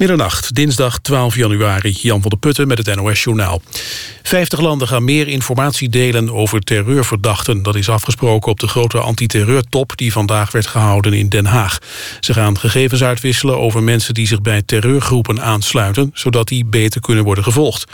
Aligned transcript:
Middernacht, 0.00 0.54
dinsdag 0.54 0.98
12 0.98 1.36
januari. 1.36 1.96
Jan 2.00 2.20
van 2.20 2.30
der 2.30 2.38
Putten 2.38 2.68
met 2.68 2.86
het 2.86 2.96
NOS-journaal. 2.96 3.62
Vijftig 4.22 4.60
landen 4.60 4.88
gaan 4.88 5.04
meer 5.04 5.28
informatie 5.28 5.88
delen 5.88 6.32
over 6.32 6.60
terreurverdachten. 6.60 7.62
Dat 7.62 7.74
is 7.74 7.88
afgesproken 7.88 8.50
op 8.50 8.60
de 8.60 8.68
grote 8.68 8.98
antiterreurtop... 8.98 9.96
die 9.96 10.12
vandaag 10.12 10.52
werd 10.52 10.66
gehouden 10.66 11.12
in 11.12 11.28
Den 11.28 11.46
Haag. 11.46 11.78
Ze 12.20 12.32
gaan 12.32 12.58
gegevens 12.58 13.02
uitwisselen 13.02 13.58
over 13.58 13.82
mensen 13.82 14.14
die 14.14 14.26
zich 14.26 14.40
bij 14.40 14.62
terreurgroepen 14.62 15.42
aansluiten... 15.42 16.10
zodat 16.14 16.48
die 16.48 16.64
beter 16.64 17.00
kunnen 17.00 17.24
worden 17.24 17.44
gevolgd. 17.44 17.92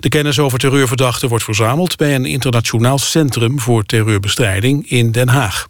De 0.00 0.08
kennis 0.08 0.38
over 0.38 0.58
terreurverdachten 0.58 1.28
wordt 1.28 1.44
verzameld... 1.44 1.96
bij 1.96 2.14
een 2.14 2.26
internationaal 2.26 2.98
centrum 2.98 3.60
voor 3.60 3.84
terreurbestrijding 3.84 4.90
in 4.90 5.12
Den 5.12 5.28
Haag. 5.28 5.68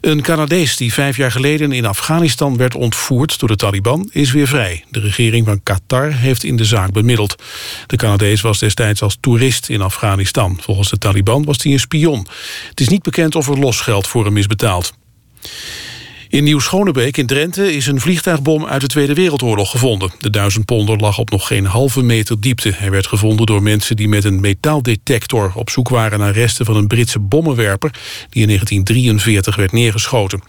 Een 0.00 0.22
Canadees 0.22 0.76
die 0.76 0.92
vijf 0.92 1.16
jaar 1.16 1.30
geleden 1.30 1.72
in 1.72 1.86
Afghanistan 1.86 2.56
werd 2.56 2.74
ontvoerd 2.74 3.38
door 3.38 3.48
de 3.48 3.56
Taliban 3.56 4.08
is 4.12 4.32
weer 4.32 4.46
vrij. 4.46 4.84
De 4.90 5.00
regering 5.00 5.46
van 5.46 5.62
Qatar 5.62 6.12
heeft 6.12 6.44
in 6.44 6.56
de 6.56 6.64
zaak 6.64 6.92
bemiddeld. 6.92 7.42
De 7.86 7.96
Canadees 7.96 8.40
was 8.40 8.58
destijds 8.58 9.02
als 9.02 9.16
toerist 9.20 9.68
in 9.68 9.80
Afghanistan. 9.80 10.58
Volgens 10.60 10.90
de 10.90 10.98
Taliban 10.98 11.44
was 11.44 11.62
hij 11.62 11.72
een 11.72 11.80
spion. 11.80 12.26
Het 12.68 12.80
is 12.80 12.88
niet 12.88 13.02
bekend 13.02 13.34
of 13.34 13.48
er 13.48 13.58
losgeld 13.58 14.06
voor 14.06 14.24
hem 14.24 14.36
is 14.36 14.46
betaald. 14.46 14.92
In 16.34 16.44
Nieuw-Schonebeek 16.44 17.16
in 17.16 17.26
Drenthe 17.26 17.72
is 17.72 17.86
een 17.86 18.00
vliegtuigbom 18.00 18.66
uit 18.66 18.80
de 18.80 18.86
Tweede 18.86 19.14
Wereldoorlog 19.14 19.70
gevonden. 19.70 20.12
De 20.18 20.30
duizendponder 20.30 20.98
lag 20.98 21.18
op 21.18 21.30
nog 21.30 21.46
geen 21.46 21.64
halve 21.64 22.02
meter 22.02 22.40
diepte. 22.40 22.72
Hij 22.74 22.90
werd 22.90 23.06
gevonden 23.06 23.46
door 23.46 23.62
mensen 23.62 23.96
die 23.96 24.08
met 24.08 24.24
een 24.24 24.40
metaaldetector 24.40 25.52
op 25.54 25.70
zoek 25.70 25.88
waren 25.88 26.18
naar 26.18 26.32
resten 26.32 26.64
van 26.64 26.76
een 26.76 26.86
Britse 26.86 27.18
bommenwerper 27.18 27.90
die 28.30 28.42
in 28.42 28.46
1943 28.46 29.56
werd 29.56 29.72
neergeschoten. 29.72 30.42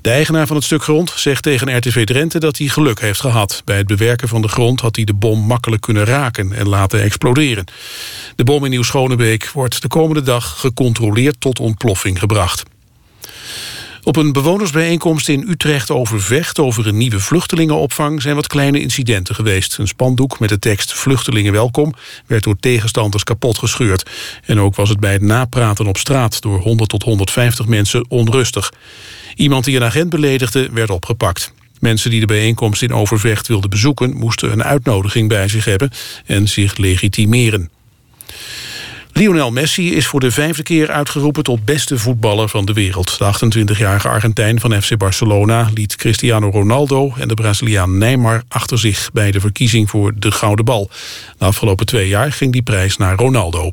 De 0.00 0.10
eigenaar 0.10 0.46
van 0.46 0.56
het 0.56 0.64
stuk 0.64 0.82
grond 0.82 1.12
zegt 1.16 1.42
tegen 1.42 1.76
RTV 1.76 2.04
Drenthe 2.04 2.38
dat 2.38 2.58
hij 2.58 2.66
geluk 2.66 3.00
heeft 3.00 3.20
gehad. 3.20 3.62
Bij 3.64 3.76
het 3.76 3.86
bewerken 3.86 4.28
van 4.28 4.42
de 4.42 4.48
grond 4.48 4.80
had 4.80 4.96
hij 4.96 5.04
de 5.04 5.14
bom 5.14 5.46
makkelijk 5.46 5.82
kunnen 5.82 6.04
raken 6.04 6.52
en 6.52 6.68
laten 6.68 7.02
exploderen. 7.02 7.64
De 8.36 8.44
bom 8.44 8.64
in 8.64 8.70
Nieuw-Schonebeek 8.70 9.50
wordt 9.50 9.82
de 9.82 9.88
komende 9.88 10.22
dag 10.22 10.60
gecontroleerd 10.60 11.40
tot 11.40 11.60
ontploffing 11.60 12.18
gebracht. 12.18 12.62
Op 14.08 14.16
een 14.16 14.32
bewonersbijeenkomst 14.32 15.28
in 15.28 15.44
Utrecht 15.48 15.90
over 15.90 16.22
Vecht... 16.22 16.58
over 16.58 16.86
een 16.86 16.96
nieuwe 16.96 17.20
vluchtelingenopvang 17.20 18.22
zijn 18.22 18.34
wat 18.34 18.46
kleine 18.46 18.80
incidenten 18.80 19.34
geweest. 19.34 19.78
Een 19.78 19.88
spandoek 19.88 20.38
met 20.38 20.48
de 20.48 20.58
tekst 20.58 20.94
Vluchtelingen 20.94 21.52
welkom... 21.52 21.94
werd 22.26 22.42
door 22.42 22.56
tegenstanders 22.60 23.24
kapot 23.24 23.58
gescheurd. 23.58 24.10
En 24.44 24.60
ook 24.60 24.74
was 24.74 24.88
het 24.88 25.00
bij 25.00 25.12
het 25.12 25.22
napraten 25.22 25.86
op 25.86 25.96
straat... 25.96 26.42
door 26.42 26.60
100 26.60 26.90
tot 26.90 27.02
150 27.02 27.66
mensen 27.66 28.04
onrustig. 28.08 28.72
Iemand 29.34 29.64
die 29.64 29.76
een 29.76 29.84
agent 29.84 30.10
beledigde 30.10 30.68
werd 30.72 30.90
opgepakt. 30.90 31.52
Mensen 31.80 32.10
die 32.10 32.20
de 32.20 32.26
bijeenkomst 32.26 32.82
in 32.82 32.92
Overvecht 32.92 33.48
wilden 33.48 33.70
bezoeken... 33.70 34.16
moesten 34.16 34.52
een 34.52 34.64
uitnodiging 34.64 35.28
bij 35.28 35.48
zich 35.48 35.64
hebben 35.64 35.90
en 36.26 36.48
zich 36.48 36.76
legitimeren. 36.76 37.70
Lionel 39.18 39.50
Messi 39.50 39.94
is 39.94 40.06
voor 40.06 40.20
de 40.20 40.30
vijfde 40.30 40.62
keer 40.62 40.90
uitgeroepen 40.90 41.42
tot 41.42 41.64
beste 41.64 41.98
voetballer 41.98 42.48
van 42.48 42.64
de 42.64 42.72
wereld. 42.72 43.18
De 43.18 43.74
28-jarige 43.74 44.08
Argentijn 44.08 44.60
van 44.60 44.82
FC 44.82 44.96
Barcelona 44.96 45.70
liet 45.74 45.96
Cristiano 45.96 46.50
Ronaldo 46.50 47.12
en 47.18 47.28
de 47.28 47.34
Braziliaan 47.34 47.98
Neymar 47.98 48.42
achter 48.48 48.78
zich 48.78 49.10
bij 49.12 49.30
de 49.30 49.40
verkiezing 49.40 49.90
voor 49.90 50.12
de 50.16 50.30
Gouden 50.30 50.64
Bal. 50.64 50.90
De 51.38 51.44
afgelopen 51.44 51.86
twee 51.86 52.08
jaar 52.08 52.32
ging 52.32 52.52
die 52.52 52.62
prijs 52.62 52.96
naar 52.96 53.16
Ronaldo. 53.16 53.72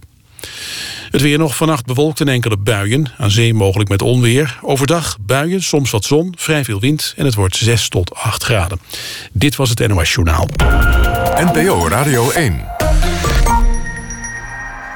Het 1.11 1.21
weer 1.21 1.37
nog 1.37 1.55
vannacht 1.55 1.85
bewolkt 1.85 2.21
en 2.21 2.27
enkele 2.27 2.57
buien. 2.57 3.11
Aan 3.17 3.31
zee 3.31 3.53
mogelijk 3.53 3.89
met 3.89 4.01
onweer. 4.01 4.57
Overdag 4.61 5.17
buien, 5.21 5.63
soms 5.63 5.91
wat 5.91 6.03
zon, 6.03 6.33
vrij 6.37 6.63
veel 6.63 6.79
wind... 6.79 7.13
en 7.17 7.25
het 7.25 7.35
wordt 7.35 7.55
6 7.55 7.89
tot 7.89 8.15
8 8.15 8.43
graden. 8.43 8.79
Dit 9.31 9.55
was 9.55 9.69
het 9.69 9.87
NOS 9.87 10.13
Journaal. 10.13 10.47
NPO 11.35 11.87
Radio 11.87 12.31
1. 12.31 12.84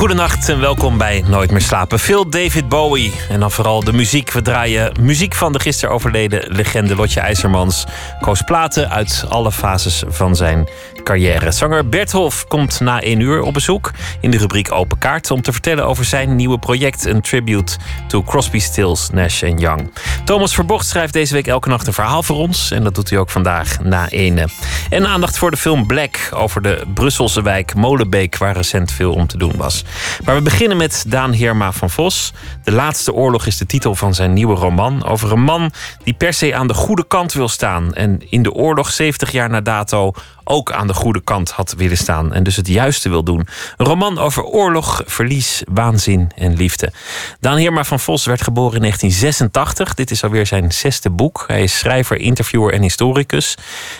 Goedenacht 0.00 0.48
en 0.48 0.60
welkom 0.60 0.98
bij 0.98 1.24
Nooit 1.26 1.50
meer 1.50 1.60
slapen. 1.60 1.98
Veel 1.98 2.30
David 2.30 2.68
Bowie 2.68 3.12
en 3.28 3.40
dan 3.40 3.50
vooral 3.50 3.84
de 3.84 3.92
muziek. 3.92 4.32
We 4.32 4.42
draaien 4.42 4.92
muziek 5.00 5.34
van 5.34 5.52
de 5.52 5.60
gisteren 5.60 5.94
overleden 5.94 6.52
legende 6.52 6.96
Lotje 6.96 7.20
IJzermans. 7.20 7.86
Koos 8.20 8.42
platen 8.42 8.90
uit 8.90 9.24
alle 9.28 9.52
fases 9.52 10.02
van 10.08 10.36
zijn 10.36 10.68
carrière. 11.04 11.50
Zanger 11.50 11.88
Bert 11.88 12.12
Hof 12.12 12.46
komt 12.46 12.80
na 12.80 13.00
één 13.00 13.20
uur 13.20 13.42
op 13.42 13.54
bezoek 13.54 13.90
in 14.20 14.30
de 14.30 14.38
rubriek 14.38 14.72
Open 14.72 14.98
Kaart 14.98 15.30
om 15.30 15.42
te 15.42 15.52
vertellen 15.52 15.86
over 15.86 16.04
zijn 16.04 16.36
nieuwe 16.36 16.58
project, 16.58 17.04
een 17.04 17.20
tribute 17.20 17.76
to 18.08 18.22
Crosby, 18.22 18.58
Stills, 18.58 19.10
Nash 19.10 19.40
Young. 19.40 19.92
Thomas 20.24 20.54
Verbocht 20.54 20.86
schrijft 20.86 21.12
deze 21.12 21.34
week 21.34 21.46
elke 21.46 21.68
nacht 21.68 21.86
een 21.86 21.92
verhaal 21.92 22.22
voor 22.22 22.36
ons 22.36 22.70
en 22.70 22.84
dat 22.84 22.94
doet 22.94 23.10
hij 23.10 23.18
ook 23.18 23.30
vandaag 23.30 23.82
na 23.82 24.08
ene. 24.08 24.48
En 24.90 25.06
aandacht 25.06 25.38
voor 25.38 25.50
de 25.50 25.56
film 25.56 25.86
Black 25.86 26.28
over 26.34 26.62
de 26.62 26.82
Brusselse 26.94 27.42
wijk 27.42 27.74
Molenbeek, 27.74 28.36
waar 28.36 28.56
recent 28.56 28.92
veel 28.92 29.12
om 29.12 29.26
te 29.26 29.38
doen 29.38 29.52
was. 29.56 29.84
Maar 30.24 30.34
we 30.34 30.42
beginnen 30.42 30.76
met 30.76 31.04
Daan 31.06 31.32
Heerma 31.32 31.72
van 31.72 31.90
Vos. 31.90 32.32
De 32.64 32.72
laatste 32.72 33.12
oorlog 33.12 33.46
is 33.46 33.56
de 33.56 33.66
titel 33.66 33.94
van 33.94 34.14
zijn 34.14 34.32
nieuwe 34.32 34.54
roman 34.54 35.04
over 35.04 35.32
een 35.32 35.42
man 35.42 35.72
die 36.04 36.14
per 36.14 36.32
se 36.32 36.54
aan 36.54 36.66
de 36.66 36.74
goede 36.74 37.06
kant 37.06 37.32
wil 37.32 37.48
staan 37.48 37.94
en 37.94 38.30
in 38.30 38.42
de 38.42 38.52
oorlog 38.52 38.90
70 38.90 39.30
jaar 39.30 39.50
na 39.50 39.60
dato 39.60 40.12
ook 40.44 40.72
aan 40.72 40.86
de 40.86 40.94
goede 40.94 41.20
kant 41.20 41.50
had 41.50 41.74
willen 41.76 41.96
staan 41.96 42.32
en 42.32 42.42
dus 42.42 42.56
het 42.56 42.66
juiste 42.66 43.08
wil 43.08 43.22
doen. 43.22 43.46
Een 43.76 43.86
roman 43.86 44.18
over 44.18 44.44
oorlog, 44.44 45.02
verlies, 45.06 45.62
waanzin 45.68 46.30
en 46.36 46.56
liefde. 46.56 46.92
Daan 47.40 47.56
Heerma 47.56 47.84
van 47.84 48.00
Vos 48.00 48.26
werd 48.26 48.42
geboren 48.42 48.74
in 48.74 48.80
1986. 48.80 49.94
Dit 49.94 50.10
is 50.10 50.24
alweer 50.24 50.46
zijn 50.46 50.72
zesde 50.72 51.10
boek. 51.10 51.44
Hij 51.46 51.62
is 51.62 51.78
schrijver, 51.78 52.16
interviewer 52.16 52.72
en 52.72 52.82
historicus. 52.82 53.56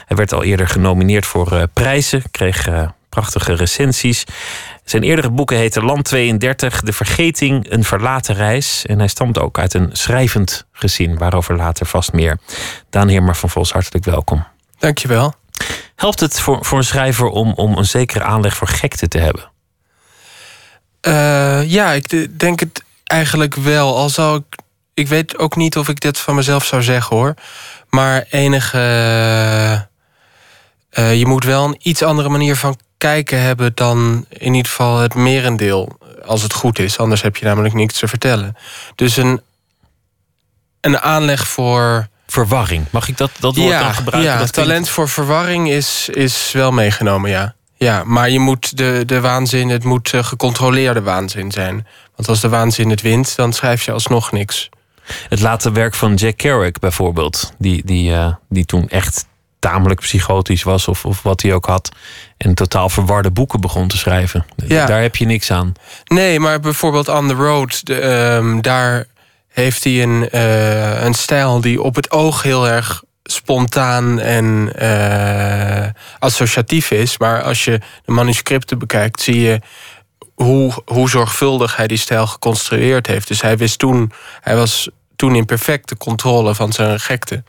Hij 0.07 0.17
werd 0.17 0.33
al 0.33 0.43
eerder 0.43 0.69
genomineerd 0.69 1.27
voor 1.27 1.53
uh, 1.53 1.63
prijzen, 1.73 2.23
kreeg 2.31 2.69
uh, 2.69 2.89
prachtige 3.09 3.55
recensies. 3.55 4.25
Zijn 4.91 5.03
eerdere 5.03 5.31
boeken 5.31 5.57
heten 5.57 5.85
Land 5.85 6.05
32, 6.05 6.81
De 6.81 6.93
Vergeting, 6.93 7.71
Een 7.71 7.85
Verlaten 7.85 8.35
Reis. 8.35 8.87
En 8.87 8.99
hij 8.99 9.09
stamt 9.09 9.39
ook 9.39 9.59
uit 9.59 9.75
een 9.75 9.89
schrijvend 9.93 10.67
gezin, 10.73 11.19
waarover 11.19 11.57
later 11.57 11.87
vast 11.87 12.13
meer. 12.13 12.39
Daan 12.89 13.09
Heerma 13.09 13.35
van 13.35 13.51
Vos, 13.51 13.73
hartelijk 13.73 14.05
welkom. 14.05 14.47
Dankjewel. 14.79 15.35
Helpt 15.97 16.21
het 16.21 16.41
voor, 16.41 16.65
voor 16.65 16.79
een 16.79 16.85
schrijver 16.85 17.27
om, 17.27 17.53
om 17.53 17.77
een 17.77 17.85
zekere 17.85 18.25
aanleg 18.25 18.57
voor 18.57 18.69
gekte 18.69 19.09
te 19.09 19.19
hebben? 19.19 19.51
Uh, 21.07 21.71
ja, 21.71 21.93
ik 21.93 22.39
denk 22.39 22.61
het 22.61 22.83
eigenlijk 23.05 23.55
wel. 23.55 23.97
Al 23.97 24.09
zou 24.09 24.39
ik. 24.39 24.59
Ik 24.95 25.09
weet 25.09 25.39
ook 25.39 25.57
niet 25.57 25.77
of 25.77 25.89
ik 25.89 26.01
dit 26.01 26.19
van 26.19 26.35
mezelf 26.35 26.65
zou 26.65 26.83
zeggen 26.83 27.17
hoor. 27.17 27.35
Maar 27.89 28.25
enige. 28.31 29.89
Uh, 30.99 31.19
je 31.19 31.27
moet 31.27 31.45
wel 31.45 31.65
een 31.65 31.77
iets 31.79 32.03
andere 32.03 32.29
manier 32.29 32.57
van 32.57 32.79
kijken 32.99 33.41
hebben 33.41 33.73
dan 33.75 34.27
in 34.29 34.55
ieder 34.55 34.71
geval 34.71 34.99
het 34.99 35.15
merendeel. 35.15 35.99
Als 36.27 36.43
het 36.43 36.53
goed 36.53 36.79
is. 36.79 36.99
Anders 36.99 37.23
heb 37.23 37.37
je 37.37 37.45
namelijk 37.45 37.75
niks 37.75 37.99
te 37.99 38.09
vertellen. 38.09 38.57
Dus 38.95 39.17
een, 39.17 39.41
een 40.81 40.99
aanleg 40.99 41.49
voor 41.49 42.09
verwarring. 42.27 42.87
Mag 42.91 43.09
ik 43.09 43.17
dat, 43.17 43.31
dat 43.39 43.57
woord 43.57 43.71
ja, 43.71 43.81
dan 43.81 43.95
gebruiken? 43.95 44.33
Ja, 44.33 44.39
dat 44.39 44.53
talent 44.53 44.89
voor 44.89 45.09
verwarring 45.09 45.71
is, 45.71 46.09
is 46.09 46.53
wel 46.53 46.73
meegenomen, 46.73 47.31
ja. 47.31 47.55
Ja, 47.75 48.05
maar 48.05 48.31
je 48.31 48.39
moet 48.39 48.77
de, 48.77 49.03
de 49.07 49.21
waanzin, 49.21 49.69
het 49.69 49.85
moet 49.85 50.13
uh, 50.13 50.25
gecontroleerde 50.25 51.03
waanzin 51.03 51.51
zijn. 51.51 51.87
Want 52.17 52.29
als 52.29 52.41
de 52.41 52.49
waanzin 52.49 52.91
het 52.91 53.01
wint, 53.01 53.37
dan 53.37 53.53
schrijf 53.53 53.83
je 53.83 53.93
alsnog 53.93 54.33
niks. 54.33 54.69
Het 55.29 55.41
late 55.41 55.73
werk 55.73 55.95
van 55.95 56.15
Jack 56.15 56.37
Kerouac 56.37 56.79
bijvoorbeeld, 56.79 57.53
die, 57.59 57.83
die, 57.85 58.11
uh, 58.11 58.35
die 58.49 58.65
toen 58.65 58.89
echt 58.89 59.27
tamelijk 59.61 60.01
psychotisch 60.01 60.63
was, 60.63 60.89
of, 60.89 61.05
of 61.05 61.23
wat 61.23 61.43
hij 61.43 61.55
ook 61.55 61.67
had, 61.67 61.89
en 62.37 62.55
totaal 62.55 62.89
verwarde 62.89 63.31
boeken 63.31 63.61
begon 63.61 63.89
te 63.89 63.97
schrijven. 63.97 64.47
Ja. 64.67 64.87
Daar 64.87 65.03
heb 65.03 65.17
je 65.17 65.27
niks 65.27 65.51
aan. 65.51 65.73
Nee, 66.05 66.41
maar 66.41 66.61
bijvoorbeeld 66.61 67.09
On 67.09 67.29
the 67.29 67.35
Road, 67.35 67.87
de, 67.87 68.05
um, 68.05 68.63
daar 68.63 69.07
heeft 69.49 69.85
hij 69.85 70.03
een, 70.03 70.29
uh, 70.33 71.03
een 71.03 71.15
stijl 71.15 71.61
die 71.61 71.83
op 71.83 71.95
het 71.95 72.11
oog 72.11 72.43
heel 72.43 72.69
erg 72.69 73.03
spontaan 73.23 74.21
en 74.21 74.73
uh, 74.83 75.87
associatief 76.19 76.91
is. 76.91 77.19
Maar 77.19 77.43
als 77.43 77.65
je 77.65 77.81
de 78.05 78.13
manuscripten 78.13 78.79
bekijkt, 78.79 79.21
zie 79.21 79.41
je 79.41 79.61
hoe, 80.35 80.73
hoe 80.85 81.09
zorgvuldig 81.11 81.77
hij 81.77 81.87
die 81.87 81.99
stijl 81.99 82.27
geconstrueerd 82.27 83.07
heeft. 83.07 83.29
Dus 83.29 83.41
hij 83.41 83.57
wist 83.57 83.79
toen, 83.79 84.13
hij 84.41 84.57
was 84.57 84.89
toen 85.17 85.35
in 85.35 85.45
perfecte 85.45 85.97
controle 85.97 86.55
van 86.55 86.73
zijn 86.73 87.01
gekte. 87.01 87.43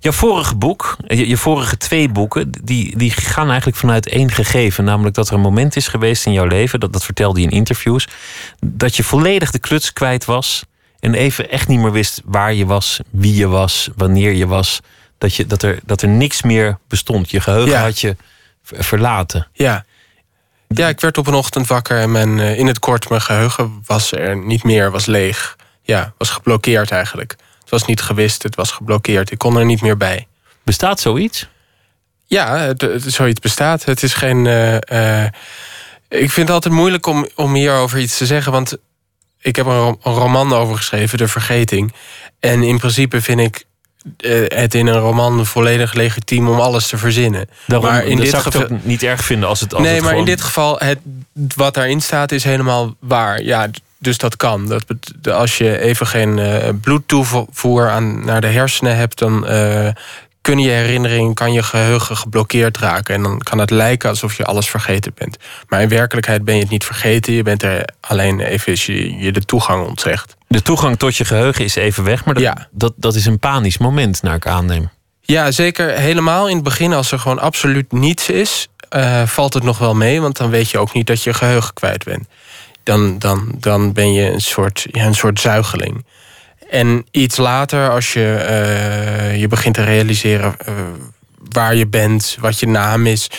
Jouw 0.00 0.12
vorige 0.12 0.54
boek, 0.54 0.96
je, 1.06 1.28
je, 1.28 1.36
vorige 1.36 1.76
twee 1.76 2.08
boeken, 2.08 2.50
die, 2.62 2.96
die 2.96 3.10
gaan 3.10 3.46
eigenlijk 3.48 3.76
vanuit 3.76 4.08
één 4.08 4.30
gegeven. 4.30 4.84
Namelijk 4.84 5.14
dat 5.14 5.28
er 5.28 5.34
een 5.34 5.40
moment 5.40 5.76
is 5.76 5.88
geweest 5.88 6.26
in 6.26 6.32
jouw 6.32 6.46
leven, 6.46 6.80
dat, 6.80 6.92
dat 6.92 7.04
vertelde 7.04 7.40
je 7.40 7.46
in 7.46 7.52
interviews, 7.52 8.08
dat 8.60 8.96
je 8.96 9.04
volledig 9.04 9.50
de 9.50 9.58
kluts 9.58 9.92
kwijt 9.92 10.24
was 10.24 10.64
en 11.00 11.14
even 11.14 11.50
echt 11.50 11.68
niet 11.68 11.78
meer 11.80 11.92
wist 11.92 12.20
waar 12.24 12.54
je 12.54 12.66
was, 12.66 13.00
wie 13.10 13.34
je 13.34 13.46
was, 13.46 13.88
wanneer 13.96 14.32
je 14.32 14.46
was. 14.46 14.80
Dat, 15.18 15.34
je, 15.34 15.46
dat, 15.46 15.62
er, 15.62 15.78
dat 15.84 16.02
er 16.02 16.08
niks 16.08 16.42
meer 16.42 16.78
bestond. 16.88 17.30
Je 17.30 17.40
geheugen 17.40 17.70
Ja. 17.70 17.82
had 17.82 18.00
je 18.00 18.16
verlaten. 18.62 19.48
Ja. 19.52 19.84
Ja, 20.68 20.88
ik 20.88 21.00
werd 21.00 21.18
op 21.18 21.26
een 21.26 21.34
ochtend 21.34 21.66
wakker 21.66 21.98
en 22.00 22.12
mijn, 22.12 22.40
eh, 22.40 22.58
in 22.58 22.66
het 22.66 22.78
kort 22.78 23.08
mijn 23.08 23.20
geheugen 23.20 23.82
was 23.86 24.12
er 24.12 24.36
niet 24.36 24.64
meer, 24.64 24.90
was 24.90 25.06
leeg. 25.06 25.56
Ja, 25.82 26.12
was 26.18 26.30
geblokkeerd 26.30 26.90
eigenlijk. 26.90 27.36
Het 27.64 27.70
was 27.70 27.84
niet 27.84 28.02
gewist, 28.02 28.42
het 28.42 28.54
was 28.54 28.70
geblokkeerd. 28.70 29.30
Ik 29.30 29.38
kon 29.38 29.56
er 29.56 29.64
niet 29.64 29.80
meer 29.82 29.96
bij. 29.96 30.26
Bestaat 30.62 31.00
zoiets? 31.00 31.48
Ja, 32.26 32.56
het, 32.58 32.80
het- 32.80 33.02
zoiets 33.12 33.40
bestaat. 33.40 33.84
Het 33.84 34.02
is 34.02 34.14
geen. 34.14 34.46
eh, 34.46 35.22
eh, 35.24 35.30
ik 36.08 36.30
vind 36.30 36.46
het 36.48 36.50
altijd 36.50 36.74
moeilijk 36.74 37.06
om, 37.06 37.28
om 37.34 37.54
hierover 37.54 37.98
iets 37.98 38.18
te 38.18 38.26
zeggen, 38.26 38.52
want 38.52 38.76
ik 39.40 39.56
heb 39.56 39.66
een, 39.66 39.78
ro- 39.78 39.98
een 40.02 40.12
roman 40.14 40.52
over 40.52 40.76
geschreven, 40.76 41.18
De 41.18 41.28
Vergeting. 41.28 41.92
En 42.40 42.62
in 42.62 42.78
principe 42.78 43.20
vind 43.22 43.40
ik 43.40 43.64
eh, 44.16 44.44
het 44.58 44.74
in 44.74 44.86
een 44.86 44.98
roman 44.98 45.46
volledig 45.46 45.92
legitiem 45.92 46.48
om 46.48 46.60
alles 46.60 46.86
te 46.86 46.98
verzinnen. 46.98 47.48
Daarom, 47.66 47.88
maar 47.90 48.04
in 48.04 48.16
dit 48.16 48.28
zou 48.28 48.38
ik 48.46 48.52
het 48.52 48.62
geval. 48.62 48.78
niet 48.82 49.02
erg 49.02 49.24
vinden 49.24 49.48
als 49.48 49.60
het 49.60 49.74
als 49.74 49.82
nee, 49.82 49.92
het 49.92 50.00
maar 50.00 50.10
gewoon... 50.10 50.26
in 50.26 50.34
dit 50.34 50.44
geval, 50.44 50.78
het, 50.78 50.98
wat 51.56 51.74
daarin 51.74 52.00
staat 52.00 52.32
is 52.32 52.44
helemaal 52.44 52.94
waar. 53.00 53.42
Ja, 53.42 53.68
dus 54.04 54.18
dat 54.18 54.36
kan. 54.36 54.68
Dat, 54.68 54.84
als 55.32 55.58
je 55.58 55.78
even 55.78 56.06
geen 56.06 56.38
eh, 56.38 56.68
bloedtoevoer 56.80 57.90
aan, 57.90 58.24
naar 58.24 58.40
de 58.40 58.46
hersenen 58.46 58.96
hebt, 58.96 59.18
dan 59.18 59.46
eh, 59.46 59.88
kunnen 60.40 60.64
je 60.64 60.70
herinneringen, 60.70 61.34
kan 61.34 61.52
je 61.52 61.62
geheugen 61.62 62.16
geblokkeerd 62.16 62.78
raken. 62.78 63.14
En 63.14 63.22
dan 63.22 63.38
kan 63.38 63.58
het 63.58 63.70
lijken 63.70 64.08
alsof 64.08 64.36
je 64.36 64.44
alles 64.44 64.68
vergeten 64.68 65.12
bent. 65.14 65.36
Maar 65.68 65.82
in 65.82 65.88
werkelijkheid 65.88 66.44
ben 66.44 66.54
je 66.54 66.60
het 66.60 66.70
niet 66.70 66.84
vergeten. 66.84 67.32
Je 67.32 67.42
bent 67.42 67.62
er 67.62 67.88
alleen 68.00 68.40
even 68.40 68.72
je, 68.76 69.16
je 69.18 69.32
de 69.32 69.44
toegang 69.44 69.86
ontzegd. 69.86 70.36
De 70.48 70.62
toegang 70.62 70.98
tot 70.98 71.16
je 71.16 71.24
geheugen 71.24 71.64
is 71.64 71.74
even 71.74 72.04
weg, 72.04 72.24
maar 72.24 72.34
dat, 72.34 72.42
Ja. 72.42 72.68
dat, 72.70 72.92
dat 72.96 73.14
is 73.14 73.26
een 73.26 73.38
panisch 73.38 73.78
moment, 73.78 74.22
naar 74.22 74.34
ik 74.34 74.46
aanneem. 74.46 74.90
Ja, 75.20 75.50
zeker. 75.50 75.90
Helemaal 75.90 76.48
in 76.48 76.54
het 76.54 76.64
begin, 76.64 76.92
als 76.92 77.12
er 77.12 77.18
gewoon 77.18 77.38
absoluut 77.38 77.92
niets 77.92 78.28
is, 78.28 78.68
eh, 78.88 79.26
valt 79.26 79.54
het 79.54 79.62
nog 79.62 79.78
wel 79.78 79.94
mee. 79.94 80.20
Want 80.20 80.36
dan 80.36 80.50
weet 80.50 80.70
je 80.70 80.78
ook 80.78 80.92
niet 80.92 81.06
dat 81.06 81.22
je 81.22 81.34
geheugen 81.34 81.74
kwijt 81.74 82.04
bent. 82.04 82.26
Dan, 82.84 83.18
dan, 83.18 83.54
dan 83.58 83.92
ben 83.92 84.12
je 84.12 84.30
een 84.30 84.40
soort, 84.40 84.86
een 84.90 85.14
soort 85.14 85.40
zuigeling. 85.40 86.04
En 86.74 87.06
iets 87.10 87.36
later, 87.36 87.90
als 87.90 88.12
je 88.12 88.34
eh, 88.34 89.40
je 89.40 89.48
begint 89.48 89.74
te 89.74 89.84
realiseren 89.84 90.58
eh, 90.58 90.74
waar 91.36 91.74
je 91.74 91.86
bent, 91.86 92.36
wat 92.40 92.60
je 92.60 92.66
naam 92.66 93.06
is. 93.06 93.30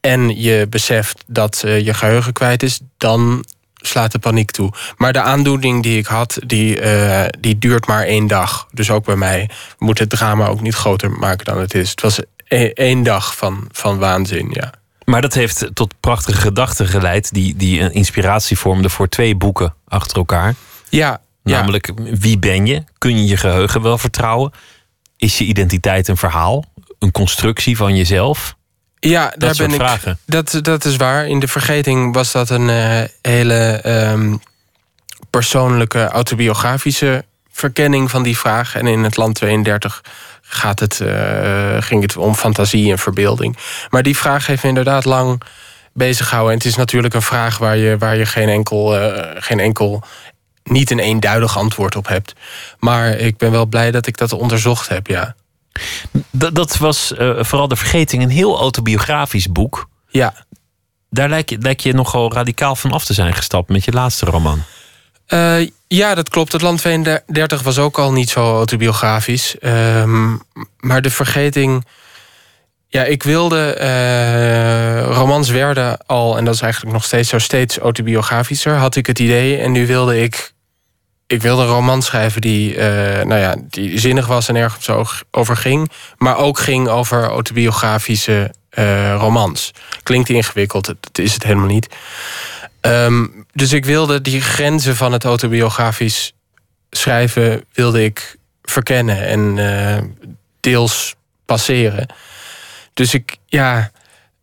En 0.00 0.40
je 0.40 0.66
beseft 0.70 1.24
dat 1.26 1.62
eh, 1.64 1.84
je 1.84 1.94
geheugen 1.94 2.32
kwijt 2.32 2.62
is, 2.62 2.80
dan 2.96 3.44
slaat 3.74 4.12
de 4.12 4.18
paniek 4.18 4.50
toe. 4.50 4.72
Maar 4.96 5.12
de 5.12 5.20
aandoening 5.20 5.82
die 5.82 5.98
ik 5.98 6.06
had, 6.06 6.38
die, 6.46 6.80
die 7.40 7.58
duurt 7.58 7.86
maar 7.86 8.04
één 8.04 8.26
dag. 8.26 8.68
Dus 8.72 8.90
ook 8.90 9.04
bij 9.04 9.16
mij. 9.16 9.50
We 9.78 9.84
moeten 9.84 10.08
het 10.08 10.18
drama 10.18 10.46
ook 10.46 10.60
niet 10.60 10.74
groter 10.74 11.10
maken 11.10 11.44
dan 11.44 11.60
het 11.60 11.74
is. 11.74 11.90
Het 11.90 12.00
was 12.00 12.20
e- 12.44 12.70
één 12.74 13.02
dag 13.02 13.36
van, 13.36 13.68
van 13.72 13.98
waanzin, 13.98 14.48
ja. 14.52 14.72
Maar 15.06 15.20
dat 15.20 15.34
heeft 15.34 15.66
tot 15.74 15.94
prachtige 16.00 16.40
gedachten 16.40 16.86
geleid... 16.86 17.32
die, 17.32 17.56
die 17.56 17.80
een 17.80 17.92
inspiratie 17.92 18.58
vormden 18.58 18.90
voor 18.90 19.08
twee 19.08 19.34
boeken 19.34 19.74
achter 19.88 20.16
elkaar. 20.16 20.54
Ja, 20.88 21.20
ja. 21.42 21.58
Namelijk, 21.58 21.92
wie 21.96 22.38
ben 22.38 22.66
je? 22.66 22.84
Kun 22.98 23.18
je 23.18 23.26
je 23.26 23.36
geheugen 23.36 23.82
wel 23.82 23.98
vertrouwen? 23.98 24.52
Is 25.16 25.38
je 25.38 25.44
identiteit 25.44 26.08
een 26.08 26.16
verhaal? 26.16 26.64
Een 26.98 27.10
constructie 27.10 27.76
van 27.76 27.96
jezelf? 27.96 28.56
Ja, 28.98 29.32
daar 29.36 29.54
soort 29.54 29.68
ben 29.70 29.80
ik. 29.80 29.86
vragen. 29.86 30.18
Dat, 30.24 30.58
dat 30.62 30.84
is 30.84 30.96
waar. 30.96 31.26
In 31.26 31.40
de 31.40 31.48
vergeting 31.48 32.14
was 32.14 32.32
dat 32.32 32.50
een 32.50 32.70
eh, 32.70 33.02
hele 33.22 33.80
ehm, 33.82 34.36
persoonlijke 35.30 36.08
autobiografische 36.08 37.24
verkenning 37.50 38.10
van 38.10 38.22
die 38.22 38.38
vraag. 38.38 38.74
En 38.74 38.86
in 38.86 39.04
het 39.04 39.16
land 39.16 39.34
32 39.34 40.02
gaat 40.46 40.80
het, 40.80 41.00
eh, 41.00 41.76
ging 41.82 42.02
het 42.02 42.16
om 42.16 42.34
fantasie 42.34 42.90
en 42.90 42.98
verbeelding. 42.98 43.56
Maar 43.90 44.02
die 44.02 44.16
vraag 44.16 44.46
heeft 44.46 44.62
me 44.62 44.68
inderdaad 44.68 45.04
lang 45.04 45.42
bezig 45.92 46.26
gehouden. 46.28 46.52
En 46.52 46.58
het 46.58 46.68
is 46.68 46.76
natuurlijk 46.76 47.14
een 47.14 47.22
vraag 47.22 47.58
waar 47.58 47.76
je, 47.76 47.98
waar 47.98 48.16
je 48.16 48.26
geen 48.26 48.48
enkel, 48.48 48.98
eh, 48.98 49.42
geen 49.42 49.60
enkel 49.60 50.02
niet 50.64 50.90
een 50.90 50.98
eenduidig 50.98 51.58
antwoord 51.58 51.96
op 51.96 52.08
hebt. 52.08 52.32
Maar 52.78 53.10
ik 53.10 53.36
ben 53.36 53.50
wel 53.50 53.66
blij 53.66 53.90
dat 53.90 54.06
ik 54.06 54.16
dat 54.16 54.32
onderzocht 54.32 54.88
heb, 54.88 55.06
ja. 55.06 55.34
Dat, 56.30 56.54
dat 56.54 56.76
was 56.76 57.14
eh, 57.14 57.30
vooral 57.38 57.68
de 57.68 57.76
vergeting 57.76 58.22
een 58.22 58.30
heel 58.30 58.58
autobiografisch 58.58 59.52
boek. 59.52 59.88
Ja, 60.08 60.34
Daar 61.10 61.28
lijkt 61.28 61.50
je, 61.50 61.58
lijkt 61.58 61.82
je 61.82 61.92
nogal 61.92 62.32
radicaal 62.32 62.76
van 62.76 62.92
af 62.92 63.04
te 63.04 63.14
zijn 63.14 63.34
gestapt 63.34 63.68
met 63.68 63.84
je 63.84 63.92
laatste 63.92 64.26
roman. 64.26 64.62
Eh, 65.26 65.68
ja, 65.88 66.14
dat 66.14 66.28
klopt. 66.28 66.52
Het 66.52 66.62
Land 66.62 66.78
32 66.78 67.62
was 67.62 67.78
ook 67.78 67.98
al 67.98 68.12
niet 68.12 68.30
zo 68.30 68.56
autobiografisch. 68.56 69.58
Ehm, 69.58 70.36
maar 70.78 71.02
de 71.02 71.10
vergeting... 71.10 71.86
Ja, 72.88 73.04
ik 73.04 73.22
wilde... 73.22 73.72
eh, 73.72 75.02
romans 75.02 75.48
werden 75.48 75.98
al, 76.06 76.36
en 76.36 76.44
dat 76.44 76.54
is 76.54 76.60
eigenlijk 76.60 76.92
nog 76.92 77.04
steeds 77.04 77.28
zo... 77.28 77.38
steeds 77.38 77.78
autobiografischer, 77.78 78.74
had 78.74 78.96
ik 78.96 79.06
het 79.06 79.18
idee. 79.18 79.58
En 79.58 79.72
nu 79.72 79.86
wilde 79.86 80.22
ik... 80.22 80.54
Ik 81.26 81.42
wilde 81.42 81.62
een 81.62 81.68
roman 81.68 82.02
schrijven 82.02 82.40
die, 82.40 82.76
eh, 82.76 83.24
nou 83.24 83.40
ja, 83.40 83.56
die 83.68 83.98
zinnig 83.98 84.26
was 84.26 84.48
en 84.48 84.56
ergens 84.56 85.16
over 85.30 85.56
ging. 85.56 85.90
Maar 86.16 86.36
ook 86.36 86.58
ging 86.58 86.88
over 86.88 87.24
autobiografische 87.24 88.54
eh, 88.76 89.14
romans. 89.18 89.70
Klinkt 90.02 90.28
ingewikkeld, 90.28 90.86
dat 90.86 91.18
is 91.18 91.34
het 91.34 91.42
helemaal 91.42 91.66
niet. 91.66 91.88
Ehm, 92.86 93.26
dus 93.52 93.72
ik 93.72 93.84
wilde 93.84 94.20
die 94.20 94.40
grenzen 94.40 94.96
van 94.96 95.12
het 95.12 95.24
autobiografisch 95.24 96.32
schrijven 96.90 97.64
wilde 97.72 98.04
ik 98.04 98.36
verkennen 98.62 99.26
en 99.26 99.58
eh, 99.58 100.02
deels 100.60 101.14
passeren. 101.44 102.06
Dus 102.94 103.14
ik, 103.14 103.36
ja. 103.46 103.90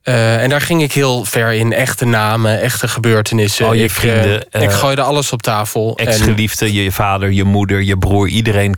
eh, 0.01 0.43
en 0.43 0.49
daar 0.49 0.61
ging 0.61 0.81
ik 0.81 0.91
heel 0.91 1.25
ver 1.25 1.53
in. 1.53 1.73
Echte 1.73 2.05
namen, 2.05 2.61
echte 2.61 2.87
gebeurtenissen. 2.87 3.65
Al 3.65 3.73
je 3.73 3.83
ik, 3.83 3.89
eh, 3.89 3.95
vrienden, 3.95 4.45
ik 4.51 4.71
gooide 4.71 5.01
alles 5.01 5.31
op 5.31 5.41
tafel. 5.41 5.97
en, 5.97 6.07
Ex-geliefde, 6.07 6.73
je 6.73 6.91
vader, 6.91 7.31
je 7.31 7.43
moeder, 7.43 7.81
je 7.81 7.97
broer, 7.97 8.27
iedereen 8.27 8.77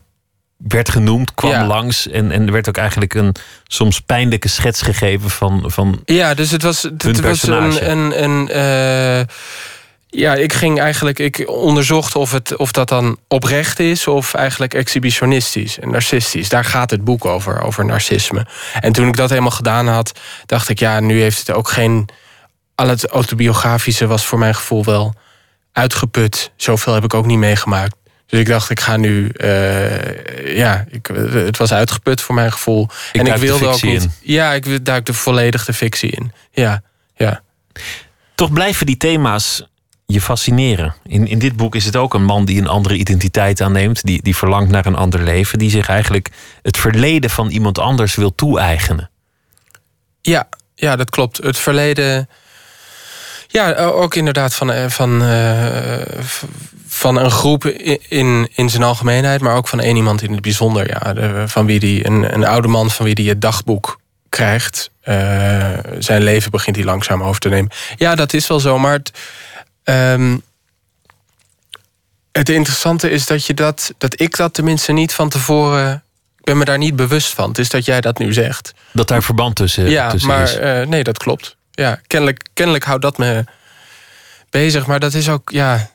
werd 0.57 0.89
genoemd, 0.89 1.33
kwam 1.33 1.51
Ja. 1.51 1.65
langs. 1.65 2.07
En, 2.07 2.31
en 2.31 2.45
er 2.45 2.51
werd 2.51 2.69
ook 2.69 2.77
eigenlijk 2.77 3.13
een 3.13 3.35
soms 3.67 4.01
pijnlijke 4.01 4.47
schets 4.47 4.81
gegeven 4.81 5.29
van, 5.29 5.63
van 5.65 6.01
Ja, 6.05 6.33
dus 6.33 6.51
het 6.51 6.61
was, 6.61 6.81
het 6.81 7.21
was 7.21 7.43
een, 7.43 8.23
een 8.23 8.49
eh, 8.49 9.21
ja, 10.15 10.33
ik 10.33 10.53
ging 10.53 10.79
eigenlijk. 10.79 11.19
Ik 11.19 11.43
onderzocht 11.47 12.15
of, 12.15 12.31
het, 12.31 12.55
of 12.55 12.71
dat 12.71 12.89
dan 12.89 13.17
oprecht 13.27 13.79
is 13.79 14.07
of 14.07 14.33
eigenlijk 14.33 14.73
exhibitionistisch 14.73 15.79
en 15.79 15.89
narcistisch. 15.89 16.49
Daar 16.49 16.65
gaat 16.65 16.91
het 16.91 17.03
boek 17.03 17.25
over, 17.25 17.61
over 17.61 17.85
narcisme. 17.85 18.45
En 18.79 18.91
toen 18.91 19.07
ik 19.07 19.15
dat 19.15 19.29
helemaal 19.29 19.51
gedaan 19.51 19.87
had, 19.87 20.19
dacht 20.45 20.69
ik, 20.69 20.79
ja, 20.79 20.99
nu 20.99 21.21
heeft 21.21 21.39
het 21.39 21.51
ook 21.51 21.69
geen. 21.69 22.09
Al 22.75 22.87
het 22.87 23.07
autobiografische 23.07 24.07
was 24.07 24.25
voor 24.25 24.39
mijn 24.39 24.55
gevoel 24.55 24.83
wel 24.83 25.13
uitgeput. 25.71 26.51
Zoveel 26.55 26.93
heb 26.93 27.03
ik 27.03 27.13
ook 27.13 27.25
niet 27.25 27.37
meegemaakt. 27.37 27.95
Dus 28.27 28.39
ik 28.39 28.47
dacht, 28.47 28.69
ik 28.69 28.79
ga 28.79 28.97
nu. 28.97 29.29
eh, 29.29 30.57
ja, 30.57 30.85
ik, 30.89 31.07
het 31.31 31.57
was 31.57 31.73
uitgeput 31.73 32.21
voor 32.21 32.35
mijn 32.35 32.51
gevoel. 32.51 32.89
Ik 33.13 33.21
en 33.21 33.27
ik 33.27 33.35
wilde 33.35 33.67
ook 33.67 33.81
niet. 33.81 34.03
in. 34.03 34.11
Ja, 34.21 34.53
ik 34.53 34.85
duik 34.85 35.05
de 35.05 35.13
volledig 35.13 35.65
de 35.65 35.73
fictie 35.73 36.09
in. 36.11 36.31
Ja, 36.51 36.81
ja. 37.15 37.41
Toch 38.35 38.51
blijven 38.53 38.85
die 38.85 38.97
thema's 38.97 39.63
je 40.05 40.21
fascineren. 40.21 40.95
In, 41.03 41.27
in 41.27 41.39
dit 41.39 41.55
boek 41.55 41.75
is 41.75 41.85
het 41.85 41.95
ook 41.95 42.13
een 42.13 42.23
man 42.23 42.45
die 42.45 42.61
een 42.61 42.67
andere 42.67 42.95
identiteit 42.95 43.61
aanneemt, 43.61 44.03
die, 44.03 44.21
die 44.21 44.35
verlangt 44.35 44.71
naar 44.71 44.85
een 44.85 44.95
ander 44.95 45.23
leven, 45.23 45.59
die 45.59 45.69
zich 45.69 45.87
eigenlijk 45.87 46.29
het 46.61 46.77
verleden 46.77 47.29
van 47.29 47.49
iemand 47.49 47.79
anders 47.79 48.15
wil 48.15 48.35
toe-eigenen. 48.35 49.09
Ja, 50.21 50.49
ja, 50.75 50.95
dat 50.95 51.09
klopt. 51.09 51.37
Het 51.37 51.57
verleden. 51.57 52.29
Ja, 53.47 53.75
ook 53.75 54.15
inderdaad 54.15 54.53
van, 54.55 54.71
eh, 54.71 54.89
van, 54.89 55.23
eh, 55.23 56.01
van 56.95 57.15
een 57.17 57.31
groep 57.31 57.65
in, 57.65 58.49
in 58.55 58.69
zijn 58.69 58.83
algemeenheid, 58.83 59.41
maar 59.41 59.55
ook 59.55 59.67
van 59.67 59.79
één 59.79 59.95
iemand 59.95 60.21
in 60.21 60.31
het 60.31 60.41
bijzonder. 60.41 60.87
Ja, 60.89 61.13
de, 61.13 61.43
van 61.47 61.65
wie 61.65 61.79
die 61.79 62.05
een, 62.05 62.33
een 62.33 62.45
oude 62.45 62.67
man 62.67 62.91
van 62.91 63.05
wie 63.05 63.15
die 63.15 63.29
het 63.29 63.41
dagboek 63.41 63.99
krijgt. 64.29 64.89
Eh, 65.01 65.69
zijn 65.99 66.23
leven 66.23 66.51
begint 66.51 66.75
hij 66.75 66.85
langzaam 66.85 67.23
over 67.23 67.39
te 67.41 67.49
nemen. 67.49 67.71
Ja, 67.95 68.15
dat 68.15 68.33
is 68.33 68.47
wel 68.47 68.59
zo, 68.59 68.79
maar 68.79 68.91
het, 68.93 69.11
ehm, 69.83 70.37
het 72.31 72.49
interessante 72.49 73.09
is 73.09 73.25
dat 73.25 73.45
je 73.45 73.53
dat, 73.53 73.93
dat 73.97 74.19
ik 74.21 74.37
dat 74.37 74.53
tenminste 74.53 74.91
niet 74.91 75.13
van 75.13 75.29
tevoren. 75.29 76.03
Ik 76.37 76.43
ben 76.45 76.57
me 76.57 76.65
daar 76.65 76.77
niet 76.77 76.95
bewust 76.95 77.33
van. 77.33 77.47
Het 77.49 77.57
is 77.57 77.69
dat 77.69 77.85
jij 77.85 78.01
dat 78.01 78.17
nu 78.17 78.33
zegt. 78.33 78.73
Dat 78.91 79.07
daar 79.07 79.23
verband 79.23 79.55
tussen, 79.55 79.89
Ja, 79.89 80.09
tussen 80.09 80.29
maar 80.29 80.41
is. 80.43 80.55
eh, 80.55 80.81
nee, 80.87 81.03
dat 81.03 81.17
klopt. 81.17 81.55
Ja, 81.71 81.99
kennelijk, 82.07 82.45
kennelijk 82.53 82.83
houdt 82.83 83.01
dat 83.01 83.17
me 83.17 83.43
bezig. 84.49 84.85
Maar 84.87 84.99
dat 84.99 85.13
is 85.13 85.29
ook, 85.29 85.49
ja, 85.51 85.89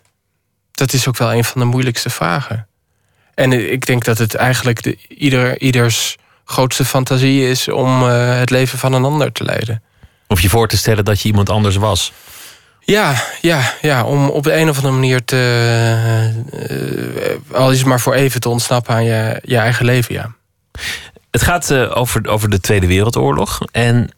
dat 0.80 0.92
is 0.92 1.08
ook 1.08 1.16
wel 1.16 1.34
een 1.34 1.44
van 1.44 1.60
de 1.60 1.66
moeilijkste 1.66 2.10
vragen. 2.10 2.66
En 3.34 3.72
ik 3.72 3.86
denk 3.86 4.04
dat 4.04 4.18
het 4.18 4.34
eigenlijk 4.34 4.82
de, 4.82 4.98
ieder, 5.08 5.60
ieders 5.60 6.16
grootste 6.44 6.84
fantasie 6.84 7.48
is 7.48 7.68
om 7.68 8.08
eh, 8.08 8.38
het 8.38 8.50
leven 8.50 8.78
van 8.78 8.92
een 8.92 9.04
ander 9.04 9.32
te 9.32 9.44
leiden. 9.44 9.82
Of 10.26 10.40
je 10.40 10.48
voor 10.48 10.68
te 10.68 10.76
stellen 10.76 11.04
dat 11.04 11.20
je 11.20 11.28
iemand 11.28 11.50
anders 11.50 11.76
was. 11.76 12.12
Ja, 12.80 13.22
ja, 13.40 13.72
ja, 13.80 14.04
om 14.04 14.28
op 14.28 14.42
de 14.42 14.54
een 14.54 14.68
of 14.68 14.76
andere 14.76 14.94
manier 14.94 15.24
te. 15.24 15.36
eh, 16.52 17.56
al 17.56 17.70
is 17.70 17.78
het 17.78 17.86
maar 17.86 18.00
voor 18.00 18.14
even 18.14 18.40
te 18.40 18.48
ontsnappen 18.48 18.94
aan 18.94 19.04
je, 19.04 19.40
je 19.44 19.56
eigen 19.56 19.84
leven, 19.84 20.14
ja. 20.14 20.34
Het 21.30 21.42
gaat 21.42 21.72
over, 21.72 22.28
over 22.28 22.50
de 22.50 22.60
Tweede 22.60 22.86
Wereldoorlog. 22.86 23.60
En 23.72 24.10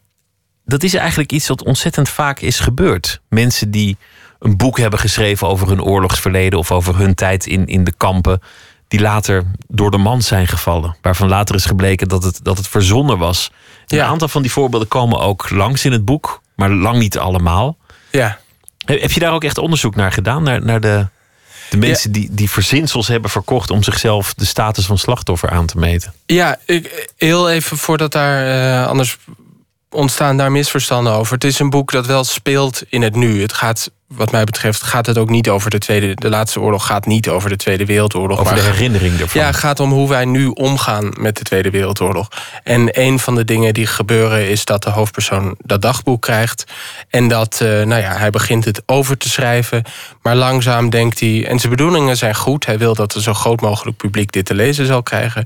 dat 0.65 0.83
is 0.83 0.93
eigenlijk 0.93 1.31
iets 1.31 1.47
wat 1.47 1.63
ontzettend 1.63 2.09
vaak 2.09 2.39
is 2.39 2.59
gebeurd. 2.59 3.21
Mensen 3.29 3.71
die 3.71 3.97
een 4.43 4.57
boek 4.57 4.77
hebben 4.77 4.99
geschreven 4.99 5.47
over 5.47 5.67
hun 5.67 5.81
oorlogsverleden 5.81 6.59
of 6.59 6.71
over 6.71 6.97
hun 6.97 7.15
tijd 7.15 7.45
in, 7.45 7.67
in 7.67 7.83
de 7.83 7.93
kampen, 7.97 8.41
die 8.87 8.99
later 8.99 9.43
door 9.67 9.91
de 9.91 9.97
mand 9.97 10.23
zijn 10.23 10.47
gevallen. 10.47 10.95
Waarvan 11.01 11.27
later 11.27 11.55
is 11.55 11.65
gebleken 11.65 12.07
dat 12.07 12.23
het, 12.23 12.39
dat 12.43 12.57
het 12.57 12.67
verzonnen 12.67 13.17
was. 13.17 13.51
Een 13.87 14.01
aantal 14.01 14.27
van 14.27 14.41
die 14.41 14.51
voorbeelden 14.51 14.87
komen 14.87 15.19
ook 15.19 15.49
langs 15.49 15.85
in 15.85 15.91
het 15.91 16.05
boek, 16.05 16.41
maar 16.55 16.69
lang 16.69 16.97
niet 16.97 17.17
allemaal. 17.17 17.77
Ja. 18.11 18.39
Heb 18.85 19.01
heb 19.01 19.11
je 19.11 19.19
daar 19.19 19.33
ook 19.33 19.43
echt 19.43 19.57
onderzoek 19.57 19.95
naar 19.95 20.11
gedaan? 20.11 20.43
Naar, 20.43 20.65
naar 20.65 20.81
de, 20.81 21.07
de 21.69 21.77
mensen 21.77 22.11
die, 22.11 22.27
die 22.31 22.49
verzinsels 22.49 23.07
hebben 23.07 23.29
verkocht 23.29 23.69
om 23.69 23.83
zichzelf 23.83 24.33
de 24.33 24.45
status 24.45 24.85
van 24.85 24.97
slachtoffer 24.97 25.49
aan 25.49 25.65
te 25.65 25.77
meten? 25.77 26.13
Ja, 26.25 26.57
ik, 26.65 27.09
heel 27.17 27.49
even 27.49 27.77
voordat 27.77 28.11
daar 28.11 28.47
eh, 28.47 28.87
anders 28.87 29.17
ontstaan 29.89 30.37
daar 30.37 30.51
misverstanden 30.51 31.13
over. 31.13 31.33
Het 31.33 31.43
is 31.43 31.59
een 31.59 31.69
boek 31.69 31.91
dat 31.91 32.05
wel 32.05 32.23
speelt 32.23 32.83
in 32.89 33.01
het 33.01 33.15
nu. 33.15 33.41
Het 33.41 33.53
gaat, 33.53 33.91
wat 34.07 34.31
mij 34.31 34.43
betreft, 34.43 34.83
gaat 34.83 35.05
het 35.05 35.17
ook 35.17 35.29
niet 35.29 35.49
over 35.49 35.69
de 35.69 35.77
Tweede. 35.77 36.15
De 36.15 36.29
laatste 36.29 36.59
oorlog 36.59 36.85
gaat 36.85 37.05
niet 37.05 37.29
over 37.29 37.49
de 37.49 37.55
Tweede 37.55 37.85
Wereldoorlog. 37.85 38.39
Over 38.39 38.55
de 38.55 38.61
herinnering 38.61 39.19
ervan. 39.19 39.41
Ja, 39.41 39.47
het 39.47 39.55
gaat 39.55 39.79
om 39.79 39.91
hoe 39.91 40.09
wij 40.09 40.25
nu 40.25 40.47
omgaan 40.47 41.13
met 41.19 41.37
de 41.37 41.43
Tweede 41.43 41.69
Wereldoorlog. 41.69 42.27
En 42.63 42.99
een 43.01 43.19
van 43.19 43.35
de 43.35 43.45
dingen 43.45 43.73
die 43.73 43.87
gebeuren 43.87 44.49
is 44.49 44.65
dat 44.65 44.83
de 44.83 44.89
hoofdpersoon 44.89 45.55
dat 45.59 45.81
dagboek 45.81 46.21
krijgt. 46.21 46.63
En 47.09 47.27
dat 47.27 47.59
eh, 47.61 47.67
nou 47.67 48.01
ja, 48.01 48.17
hij 48.17 48.29
begint 48.29 48.65
het 48.65 48.83
over 48.85 49.17
te 49.17 49.29
schrijven. 49.29 49.83
Maar 50.21 50.35
langzaam 50.35 50.89
denkt 50.89 51.19
hij. 51.19 51.47
En 51.47 51.59
zijn 51.59 51.71
bedoelingen 51.71 52.17
zijn 52.17 52.35
goed. 52.35 52.65
Hij 52.65 52.77
wil 52.77 52.95
dat 52.95 53.13
er 53.13 53.21
zo 53.21 53.33
groot 53.33 53.61
mogelijk 53.61 53.97
publiek 53.97 54.31
dit 54.31 54.45
te 54.45 54.53
lezen 54.53 54.85
zal 54.85 55.03
krijgen. 55.03 55.45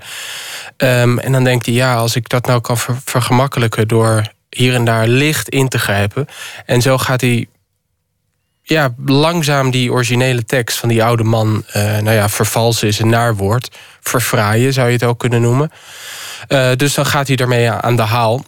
Ehm, 0.77 1.17
en 1.17 1.31
dan 1.31 1.43
denkt 1.43 1.65
hij, 1.65 1.75
ja, 1.75 1.95
als 1.95 2.15
ik 2.15 2.29
dat 2.29 2.45
nou 2.45 2.61
kan 2.61 2.77
ver- 2.77 3.01
vergemakkelijken 3.05 3.87
door 3.87 4.21
hier 4.49 4.73
en 4.73 4.85
daar 4.85 5.07
licht 5.07 5.49
in 5.49 5.67
te 5.67 5.79
grijpen. 5.79 6.27
En 6.65 6.81
zo 6.81 6.97
gaat 6.97 7.21
hij 7.21 7.47
ja, 8.69 8.93
langzaam 9.05 9.71
die 9.71 9.91
originele 9.91 10.45
tekst 10.45 10.77
van 10.77 10.89
die 10.89 11.03
oude 11.03 11.23
man, 11.23 11.63
eh, 11.67 11.83
nou 11.83 12.11
ja, 12.11 12.29
vervalsen 12.29 12.87
is 12.87 12.99
een 12.99 13.09
naar 13.09 13.35
woord. 13.35 13.77
Verfraaien 14.01 14.73
zou 14.73 14.87
je 14.87 14.93
het 14.93 15.03
ook 15.03 15.19
kunnen 15.19 15.41
noemen. 15.41 15.71
Eh, 16.47 16.69
dus 16.75 16.93
dan 16.93 17.05
gaat 17.05 17.27
hij 17.27 17.35
daarmee 17.35 17.71
aan 17.71 17.95
de 17.95 18.01
haal. 18.01 18.45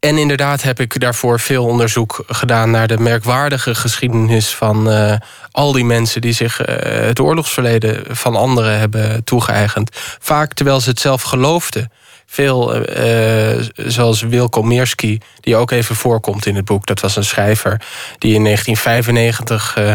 En 0.00 0.18
inderdaad 0.18 0.62
heb 0.62 0.80
ik 0.80 1.00
daarvoor 1.00 1.40
veel 1.40 1.64
onderzoek 1.64 2.24
gedaan 2.26 2.70
naar 2.70 2.86
de 2.86 2.98
merkwaardige 2.98 3.74
geschiedenis 3.74 4.54
van 4.54 4.90
eh, 4.90 5.16
al 5.50 5.72
die 5.72 5.84
mensen 5.84 6.20
die 6.20 6.32
zich 6.32 6.60
het 6.82 7.20
oorlogsverleden 7.20 8.16
van 8.16 8.36
anderen 8.36 8.78
hebben 8.78 9.24
toegeëigend. 9.24 9.90
Vaak 10.18 10.52
terwijl 10.52 10.80
ze 10.80 10.90
het 10.90 11.00
zelf 11.00 11.22
geloofden. 11.22 11.92
Veel, 12.32 12.74
eh, 12.74 13.58
eh, 13.58 13.66
zoals 13.74 14.20
Wilco 14.22 14.62
Meerski, 14.62 15.18
die 15.40 15.56
ook 15.56 15.70
even 15.70 15.96
voorkomt 15.96 16.46
in 16.46 16.56
het 16.56 16.64
boek. 16.64 16.86
Dat 16.86 17.00
was 17.00 17.16
een 17.16 17.24
schrijver 17.24 17.80
die 18.18 18.34
in 18.34 18.42
1995 18.42 19.76
eh, 19.76 19.92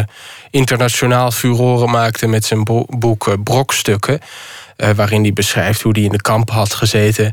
internationaal 0.50 1.30
furoren 1.30 1.90
maakte 1.90 2.26
met 2.26 2.44
zijn 2.44 2.64
bo- 2.64 2.84
boek 2.88 3.36
Brokstukken. 3.44 4.20
waarin 4.96 5.22
hij 5.22 5.32
beschrijft 5.32 5.82
hoe 5.82 5.92
hij 5.92 6.02
in 6.02 6.10
de 6.10 6.20
kamp 6.20 6.50
had 6.50 6.74
gezeten. 6.74 7.32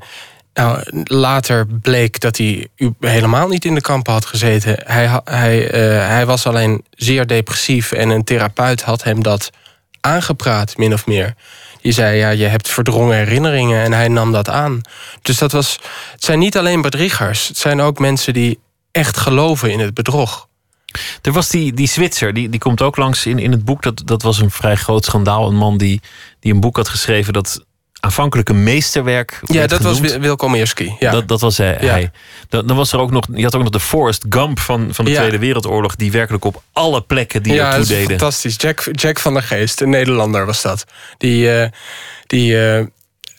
Nou, 0.54 0.84
later 1.04 1.68
bleek 1.68 2.20
dat 2.20 2.38
hij 2.38 2.68
helemaal 3.00 3.48
niet 3.48 3.66
in 3.66 3.76
de 3.76 3.82
kampen 3.82 4.14
had 4.14 4.26
gezeten. 4.26 4.78
Hij, 4.86 5.22
hij, 5.24 5.58
hij 6.08 6.26
was 6.26 6.48
alleen 6.48 6.86
zeer 6.92 7.28
depressief 7.28 7.92
en 7.92 8.10
een 8.10 8.24
therapeut 8.24 8.82
had 8.82 9.04
hem 9.04 9.24
dat 9.24 9.50
aangepraat, 10.02 10.78
min 10.78 10.94
of 10.94 11.06
meer. 11.06 11.34
Die 11.84 11.92
zei, 11.92 12.18
ja, 12.18 12.30
je 12.30 12.46
hebt 12.46 12.70
verdrongen 12.70 13.18
herinneringen 13.18 13.84
en 13.84 13.94
hij 13.94 14.08
nam 14.08 14.32
dat 14.32 14.50
aan. 14.50 14.82
Dus 15.22 15.38
dat 15.38 15.52
was, 15.52 15.80
het 16.12 16.24
zijn 16.24 16.40
niet 16.40 16.58
alleen 16.58 16.82
bedriegers. 16.82 17.48
Het 17.48 17.58
zijn 17.58 17.82
ook 17.82 18.00
mensen 18.00 18.34
die 18.34 18.60
echt 18.92 19.18
geloven 19.18 19.72
in 19.72 19.80
het 19.80 19.94
bedrog. 19.94 20.48
Er 21.22 21.32
was 21.32 21.50
die, 21.50 21.74
die 21.74 21.88
Zwitser, 21.88 22.34
die, 22.34 22.50
die 22.50 22.60
komt 22.60 22.82
ook 22.82 22.98
langs 22.98 23.26
in, 23.26 23.40
in 23.40 23.52
het 23.52 23.66
boek. 23.66 23.82
Dat, 23.82 24.02
dat 24.06 24.22
was 24.22 24.40
een 24.40 24.52
vrij 24.52 24.76
groot 24.76 25.06
schandaal. 25.06 25.48
Een 25.48 25.56
man 25.56 25.78
die, 25.78 26.02
die 26.40 26.54
een 26.54 26.60
boek 26.60 26.76
had 26.76 26.90
geschreven 26.90 27.34
dat 27.34 27.66
aanvankelijk 28.04 28.50
een 28.50 28.64
meesterwerk 28.64 29.40
Ja, 29.44 29.68
dat 29.68 29.82
was 29.82 29.96
genoemd. 30.00 30.18
Wilco 30.18 30.50
Meerski. 30.50 30.96
Ja. 31.00 31.12
Dat, 31.12 31.28
dat 31.28 31.42
was 31.42 31.58
hij. 31.58 31.78
Ja. 31.82 31.92
hij. 31.92 32.12
Dan, 32.50 32.68
dan 32.68 32.76
was 32.78 32.92
er 32.94 33.00
ook 33.00 33.12
nog, 33.12 33.26
je 33.34 33.44
had 33.44 33.56
ook 33.56 33.62
nog 33.62 33.72
de 33.72 33.80
Forrest 33.80 34.26
Gump 34.30 34.60
van, 34.60 34.88
van 34.92 35.06
de 35.06 35.12
Ja. 35.12 35.18
Tweede 35.18 35.40
Wereldoorlog, 35.40 35.96
die 35.96 36.12
werkelijk 36.12 36.46
op 36.46 36.62
alle 36.74 37.02
plekken 37.02 37.44
die 37.44 37.54
ja, 37.54 37.72
ertoe 37.72 37.86
deden. 37.86 38.08
fantastisch. 38.08 38.56
Jack, 38.58 38.90
Jack 38.92 39.20
van 39.20 39.34
der 39.34 39.44
Geest, 39.44 39.82
een 39.82 39.90
Nederlander 39.90 40.46
was 40.46 40.62
dat. 40.62 40.86
Die, 41.18 41.60
eh, 41.60 41.70
die 42.28 42.68
eh, 42.68 42.86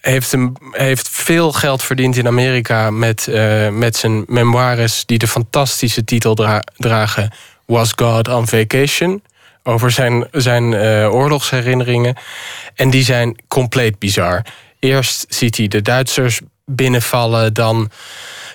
heeft, 0.01 0.33
een, 0.33 0.57
heeft 0.71 1.09
veel 1.09 1.53
geld 1.53 1.83
verdiend 1.83 2.17
in 2.17 2.27
Amerika 2.27 2.91
met, 2.91 3.29
eh, 3.29 3.69
met 3.69 3.97
zijn 3.97 4.25
memoires... 4.27 5.03
die 5.07 5.19
de 5.19 5.29
fantastische 5.29 6.05
titel 6.05 6.35
dra- 6.35 6.65
dragen... 6.77 7.33
Was 7.67 7.93
God 7.97 8.29
on 8.29 8.49
Vacation? 8.49 9.23
Over 9.67 9.91
zijn, 9.91 10.29
zijn 10.31 10.75
eh, 10.75 11.15
oorlogsherinneringen. 11.15 12.17
En 12.75 12.91
die 12.91 13.05
zijn 13.05 13.43
compleet 13.49 13.99
bizar. 13.99 14.43
Eerst 14.79 15.27
ziet 15.29 15.57
hij 15.57 15.69
de 15.69 15.83
Duitsers 15.83 16.41
binnenvallen, 16.65 17.55
dan... 17.55 17.91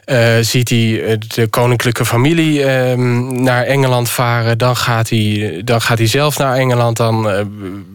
eh, 0.09 0.37
ziet 0.41 0.69
hij 0.69 1.03
eh, 1.03 1.17
de 1.27 1.47
koninklijke 1.47 2.05
familie 2.05 2.63
ehm, 2.63 3.43
naar 3.43 3.63
Engeland 3.63 4.09
varen. 4.09 4.57
Dan 4.57 4.75
gaat, 4.75 5.09
hij, 5.09 5.61
dan 5.65 5.81
gaat 5.81 5.97
hij 5.97 6.07
zelf 6.07 6.37
naar 6.37 6.55
Engeland. 6.55 6.97
Dan 6.97 7.29
eh, 7.29 7.41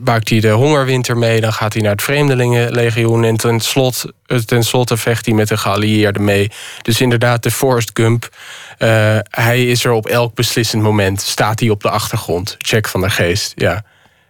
maakt 0.04 0.28
hij 0.28 0.40
de 0.40 0.50
hongerwinter 0.50 1.16
mee. 1.16 1.40
Dan 1.40 1.52
gaat 1.52 1.72
hij 1.72 1.82
naar 1.82 1.90
het 1.90 2.02
Vreemdelingenlegioen. 2.02 3.24
En 3.24 3.36
ten, 3.36 3.60
slot, 3.60 4.04
eh, 4.26 4.38
ten 4.38 4.62
slotte 4.64 4.96
vecht 4.96 5.26
hij 5.26 5.34
met 5.34 5.48
de 5.48 5.56
geallieerden 5.56 6.24
mee. 6.24 6.50
Dus 6.82 7.00
inderdaad, 7.00 7.42
de 7.42 7.50
Forrest 7.50 7.90
Gump. 7.92 8.28
hij 9.30 9.66
is 9.66 9.84
er 9.84 9.92
op 9.92 10.06
elk 10.06 10.34
beslissend 10.34 10.82
moment. 10.82 11.20
Staat 11.20 11.60
hij 11.60 11.68
op 11.68 11.82
de 11.82 11.90
achtergrond. 11.90 12.56
Jack 12.58 12.88
van 12.88 13.00
der 13.00 13.10
Geest, 13.10 13.52
ja. 13.54 13.84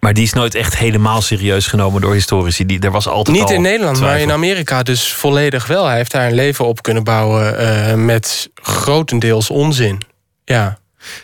Maar 0.05 0.15
die 0.15 0.25
is 0.25 0.33
nooit 0.33 0.55
echt 0.55 0.77
helemaal 0.77 1.23
serieus 1.23 1.67
genomen 1.67 2.01
door 2.01 2.13
historici. 2.13 2.67
Die, 2.67 2.81
er 2.81 2.91
was 2.91 3.09
altijd 3.09 3.37
Niet 3.37 3.47
al 3.47 3.55
in 3.55 3.63
Nederland, 3.63 4.01
maar 4.01 4.21
in 4.21 4.33
Amerika 4.33 4.83
dus 4.83 5.13
volledig 5.13 5.67
wel. 5.67 5.87
Hij 5.87 5.97
heeft 5.97 6.11
daar 6.11 6.27
een 6.27 6.35
leven 6.35 6.65
op 6.65 6.83
kunnen 6.83 7.05
bouwen 7.05 7.59
eh, 7.59 7.95
met 7.95 8.51
grotendeels 8.55 9.51
onzin. 9.51 10.03
Ja. 10.45 10.79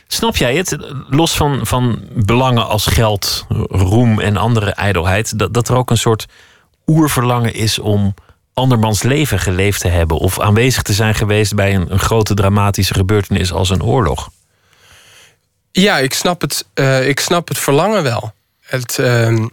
Snap 0.07 0.37
jij 0.37 0.57
het? 0.57 0.77
Los 1.09 1.37
van, 1.37 1.67
van 1.67 2.03
belangen 2.13 2.67
als 2.67 2.87
geld, 2.87 3.47
roem 3.69 4.21
en 4.21 4.37
andere 4.37 4.71
ijdelheid, 4.71 5.39
dat, 5.39 5.55
dat 5.55 5.69
er 5.69 5.77
ook 5.77 5.91
een 5.91 5.97
soort 5.97 6.27
oerverlangen 6.87 7.55
is 7.55 7.79
om 7.79 8.15
andermans 8.55 9.03
leven 9.03 9.39
geleefd 9.39 9.81
te 9.81 9.89
hebben 9.89 10.17
of 10.17 10.41
aanwezig 10.41 10.83
te 10.83 10.93
zijn 10.93 11.15
geweest 11.15 11.55
bij 11.55 11.75
een, 11.75 11.93
een 11.93 11.99
grote 11.99 12.35
dramatische 12.35 12.95
gebeurtenis 12.95 13.53
als 13.53 13.71
een 13.71 13.83
oorlog. 13.83 14.31
Ja, 15.73 15.99
ik 15.99 16.15
snap 16.15 16.41
het, 16.41 16.67
eh, 16.75 17.09
ik 17.09 17.21
snap 17.21 17.49
het 17.49 17.59
verlangen 17.59 18.03
wel. 18.03 18.33
Het, 18.71 18.99
ehm, 18.99 19.47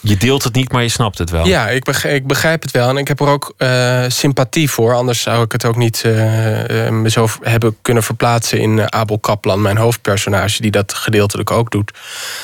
Je 0.00 0.16
deelt 0.16 0.44
het 0.44 0.54
niet, 0.54 0.72
maar 0.72 0.82
je 0.82 0.88
snapt 0.88 1.18
het 1.18 1.30
wel. 1.30 1.46
ja, 1.46 1.68
ik 1.68 1.84
begrijp, 1.84 2.14
ik 2.16 2.26
begrijp 2.26 2.62
het 2.62 2.70
wel. 2.70 2.88
En 2.88 2.96
ik 2.96 3.08
heb 3.08 3.20
er 3.20 3.26
ook 3.26 3.54
eh, 3.56 4.04
sympathie 4.08 4.70
voor. 4.70 4.94
Anders 4.94 5.20
zou 5.20 5.44
ik 5.44 5.52
het 5.52 5.64
ook 5.64 5.76
niet 5.76 6.02
eh, 6.04 6.86
eh, 6.86 6.92
me 6.92 7.10
zo 7.10 7.28
hebben 7.42 7.76
kunnen 7.82 8.02
verplaatsen 8.02 8.60
in 8.60 8.92
Abel 8.92 9.18
Kaplan, 9.18 9.62
mijn 9.62 9.76
hoofdpersonage, 9.76 10.62
die 10.62 10.70
dat 10.70 10.94
gedeeltelijk 10.94 11.50
ook 11.50 11.70
doet. 11.70 11.92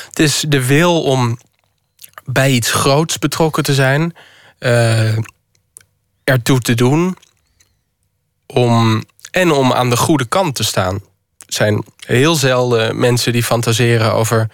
Het 0.09 0.19
is 0.19 0.45
de 0.47 0.65
wil 0.65 1.03
om 1.03 1.39
bij 2.25 2.51
iets 2.51 2.71
groots 2.71 3.19
betrokken 3.19 3.63
te 3.63 3.73
zijn, 3.73 4.15
ertoe 6.23 6.59
te 6.59 6.73
doen, 6.73 7.17
om, 8.45 9.03
en 9.31 9.51
om 9.51 9.73
aan 9.73 9.89
de 9.89 9.97
goede 9.97 10.25
kant 10.25 10.55
te 10.55 10.63
staan. 10.63 11.01
Zijn 11.55 11.83
heel 12.05 12.35
zelden 12.35 12.99
mensen 12.99 13.33
die 13.33 13.43
fantaseren 13.43 14.13
over, 14.13 14.47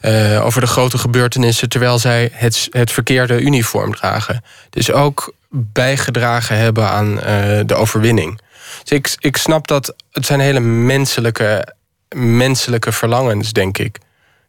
eh, 0.00 0.44
over 0.44 0.60
de 0.60 0.66
grote 0.66 0.98
gebeurtenissen 0.98 1.68
terwijl 1.68 1.98
zij 1.98 2.30
het, 2.32 2.68
het 2.70 2.92
verkeerde 2.92 3.40
uniform 3.40 3.94
dragen. 3.94 4.44
Dus 4.70 4.92
ook 4.92 5.34
bijgedragen 5.50 6.56
hebben 6.56 6.88
aan 6.88 7.20
eh, 7.20 7.60
de 7.66 7.74
overwinning. 7.74 8.40
Dus 8.84 8.98
ik, 8.98 9.16
ik 9.18 9.36
snap 9.36 9.66
dat 9.66 9.94
het 10.10 10.26
zijn 10.26 10.40
hele 10.40 10.60
menselijke, 10.60 11.74
menselijke 12.14 12.92
verlangens, 12.92 13.52
denk 13.52 13.78
ik. 13.78 13.98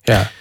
Ja. 0.02 0.32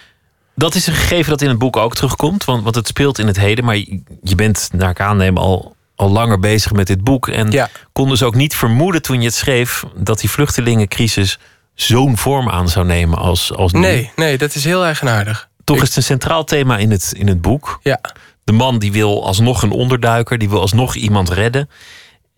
Dat 0.55 0.75
is 0.75 0.87
een 0.87 0.93
gegeven 0.93 1.29
dat 1.29 1.41
in 1.41 1.49
het 1.49 1.57
boek 1.57 1.77
ook 1.77 1.95
terugkomt, 1.95 2.43
want, 2.43 2.63
want 2.63 2.75
het 2.75 2.87
speelt 2.87 3.19
in 3.19 3.27
het 3.27 3.39
heden. 3.39 3.65
Maar 3.65 3.77
je, 3.77 4.01
je 4.23 4.35
bent, 4.35 4.69
naar 4.71 4.89
ik 4.89 4.99
aanneem, 4.99 5.37
al, 5.37 5.75
al 5.97 6.09
langer 6.09 6.39
bezig 6.39 6.71
met 6.71 6.87
dit 6.87 7.03
boek. 7.03 7.27
En 7.27 7.51
Ja. 7.51 7.69
kon 7.91 8.09
dus 8.09 8.23
ook 8.23 8.35
niet 8.35 8.55
vermoeden 8.55 9.01
toen 9.01 9.19
je 9.19 9.25
het 9.25 9.35
schreef 9.35 9.83
dat 9.95 10.19
die 10.19 10.29
vluchtelingencrisis 10.29 11.39
zo'n 11.73 12.17
vorm 12.17 12.49
aan 12.49 12.69
zou 12.69 12.85
nemen 12.85 13.17
als, 13.17 13.53
als 13.53 13.71
nu. 13.71 13.79
Nee, 13.79 14.11
nee, 14.15 14.37
dat 14.37 14.55
is 14.55 14.63
heel 14.63 14.83
eigenaardig. 14.85 15.49
Toch 15.63 15.75
Ik- 15.75 15.81
is 15.81 15.87
het 15.87 15.97
een 15.97 16.03
centraal 16.03 16.43
thema 16.43 16.77
in 16.77 16.91
het, 16.91 17.13
in 17.15 17.27
het 17.27 17.41
boek. 17.41 17.79
Ja. 17.83 17.99
De 18.43 18.51
man 18.51 18.79
die 18.79 18.91
wil 18.91 19.25
alsnog 19.25 19.61
een 19.61 19.71
onderduiker, 19.71 20.37
die 20.37 20.49
wil 20.49 20.61
alsnog 20.61 20.95
iemand 20.95 21.29
redden. 21.29 21.69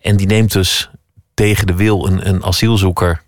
En 0.00 0.16
die 0.16 0.26
neemt 0.26 0.52
dus 0.52 0.90
tegen 1.34 1.66
de 1.66 1.74
wil 1.74 2.06
een, 2.06 2.28
een 2.28 2.44
asielzoeker 2.44 3.22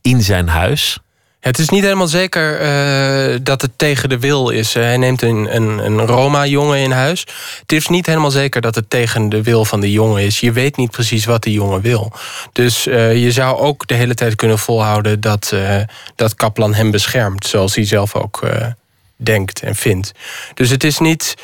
in 0.00 0.22
zijn 0.22 0.48
huis. 0.48 0.98
Het 1.42 1.58
is 1.58 1.68
niet 1.68 1.82
helemaal 1.82 2.08
zeker 2.08 2.60
uh, 2.60 3.38
dat 3.42 3.62
het 3.62 3.70
tegen 3.76 4.08
de 4.08 4.18
wil 4.18 4.48
is. 4.48 4.74
Hij 4.74 4.96
neemt 4.96 5.22
een, 5.22 5.56
een, 5.56 5.78
een 5.78 6.00
Roma-jongen 6.00 6.78
in 6.78 6.90
huis. 6.90 7.26
Het 7.60 7.72
is 7.72 7.88
niet 7.88 8.06
helemaal 8.06 8.30
zeker 8.30 8.60
dat 8.60 8.74
het 8.74 8.90
tegen 8.90 9.28
de 9.28 9.42
wil 9.42 9.64
van 9.64 9.80
de 9.80 9.92
jongen 9.92 10.22
is. 10.22 10.40
Je 10.40 10.52
weet 10.52 10.76
niet 10.76 10.90
precies 10.90 11.24
wat 11.24 11.42
de 11.42 11.52
jongen 11.52 11.80
wil. 11.80 12.12
Dus 12.52 12.86
uh, 12.86 13.22
je 13.22 13.32
zou 13.32 13.58
ook 13.58 13.86
de 13.86 13.94
hele 13.94 14.14
tijd 14.14 14.34
kunnen 14.34 14.58
volhouden 14.58 15.20
dat, 15.20 15.50
uh, 15.54 15.80
dat 16.16 16.34
Kaplan 16.34 16.74
hem 16.74 16.90
beschermt. 16.90 17.46
Zoals 17.46 17.74
hij 17.74 17.86
zelf 17.86 18.14
ook 18.14 18.46
denkt 19.16 19.62
en 19.62 19.74
vindt. 19.74 20.12
Dus 20.54 20.70
het 20.70 20.84
is 20.84 20.98
niet, 20.98 21.34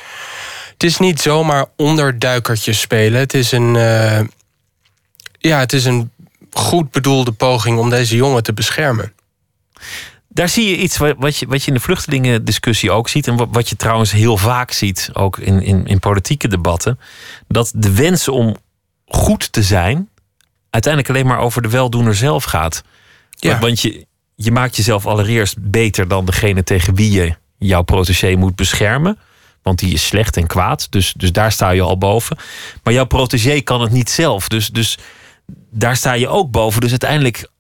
het 0.73 0.85
is 0.85 0.99
niet 0.99 1.21
zomaar 1.21 1.67
onderduikertjes 1.77 2.81
spelen. 2.81 3.21
Het 3.21 3.35
is 3.35 3.53
een, 3.53 3.75
ja, 5.39 5.59
het 5.59 5.73
is 5.73 5.85
een 5.85 6.11
goed 6.53 6.91
bedoelde 6.91 7.33
poging 7.33 7.79
om 7.79 7.91
deze 7.91 8.17
jongen 8.17 8.43
te 8.43 8.53
beschermen. 8.53 9.13
Daar 10.29 10.49
zie 10.49 10.69
je 10.69 10.77
iets 10.77 10.97
wat 10.97 11.39
je, 11.39 11.47
wat 11.47 11.63
je 11.63 11.69
in 11.69 11.75
de 11.75 11.81
vluchtelingendiscussie 11.81 12.91
ook 12.91 13.09
ziet. 13.09 13.27
En 13.27 13.53
wat 13.53 13.69
je 13.69 13.77
trouwens 13.77 14.13
heel 14.13 14.37
vaak 14.37 14.71
ziet, 14.71 15.11
ook 15.13 15.39
in, 15.39 15.63
in, 15.63 15.87
in 15.87 15.99
politieke 15.99 16.49
debatten. 16.49 17.01
Dat 17.49 17.73
de 17.75 17.93
wens 17.93 18.29
om 18.29 18.57
goed 19.07 19.53
te 19.53 19.63
zijn 19.63 20.09
uiteindelijk 20.71 21.13
alleen 21.13 21.27
maar 21.27 21.39
over 21.39 21.63
de 21.63 21.69
weldoener 21.69 22.15
zelf 22.15 22.45
gaat. 22.45 22.83
Ja. 23.31 23.59
Want 23.59 23.81
je, 23.81 24.07
je 24.35 24.53
maakt 24.53 24.77
jezelf 24.77 25.07
allereerst 25.07 25.57
beter 25.71 26.09
dan 26.09 26.25
degene 26.25 26.65
tegen 26.65 26.95
wie 26.95 27.13
je 27.13 27.35
jouw 27.59 27.83
protégé 27.83 28.35
moet 28.37 28.57
beschermen. 28.57 29.19
Want 29.63 29.79
die 29.79 29.93
is 29.93 30.07
slecht 30.07 30.37
en 30.37 30.47
kwaad. 30.47 30.87
Dus, 30.91 31.13
dus 31.17 31.33
daar 31.33 31.53
sta 31.53 31.71
je 31.71 31.83
al 31.83 31.99
boven. 31.99 32.39
Maar 32.83 32.93
jouw 32.93 33.07
protégé 33.07 33.61
kan 33.61 33.81
het 33.81 33.91
niet 33.91 34.11
zelf. 34.11 34.49
Dus, 34.49 34.69
dus 34.69 34.99
daar 35.71 35.97
sta 35.97 36.13
je 36.13 36.29
ook 36.29 36.51
boven. 36.51 36.81
Dus 36.81 36.91
uiteindelijk 36.91 37.51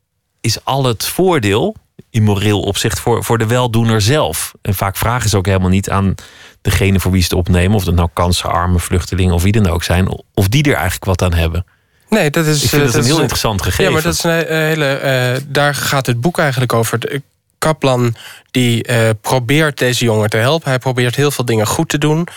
is 0.41 0.65
al 0.65 0.85
het 0.85 1.05
voordeel 1.05 1.77
in 2.11 2.23
moreel 2.23 2.61
opzicht 2.61 3.01
voor, 3.01 3.25
voor 3.25 3.39
de 3.39 3.47
weldoener 3.47 4.01
zelf. 4.01 4.53
En 4.63 4.75
vaak 4.75 4.97
vragen 4.97 5.31
ze 5.31 5.37
ook 5.37 5.47
helemaal 5.47 5.69
niet 5.69 5.91
aan 5.91 6.15
degene 6.63 7.01
voor 7.01 7.13
wie 7.13 7.23
ze 7.23 7.29
het 7.29 7.39
opnemen, 7.39 7.77
of 7.77 7.85
dat 7.85 7.95
nou 7.95 8.09
kansenarme 8.13 8.79
vluchtelingen 8.79 9.35
of 9.35 9.43
wie 9.43 9.53
dan 9.53 9.69
ook 9.69 9.85
zijn, 9.85 10.09
of 10.35 10.49
die 10.49 10.63
er 10.63 10.75
eigenlijk 10.75 11.05
wat 11.05 11.23
aan 11.23 11.35
hebben. 11.35 11.67
Nee, 12.09 12.31
dat 12.31 12.47
is. 12.47 12.63
Ik 12.63 12.69
vind 12.69 12.85
dat 12.85 12.95
een 12.95 13.05
heel 13.05 13.21
interessant 13.21 13.63
gegeven. 13.63 13.85
Ja, 13.85 13.91
maar 13.91 14.03
dat 14.03 14.15
is 14.15 14.23
een 14.23 14.47
hele. 14.47 15.01
Uh, 15.37 15.43
daar 15.49 15.75
gaat 15.75 16.07
het 16.07 16.21
boek 16.21 16.39
eigenlijk 16.39 16.73
over. 16.73 16.99
De 16.99 17.23
Kaplan 17.59 18.15
die 18.51 18.89
uh, 18.89 19.11
probeert 19.21 19.79
deze 19.79 20.05
jongen 20.05 20.31
te 20.31 20.37
helpen. 20.37 20.69
Hij 20.69 20.79
probeert 20.79 21.17
heel 21.17 21.31
veel 21.31 21.45
dingen 21.45 21.67
goed 21.67 21.89
te 21.89 21.99
doen. 21.99 22.29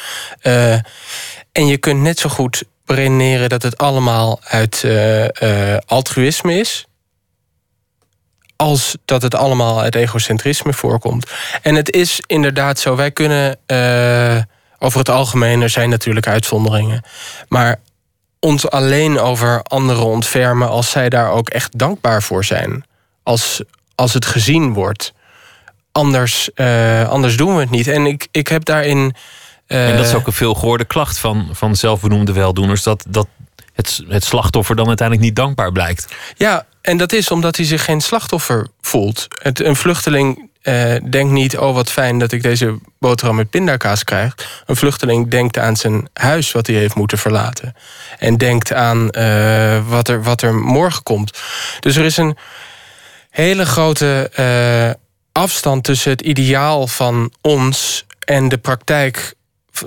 Uh, 0.44 0.74
en 1.52 1.68
je 1.68 1.78
kunt 1.78 2.02
net 2.02 2.20
zo 2.20 2.30
goed 2.30 2.64
redeneren 2.86 3.50
dat 3.50 3.64
het 3.64 3.78
allemaal 3.78 4.40
uit 4.44 4.86
altruïsme 5.86 6.54
is 6.54 6.86
als 8.62 8.96
dat 9.06 9.22
het 9.22 9.36
allemaal 9.36 9.82
uit 9.82 9.96
egocentrisme 9.96 10.74
voorkomt. 10.74 11.32
En 11.62 11.76
het 11.76 11.92
is 11.92 12.22
inderdaad 12.26 12.80
zo, 12.80 12.96
wij 12.96 13.12
kunnen 13.12 13.58
uh, 13.68 14.42
over 14.80 15.00
het 15.00 15.10
algemeen, 15.10 15.62
er 15.62 15.70
zijn 15.70 15.90
natuurlijk 15.90 16.28
uitzonderingen, 16.28 17.04
maar 17.48 17.80
ons 18.40 18.70
alleen 18.70 19.20
over 19.20 19.64
anderen 19.64 20.06
ontfermen 20.06 20.70
als 20.70 20.90
zij 20.90 21.10
daar 21.10 21.32
ook 21.32 21.50
echt 21.50 21.78
dankbaar 21.78 22.24
voor 22.24 22.46
zijn. 22.46 22.86
Als, 23.24 23.62
als 23.96 24.14
het 24.14 24.26
gezien 24.26 24.74
wordt. 24.74 25.14
Anders, 25.92 26.50
uh, 26.56 27.10
anders 27.10 27.38
doen 27.38 27.56
we 27.56 27.62
het 27.62 27.70
niet. 27.70 27.88
En 27.88 28.06
ik, 28.06 28.28
ik 28.32 28.48
heb 28.48 28.66
daarin. 28.66 29.16
Uh, 29.68 29.90
en 29.90 29.98
dat 29.98 30.06
is 30.06 30.14
ook 30.14 30.28
een 30.28 30.34
veel 30.34 30.54
gehoorde 30.54 30.86
klacht 30.86 31.18
van, 31.18 31.50
van 31.52 31.76
zelfbenoemde 31.76 32.34
weldoeners. 32.34 32.84
Dat, 32.84 33.06
dat 33.08 33.28
het, 33.74 34.04
het 34.08 34.24
slachtoffer 34.24 34.76
dan 34.76 34.88
uiteindelijk 34.88 35.28
niet 35.28 35.36
dankbaar 35.36 35.72
blijkt. 35.72 36.16
Ja, 36.38 36.66
en 36.82 36.98
dat 36.98 37.14
is 37.14 37.32
omdat 37.32 37.56
hij 37.56 37.66
zich 37.66 37.86
geen 37.86 38.02
slachtoffer 38.02 38.68
voelt. 38.82 39.28
Een 39.42 39.76
vluchteling 39.76 40.50
eh, 40.62 40.96
denkt 41.10 41.32
niet, 41.32 41.58
oh 41.58 41.74
wat 41.74 41.92
fijn 41.92 42.20
dat 42.20 42.32
ik 42.32 42.44
deze 42.44 42.78
boterham 43.00 43.36
met 43.36 43.50
pindakaas 43.50 44.04
krijg. 44.04 44.36
Een 44.66 44.76
vluchteling 44.76 45.30
denkt 45.30 45.58
aan 45.58 45.76
zijn 45.76 46.10
huis 46.14 46.52
wat 46.52 46.68
hij 46.68 46.76
heeft 46.76 46.96
moeten 46.96 47.18
verlaten. 47.18 47.76
En 48.18 48.38
denkt 48.38 48.74
aan 48.74 49.10
uh, 49.12 49.90
wat, 49.90 50.08
er, 50.08 50.24
wat 50.24 50.42
er 50.42 50.56
morgen 50.56 51.04
komt. 51.04 51.40
Dus 51.80 51.96
er 51.96 52.06
is 52.06 52.18
een 52.18 52.38
hele 53.30 53.66
grote 53.66 54.32
uh, 54.40 55.02
afstand 55.32 55.84
tussen 55.84 56.12
het 56.12 56.22
ideaal 56.22 56.88
van 56.88 57.34
ons 57.42 58.06
en 58.20 58.50
de 58.50 58.58
praktijk 58.58 59.34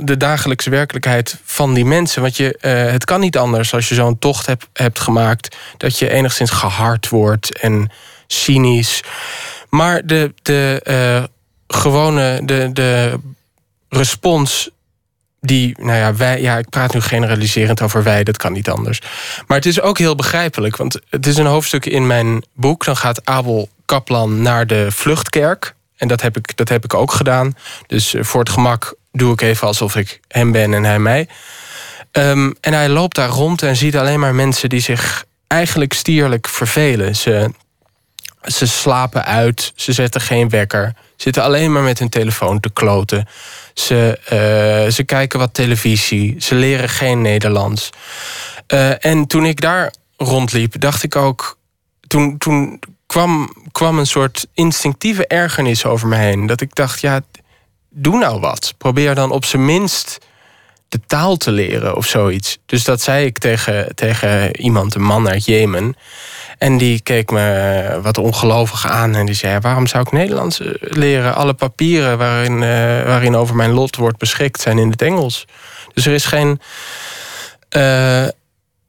de 0.01 0.16
dagelijkse 0.16 0.70
werkelijkheid 0.70 1.40
van 1.44 1.75
die 1.75 1.85
mensen. 1.85 2.23
Want 2.23 2.37
je, 2.37 2.59
uh, 2.61 2.92
het 2.92 3.05
kan 3.05 3.20
niet 3.20 3.37
anders 3.37 3.75
als 3.75 3.88
je 3.88 3.94
zo'n 3.94 4.18
tocht 4.18 4.47
hebt, 4.47 4.66
hebt 4.73 4.99
gemaakt... 4.99 5.57
dat 5.77 5.99
je 5.99 6.11
enigszins 6.11 6.51
gehard 6.51 7.09
wordt 7.09 7.59
en 7.59 7.90
cynisch. 8.27 9.03
Maar 9.68 10.07
de, 10.07 10.35
de 10.42 10.81
uh, 10.88 11.25
gewone 11.66 12.40
de, 12.44 12.70
de 12.73 13.18
respons 13.88 14.70
die, 15.40 15.75
nou 15.79 15.99
ja, 15.99 16.14
wij, 16.14 16.40
ja, 16.40 16.59
ik 16.59 16.68
praat 16.68 16.94
nu 16.94 17.01
generaliserend 17.01 17.83
over 17.83 18.03
wij, 18.03 18.25
dat 18.25 18.37
kan 18.37 18.53
niet 18.53 18.70
anders. 18.70 19.01
Maar 19.47 19.57
het 19.57 19.66
is 19.66 19.81
ook 19.81 19.99
heel 19.99 20.14
begrijpelijk, 20.14 20.77
want 20.77 20.99
het 21.11 21.27
is 21.27 21.37
een 21.37 21.47
hoofdstuk 21.47 21.87
in 21.87 22.07
mijn 22.07 22.44
boek. 22.55 22.85
Dan 22.85 22.97
gaat 22.97 23.27
Abel 23.27 23.68
Kaplan 23.85 24.42
naar 24.42 24.66
de 24.66 24.87
vluchtkerk. 24.90 25.75
En 25.97 26.09
dat 26.09 26.20
heb 26.20 26.37
ik, 26.37 26.57
dat 26.57 26.68
heb 26.68 26.85
ik 26.85 26.94
ook 26.94 27.12
gedaan. 27.12 27.57
Dus 27.87 28.14
voor 28.18 28.40
het 28.40 28.49
gemak 28.49 28.94
doe 29.16 29.33
ik 29.33 29.40
even 29.40 29.66
alsof 29.66 29.96
ik 29.96 30.20
hem 30.29 30.53
ben 30.53 30.74
en 30.74 30.85
hij 30.85 30.98
mij. 30.98 31.29
Ehm, 32.11 32.53
en 32.61 32.72
hij 32.72 32.88
loopt 32.88 33.16
daar 33.16 33.29
rond 33.29 33.62
en 33.62 33.77
ziet 33.77 33.96
alleen 33.96 34.20
maar 34.20 34.35
mensen 34.35 34.68
die 34.68 34.81
zich 34.81 35.24
eigenlijk 35.46 35.92
stierlijk 35.92 36.48
vervelen. 36.48 37.16
Ze, 37.16 37.50
ze 38.42 38.66
slapen 38.66 39.24
uit, 39.24 39.72
ze 39.74 39.92
zetten 39.92 40.20
geen 40.20 40.48
wekker, 40.48 40.92
zitten 41.16 41.42
alleen 41.42 41.72
maar 41.72 41.83
met 41.83 41.98
hun 41.98 42.09
telefoon 42.09 42.61
te 42.61 42.70
kloten. 42.70 43.29
Ze, 43.74 44.18
uh, 44.24 44.92
ze 44.92 45.05
kijken 45.05 45.38
wat 45.38 45.55
televisie, 45.55 46.35
ze 46.38 46.55
leren 46.55 46.88
geen 46.88 47.22
Nederlands. 47.22 47.90
Uh, 48.68 49.05
en 49.05 49.27
toen 49.27 49.44
ik 49.44 49.61
daar 49.61 49.92
rondliep, 50.16 50.81
dacht 50.81 51.03
ik 51.03 51.16
ook. 51.16 51.59
Toen, 52.07 52.38
toen 52.38 52.81
kwam, 53.07 53.55
kwam 53.72 53.98
een 53.98 54.07
soort 54.07 54.46
instinctieve 54.55 55.27
ergernis 55.27 55.85
over 55.85 56.09
me 56.09 56.16
heen. 56.16 56.46
Dat 56.46 56.61
ik 56.61 56.74
dacht, 56.74 57.00
ja, 57.00 57.20
doe 57.94 58.18
nou 58.18 58.40
wat. 58.40 58.74
Probeer 58.78 59.14
dan 59.14 59.30
op 59.30 59.44
zijn 59.44 59.64
minst 59.64 60.18
de 60.88 61.00
taal 61.07 61.37
te 61.37 61.50
leren 61.50 61.96
of 61.96 62.07
zoiets. 62.07 62.59
Dus 62.66 62.85
dat 62.85 63.00
zei 63.00 63.26
ik 63.26 63.38
tegen, 63.38 63.94
tegen 63.94 64.61
iemand, 64.61 64.94
een 64.94 65.02
man 65.02 65.28
uit 65.28 65.44
Jemen. 65.44 65.96
En 66.59 66.78
die 66.78 67.00
keek 67.00 67.30
me 67.30 67.98
wat 68.02 68.18
ongelovig 68.18 68.87
aan 68.87 69.14
en 69.14 69.26
die 69.26 69.35
zei: 69.35 69.59
Waarom 69.59 69.87
zou 69.87 70.02
ik 70.07 70.12
Nederlands 70.12 70.61
eh, 70.61 70.72
leren? 70.78 71.35
Alle 71.35 71.54
papieren 71.54 72.18
waarin, 72.18 72.52
uh, 72.52 73.04
waarin 73.04 73.37
over 73.37 73.57
mijn 73.57 73.70
lot 73.70 73.96
wordt 73.96 74.18
beschikt 74.18 74.61
zijn 74.61 74.78
in 74.78 74.90
het 74.90 75.02
Engels. 75.02 75.46
Dus 75.92 76.07
er 76.07 76.12
is 76.12 76.24
geen. 76.24 76.61
Uh, 77.76 78.22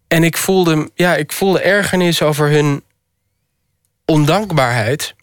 en 0.08 0.24
ik 0.24 0.38
voelde, 0.38 0.90
ja, 0.96 1.16
ik 1.16 1.32
voelde 1.32 1.60
ergernis 1.60 2.22
over 2.22 2.50
hun 2.50 2.84
ondankbaarheid. 4.06 5.16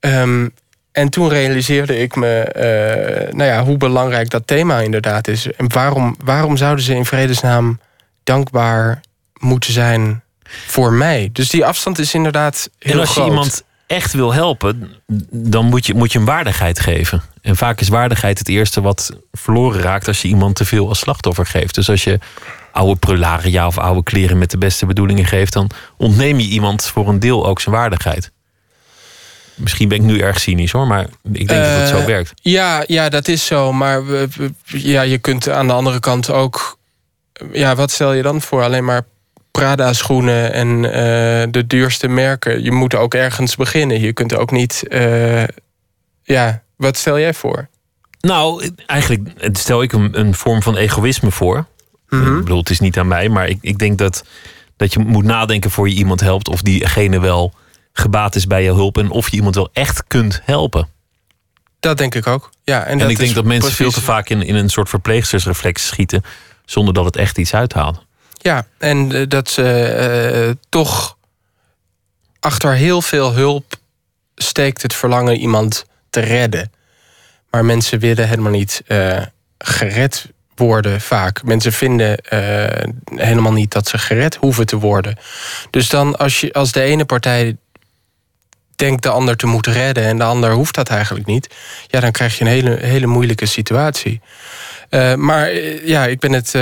Um, 0.00 0.54
en 0.94 1.08
toen 1.08 1.28
realiseerde 1.28 1.98
ik 1.98 2.16
me 2.16 2.52
uh, 2.56 3.32
nou 3.32 3.50
ja, 3.50 3.64
hoe 3.64 3.76
belangrijk 3.76 4.30
dat 4.30 4.46
thema 4.46 4.80
inderdaad 4.80 5.28
is. 5.28 5.52
En 5.52 5.72
waarom, 5.72 6.16
waarom 6.24 6.56
zouden 6.56 6.84
ze 6.84 6.94
in 6.94 7.04
vredesnaam 7.04 7.80
dankbaar 8.24 9.00
moeten 9.38 9.72
zijn 9.72 10.22
voor 10.66 10.92
mij? 10.92 11.28
Dus 11.32 11.48
die 11.48 11.64
afstand 11.64 11.98
is 11.98 12.14
inderdaad 12.14 12.70
heel 12.78 12.92
En 12.92 13.00
als 13.00 13.14
je 13.14 13.24
iemand 13.24 13.64
echt 13.86 14.12
wil 14.12 14.32
helpen, 14.32 14.90
dan 15.30 15.64
moet 15.66 15.86
je, 15.86 15.94
moet 15.94 16.12
je 16.12 16.18
hem 16.18 16.26
waardigheid 16.26 16.80
geven. 16.80 17.22
En 17.42 17.56
vaak 17.56 17.80
is 17.80 17.88
waardigheid 17.88 18.38
het 18.38 18.48
eerste 18.48 18.80
wat 18.80 19.16
verloren 19.32 19.80
raakt 19.80 20.08
als 20.08 20.22
je 20.22 20.28
iemand 20.28 20.56
te 20.56 20.64
veel 20.64 20.88
als 20.88 20.98
slachtoffer 20.98 21.46
geeft. 21.46 21.74
Dus 21.74 21.88
als 21.88 22.04
je 22.04 22.18
oude 22.72 22.96
prularia 22.96 23.66
of 23.66 23.78
oude 23.78 24.02
kleren 24.02 24.38
met 24.38 24.50
de 24.50 24.58
beste 24.58 24.86
bedoelingen 24.86 25.26
geeft, 25.26 25.52
dan 25.52 25.70
ontneem 25.96 26.38
je 26.38 26.48
iemand 26.48 26.84
voor 26.86 27.08
een 27.08 27.20
deel 27.20 27.46
ook 27.46 27.60
zijn 27.60 27.74
waardigheid. 27.74 28.32
Misschien 29.54 29.88
ben 29.88 29.98
ik 29.98 30.04
nu 30.04 30.18
erg 30.20 30.40
cynisch 30.40 30.72
hoor, 30.72 30.86
maar 30.86 31.04
ik 31.32 31.48
denk 31.48 31.48
dat 31.48 31.58
het 31.80 31.88
zo 31.88 31.98
Eh, 31.98 32.04
werkt. 32.04 32.32
Ja, 32.42 32.84
ja, 32.86 33.08
dat 33.08 33.28
is 33.28 33.46
zo. 33.46 33.72
Maar 33.72 34.06
we, 34.06 34.28
we- 34.36 34.52
ja, 34.66 35.02
je 35.02 35.18
kunt 35.18 35.48
aan 35.48 35.66
de 35.66 35.72
andere 35.72 36.00
kant 36.00 36.30
ook. 36.30 36.78
Ja, 37.52 37.74
wat 37.74 37.90
stel 37.90 38.12
je 38.12 38.22
dan 38.22 38.40
voor? 38.40 38.62
Alleen 38.62 38.84
maar 38.84 39.02
Prada-schoenen 39.50 40.52
en 40.52 40.84
eh, 40.84 41.46
de 41.50 41.64
duurste 41.66 42.08
merken. 42.08 42.62
Je 42.62 42.72
moet 42.72 42.94
ook 42.94 43.14
ergens 43.14 43.56
beginnen. 43.56 44.00
Je 44.00 44.12
kunt 44.12 44.36
ook 44.36 44.50
niet. 44.50 44.88
eh, 44.88 45.42
ja, 46.22 46.62
wat 46.76 46.96
stel 46.96 47.18
jij 47.18 47.34
voor? 47.34 47.68
Nou, 48.20 48.70
eigenlijk 48.86 49.30
stel 49.52 49.82
ik 49.82 49.92
een, 49.92 50.18
een 50.20 50.34
vorm 50.34 50.62
van 50.62 50.76
egoïsme 50.76 51.30
voor. 51.30 51.66
Mhm. 52.08 52.36
Ik 52.36 52.44
bedoel, 52.44 52.58
het 52.58 52.70
is 52.70 52.80
niet 52.80 52.98
aan 52.98 53.08
mij, 53.08 53.28
maar 53.28 53.48
ik, 53.48 53.58
ik 53.60 53.78
denk 53.78 53.98
dat, 53.98 54.24
dat 54.76 54.92
je 54.92 54.98
moet 54.98 55.24
nadenken 55.24 55.70
voor 55.70 55.88
je 55.88 55.94
iemand 55.94 56.20
helpt. 56.20 56.48
of 56.48 56.62
diegene 56.62 57.20
wel 57.20 57.52
gebaat 57.96 58.34
is 58.34 58.46
bij 58.46 58.62
je 58.62 58.72
hulp. 58.72 58.98
en 58.98 59.10
of 59.10 59.30
je 59.30 59.36
iemand 59.36 59.54
wel 59.54 59.68
echt 59.72 60.04
kunt 60.06 60.40
helpen. 60.44 60.88
Dat 61.80 61.98
denk 61.98 62.14
ik 62.14 62.26
ook. 62.26 62.50
Ja, 62.64 62.84
en, 62.84 62.90
En, 62.90 62.98
dat 62.98 63.10
ik 63.10 63.18
denk 63.18 63.34
dat 63.34 63.44
mensen 63.44 63.60
precies- 63.74 63.76
veel 63.94 64.02
te 64.02 64.06
vaak 64.06 64.28
in, 64.28 64.42
in 64.42 64.54
een 64.54 64.68
soort 64.68 64.88
verpleegstersreflex 64.88 65.86
schieten. 65.86 66.22
zonder 66.64 66.94
dat 66.94 67.04
het 67.04 67.16
echt 67.16 67.38
iets 67.38 67.54
uithaalt. 67.54 68.04
Ja, 68.32 68.66
en 68.78 69.12
eh, 69.12 69.28
dat 69.28 69.50
ze 69.50 69.82
eh, 69.82 70.50
toch 70.68 71.16
achter 72.40 72.74
heel 72.74 73.02
veel 73.02 73.32
hulp 73.32 73.74
steekt 74.34 74.82
het 74.82 74.94
verlangen 74.94 75.36
iemand 75.36 75.84
te 76.10 76.20
redden. 76.20 76.72
Maar 77.50 77.64
mensen 77.64 77.98
willen 77.98 78.28
helemaal 78.28 78.52
niet 78.52 78.82
uh, 78.88 79.20
gered 79.58 80.26
worden 80.54 81.00
vaak. 81.00 81.42
Mensen 81.42 81.72
vinden 81.72 82.18
uh, 82.32 83.18
helemaal 83.20 83.52
niet 83.52 83.72
dat 83.72 83.88
ze 83.88 83.98
gered 83.98 84.34
hoeven 84.34 84.66
te 84.66 84.76
worden. 84.78 85.18
Dus 85.70 85.88
dan 85.88 86.16
als, 86.16 86.40
je, 86.40 86.52
als 86.52 86.72
de 86.72 86.80
ene 86.80 87.04
partij 87.04 87.56
denkt 88.76 89.02
de 89.02 89.08
ander 89.08 89.36
te 89.36 89.46
moeten 89.46 89.72
redden 89.72 90.04
en 90.04 90.16
de 90.16 90.24
ander 90.24 90.52
hoeft 90.52 90.74
dat 90.74 90.88
eigenlijk 90.88 91.26
niet, 91.26 91.54
ja, 91.86 92.00
dan 92.00 92.10
krijg 92.10 92.38
je 92.38 92.44
een 92.44 92.50
hele, 92.50 92.78
hele 92.80 93.06
moeilijke 93.06 93.46
situatie. 93.46 94.20
Uh, 94.90 95.14
maar 95.14 95.54
ja, 95.84 96.06
ik 96.06 96.18
ben, 96.18 96.32
het, 96.32 96.54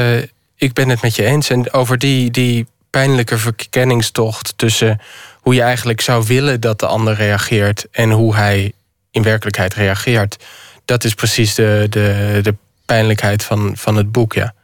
ik 0.56 0.72
ben 0.72 0.88
het 0.88 1.02
met 1.02 1.16
je 1.16 1.24
eens. 1.24 1.50
En 1.50 1.72
over 1.72 1.98
die, 1.98 2.30
die 2.30 2.66
pijnlijke 2.90 3.38
verkenningstocht 3.38 4.52
tussen 4.56 5.00
hoe 5.40 5.54
je 5.54 5.62
eigenlijk 5.62 6.00
zou 6.00 6.24
willen 6.26 6.60
dat 6.60 6.78
de 6.78 6.86
ander 6.86 7.14
reageert 7.14 7.86
en 7.90 8.10
hoe 8.10 8.34
hij 8.34 8.72
in 9.10 9.22
werkelijkheid 9.22 9.74
reageert. 9.74 10.44
Dat 10.84 11.04
is 11.04 11.14
precies 11.14 11.54
de, 11.54 11.86
de, 11.90 12.38
de 12.42 12.54
pijnlijkheid 12.86 13.44
van, 13.44 13.72
van 13.76 13.96
het 13.96 14.12
boek, 14.12 14.32
ja. 14.32 14.54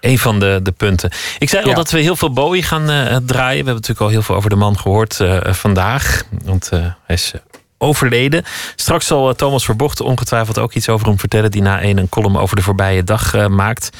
Een 0.00 0.18
van 0.18 0.38
de, 0.38 0.60
de 0.62 0.72
punten. 0.72 1.10
Ik 1.38 1.48
zei 1.48 1.64
al 1.64 1.74
dat 1.74 1.90
we 1.90 1.98
heel 1.98 2.16
veel 2.16 2.32
Bowie 2.32 2.62
gaan 2.62 2.90
uh, 2.90 3.16
draaien. 3.16 3.64
We 3.64 3.70
hebben 3.70 3.74
natuurlijk 3.74 4.00
al 4.00 4.08
heel 4.08 4.22
veel 4.22 4.34
over 4.34 4.50
de 4.50 4.56
man 4.56 4.78
gehoord 4.78 5.18
uh, 5.20 5.40
vandaag. 5.44 6.22
Want 6.44 6.70
uh, 6.74 6.80
hij 6.80 7.16
is 7.16 7.32
overleden. 7.78 8.44
Straks 8.76 9.06
zal 9.06 9.34
Thomas 9.34 9.64
Verbocht 9.64 10.00
ongetwijfeld 10.00 10.58
ook 10.58 10.72
iets 10.72 10.88
over 10.88 11.06
hem 11.06 11.18
vertellen... 11.18 11.50
die 11.50 11.62
na 11.62 11.82
een, 11.82 11.98
een 11.98 12.08
column 12.08 12.36
over 12.36 12.56
de 12.56 12.62
voorbije 12.62 13.04
dag 13.04 13.48
maakt. 13.48 13.90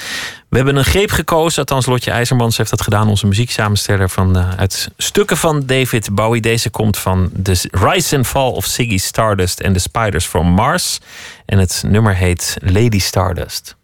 We 0.49 0.57
hebben 0.57 0.77
een 0.77 0.85
greep 0.85 1.11
gekozen, 1.11 1.59
althans 1.59 1.87
Lotje 1.87 2.11
IJzermans 2.11 2.57
heeft 2.57 2.71
dat 2.71 2.83
gedaan... 2.83 3.09
onze 3.09 3.27
muzieksamensteller 3.27 4.09
van, 4.11 4.39
uit 4.39 4.89
stukken 4.97 5.37
van 5.37 5.63
David 5.67 6.15
Bowie. 6.15 6.41
Deze 6.41 6.71
komt 6.71 6.99
van 6.99 7.31
The 7.43 7.69
Rise 7.71 8.17
and 8.17 8.27
Fall 8.27 8.51
of 8.51 8.65
Ziggy 8.65 8.99
Stardust... 8.99 9.65
and 9.65 9.75
the 9.75 9.81
Spiders 9.81 10.27
from 10.27 10.47
Mars. 10.47 10.99
En 11.47 11.59
het 11.59 11.85
nummer 11.87 12.15
heet 12.15 12.57
Lady 12.61 12.99
Stardust. 12.99 13.77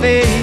Face. 0.00 0.39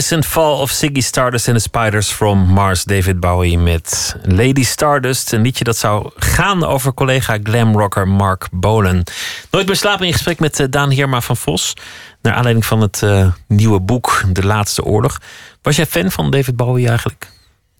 Rise 0.00 0.14
and 0.14 0.26
Fall 0.26 0.60
of 0.60 0.70
Ziggy 0.70 1.02
Stardust 1.02 1.48
and 1.48 1.56
the 1.56 1.62
Spiders 1.62 2.12
from 2.12 2.38
Mars, 2.38 2.84
David 2.84 3.20
Bowie 3.20 3.58
met 3.58 4.16
Lady 4.22 4.64
Stardust. 4.64 5.32
Een 5.32 5.40
liedje 5.40 5.64
dat 5.64 5.76
zou 5.76 6.10
gaan 6.16 6.64
over 6.64 6.94
collega 6.94 7.38
glamrocker 7.42 8.08
Mark 8.08 8.48
Bolen. 8.50 9.02
Nooit 9.50 9.66
meer 9.66 9.76
slapen 9.76 10.06
in 10.06 10.12
gesprek 10.12 10.38
met 10.38 10.60
uh, 10.60 10.66
Daan 10.70 10.90
Heerma 10.90 11.20
van 11.20 11.36
Vos. 11.36 11.74
Naar 12.22 12.34
aanleiding 12.34 12.66
van 12.66 12.80
het 12.80 13.00
uh, 13.04 13.32
nieuwe 13.46 13.80
boek 13.80 14.22
De 14.32 14.46
Laatste 14.46 14.84
Oorlog. 14.84 15.20
Was 15.62 15.76
jij 15.76 15.86
fan 15.86 16.10
van 16.10 16.30
David 16.30 16.56
Bowie 16.56 16.88
eigenlijk? 16.88 17.30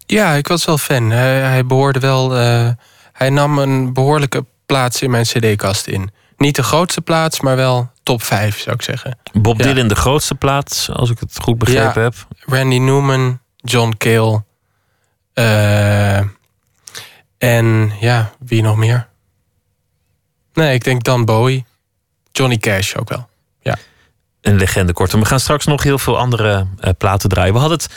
Ja, 0.06 0.32
ik 0.32 0.48
was 0.48 0.64
wel 0.64 0.78
fan. 0.78 1.10
Hij, 1.10 1.40
hij 1.40 1.66
behoorde 1.66 2.00
wel. 2.00 2.38
Uh, 2.38 2.68
hij 3.12 3.30
nam 3.30 3.58
een 3.58 3.92
behoorlijke 3.92 4.44
plaats 4.66 5.02
in 5.02 5.10
mijn 5.10 5.24
CD-kast 5.24 5.86
in. 5.86 6.10
Niet 6.40 6.56
de 6.56 6.62
grootste 6.62 7.00
plaats, 7.00 7.40
maar 7.40 7.56
wel 7.56 7.90
top 8.02 8.22
5 8.22 8.58
zou 8.60 8.76
ik 8.76 8.82
zeggen. 8.82 9.18
Bob 9.32 9.62
Dylan 9.62 9.88
de 9.88 9.94
grootste 9.94 10.34
plaats, 10.34 10.90
als 10.90 11.10
ik 11.10 11.18
het 11.18 11.38
goed 11.40 11.58
begrepen 11.58 12.02
heb. 12.02 12.14
Randy 12.38 12.78
Newman, 12.78 13.40
John 13.56 13.94
Cale. 13.98 14.42
Uh, 15.34 16.16
en 17.38 17.92
ja, 18.00 18.32
wie 18.38 18.62
nog 18.62 18.76
meer? 18.76 19.08
Nee, 20.52 20.74
ik 20.74 20.84
denk 20.84 21.04
Dan 21.04 21.24
Bowie. 21.24 21.64
Johnny 22.32 22.56
Cash 22.56 22.94
ook 22.94 23.08
wel. 23.08 23.28
Ja. 23.60 23.76
Een 24.40 24.56
legende 24.56 24.92
kortom. 24.92 25.20
We 25.20 25.26
gaan 25.26 25.40
straks 25.40 25.66
nog 25.66 25.82
heel 25.82 25.98
veel 25.98 26.18
andere 26.18 26.66
uh, 26.80 26.90
platen 26.98 27.28
draaien. 27.28 27.52
We 27.52 27.58
hadden 27.60 27.78
het 27.78 27.88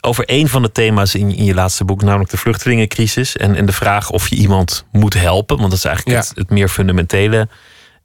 over 0.00 0.24
een 0.26 0.48
van 0.48 0.62
de 0.62 0.72
thema's 0.72 1.14
in, 1.14 1.34
in 1.36 1.44
je 1.44 1.54
laatste 1.54 1.84
boek, 1.84 2.02
namelijk 2.02 2.30
de 2.30 2.36
vluchtelingencrisis. 2.36 3.36
En, 3.36 3.54
en 3.54 3.66
de 3.66 3.72
vraag 3.72 4.10
of 4.10 4.28
je 4.28 4.36
iemand 4.36 4.84
moet 4.92 5.14
helpen, 5.14 5.56
want 5.56 5.70
dat 5.70 5.78
is 5.78 5.84
eigenlijk 5.84 6.16
Ja. 6.22 6.28
het, 6.28 6.38
het 6.38 6.50
meer 6.50 6.68
fundamentele 6.68 7.48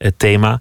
eh, 0.00 0.10
thema. 0.16 0.60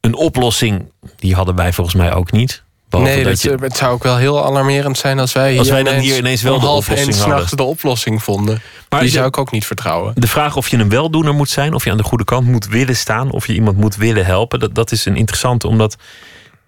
Een 0.00 0.14
oplossing, 0.14 0.92
die 1.16 1.34
hadden 1.34 1.54
wij 1.54 1.72
volgens 1.72 1.96
mij 1.96 2.14
ook 2.14 2.32
niet. 2.32 2.62
Behalve 2.88 3.12
nee, 3.14 3.24
dat 3.24 3.42
je- 3.42 3.50
eh, 3.52 3.60
het 3.60 3.76
zou 3.76 3.92
ook 3.92 4.02
wel 4.02 4.16
heel 4.16 4.44
alarmerend 4.44 4.98
zijn 4.98 5.18
als 5.18 5.32
wij, 5.32 5.58
Als 5.58 5.68
wij 5.68 5.82
dan 5.82 5.94
hier 5.94 6.16
ineens 6.18 6.42
wel 6.42 6.60
de 6.60 6.66
half 6.66 6.84
oplossing 6.88 7.16
hadden. 7.16 7.34
s'nachts 7.34 7.50
de 7.52 7.62
oplossing 7.62 8.22
vonden. 8.22 8.62
Maar 8.88 9.00
Die 9.00 9.08
zou 9.10 9.26
ik 9.26 9.38
ook 9.38 9.50
niet 9.50 9.66
vertrouwen. 9.66 10.12
De 10.16 10.26
vraag 10.28 10.56
of 10.56 10.68
je 10.68 10.76
een 10.76 10.88
weldoener 10.88 11.34
moet 11.34 11.48
zijn, 11.50 11.74
of 11.74 11.84
je 11.84 11.90
aan 11.90 11.96
de 11.96 12.02
goede 12.02 12.24
kant 12.24 12.46
moet 12.46 12.66
willen 12.66 12.96
staan, 12.96 13.30
of 13.30 13.46
je 13.46 13.54
iemand 13.54 13.76
moet 13.76 13.96
willen 13.96 14.24
helpen, 14.26 14.58
dat, 14.60 14.74
dat 14.74 14.92
is 14.92 15.04
een 15.04 15.16
interessante, 15.16 15.68
omdat, 15.68 15.96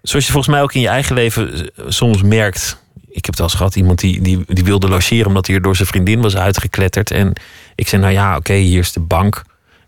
zoals 0.01 0.25
je 0.25 0.31
volgens 0.31 0.53
mij 0.53 0.63
ook 0.63 0.73
in 0.73 0.81
je 0.81 0.87
eigen 0.87 1.15
leven 1.15 1.53
eh, 1.53 1.85
soms 1.87 2.21
merkt. 2.21 2.81
Ik 3.09 3.25
heb 3.25 3.25
het 3.25 3.37
wel 3.37 3.47
eens 3.47 3.55
gehad, 3.57 3.75
iemand 3.75 3.99
die, 3.99 4.21
die, 4.21 4.43
die 4.47 4.63
wilde 4.63 4.87
logeren 4.87 5.25
omdat 5.27 5.47
hij 5.47 5.55
er 5.55 5.61
door 5.61 5.75
zijn 5.75 5.87
vriendin 5.87 6.21
was 6.21 6.35
uitgekletterd. 6.37 7.11
En 7.11 7.33
ik 7.75 7.87
zei, 7.87 8.01
nou 8.01 8.13
ja, 8.13 8.35
oké, 8.35 8.53
hier 8.53 8.79
is 8.79 8.91
de 8.91 8.99
bank. 8.99 9.41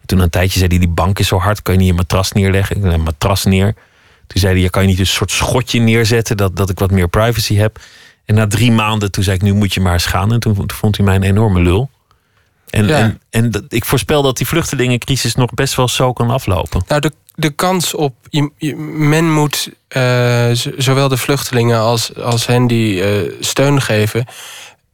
Toen 0.10 0.20
een 0.20 0.30
tijdje 0.30 0.58
zei 0.60 0.70
hij, 0.70 0.80
die 0.80 0.88
bank 0.88 1.20
is 1.20 1.28
zo 1.28 1.38
hard, 1.40 1.62
kan 1.62 1.74
je 1.74 1.80
niet 1.80 1.90
een 1.90 1.96
matras 1.96 2.32
neerleggen? 2.32 2.76
Ik 2.78 2.84
een 2.84 3.02
matras 3.02 3.44
neer. 3.46 3.74
Toen 4.28 4.42
zei 4.42 4.54
hij, 4.54 4.62
ja, 4.62 4.68
kan 4.70 4.82
je 4.82 4.88
niet 4.88 5.00
een 5.00 5.08
soort 5.08 5.32
schotje 5.32 5.80
neerzetten, 5.80 6.38
dat, 6.38 6.56
dat 6.56 6.70
ik 6.70 6.80
wat 6.80 6.92
meer 6.92 7.08
privacy 7.08 7.56
heb? 7.56 7.80
En 8.26 8.36
na 8.36 8.48
drie 8.48 8.72
maanden, 8.72 9.12
toen 9.12 9.24
zei 9.24 9.36
ik, 9.36 9.42
nu 9.42 9.54
moet 9.54 9.74
je 9.74 9.80
maar 9.82 9.94
eens 9.94 10.06
gaan. 10.06 10.34
En 10.34 10.40
toen, 10.40 10.54
toen 10.54 10.72
vond 10.72 10.98
hij 10.98 11.06
mij 11.06 11.16
een 11.16 11.24
enorme 11.24 11.62
lul. 11.62 11.90
En, 12.70 12.88
Ja. 12.88 12.98
en, 12.98 13.22
en 13.30 13.52
dat- 13.52 13.64
ik 13.68 13.86
voorspel 13.86 14.22
dat 14.22 14.38
die 14.38 14.48
vluchtelingencrisis 14.48 15.36
nog 15.36 15.54
best 15.54 15.76
wel 15.76 15.88
zo 15.88 16.14
kan 16.14 16.30
aflopen. 16.30 16.84
Nou, 16.88 17.02
de, 17.02 17.12
de 17.36 17.50
kans 17.50 17.94
op. 17.94 18.16
Je, 18.30 18.52
je- 18.58 18.76
men 18.76 19.34
moet 19.34 19.70
eh, 19.88 20.50
zowel 20.78 21.08
de 21.08 21.18
vluchtelingen 21.18 21.80
als, 21.80 22.16
als 22.16 22.46
hen 22.46 22.68
die 22.68 23.04
eh, 23.04 23.32
steun 23.40 23.82
geven. 23.82 24.26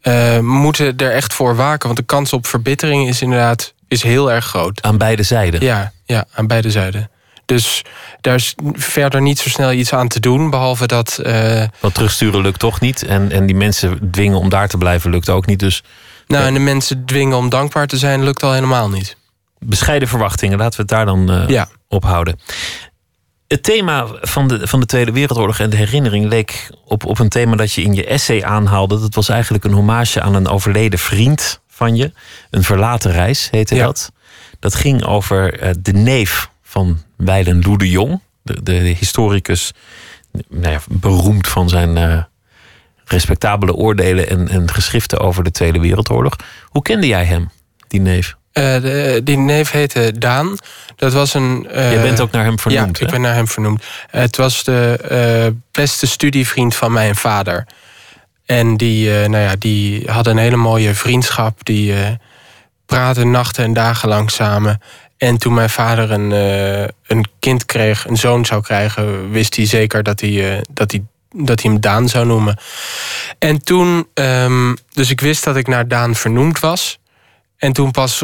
eh, 0.01 0.39
moeten 0.39 0.97
er 0.97 1.11
echt 1.11 1.33
voor 1.33 1.55
waken. 1.55 1.85
Want 1.87 1.99
de 1.99 2.05
kans 2.05 2.33
op 2.33 2.47
verbittering 2.47 3.07
is 3.07 3.21
inderdaad 3.21 3.73
is 3.95 4.03
heel 4.03 4.31
erg 4.31 4.45
groot. 4.45 4.81
Aan 4.81 4.97
beide 4.97 5.23
zijden. 5.23 5.61
Ja, 5.63 5.91
ja, 6.05 6.25
aan 6.33 6.47
beide 6.47 6.71
zijden. 6.71 7.09
Dus 7.45 7.81
daar 8.21 8.35
is 8.35 8.55
verder 8.73 9.21
niet 9.21 9.39
zo 9.39 9.49
snel 9.49 9.71
iets 9.71 9.93
aan 9.93 10.07
te 10.07 10.19
doen. 10.19 10.49
Behalve 10.49 10.87
dat. 10.87 11.17
eh, 11.17 11.63
Want 11.79 11.93
terugsturen 11.93 12.41
lukt 12.41 12.59
toch 12.59 12.79
niet. 12.79 13.03
En, 13.03 13.31
en 13.31 13.45
die 13.45 13.55
mensen 13.55 14.11
dwingen 14.11 14.37
om 14.37 14.49
daar 14.49 14.67
te 14.67 14.77
blijven 14.77 15.09
lukt 15.11 15.29
ook 15.29 15.45
niet. 15.45 15.59
Dus 15.59 15.83
nou, 16.27 16.45
en 16.45 16.53
de 16.53 16.59
mensen 16.59 17.05
dwingen 17.05 17.37
om 17.37 17.49
dankbaar 17.49 17.87
te 17.87 17.97
zijn, 17.97 18.23
lukt 18.23 18.43
al 18.43 18.53
helemaal 18.53 18.89
niet. 18.89 19.17
bescheiden 19.59 20.07
verwachtingen, 20.07 20.57
laten 20.57 20.75
we 20.75 20.81
het 20.81 20.89
daar 20.91 21.05
dan 21.05 21.31
eh, 21.31 21.47
Ja. 21.49 21.67
op 21.87 22.03
houden. 22.03 22.39
Het 23.47 23.63
thema 23.63 24.07
van 24.21 24.47
de, 24.47 24.67
van 24.67 24.79
de 24.79 24.85
Tweede 24.85 25.11
Wereldoorlog 25.11 25.59
en 25.59 25.69
de 25.69 25.75
herinnering 25.75 26.25
leek 26.27 26.69
op, 26.85 27.05
op 27.05 27.19
een 27.19 27.29
thema 27.29 27.55
dat 27.55 27.71
je 27.73 27.81
in 27.81 27.93
je 27.93 28.05
essay 28.05 28.43
aanhaalde. 28.43 28.99
Dat 28.99 29.15
was 29.15 29.29
eigenlijk 29.29 29.63
een 29.63 29.73
hommage 29.73 30.21
aan 30.21 30.35
een 30.35 30.47
overleden 30.47 30.99
vriend 30.99 31.61
van 31.75 31.95
je. 31.95 32.11
Een 32.49 32.63
verlaten 32.63 33.11
reis 33.11 33.47
heette 33.51 33.75
Ja. 33.75 33.85
dat. 33.85 34.11
Dat 34.59 34.75
ging 34.75 35.03
over 35.05 35.59
eh, 35.59 35.69
de 35.79 35.93
neef 35.93 36.49
van 36.63 37.01
Weilen 37.17 37.61
Lou 37.61 37.77
de 37.77 37.89
Jong. 37.89 38.21
De, 38.41 38.63
de 38.63 38.73
historicus, 38.73 39.71
nou 40.49 40.71
ja, 40.73 40.79
beroemd 40.89 41.47
van 41.47 41.69
zijn 41.69 41.97
eh, 41.97 42.23
respectabele 43.05 43.73
oordelen 43.73 44.29
en, 44.29 44.47
en 44.49 44.71
geschriften 44.71 45.19
over 45.19 45.43
de 45.43 45.51
Tweede 45.51 45.79
Wereldoorlog. 45.79 46.35
Hoe 46.63 46.81
kende 46.81 47.07
jij 47.07 47.25
hem, 47.25 47.49
die 47.87 47.99
neef? 48.01 48.35
Eh, 48.51 48.81
de- 48.81 49.21
die 49.23 49.37
neef 49.37 49.71
heette 49.71 50.11
Daan. 50.17 50.57
Dat 50.95 51.13
was 51.13 51.33
een. 51.33 51.67
Jij 51.71 52.01
bent 52.01 52.19
ook 52.21 52.31
naar 52.31 52.43
hem 52.45 52.59
vernoemd, 52.59 52.97
Ja, 52.97 53.05
ik 53.05 53.11
ben 53.11 53.21
naar 53.21 53.33
hem 53.33 53.47
vernoemd. 53.47 53.83
Het 54.09 54.37
was 54.37 54.63
de 54.63 55.55
beste 55.71 56.07
studievriend 56.07 56.75
van 56.75 56.91
mijn 56.91 57.15
vader. 57.15 57.67
En 58.45 58.77
die, 58.77 59.21
eh, 59.21 59.29
nou 59.29 59.43
ja, 59.43 59.55
die 59.59 60.11
hadden 60.11 60.33
een 60.33 60.43
hele 60.43 60.55
mooie 60.55 60.93
vriendschap. 60.93 61.65
Die 61.65 61.93
eh 61.93 62.11
praten 62.85 63.31
nachten 63.31 63.63
en 63.63 63.73
dagen 63.73 64.09
lang 64.09 64.31
samen. 64.31 64.81
En 65.17 65.37
toen 65.37 65.53
mijn 65.53 65.69
vader 65.69 66.11
een, 66.11 66.31
eh, 66.31 66.87
een 67.07 67.25
kind 67.39 67.65
kreeg, 67.65 68.07
een 68.07 68.17
zoon 68.17 68.45
zou 68.45 68.61
krijgen, 68.61 69.31
wist 69.31 69.55
hij 69.55 69.65
zeker 69.65 70.03
dat 70.03 70.19
hij, 70.19 70.63
dat 70.73 70.91
hij, 70.91 71.03
dat 71.31 71.61
hij 71.61 71.71
hem 71.71 71.79
Daan 71.79 72.09
zou 72.09 72.25
noemen. 72.25 72.57
En 73.39 73.63
toen, 73.63 74.07
ehm, 74.13 74.75
dus 74.93 75.09
ik 75.09 75.21
wist 75.21 75.43
dat 75.43 75.55
ik 75.55 75.67
naar 75.67 75.87
Daan 75.87 76.15
vernoemd 76.15 76.59
was. 76.59 76.99
En 77.65 77.73
toen 77.73 77.91
pas 77.91 78.23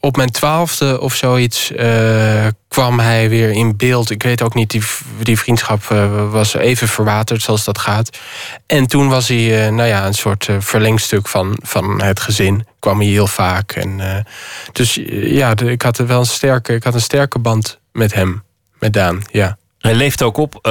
op 0.00 0.16
mijn 0.16 0.30
twaalfde 0.30 1.00
of 1.00 1.14
zoiets 1.14 1.72
eh, 1.72 2.46
kwam 2.68 2.98
hij 2.98 3.28
weer 3.28 3.50
in 3.50 3.76
beeld. 3.76 4.10
Ik 4.10 4.22
weet 4.22 4.42
ook 4.42 4.54
niet, 4.54 4.70
die, 4.70 4.82
die 5.20 5.38
vriendschap 5.38 5.90
eh, 5.90 6.30
was 6.30 6.54
even 6.54 6.88
verwaterd 6.88 7.42
zoals 7.42 7.64
dat 7.64 7.78
gaat. 7.78 8.18
En 8.66 8.86
toen 8.86 9.08
was 9.08 9.28
hij 9.28 9.66
eh, 9.66 9.72
nou 9.72 9.88
ja, 9.88 10.06
een 10.06 10.14
soort 10.14 10.48
verlengstuk 10.58 11.28
van, 11.28 11.58
van 11.62 12.02
het 12.02 12.20
gezin. 12.20 12.66
Kwam 12.78 12.98
hij 12.98 13.08
heel 13.08 13.26
vaak. 13.26 13.72
En, 13.72 14.24
dus 14.72 15.00
ja, 15.10 15.56
ik 15.56 15.82
had 15.82 15.96
wel 15.96 16.20
een 16.20 16.26
sterke, 16.26 16.74
ik 16.74 16.84
had 16.84 16.94
een 16.94 17.00
sterke 17.00 17.38
band 17.38 17.78
met 17.92 18.14
hem, 18.14 18.42
met 18.78 18.92
Daan. 18.92 19.22
Ja. 19.30 19.56
Hij 19.78 19.94
leeft 19.94 20.22
ook 20.22 20.36
op 20.36 20.68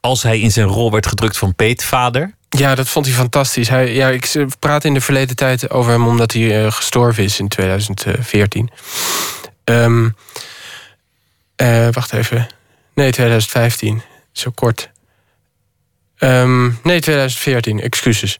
als 0.00 0.22
hij 0.22 0.40
in 0.40 0.52
zijn 0.52 0.66
rol 0.66 0.90
werd 0.90 1.06
gedrukt 1.06 1.38
van 1.38 1.54
peetvader. 1.54 2.34
Ja, 2.58 2.74
dat 2.74 2.88
vond 2.88 3.06
hij 3.06 3.14
fantastisch. 3.14 3.68
Hij, 3.68 3.94
ja, 3.94 4.08
ik 4.08 4.46
praat 4.58 4.84
in 4.84 4.94
de 4.94 5.00
verleden 5.00 5.36
tijd 5.36 5.70
over 5.70 5.92
hem 5.92 6.06
omdat 6.06 6.32
hij 6.32 6.64
eh, 6.64 6.72
gestorven 6.72 7.24
is 7.24 7.38
in 7.38 7.48
2014. 7.48 8.70
Ehm, 9.64 10.08
eh, 11.56 11.88
wacht 11.90 12.12
even. 12.12 12.46
Nee, 12.94 13.12
2015. 13.12 14.02
Zo 14.32 14.50
kort. 14.54 14.90
Ehm, 16.16 16.64
nee, 16.82 17.00
2014. 17.00 17.80
Excuses. 17.80 18.38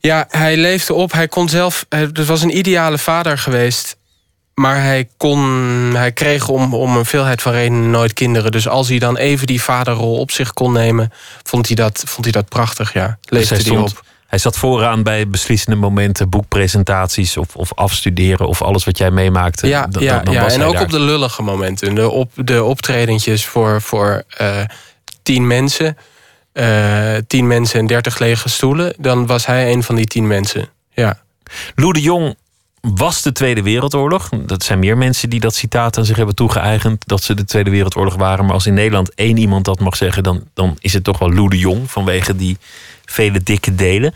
Ja, 0.00 0.26
hij 0.28 0.56
leefde 0.56 0.94
op. 0.94 1.12
Hij 1.12 1.28
kon 1.28 1.48
zelf. 1.48 1.86
Het 1.88 2.26
was 2.26 2.42
een 2.42 2.56
ideale 2.56 2.98
vader 2.98 3.38
geweest. 3.38 3.96
Maar 4.58 4.82
hij, 4.82 5.08
kon, 5.16 5.40
hij 5.94 6.12
kreeg 6.12 6.48
om, 6.48 6.74
om 6.74 6.96
een 6.96 7.04
veelheid 7.04 7.42
van 7.42 7.52
redenen 7.52 7.90
nooit 7.90 8.12
kinderen. 8.12 8.50
Dus 8.52 8.68
als 8.68 8.88
hij 8.88 8.98
dan 8.98 9.16
even 9.16 9.46
die 9.46 9.62
vaderrol 9.62 10.18
op 10.18 10.30
zich 10.30 10.52
kon 10.52 10.72
nemen, 10.72 11.12
vond 11.42 11.66
hij 11.66 11.76
dat, 11.76 12.02
vond 12.06 12.24
hij 12.24 12.32
dat 12.32 12.48
prachtig. 12.48 12.92
Ja, 12.92 13.18
Dus 13.20 13.30
leefde 13.30 13.54
hij, 13.54 13.64
hij 13.64 13.72
stond, 13.74 13.90
op. 13.90 14.04
hij 14.26 14.38
zat 14.38 14.56
vooraan 14.56 15.02
bij 15.02 15.28
beslissende 15.28 15.76
momenten, 15.76 16.28
boekpresentaties 16.28 17.36
of, 17.36 17.56
of 17.56 17.74
afstuderen 17.74 18.48
of 18.48 18.62
alles 18.62 18.84
wat 18.84 18.98
jij 18.98 19.10
meemaakte. 19.10 19.66
Ja, 19.66 19.86
Dan- 19.86 20.02
ja, 20.02 20.18
dan- 20.20 20.34
ja. 20.34 20.48
en 20.48 20.62
ook 20.62 20.72
daar. 20.72 20.82
op 20.82 20.90
de 20.90 21.00
lullige 21.00 21.42
momenten. 21.42 21.94
De, 21.94 22.10
op, 22.10 22.30
de 22.34 22.64
optredentjes 22.64 23.46
voor, 23.46 23.82
voor 23.82 24.22
eh, 24.28 24.56
tien 25.22 25.46
mensen. 25.46 25.96
eh, 26.52 27.14
tien 27.26 27.46
mensen 27.46 27.78
en 27.80 27.86
dertig 27.86 28.18
lege 28.18 28.48
stoelen. 28.48 28.94
Dan 28.98 29.26
was 29.26 29.46
hij 29.46 29.72
een 29.72 29.82
van 29.82 29.94
die 29.94 30.06
tien 30.06 30.26
mensen. 30.26 30.68
Ja. 30.92 31.18
Lou 31.74 31.92
de 31.92 32.00
Jong 32.00 32.36
was 32.80 33.22
de 33.22 33.32
Tweede 33.32 33.62
Wereldoorlog. 33.62 34.28
Dat 34.28 34.62
zijn 34.62 34.78
meer 34.78 34.96
mensen 34.96 35.30
die 35.30 35.40
dat 35.40 35.54
citaat 35.54 35.98
aan 35.98 36.04
zich 36.04 36.16
hebben 36.16 36.34
toegeëigend. 36.34 37.06
Dat 37.06 37.22
ze 37.22 37.34
de 37.34 37.44
Tweede 37.44 37.70
Wereldoorlog 37.70 38.14
waren. 38.14 38.44
Maar 38.44 38.54
als 38.54 38.66
in 38.66 38.74
Nederland 38.74 39.14
één 39.14 39.36
iemand 39.36 39.64
dat 39.64 39.80
mag 39.80 39.96
zeggen, 39.96 40.22
dan, 40.22 40.44
dan 40.54 40.76
is 40.78 40.92
het 40.92 41.04
toch 41.04 41.18
wel 41.18 41.32
Lou 41.32 41.48
de 41.48 41.58
Jong. 41.58 41.90
Vanwege 41.90 42.36
die 42.36 42.58
vele 43.04 43.42
dikke 43.42 43.74
delen. 43.74 44.14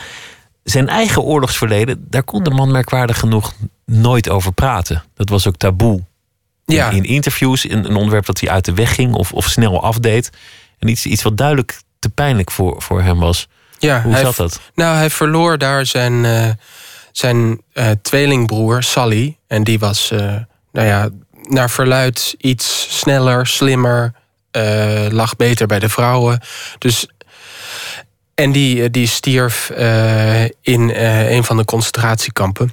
Zijn 0.64 0.88
eigen 0.88 1.22
oorlogsverleden, 1.22 2.06
daar 2.10 2.22
kon 2.22 2.42
de 2.42 2.50
man 2.50 2.70
merkwaardig 2.70 3.18
genoeg 3.18 3.54
nooit 3.86 4.28
over 4.28 4.52
praten. 4.52 5.02
Dat 5.14 5.28
was 5.28 5.46
ook 5.46 5.56
taboe. 5.56 6.02
In, 6.66 6.74
Ja. 6.74 6.90
in 6.90 7.04
interviews, 7.04 7.64
in 7.64 7.78
een 7.78 7.96
onderwerp 7.96 8.26
dat 8.26 8.40
hij 8.40 8.50
uit 8.50 8.64
de 8.64 8.74
weg 8.74 8.94
ging 8.94 9.14
of, 9.14 9.32
of 9.32 9.46
snel 9.46 9.82
afdeed. 9.82 10.30
En 10.78 10.88
iets, 10.88 11.06
iets 11.06 11.22
wat 11.22 11.36
duidelijk 11.36 11.80
te 11.98 12.08
pijnlijk 12.08 12.50
voor, 12.50 12.82
voor 12.82 13.02
hem 13.02 13.18
was. 13.18 13.48
ja 13.78 14.02
Hoe 14.02 14.12
hij, 14.12 14.22
zat 14.22 14.36
dat? 14.36 14.60
Nou, 14.74 14.96
hij 14.96 15.10
verloor 15.10 15.58
daar 15.58 15.86
zijn, 15.86 16.24
eh, 16.24 16.48
zijn 17.12 17.60
eh, 17.72 17.90
tweelingbroer, 18.02 18.82
Sally. 18.82 19.38
En 19.46 19.64
die 19.64 19.78
was, 19.78 20.10
eh, 20.10 20.18
nou 20.72 20.86
ja, 20.86 21.08
naar 21.42 21.70
verluid 21.70 22.34
iets 22.38 22.86
sneller, 22.98 23.46
slimmer. 23.46 24.12
eh, 24.50 25.06
lag 25.10 25.36
beter 25.36 25.66
bij 25.66 25.78
de 25.78 25.88
vrouwen. 25.88 26.40
Dus 26.78 27.06
En 28.34 28.52
die, 28.52 28.90
die 28.90 29.06
stierf 29.06 29.70
in 30.60 30.90
een 30.90 31.44
van 31.44 31.56
de 31.56 31.64
concentratiekampen. 31.64 32.72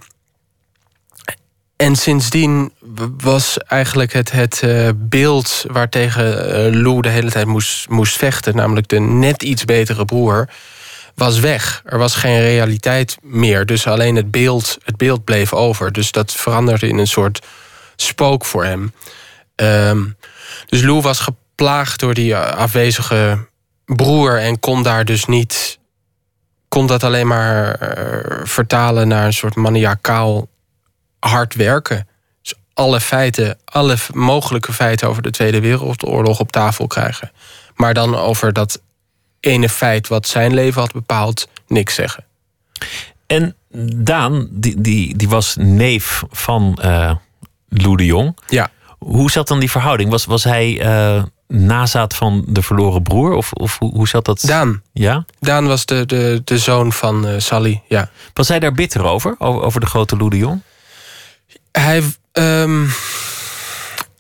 En 1.80 1.96
sindsdien 1.96 2.72
was 3.18 3.58
eigenlijk 3.58 4.14
het, 4.14 4.32
het 4.32 4.62
eh, 4.64 4.90
beeld 4.96 5.66
waartegen 5.68 6.82
Lou 6.82 7.02
de 7.02 7.10
hele 7.10 7.32
tijd 7.32 7.46
moest, 7.46 7.90
moest 7.90 8.18
vechten, 8.18 8.56
namelijk 8.56 8.88
de 8.88 9.00
net 9.00 9.44
iets 9.44 9.66
betere 9.66 10.06
broer, 10.06 10.50
was 11.20 11.40
weg. 11.40 11.82
Er 11.86 11.98
was 11.98 12.16
geen 12.16 12.40
realiteit 12.40 13.18
meer. 13.22 13.66
Dus 13.66 13.88
alleen 13.88 14.16
het 14.16 14.32
beeld, 14.32 14.78
het 14.84 14.98
beeld 14.98 15.24
bleef 15.24 15.54
over. 15.54 15.92
Dus 15.92 16.12
dat 16.12 16.34
veranderde 16.34 16.88
in 16.88 16.98
een 16.98 17.08
soort 17.08 17.46
spook 17.96 18.46
voor 18.46 18.66
hem. 18.66 18.94
Ehm, 19.56 20.06
dus 20.66 20.82
Lou 20.82 21.02
was 21.02 21.20
geplaagd 21.20 22.00
door 22.00 22.14
die 22.14 22.36
afwezige 22.36 23.48
broer 23.86 24.40
en 24.40 24.60
kon 24.60 24.84
daar 24.84 25.06
dus 25.06 25.26
niet. 25.26 25.78
kon 26.68 26.88
dat 26.88 27.04
alleen 27.04 27.28
maar 27.28 27.72
eh, 27.72 28.42
vertalen 28.44 29.08
naar 29.08 29.26
een 29.26 29.34
soort 29.34 29.56
maniacaal 29.56 30.48
hard 31.20 31.56
werken. 31.56 32.08
Dus 32.42 32.54
alle 32.74 33.00
feiten, 33.00 33.58
alle 33.66 33.96
mogelijke 34.14 34.74
feiten 34.74 35.08
over 35.08 35.22
de 35.22 35.32
Tweede 35.32 35.60
Wereldoorlog 35.60 36.40
op 36.40 36.52
tafel 36.52 36.88
krijgen. 36.88 37.32
Maar 37.76 37.94
dan 37.94 38.16
over 38.16 38.54
dat 38.54 38.82
ene 39.40 39.70
feit 39.70 40.08
wat 40.08 40.28
zijn 40.28 40.54
leven 40.54 40.82
had 40.82 40.92
bepaald, 40.92 41.48
niks 41.68 41.96
zeggen. 41.96 42.26
En 43.28 43.56
Daan, 43.96 44.48
die, 44.52 44.82
die, 44.82 45.18
die 45.18 45.30
was 45.30 45.56
neef 45.60 46.24
van 46.30 46.80
uh, 46.82 47.16
Lou 47.68 47.98
de 47.98 48.06
Jong. 48.06 48.38
Ja. 48.48 48.72
Hoe 48.98 49.32
zat 49.32 49.48
dan 49.48 49.60
die 49.60 49.72
verhouding? 49.72 50.10
Was, 50.10 50.26
was 50.26 50.44
hij 50.44 50.86
uh, 50.86 51.24
nazaat 51.48 52.16
van 52.16 52.46
de 52.48 52.62
verloren 52.62 53.02
broer? 53.02 53.34
Of, 53.34 53.54
of 53.54 53.78
hoe, 53.80 53.92
hoe 53.92 54.08
zat 54.08 54.26
dat? 54.26 54.42
Daan. 54.42 54.82
Ja? 54.94 55.26
Daan 55.40 55.68
was 55.68 55.86
de, 55.86 56.06
de, 56.06 56.42
de 56.44 56.58
zoon 56.58 56.94
van 56.94 57.28
uh, 57.28 57.34
Sally, 57.38 57.82
ja. 57.88 58.10
Was 58.34 58.48
hij 58.48 58.60
daar 58.60 58.72
bitter 58.72 59.04
over? 59.04 59.36
Over, 59.38 59.62
over 59.62 59.80
de 59.80 59.86
grote 59.86 60.18
Lou 60.18 60.30
de 60.30 60.38
Jong? 60.38 60.62
Hij... 61.72 62.04
Um, 62.34 62.90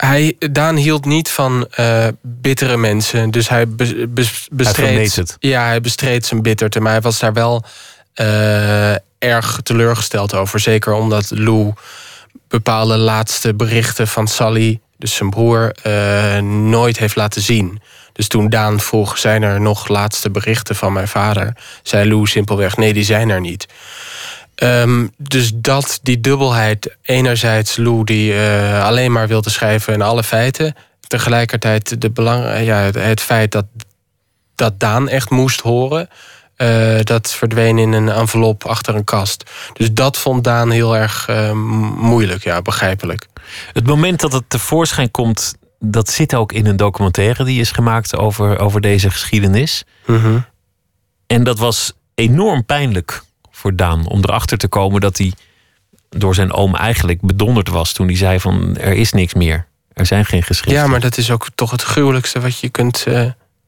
hij, 0.05 0.35
Daan 0.51 0.75
hield 0.75 1.05
niet 1.05 1.29
van 1.29 1.67
uh, 1.79 2.07
bittere 2.21 2.77
mensen. 2.77 3.31
Dus 3.31 3.49
hij 3.49 3.67
be, 3.67 4.07
be, 4.07 4.29
bestreed. 4.51 5.15
Hij. 5.15 5.25
Ja, 5.39 5.65
hij 5.65 5.81
bestreed 5.81 6.25
zijn 6.25 6.41
bitterte. 6.41 6.79
Maar 6.79 6.91
hij 6.91 7.01
was 7.01 7.19
daar 7.19 7.33
wel 7.33 7.63
uh, 8.15 8.91
erg 9.17 9.59
teleurgesteld 9.63 10.33
over. 10.33 10.59
Zeker 10.59 10.93
omdat 10.93 11.31
Lou 11.31 11.73
bepaalde 12.47 12.97
laatste 12.97 13.53
berichten 13.53 14.07
van 14.07 14.27
Sally, 14.27 14.79
dus 14.97 15.15
zijn 15.15 15.29
broer, 15.29 15.75
uh, 15.87 16.37
nooit 16.41 16.97
heeft 16.97 17.15
laten 17.15 17.41
zien. 17.41 17.81
Dus 18.13 18.27
toen 18.27 18.49
Daan 18.49 18.79
vroeg: 18.79 19.17
zijn 19.17 19.43
er 19.43 19.61
nog 19.61 19.87
laatste 19.87 20.29
berichten 20.31 20.75
van 20.75 20.93
mijn 20.93 21.07
vader? 21.07 21.55
zei 21.83 22.09
Lou 22.09 22.27
simpelweg: 22.27 22.77
nee, 22.77 22.93
die 22.93 23.03
zijn 23.03 23.29
er 23.29 23.41
niet. 23.41 23.67
Um, 24.63 25.11
dus 25.17 25.51
dat, 25.55 25.99
die 26.03 26.19
dubbelheid, 26.19 26.97
enerzijds 27.01 27.77
Lou 27.77 28.03
die 28.03 28.33
uh, 28.33 28.83
alleen 28.83 29.11
maar 29.11 29.27
wilde 29.27 29.49
schrijven 29.49 29.93
in 29.93 30.01
alle 30.01 30.23
feiten, 30.23 30.75
tegelijkertijd 31.07 32.01
de 32.01 32.11
belang, 32.11 32.65
ja, 32.65 32.77
het, 32.77 32.95
het 32.95 33.21
feit 33.21 33.51
dat, 33.51 33.65
dat 34.55 34.79
Daan 34.79 35.09
echt 35.09 35.29
moest 35.29 35.61
horen, 35.61 36.09
uh, 36.57 36.99
dat 37.01 37.31
verdween 37.31 37.77
in 37.77 37.91
een 37.91 38.09
envelop 38.09 38.65
achter 38.65 38.95
een 38.95 39.03
kast. 39.03 39.49
Dus 39.73 39.93
dat 39.93 40.17
vond 40.17 40.43
Daan 40.43 40.71
heel 40.71 40.97
erg 40.97 41.27
uh, 41.29 41.51
moeilijk, 41.97 42.43
ja, 42.43 42.61
begrijpelijk. 42.61 43.27
Het 43.73 43.87
moment 43.87 44.19
dat 44.19 44.33
het 44.33 44.49
tevoorschijn 44.49 45.11
komt, 45.11 45.53
dat 45.79 46.09
zit 46.09 46.35
ook 46.35 46.51
in 46.51 46.65
een 46.65 46.77
documentaire 46.77 47.43
die 47.43 47.59
is 47.59 47.71
gemaakt 47.71 48.15
over, 48.15 48.59
over 48.59 48.81
deze 48.81 49.09
geschiedenis. 49.09 49.83
Mm 50.05 50.21
-hmm. 50.21 50.45
En 51.27 51.43
dat 51.43 51.59
was 51.59 51.93
enorm 52.15 52.65
pijnlijk 52.65 53.21
voor 53.59 53.75
Daan 53.75 54.07
om 54.07 54.19
erachter 54.19 54.57
te 54.57 54.67
komen 54.67 55.01
dat 55.01 55.17
hij 55.17 55.33
door 56.09 56.35
zijn 56.35 56.53
oom 56.53 56.75
eigenlijk 56.75 57.21
bedonderd 57.21 57.69
was 57.69 57.93
toen 57.93 58.07
hij 58.07 58.15
zei 58.15 58.39
van 58.39 58.77
er 58.77 58.93
is 58.93 59.11
niks 59.11 59.33
meer. 59.33 59.67
Er 59.93 60.05
zijn 60.05 60.25
geen 60.25 60.43
geschriften. 60.43 60.83
Ja, 60.83 60.87
maar 60.87 60.99
dat 60.99 61.17
is 61.17 61.31
ook 61.31 61.47
toch 61.55 61.71
het 61.71 61.81
gruwelijkste 61.81 62.39
wat 62.39 62.59
je 62.59 62.69
kunt, 62.69 63.05
uh, 63.07 63.25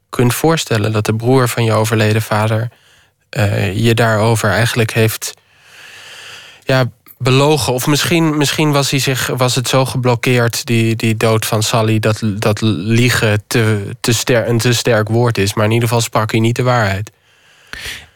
kunt 0.10 0.34
voorstellen. 0.34 0.92
Dat 0.92 1.06
de 1.06 1.16
broer 1.16 1.48
van 1.48 1.64
je 1.64 1.74
overleden 1.74 2.22
vader 2.22 2.70
uh, 3.38 3.78
je 3.78 3.94
daarover 3.94 4.50
eigenlijk 4.50 4.94
heeft 4.94 5.34
ja, 6.64 6.90
belogen. 7.18 7.74
Of 7.74 7.88
misschien, 7.88 8.38
misschien 8.38 8.72
was, 8.72 8.92
hij 8.92 9.00
zich, 9.00 9.28
was 9.28 9.56
het 9.56 9.68
zo 9.68 9.86
geblokkeerd, 9.86 10.66
die, 10.66 10.96
die 10.96 11.18
dood 11.18 11.46
van 11.46 11.64
Sally, 11.64 12.00
dat, 12.00 12.22
dat 12.24 12.62
liegen 12.62 13.44
te, 13.48 13.92
te 14.00 14.14
ster, 14.14 14.48
een 14.48 14.58
te 14.58 14.74
sterk 14.74 15.10
woord 15.10 15.38
is. 15.38 15.54
Maar 15.54 15.66
in 15.66 15.72
ieder 15.72 15.88
geval 15.88 16.04
sprak 16.04 16.32
hij 16.32 16.40
niet 16.40 16.56
de 16.56 16.64
waarheid. 16.64 17.12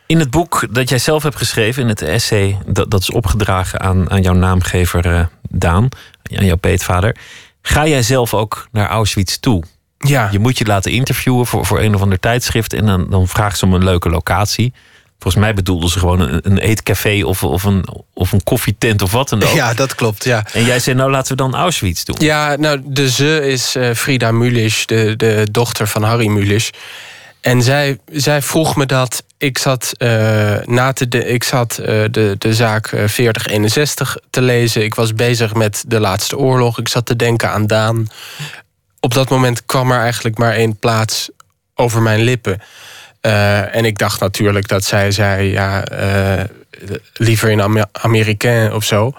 In 0.08 0.20
het 0.20 0.30
boek 0.30 0.68
dat 0.70 0.90
jij 0.90 0.98
zelf 0.98 1.24
hebt 1.24 1.36
geschreven, 1.36 1.82
in 1.82 1.88
het 1.90 2.02
essay, 2.02 2.58
dat, 2.66 2.92
dat 2.92 3.02
is 3.02 3.12
opgedragen 3.12 3.80
aan, 3.80 4.12
aan 4.12 4.22
jouw 4.22 4.34
naamgever 4.34 5.06
uh, 5.06 5.26
Daan, 5.50 5.90
aan 6.36 6.46
jouw 6.46 6.56
peetvader. 6.56 7.16
Ga 7.62 7.88
jij 7.88 8.02
zelf 8.02 8.34
ook 8.34 8.68
naar 8.72 8.90
Auschwitz 8.90 9.38
toe? 9.38 9.64
Ja. 9.98 10.30
Je 10.32 10.40
moet 10.40 10.58
je 10.58 10.66
laten 10.66 10.92
interviewen 10.92 11.46
voor, 11.46 11.66
voor 11.66 11.80
een 11.80 11.96
of 11.96 12.02
ander 12.02 12.20
tijdschrift 12.20 12.74
en 12.74 12.86
dan, 12.86 13.10
dan 13.10 13.28
vraagt 13.28 13.58
ze 13.58 13.66
om 13.66 13.74
een 13.74 13.84
leuke 13.84 14.10
locatie. 14.10 14.74
Volgens 15.20 15.44
mij 15.44 15.54
bedoelden 15.54 15.90
ze 15.90 16.00
gewoon 16.00 16.20
een, 16.20 16.40
een 16.44 16.58
eetcafé 16.58 17.24
of, 17.24 17.44
of, 17.44 17.64
een, 17.64 17.86
of 18.14 18.32
een 18.32 18.44
koffietent 18.44 19.02
of 19.02 19.12
wat 19.12 19.30
dan 19.30 19.44
ook. 19.44 19.56
Ja, 19.56 19.74
dat 19.74 19.96
klopt, 19.96 20.24
ja. 20.24 20.46
En 20.54 20.66
jij 20.66 20.80
zei, 20.80 20.96
nou 20.96 21.12
laten 21.12 21.32
we 21.32 21.38
dan 21.38 21.56
Auschwitz 21.56 22.04
doen. 22.04 22.16
Ja, 22.20 22.56
nou, 22.56 22.82
de 22.84 23.10
ze 23.10 23.48
is 23.48 23.76
uh, 23.76 23.94
Frida 23.94 24.32
Mulisch, 24.32 24.86
de, 24.86 25.16
de 25.16 25.48
dochter 25.52 25.88
van 25.88 26.04
Harry 26.04 26.28
Mulisch. 26.28 26.70
En 27.46 27.62
zij, 27.62 28.00
zij 28.12 28.42
vroeg 28.42 28.76
me 28.76 28.86
dat. 28.86 29.24
Ik 29.38 29.58
zat, 29.58 29.92
uh, 29.98 30.58
na 30.64 30.94
te 30.94 31.08
de, 31.08 31.26
ik 31.26 31.44
zat 31.44 31.78
uh, 31.80 31.86
de, 31.86 32.36
de 32.38 32.54
zaak 32.54 32.88
4061 32.88 34.18
te 34.30 34.42
lezen. 34.42 34.84
Ik 34.84 34.96
was 34.96 35.14
bezig 35.14 35.54
met 35.54 35.84
de 35.88 36.00
laatste 36.00 36.38
oorlog. 36.38 36.80
Ik 36.80 36.88
zat 36.88 37.06
te 37.06 37.16
denken 37.16 37.50
aan 37.50 37.68
Daan. 37.68 38.08
Op 39.00 39.14
dat 39.14 39.30
moment 39.30 39.66
kwam 39.66 39.92
er 39.92 40.00
eigenlijk 40.00 40.38
maar 40.38 40.54
één 40.54 40.78
plaats 40.78 41.30
over 41.76 42.02
mijn 42.02 42.20
lippen. 42.20 42.62
En 43.72 43.86
ik 43.86 43.98
dacht 43.98 44.20
natuurlijk 44.20 44.68
dat 44.68 44.84
zij 44.84 45.12
zei, 45.12 45.52
ja, 45.52 45.84
liever 47.14 47.50
in 47.50 47.62
Amer 47.62 47.86
Amerikaan 47.92 48.74
of 48.74 48.84
zo. 48.84 49.14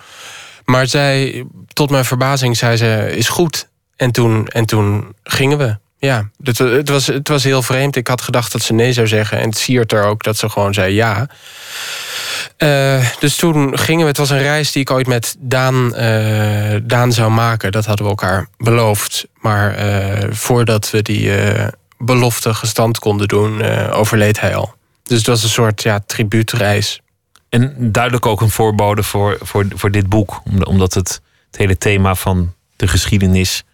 Maar 0.65 0.87
zij, 0.87 1.45
tot 1.73 1.91
mijn 1.91 2.05
verbazing, 2.05 2.57
zei 2.57 2.77
ze, 2.77 3.17
is 3.17 3.29
goed. 3.29 3.69
En 3.97 4.11
toen, 4.11 4.47
en 4.47 4.67
toen 4.67 5.15
gingen 5.23 5.59
we. 5.59 5.77
Ja, 6.07 6.29
het, 6.42 6.59
het, 6.59 6.88
was, 6.88 7.07
het 7.07 7.29
was 7.29 7.45
heel 7.45 7.62
vreemd. 7.62 7.97
Ik 7.97 8.07
had 8.07 8.21
gedacht 8.21 8.53
dat 8.53 8.62
ze 8.62 8.73
nee 8.73 8.92
zou 8.92 9.07
zeggen. 9.07 9.38
En 9.38 9.49
het 9.49 9.59
siert 9.59 9.92
er 9.92 10.05
ook 10.05 10.23
dat 10.23 10.37
ze 10.37 10.49
gewoon 10.49 10.75
zei 10.75 10.95
ja. 10.95 11.29
Uh, 12.59 13.07
dus 13.19 13.37
toen 13.37 13.79
gingen 13.79 14.03
we. 14.03 14.09
Het 14.09 14.16
was 14.16 14.31
een 14.31 14.38
reis 14.38 14.73
die 14.73 14.83
ik 14.83 14.90
ooit 14.90 15.07
met 15.07 15.37
Daan, 15.38 15.92
uh, 16.01 16.77
Daan 16.83 17.12
zou 17.12 17.31
maken. 17.31 17.73
Dat 17.73 17.87
hadden 17.87 18.05
we 18.05 18.11
elkaar 18.11 18.49
beloofd. 18.57 19.27
Maar 19.40 19.87
uh, 19.87 20.31
voordat 20.31 20.90
we 20.90 21.03
die 21.03 21.31
belofte 21.99 22.55
gestand 22.55 22.99
konden 22.99 23.29
doen, 23.29 23.62
overleed 23.90 24.40
hij 24.40 24.57
al. 24.57 24.75
Dus 25.03 25.19
het 25.19 25.27
was 25.27 25.42
een 25.42 25.49
soort 25.49 25.83
ja, 25.83 26.01
tribuutreis. 26.07 27.01
En 27.49 27.75
duidelijk 27.79 28.27
ook 28.27 28.40
een 28.40 28.51
voorbode 28.51 29.03
voor, 29.03 29.38
voor, 29.42 29.66
voor 29.75 29.90
dit 29.90 30.09
boek. 30.09 30.42
Omdat 30.62 30.95
het, 30.95 31.21
het 31.47 31.57
hele 31.57 31.79
thema 31.79 32.14
van 32.14 32.55
de 32.77 32.88
geschiedenis 32.88 33.64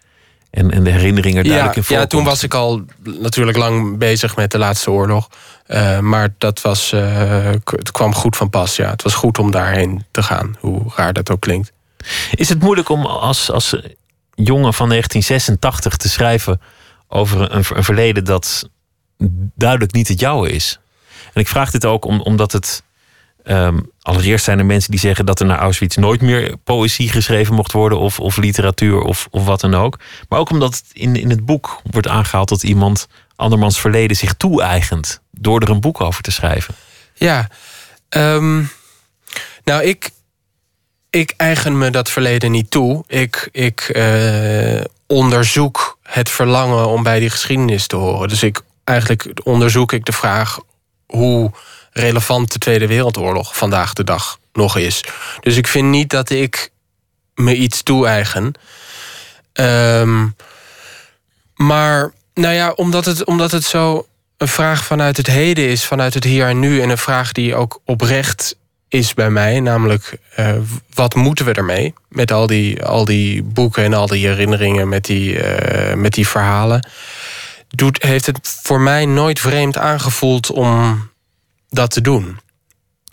en, 0.53 0.71
en 0.71 0.83
de 0.83 0.89
herinneringen 0.89 1.43
duidelijk 1.43 1.75
ja, 1.75 1.79
in 1.79 1.83
voorkomt. 1.83 2.11
Ja, 2.11 2.17
toen 2.17 2.25
was 2.27 2.43
ik 2.43 2.53
al 2.53 2.85
natuurlijk 3.03 3.57
lang 3.57 3.97
bezig 3.97 4.35
met 4.35 4.51
de 4.51 4.57
laatste 4.57 4.91
oorlog. 4.91 5.29
Uh, 5.67 5.99
maar 5.99 6.33
dat 6.37 6.61
was, 6.61 6.91
uh, 6.91 7.51
het 7.65 7.91
kwam 7.91 8.13
goed 8.13 8.35
van 8.35 8.49
pas. 8.49 8.75
Ja. 8.75 8.89
Het 8.89 9.03
was 9.03 9.13
goed 9.13 9.39
om 9.39 9.51
daarheen 9.51 10.05
te 10.11 10.23
gaan, 10.23 10.55
hoe 10.59 10.81
raar 10.95 11.13
dat 11.13 11.31
ook 11.31 11.41
klinkt. 11.41 11.71
Is 12.31 12.49
het 12.49 12.59
moeilijk 12.59 12.89
om 12.89 13.05
als, 13.05 13.51
als 13.51 13.69
jongen 14.33 14.73
van 14.73 14.89
1986 14.89 15.97
te 15.97 16.09
schrijven 16.09 16.61
over 17.07 17.41
een, 17.51 17.63
een 17.73 17.83
verleden 17.83 18.25
dat 18.25 18.69
duidelijk 19.55 19.93
niet 19.93 20.07
het 20.07 20.19
jouwe 20.19 20.49
is? 20.49 20.79
En 21.33 21.41
ik 21.41 21.47
vraag 21.47 21.71
dit 21.71 21.85
ook 21.85 22.05
om, 22.05 22.21
omdat 22.21 22.51
het 22.51 22.83
Um, 23.45 23.91
allereerst 24.01 24.45
zijn 24.45 24.59
er 24.59 24.65
mensen 24.65 24.91
die 24.91 24.99
zeggen 24.99 25.25
dat 25.25 25.39
er 25.39 25.45
naar 25.45 25.57
Auschwitz 25.57 25.95
nooit 25.95 26.21
meer 26.21 26.57
poëzie 26.63 27.09
geschreven 27.09 27.53
mocht 27.53 27.71
worden, 27.71 27.99
of, 27.99 28.19
of 28.19 28.37
literatuur, 28.37 29.01
of, 29.01 29.27
of 29.31 29.45
wat 29.45 29.59
dan 29.59 29.75
ook. 29.75 29.99
Maar 30.29 30.39
ook 30.39 30.49
omdat 30.49 30.75
het 30.75 30.85
in, 30.93 31.15
in 31.15 31.29
het 31.29 31.45
boek 31.45 31.81
wordt 31.91 32.07
aangehaald 32.07 32.49
dat 32.49 32.63
iemand 32.63 33.07
andermans 33.35 33.79
verleden 33.79 34.17
zich 34.17 34.33
toe-eigent 34.33 35.21
door 35.31 35.61
er 35.61 35.69
een 35.69 35.81
boek 35.81 36.01
over 36.01 36.23
te 36.23 36.31
schrijven. 36.31 36.75
Ja, 37.13 37.47
um, 38.09 38.69
nou, 39.63 39.83
ik, 39.83 40.09
ik 41.09 41.33
eigen 41.37 41.77
me 41.77 41.89
dat 41.89 42.09
verleden 42.09 42.51
niet 42.51 42.71
toe. 42.71 43.03
Ik, 43.07 43.49
ik 43.51 43.91
uh, 43.95 44.81
onderzoek 45.07 45.97
het 46.01 46.29
verlangen 46.29 46.87
om 46.87 47.03
bij 47.03 47.19
die 47.19 47.29
geschiedenis 47.29 47.87
te 47.87 47.95
horen. 47.95 48.29
Dus 48.29 48.43
ik 48.43 48.61
eigenlijk 48.83 49.29
onderzoek 49.43 49.91
ik 49.91 50.05
de 50.05 50.11
vraag 50.11 50.59
hoe 51.05 51.51
relevant 51.93 52.51
de 52.51 52.59
Tweede 52.59 52.87
Wereldoorlog 52.87 53.57
vandaag 53.57 53.93
de 53.93 54.03
dag 54.03 54.37
nog 54.53 54.77
is. 54.77 55.03
Dus 55.39 55.57
ik 55.57 55.67
vind 55.67 55.89
niet 55.89 56.09
dat 56.09 56.29
ik 56.29 56.71
me 57.35 57.55
iets 57.55 57.83
toe-eigen. 57.83 58.53
Um, 59.53 60.35
maar 61.55 62.11
nou 62.33 62.53
ja, 62.53 62.71
omdat 62.71 63.05
het, 63.05 63.25
omdat 63.25 63.51
het 63.51 63.63
zo 63.63 64.07
een 64.37 64.47
vraag 64.47 64.83
vanuit 64.83 65.17
het 65.17 65.27
heden 65.27 65.67
is, 65.67 65.85
vanuit 65.85 66.13
het 66.13 66.23
hier 66.23 66.47
en 66.47 66.59
nu, 66.59 66.81
en 66.81 66.89
een 66.89 66.97
vraag 66.97 67.31
die 67.31 67.55
ook 67.55 67.81
oprecht 67.85 68.55
is 68.87 69.13
bij 69.13 69.29
mij, 69.29 69.59
namelijk 69.59 70.17
uh, 70.39 70.51
wat 70.93 71.15
moeten 71.15 71.45
we 71.45 71.53
ermee 71.53 71.93
met 72.09 72.31
al 72.31 72.47
die, 72.47 72.83
al 72.83 73.05
die 73.05 73.43
boeken 73.43 73.83
en 73.83 73.93
al 73.93 74.07
die 74.07 74.27
herinneringen, 74.27 74.89
met 74.89 75.05
die, 75.05 75.33
uh, 75.33 75.93
met 75.93 76.13
die 76.13 76.27
verhalen. 76.27 76.87
Doet, 77.69 78.03
heeft 78.03 78.25
het 78.25 78.59
voor 78.63 78.81
mij 78.81 79.05
nooit 79.05 79.39
vreemd 79.39 79.77
aangevoeld 79.77 80.51
om 80.51 81.09
dat 81.73 81.91
te 81.91 82.01
doen. 82.01 82.39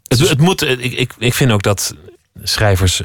Het, 0.08 0.28
het 0.28 0.40
moet, 0.40 0.62
ik, 0.62 0.92
ik, 0.92 1.12
ik 1.18 1.34
vind 1.34 1.50
ook 1.50 1.62
dat 1.62 1.94
schrijvers 2.42 3.02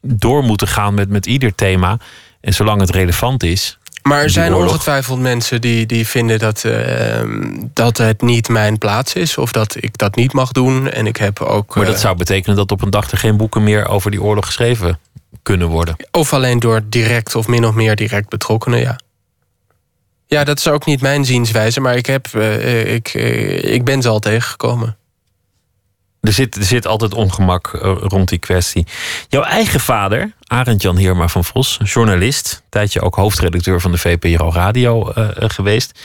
door 0.00 0.42
moeten 0.44 0.68
gaan 0.68 0.94
met, 0.94 1.08
met 1.08 1.26
ieder 1.26 1.54
thema. 1.54 1.98
En 2.40 2.54
zolang 2.54 2.80
het 2.80 2.90
relevant 2.90 3.42
is. 3.42 3.78
Maar 4.02 4.22
er 4.22 4.30
zijn 4.30 4.54
oorlog. 4.54 4.70
ongetwijfeld 4.70 5.18
mensen 5.18 5.60
die, 5.60 5.86
die 5.86 6.06
vinden 6.06 6.38
dat, 6.38 6.64
eh, 6.64 7.22
dat 7.74 7.98
het 7.98 8.22
niet 8.22 8.48
mijn 8.48 8.78
plaats 8.78 9.12
is. 9.12 9.38
Of 9.38 9.52
dat 9.52 9.76
ik 9.80 9.98
dat 9.98 10.16
niet 10.16 10.32
mag 10.32 10.52
doen. 10.52 10.90
En 10.90 11.06
ik 11.06 11.16
heb 11.16 11.40
ook. 11.40 11.74
Maar 11.74 11.84
dat 11.84 11.94
eh, 11.94 12.00
zou 12.00 12.16
betekenen 12.16 12.56
dat 12.56 12.70
op 12.72 12.82
een 12.82 12.90
dag 12.90 13.10
er 13.10 13.18
geen 13.18 13.36
boeken 13.36 13.62
meer 13.62 13.86
over 13.86 14.10
die 14.10 14.22
oorlog 14.22 14.46
geschreven 14.46 14.98
kunnen 15.42 15.68
worden. 15.68 15.96
Of 16.10 16.32
alleen 16.32 16.58
door 16.58 16.80
direct 16.88 17.34
of 17.34 17.48
min 17.48 17.66
of 17.66 17.74
meer 17.74 17.96
direct 17.96 18.28
betrokkenen, 18.28 18.80
ja. 18.80 18.98
Ja, 20.30 20.44
dat 20.44 20.58
is 20.58 20.68
ook 20.68 20.86
niet 20.86 21.00
mijn 21.00 21.24
zienswijze, 21.24 21.80
maar 21.80 21.96
ik, 21.96 22.06
heb, 22.06 22.26
eh, 22.34 22.94
ik, 22.94 23.08
eh, 23.08 23.74
ik 23.74 23.84
ben 23.84 24.02
ze 24.02 24.08
al 24.08 24.18
tegengekomen. 24.18 24.96
Er 26.20 26.32
zit, 26.32 26.56
er 26.56 26.64
zit 26.64 26.86
altijd 26.86 27.14
ongemak 27.14 27.74
eh, 27.74 27.96
rond 28.00 28.28
die 28.28 28.38
kwestie. 28.38 28.86
Jouw 29.28 29.42
eigen 29.42 29.80
vader, 29.80 30.32
Arend 30.46 30.82
Jan 30.82 30.96
Heerma 30.96 31.28
van 31.28 31.44
Vos, 31.44 31.78
journalist, 31.82 32.52
een 32.52 32.68
tijdje 32.68 33.00
ook 33.00 33.14
hoofdredacteur 33.14 33.80
van 33.80 33.92
de 33.92 33.98
VPRO 33.98 34.52
Radio 34.52 35.10
eh, 35.10 35.42
eh, 35.42 35.50
geweest. 35.50 36.00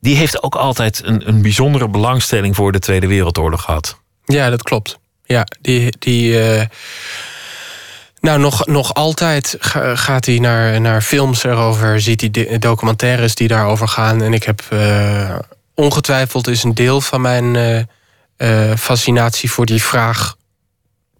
Die 0.00 0.16
heeft 0.16 0.42
ook 0.42 0.54
altijd 0.54 1.02
een, 1.04 1.28
een 1.28 1.42
bijzondere 1.42 1.88
belangstelling 1.88 2.56
voor 2.56 2.72
de 2.72 2.78
Tweede 2.78 3.06
Wereldoorlog 3.06 3.62
gehad. 3.62 4.00
Ja, 4.24 4.50
dat 4.50 4.62
klopt. 4.62 4.98
Ja, 5.24 5.46
die. 5.60 5.94
die 5.98 6.40
eh, 6.40 6.66
nou, 8.20 8.38
nog, 8.38 8.66
nog 8.66 8.94
altijd 8.94 9.56
ga- 9.60 9.96
gaat 9.96 10.26
hij 10.26 10.38
naar, 10.38 10.80
naar 10.80 11.02
films 11.02 11.44
erover, 11.44 12.00
ziet 12.00 12.20
hij 12.20 12.58
documentaires 12.58 13.34
die 13.34 13.48
daarover 13.48 13.88
gaan. 13.88 14.22
En 14.22 14.32
ik 14.32 14.42
heb 14.44 14.62
eh, 14.70 15.38
ongetwijfeld 15.74 16.48
is 16.48 16.62
een 16.62 16.74
deel 16.74 17.00
van 17.00 17.20
mijn 17.20 17.56
eh, 17.56 17.78
eh, 18.36 18.76
fascinatie 18.78 19.50
voor 19.50 19.66
die 19.66 19.82
vraag 19.82 20.36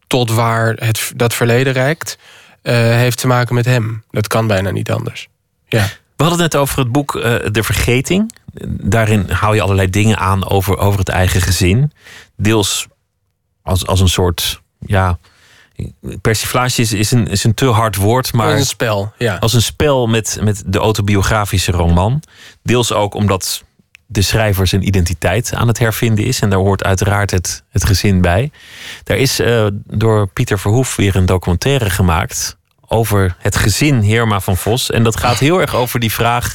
tot 0.07 0.31
waar 0.31 0.73
het, 0.75 1.13
dat 1.17 1.35
verleden 1.35 1.73
reikt, 1.73 2.19
heeft 2.63 3.19
te 3.19 3.27
maken 3.27 3.55
met 3.55 3.65
hem. 3.65 4.05
Dat 4.11 4.27
kan 4.27 4.47
bijna 4.47 4.71
niet 4.71 4.91
anders. 4.91 5.29
Ja. 5.69 5.89
We 6.17 6.27
hadden 6.27 6.43
het 6.43 6.53
net 6.53 6.63
over 6.63 6.79
het 6.79 6.93
boek 6.93 7.13
De 7.53 7.63
Vergeting. 7.63 8.35
Daarin 8.69 9.31
hou 9.31 9.55
je 9.55 9.63
allerlei 9.63 9.91
dingen 9.91 10.19
aan 10.19 10.49
over, 10.49 10.79
over 10.79 10.99
het 10.99 11.09
eigen 11.09 11.41
gezin. 11.41 11.93
Deels 12.37 12.87
als, 13.63 13.87
als 13.87 14.01
een 14.01 14.09
soort. 14.09 14.61
Ja, 14.79 15.19
persiflage 16.21 16.81
is, 16.81 16.93
is, 16.93 17.11
een, 17.11 17.27
is 17.27 17.45
een 17.45 17.55
te 17.55 17.67
hard 17.67 17.97
woord, 17.97 18.33
maar 18.33 18.57
een 18.57 18.67
spel, 18.67 19.13
ja. 19.19 19.37
als 19.37 19.53
een 19.53 19.63
spel 19.63 20.07
met, 20.07 20.39
met 20.43 20.63
de 20.67 20.79
autobiografische 20.79 21.73
roman. 21.73 22.23
Deels 22.63 22.93
ook 22.93 23.15
omdat 23.15 23.65
de 24.07 24.23
schrijver 24.23 24.67
zijn 24.67 24.87
identiteit 24.87 25.55
aan 25.55 25.69
het 25.69 25.79
hervinden 25.79 26.25
is. 26.25 26.41
En 26.41 26.51
daar 26.51 26.59
hoort 26.59 26.85
uiteraard 26.85 27.31
het, 27.31 27.65
het 27.71 27.85
gezin 27.85 28.21
bij. 28.21 28.51
Daar 29.05 29.17
is 29.17 29.39
eh, 29.39 29.67
door 29.87 30.27
Pieter 30.27 30.59
Verhoef 30.59 30.97
weer 30.97 31.17
een 31.17 31.27
documentaire 31.27 31.91
gemaakt 31.91 32.57
over 32.87 33.37
het 33.39 33.57
gezin 33.57 34.01
Heerma 34.01 34.41
van 34.41 34.57
Vos. 34.57 34.91
En 34.91 35.03
dat 35.03 35.17
gaat 35.17 35.39
heel 35.39 35.61
erg 35.61 35.75
over 35.75 36.01
die 36.01 36.13
vraag 36.13 36.55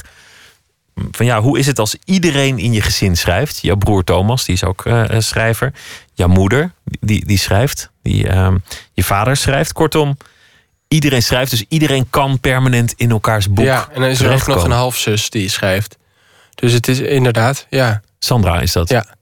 van 1.10 1.26
ja, 1.26 1.40
hoe 1.40 1.58
is 1.58 1.66
het 1.66 1.78
als 1.78 1.96
iedereen 2.04 2.58
in 2.58 2.72
je 2.72 2.80
gezin 2.80 3.16
schrijft? 3.16 3.58
Jouw 3.62 3.76
broer 3.76 4.04
Thomas, 4.04 4.44
die 4.44 4.54
is 4.54 4.64
ook 4.64 4.84
eh, 4.84 5.04
schrijver. 5.18 5.72
Jouw 6.12 6.28
moeder, 6.28 6.72
die, 7.00 7.26
die 7.26 7.38
schrijft. 7.38 7.90
Die, 8.02 8.28
ehm, 8.28 8.56
je 8.92 9.04
vader 9.04 9.36
schrijft. 9.36 9.72
Kortom, 9.72 10.16
iedereen 10.88 11.22
schrijft. 11.22 11.50
Dus 11.50 11.64
iedereen 11.68 12.10
kan 12.10 12.40
permanent 12.40 12.92
in 12.96 13.10
elkaars 13.10 13.48
boek 13.48 13.64
Ja, 13.64 13.88
en 13.92 14.00
dan 14.00 14.10
is 14.10 14.20
er 14.20 14.32
ook 14.32 14.46
nog 14.46 14.64
een 14.64 14.70
halfzus 14.70 15.30
die 15.30 15.48
schrijft. 15.48 15.98
Dus 16.54 16.72
het 16.72 16.88
is 16.88 16.98
inderdaad, 16.98 17.66
ja. 17.70 18.00
Sandra 18.18 18.60
is 18.60 18.72
dat. 18.72 18.88
Ja. 18.88 19.14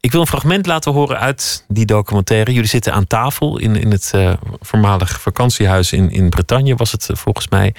Ik 0.00 0.12
wil 0.12 0.20
een 0.20 0.26
fragment 0.26 0.66
laten 0.66 0.92
horen 0.92 1.18
uit 1.18 1.64
die 1.68 1.86
documentaire. 1.86 2.52
Jullie 2.52 2.68
zitten 2.68 2.92
aan 2.92 3.06
tafel 3.06 3.58
in, 3.58 3.76
in 3.76 3.90
het 3.90 4.10
eh, 4.14 4.32
voormalig 4.60 5.20
vakantiehuis 5.20 5.92
in, 5.92 6.10
in 6.10 6.28
Bretagne, 6.28 6.76
was 6.76 6.92
het 6.92 7.10
eh, 7.10 7.16
volgens 7.16 7.48
mij. 7.48 7.74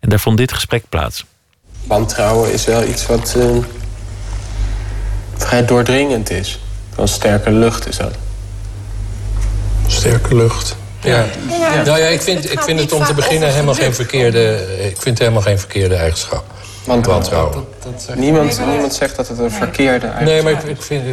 En 0.00 0.08
daar 0.08 0.20
vond 0.20 0.36
dit 0.36 0.52
gesprek 0.52 0.88
plaats. 0.88 1.24
Wantrouwen 1.86 2.52
is 2.52 2.64
wel 2.64 2.84
iets 2.84 3.06
wat 3.06 3.34
eh, 3.38 3.56
vrij 5.36 5.64
doordringend 5.64 6.30
is. 6.30 6.60
Van 6.94 7.08
sterke 7.08 7.50
lucht 7.50 7.88
is 7.88 7.96
dat. 7.96 8.14
Sterke 9.86 10.34
lucht. 10.34 10.76
Ja. 11.00 11.24
Nou 11.84 11.98
ja, 11.98 12.06
ik 12.06 12.22
vind, 12.22 12.52
ik 12.52 12.60
vind 12.60 12.80
het 12.80 12.92
om 12.92 13.04
te 13.04 13.14
beginnen 13.14 13.52
helemaal 13.52 13.74
geen 13.74 13.94
verkeerde, 13.94 14.66
ik 14.78 15.00
vind 15.00 15.04
het 15.04 15.18
helemaal 15.18 15.42
geen 15.42 15.58
verkeerde 15.58 15.94
eigenschap. 15.94 16.44
Wantrouwen. 16.84 17.64
Niemand, 18.14 18.60
niemand 18.66 18.94
zegt 18.94 19.16
dat 19.16 19.28
het 19.28 19.38
een 19.38 19.50
verkeerde 19.50 20.12
Nee, 20.20 20.42
maar 20.42 20.52
ik, 20.52 20.62
ik 20.62 20.82
vind, 20.82 21.06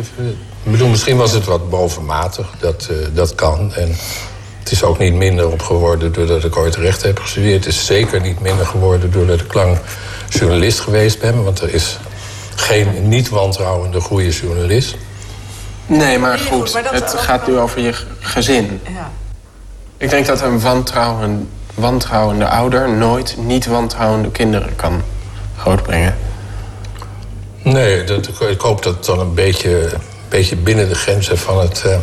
ik 0.64 0.72
bedoel, 0.72 0.88
misschien 0.88 1.18
was 1.18 1.32
het 1.32 1.46
wat 1.46 1.70
bovenmatig. 1.70 2.50
Dat, 2.60 2.88
eh, 2.90 2.96
dat 3.14 3.36
kan. 3.36 3.74
En 3.74 3.96
het 4.64 4.72
is 4.72 4.84
ook 4.84 4.98
niet 4.98 5.14
minder 5.14 5.52
op 5.52 5.62
geworden 5.62 6.14
doordat 6.14 6.44
ik 6.44 6.58
ooit 6.58 6.76
recht 6.76 7.02
heb 7.02 7.20
gestudeerd. 7.20 7.66
Het 7.66 7.74
is 7.74 7.86
zeker 7.86 8.22
niet 8.22 8.40
minder 8.40 8.66
geworden 8.66 9.12
doordat 9.12 9.40
ik 9.40 9.54
lang 9.54 9.78
journalist 10.30 10.80
geweest 10.80 11.20
ben. 11.20 11.44
Want 11.44 11.62
er 11.62 11.74
is 11.74 11.98
geen 12.56 13.08
niet-wantrouwende 13.08 14.00
goede 14.00 14.30
journalist. 14.30 14.96
Nee, 15.86 16.20
maar 16.20 16.40
goed, 16.40 16.80
het 16.92 17.14
gaat 17.14 17.48
nu 17.48 17.58
over 17.58 17.82
je 17.82 17.94
gezin. 18.20 18.82
Ik 19.98 20.10
denk 20.10 20.26
dat 20.26 20.42
een 20.42 20.60
wantrouwen, 20.60 21.50
wantrouwende 21.74 22.48
ouder 22.48 22.90
nooit 22.90 23.36
niet 23.38 23.66
wantrouwende 23.66 24.32
kinderen 24.32 24.76
kan 24.76 25.02
grootbrengen. 25.58 26.18
Nee, 27.62 28.04
dat, 28.04 28.28
ik 28.50 28.62
hoop 28.62 28.84
dat 28.84 28.96
het 28.96 29.06
dan 29.06 29.20
een 29.20 29.34
beetje, 29.34 29.90
beetje 30.30 30.56
binnen 30.56 30.90
de 30.90 30.96
grenzen 30.96 31.38
van 31.38 31.60
het, 31.60 31.84
eh, 31.86 31.98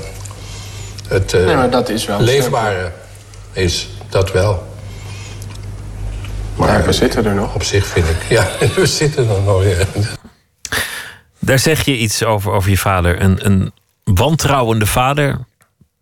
het 1.10 1.32
eh, 1.34 1.44
Nee, 1.44 1.56
maar 1.56 1.70
dat 1.70 1.88
is 1.88 2.06
wel 2.06 2.20
leefbare 2.20 2.92
is. 3.52 3.88
Dat 4.08 4.32
wel. 4.32 4.68
Maar 6.56 6.84
we 6.84 6.92
zitten 6.92 7.24
er 7.24 7.34
nog. 7.34 7.54
Op 7.54 7.62
zich 7.62 7.86
vind 7.86 8.08
ik, 8.08 8.28
ja, 8.28 8.48
we 8.76 8.86
zitten 8.86 9.28
er 9.28 9.42
nog. 9.42 9.64
Ja. 9.64 9.84
Daar 11.38 11.58
zeg 11.58 11.84
je 11.84 11.96
iets 11.96 12.24
over, 12.24 12.52
over 12.52 12.70
je 12.70 12.78
vader. 12.78 13.22
Een, 13.22 13.46
een 13.46 13.72
wantrouwende 14.04 14.86
vader 14.86 15.38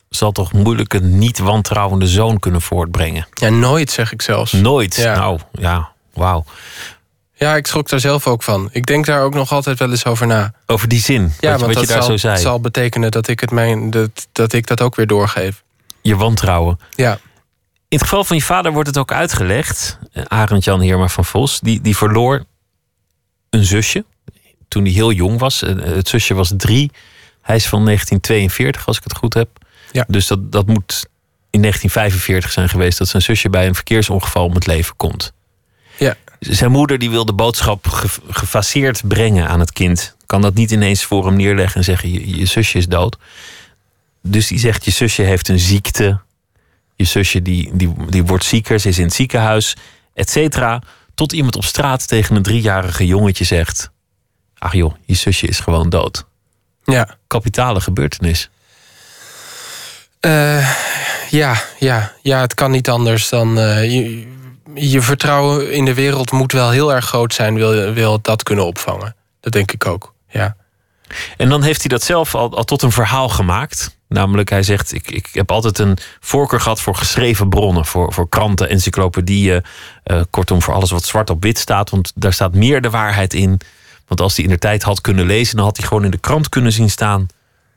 zal 0.08 0.32
toch 0.32 0.52
moeilijk 0.52 0.94
een 0.94 1.18
niet 1.18 1.38
wantrouwende 1.38 2.06
zoon 2.06 2.38
kunnen 2.38 2.60
voortbrengen. 2.60 3.26
Ja, 3.34 3.48
nooit 3.48 3.90
zeg 3.90 4.12
ik 4.12 4.22
zelfs. 4.22 4.52
Nooit. 4.52 4.96
Ja. 4.96 5.14
Nou, 5.14 5.38
ja, 5.52 5.90
wauw. 6.12 6.44
Ja, 7.38 7.56
ik 7.56 7.66
schrok 7.66 7.88
daar 7.88 8.00
zelf 8.00 8.26
ook 8.26 8.42
van. 8.42 8.68
Ik 8.72 8.86
denk 8.86 9.06
daar 9.06 9.22
ook 9.22 9.34
nog 9.34 9.52
altijd 9.52 9.78
wel 9.78 9.90
eens 9.90 10.04
over 10.04 10.26
na. 10.26 10.52
Over 10.66 10.88
die 10.88 11.00
zin, 11.00 11.32
Ja, 11.40 11.50
wat, 11.50 11.60
want 11.60 11.74
wat 11.74 11.80
je 11.82 11.86
dat 11.86 11.88
daar 11.88 12.02
zal, 12.02 12.10
zo 12.10 12.16
zei. 12.28 12.38
zal 12.38 12.60
betekenen 12.60 13.10
dat 13.10 13.28
ik, 13.28 13.40
het 13.40 13.50
mijn, 13.50 13.90
dat, 13.90 14.28
dat 14.32 14.52
ik 14.52 14.66
dat 14.66 14.80
ook 14.80 14.94
weer 14.94 15.06
doorgeef. 15.06 15.62
Je 16.02 16.16
wantrouwen. 16.16 16.78
Ja. 16.94 17.12
In 17.88 17.98
het 17.98 18.02
geval 18.02 18.24
van 18.24 18.36
je 18.36 18.42
vader 18.42 18.72
wordt 18.72 18.88
het 18.88 18.98
ook 18.98 19.12
uitgelegd. 19.12 19.98
Eh, 20.12 20.22
Arend 20.26 20.64
Jan 20.64 20.80
Heerma 20.80 21.08
van 21.08 21.24
Vos, 21.24 21.60
die, 21.60 21.80
die 21.80 21.96
verloor 21.96 22.44
een 23.50 23.64
zusje 23.64 24.04
toen 24.68 24.82
hij 24.84 24.92
heel 24.92 25.12
jong 25.12 25.38
was. 25.38 25.62
Eh, 25.62 25.74
Het 25.76 26.08
zusje 26.08 26.34
was 26.34 26.52
drie. 26.56 26.90
Hij 27.42 27.56
is 27.56 27.66
van 27.68 27.84
1942, 27.84 28.86
als 28.86 28.96
ik 28.96 29.02
het 29.04 29.16
goed 29.16 29.34
heb. 29.34 29.48
Ja. 29.92 30.04
Dus 30.08 30.26
dat, 30.26 30.52
dat 30.52 30.66
moet 30.66 31.06
in 31.50 31.60
1945 31.60 32.52
zijn 32.52 32.68
geweest 32.68 32.98
dat 32.98 33.08
zijn 33.08 33.22
zusje 33.22 33.50
bij 33.50 33.66
een 33.66 33.74
verkeersongeval 33.74 34.44
om 34.44 34.54
het 34.54 34.66
leven 34.66 34.96
komt. 34.96 35.32
Ja. 35.98 36.14
Zijn 36.40 36.70
moeder 36.70 36.98
die 36.98 37.10
wil 37.10 37.24
de 37.24 37.32
boodschap 37.32 37.88
ge- 37.88 38.20
gefaseerd 38.30 39.08
brengen 39.08 39.48
aan 39.48 39.60
het 39.60 39.72
kind. 39.72 40.16
Kan 40.26 40.40
dat 40.40 40.54
niet 40.54 40.70
ineens 40.70 41.04
voor 41.04 41.26
hem 41.26 41.36
neerleggen 41.36 41.76
en 41.76 41.84
zeggen: 41.84 42.10
je, 42.12 42.36
je 42.38 42.46
zusje 42.46 42.78
is 42.78 42.86
dood. 42.88 43.16
Dus 44.22 44.46
die 44.46 44.58
zegt: 44.58 44.84
Je 44.84 44.90
zusje 44.90 45.22
heeft 45.22 45.48
een 45.48 45.58
ziekte. 45.58 46.20
Je 46.96 47.04
zusje 47.04 47.42
die, 47.42 47.70
die, 47.72 47.94
die 48.08 48.24
wordt 48.24 48.44
zieker, 48.44 48.80
ze 48.80 48.88
is 48.88 48.98
in 48.98 49.04
het 49.04 49.14
ziekenhuis, 49.14 49.76
et 50.14 50.30
cetera. 50.30 50.82
Tot 51.14 51.32
iemand 51.32 51.56
op 51.56 51.64
straat 51.64 52.08
tegen 52.08 52.36
een 52.36 52.42
driejarige 52.42 53.06
jongetje 53.06 53.44
zegt: 53.44 53.90
Ach 54.58 54.72
joh, 54.74 54.94
je 55.06 55.14
zusje 55.14 55.46
is 55.46 55.60
gewoon 55.60 55.88
dood. 55.88 56.26
Ja. 56.84 57.16
Kapitale 57.26 57.80
gebeurtenis. 57.80 58.50
Eh, 60.20 60.76
ja, 61.30 61.62
ja, 61.78 62.12
ja, 62.22 62.40
het 62.40 62.54
kan 62.54 62.70
niet 62.70 62.88
anders 62.88 63.28
dan. 63.28 63.58
eh, 63.58 63.92
je, 63.92 64.26
je 64.78 65.00
vertrouwen 65.02 65.72
in 65.72 65.84
de 65.84 65.94
wereld 65.94 66.32
moet 66.32 66.52
wel 66.52 66.70
heel 66.70 66.94
erg 66.94 67.04
groot 67.04 67.34
zijn, 67.34 67.54
wil, 67.54 67.92
wil 67.92 68.20
dat 68.22 68.42
kunnen 68.42 68.66
opvangen. 68.66 69.14
Dat 69.40 69.52
denk 69.52 69.72
ik 69.72 69.86
ook. 69.86 70.14
Ja. 70.28 70.56
En 71.36 71.48
dan 71.48 71.62
heeft 71.62 71.80
hij 71.80 71.88
dat 71.88 72.02
zelf 72.02 72.34
al, 72.34 72.56
al 72.56 72.64
tot 72.64 72.82
een 72.82 72.92
verhaal 72.92 73.28
gemaakt. 73.28 73.96
Namelijk, 74.08 74.50
hij 74.50 74.62
zegt: 74.62 74.92
ik, 74.94 75.10
ik 75.10 75.28
heb 75.32 75.50
altijd 75.50 75.78
een 75.78 75.96
voorkeur 76.20 76.60
gehad 76.60 76.80
voor 76.80 76.94
geschreven 76.94 77.48
bronnen, 77.48 77.84
voor, 77.84 78.12
voor 78.12 78.28
kranten, 78.28 78.68
encyclopedieën. 78.68 79.64
eh, 80.02 80.20
kortom, 80.30 80.62
voor 80.62 80.74
alles 80.74 80.90
wat 80.90 81.04
zwart 81.04 81.30
op 81.30 81.42
wit 81.42 81.58
staat. 81.58 81.90
Want 81.90 82.12
daar 82.14 82.32
staat 82.32 82.54
meer 82.54 82.80
de 82.80 82.90
waarheid 82.90 83.34
in. 83.34 83.60
Want 84.06 84.20
als 84.20 84.36
hij 84.36 84.44
in 84.44 84.50
de 84.50 84.58
tijd 84.58 84.82
had 84.82 85.00
kunnen 85.00 85.26
lezen, 85.26 85.56
dan 85.56 85.64
had 85.64 85.76
hij 85.76 85.86
gewoon 85.86 86.04
in 86.04 86.10
de 86.10 86.18
krant 86.18 86.48
kunnen 86.48 86.72
zien 86.72 86.90
staan 86.90 87.26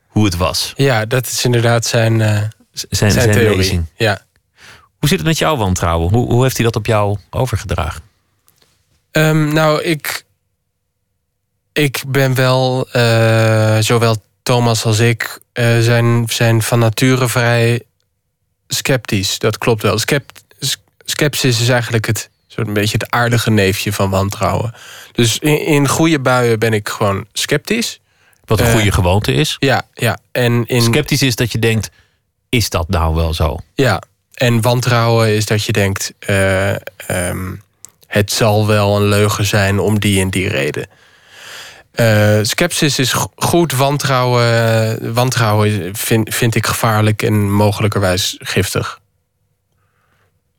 hoe 0.08 0.26
het 0.26 0.38
was. 0.38 0.74
ja, 0.76 1.06
dat 1.06 1.28
is 1.28 1.45
inderdaad 1.45 1.86
zijn, 1.86 2.22
eh, 2.22 2.28
Zijn, 2.28 2.52
zijn, 2.89 3.12
zijn 3.12 3.32
theorie. 3.32 3.58
lezing. 3.58 3.86
Ja. 3.95 4.22
Hoe 5.02 5.10
zit 5.10 5.18
het 5.18 5.28
met 5.28 5.38
jouw 5.38 5.58
wantrouwen? 5.58 6.10
Hoe, 6.10 6.32
hoe 6.32 6.43
heeft 6.43 6.56
hij 6.56 6.66
dat 6.66 6.76
op 6.76 6.86
jou 6.86 7.18
overgedragen? 7.30 8.02
Ehm, 9.12 9.54
nou, 9.54 9.82
ik, 9.82 10.26
ik 11.74 12.04
ben 12.08 12.36
wel, 12.36 12.89
eh, 12.91 13.78
zowel 13.80 14.16
Thomas 14.43 14.86
als 14.86 14.99
ik, 14.99 15.39
eh, 15.54 15.80
zijn, 15.80 16.26
zijn 16.30 16.62
van 16.62 16.80
nature 16.80 17.28
vrij 17.28 17.82
sceptisch. 18.68 19.39
Dat 19.39 19.58
klopt 19.58 19.82
wel. 19.82 19.97
Scept, 19.97 20.43
skepsis 21.06 21.62
is 21.62 21.70
eigenlijk 21.70 22.06
het 22.06 22.30
Zo'n 22.56 22.74
beetje 22.74 22.97
het 22.97 23.12
aardige 23.12 23.49
neefje 23.49 23.93
van 23.93 24.10
wantrouwen. 24.10 24.74
Dus 25.12 25.39
in, 25.39 25.66
in 25.66 25.88
goede 25.88 26.20
buien 26.20 26.60
ben 26.60 26.74
ik 26.74 26.89
gewoon 26.89 27.26
sceptisch. 27.34 27.99
Wat 28.45 28.60
een 28.60 28.66
Eh, 28.66 28.72
goede 28.72 28.91
gewoonte 28.91 29.34
is. 29.34 29.56
Ja, 29.60 29.82
ja. 29.93 30.18
En 30.32 30.66
in, 30.66 30.82
Sceptisch 30.82 31.22
is 31.22 31.36
dat 31.36 31.52
je 31.52 31.60
denkt, 31.60 31.89
is 32.49 32.70
dat 32.70 32.89
nou 32.89 33.16
wel 33.16 33.34
zo? 33.34 33.58
Ja, 33.74 34.02
en 34.42 34.62
wantrouwen 34.62 35.36
is 35.36 35.46
dat 35.46 35.64
je 35.66 35.72
denkt... 35.72 36.14
eh, 36.20 36.72
ehm, 36.98 37.56
het 38.08 38.32
zal 38.32 38.68
wel 38.68 38.96
een 38.96 39.08
leugen 39.08 39.46
zijn 39.46 39.80
om 39.80 40.00
die 40.00 40.22
en 40.22 40.30
die 40.30 40.48
reden. 40.48 40.88
Eh 41.92 42.39
skepsis 42.42 43.00
is 43.00 43.14
go- 43.14 43.32
goed, 43.36 43.72
wantrouwen, 43.72 45.14
wantrouwen 45.14 45.96
vind, 45.96 46.36
vind 46.36 46.56
ik 46.56 46.66
gevaarlijk... 46.66 47.22
en 47.22 47.52
mogelijkerwijs 47.52 48.36
giftig. 48.39 49.00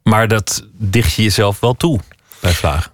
Maar 0.02 0.28
dat 0.28 0.66
dicht 0.72 1.14
je 1.14 1.22
jezelf 1.22 1.60
wel 1.60 1.74
toe 1.74 2.00
bij 2.40 2.52
vragen. 2.52 2.92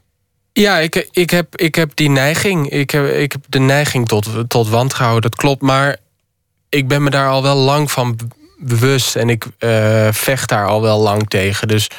Ja, 0.52 0.78
ik, 0.78 1.08
ik, 1.10 1.30
heb, 1.30 1.56
ik 1.56 1.74
heb 1.74 1.90
die 1.94 2.10
neiging. 2.10 2.70
Ik 2.70 2.90
heb, 2.90 3.06
ik 3.06 3.32
heb 3.32 3.44
de 3.48 3.58
neiging 3.58 4.08
tot, 4.08 4.28
tot 4.48 4.68
wantrouwen, 4.68 5.22
dat 5.22 5.36
klopt. 5.36 5.62
Maar 5.62 5.96
ik 6.68 6.88
ben 6.88 7.02
me 7.02 7.10
daar 7.10 7.28
al 7.28 7.42
wel 7.42 7.56
lang 7.56 7.90
van 7.90 8.18
bewust. 8.58 9.16
En 9.16 9.28
ik 9.28 9.46
eh, 9.58 10.08
vecht 10.12 10.48
daar 10.48 10.66
al 10.66 10.82
wel 10.82 11.00
lang 11.00 11.28
tegen. 11.28 11.68
Dus 11.68 11.90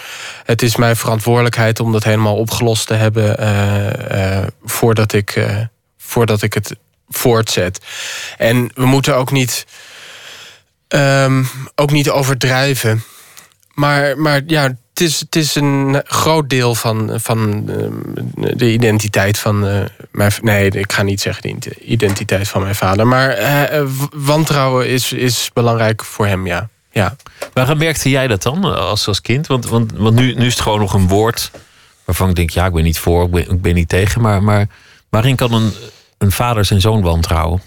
het 0.45 0.61
is 0.61 0.75
mijn 0.75 0.95
verantwoordelijkheid 0.95 1.79
om 1.79 1.91
dat 1.91 2.03
helemaal 2.03 2.35
opgelost 2.35 2.87
te 2.87 2.93
hebben... 2.93 3.37
eh, 3.37 4.37
eh, 4.41 4.47
voordat, 4.63 5.13
ik, 5.13 5.45
voordat 5.97 6.41
ik 6.41 6.53
het 6.53 6.75
voortzet. 7.09 7.79
En 8.37 8.71
we 8.73 8.85
moeten 8.85 9.15
ook 9.15 9.31
niet, 9.31 9.65
ehm, 10.87 11.43
ook 11.75 11.91
niet 11.91 12.09
overdrijven. 12.09 13.03
Maar, 13.73 14.17
maar 14.17 14.41
ja, 14.47 14.77
het 14.99 15.07
is, 15.07 15.19
het 15.19 15.35
is 15.35 15.55
een 15.55 16.01
groot 16.05 16.49
deel 16.49 16.75
van, 16.75 17.11
van 17.19 17.69
eh, 17.69 18.51
de 18.55 18.71
identiteit 18.71 19.39
van 19.39 19.67
eh, 19.67 19.85
mijn... 20.11 20.31
Nee, 20.41 20.69
ik 20.69 20.93
ga 20.93 21.03
niet 21.03 21.21
zeggen 21.21 21.59
de 21.59 21.75
identiteit 21.79 22.47
van 22.47 22.61
mijn 22.61 22.75
vader. 22.75 23.07
Maar 23.07 23.29
eh, 23.29 23.79
eh, 23.79 23.87
wantrouwen 24.15 24.87
is, 24.87 25.13
is 25.13 25.49
belangrijk 25.53 26.05
voor 26.05 26.27
hem, 26.27 26.47
ja. 26.47 26.69
ja. 26.91 27.15
Waarom 27.53 27.77
merkte 27.77 28.09
jij 28.09 28.27
dat 28.27 28.43
dan 28.43 28.63
als, 28.63 29.07
als 29.07 29.21
kind? 29.21 29.47
Want, 29.47 29.65
want, 29.65 29.91
want 29.91 30.15
nu, 30.15 30.33
nu 30.33 30.45
is 30.45 30.53
het 30.53 30.61
gewoon 30.61 30.79
nog 30.79 30.93
een 30.93 31.07
woord 31.07 31.51
waarvan 32.05 32.29
ik 32.29 32.35
denk, 32.35 32.49
ja, 32.49 32.65
ik 32.65 32.73
ben 32.73 32.83
niet 32.83 32.99
voor, 32.99 33.23
ik 33.25 33.31
ben, 33.31 33.49
ik 33.49 33.61
ben 33.61 33.73
niet 33.73 33.89
tegen. 33.89 34.21
Maar, 34.21 34.43
maar 34.43 34.67
waarin 35.09 35.35
kan 35.35 35.53
een, 35.53 35.73
een 36.17 36.31
vader 36.31 36.65
zijn 36.65 36.81
zoon 36.81 37.01
wantrouwen? 37.01 37.61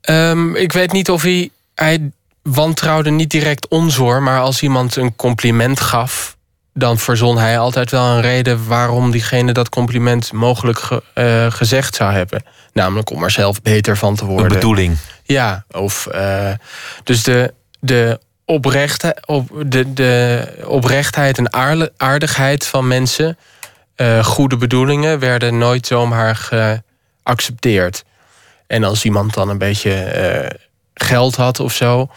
Ehm, 0.00 0.54
ik 0.54 0.72
weet 0.72 0.92
niet 0.92 1.10
of 1.10 1.22
hij... 1.22 1.50
Hij 1.74 2.10
wantrouwde 2.44 3.10
niet 3.10 3.30
direct 3.30 3.68
ons 3.68 3.96
hoor... 3.96 4.22
maar 4.22 4.40
als 4.40 4.62
iemand 4.62 4.96
een 4.96 5.16
compliment 5.16 5.80
gaf... 5.80 6.36
dan 6.74 6.98
verzon 6.98 7.38
hij 7.38 7.58
altijd 7.58 7.90
wel 7.90 8.04
een 8.04 8.20
reden... 8.20 8.66
waarom 8.66 9.10
diegene 9.10 9.52
dat 9.52 9.68
compliment 9.68 10.32
mogelijk 10.32 10.78
ge- 10.78 11.02
eh, 11.14 11.50
gezegd 11.50 11.94
zou 11.94 12.12
hebben. 12.12 12.42
Namelijk 12.72 13.10
om 13.10 13.22
er 13.22 13.30
zelf 13.30 13.62
beter 13.62 13.96
van 13.96 14.14
te 14.14 14.22
Een 14.22 14.28
worden. 14.28 14.48
bedoeling. 14.48 14.96
Ja, 15.22 15.64
of 15.70 16.06
eh, 16.06 16.50
dus 17.04 17.22
de, 17.22 17.54
de, 17.80 18.20
oprechte, 18.44 19.16
op, 19.24 19.50
de, 19.66 19.92
de 19.92 20.46
oprechtheid 20.66 21.38
en 21.38 21.52
aardigheid 21.96 22.66
van 22.66 22.88
mensen, 22.88 23.38
eh, 23.94 24.24
goede 24.24 24.56
bedoelingen, 24.56 25.18
werden 25.18 25.58
nooit 25.58 25.86
zomaar 25.86 26.34
geaccepteerd. 27.22 28.04
En 28.66 28.84
als 28.84 29.04
iemand 29.04 29.34
dan 29.34 29.48
een 29.48 29.58
beetje 29.58 30.50
geld 30.94 31.36
had 31.36 31.60
of 31.60 31.72
zo, 31.72 32.08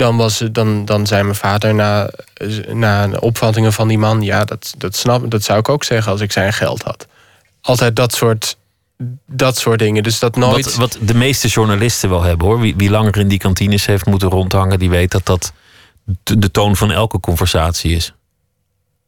dan, 0.00 0.16
was 0.16 0.38
dan, 0.52 0.84
dan 0.84 1.06
zei 1.06 1.22
mijn 1.22 1.34
vader 1.34 1.74
na, 1.74 2.10
na 2.72 3.08
opvattingen 3.10 3.72
van 3.72 3.88
die 3.88 3.98
man: 3.98 4.22
ja, 4.22 4.44
dat, 4.44 4.74
dat, 4.78 4.96
snap, 4.96 5.30
dat 5.30 5.42
zou 5.42 5.58
ik 5.58 5.68
ook 5.68 5.84
zeggen 5.84 6.12
als 6.12 6.20
ik 6.20 6.32
zijn 6.32 6.52
geld 6.52 6.82
had. 6.82 7.06
Altijd 7.60 7.96
dat 7.96 8.14
soort, 8.14 8.56
dat 9.26 9.58
soort 9.58 9.78
dingen. 9.78 10.02
Dus 10.02 10.18
dat 10.18 10.36
nooit. 10.36 10.64
Wat, 10.64 10.74
wat 10.74 11.08
de 11.08 11.14
meeste 11.14 11.48
journalisten 11.48 12.08
wel 12.08 12.22
hebben 12.22 12.46
hoor. 12.46 12.60
Wie, 12.60 12.76
wie 12.76 12.90
langer 12.90 13.16
in 13.16 13.28
die 13.28 13.38
kantines 13.38 13.86
heeft 13.86 14.06
moeten 14.06 14.28
rondhangen, 14.28 14.78
die 14.78 14.90
weet 14.90 15.10
dat 15.10 15.26
dat 15.26 15.52
de 16.22 16.38
de 16.38 16.50
toon 16.50 16.76
van 16.76 16.90
elke 16.90 17.20
conversatie 17.20 17.94
is. 17.96 18.14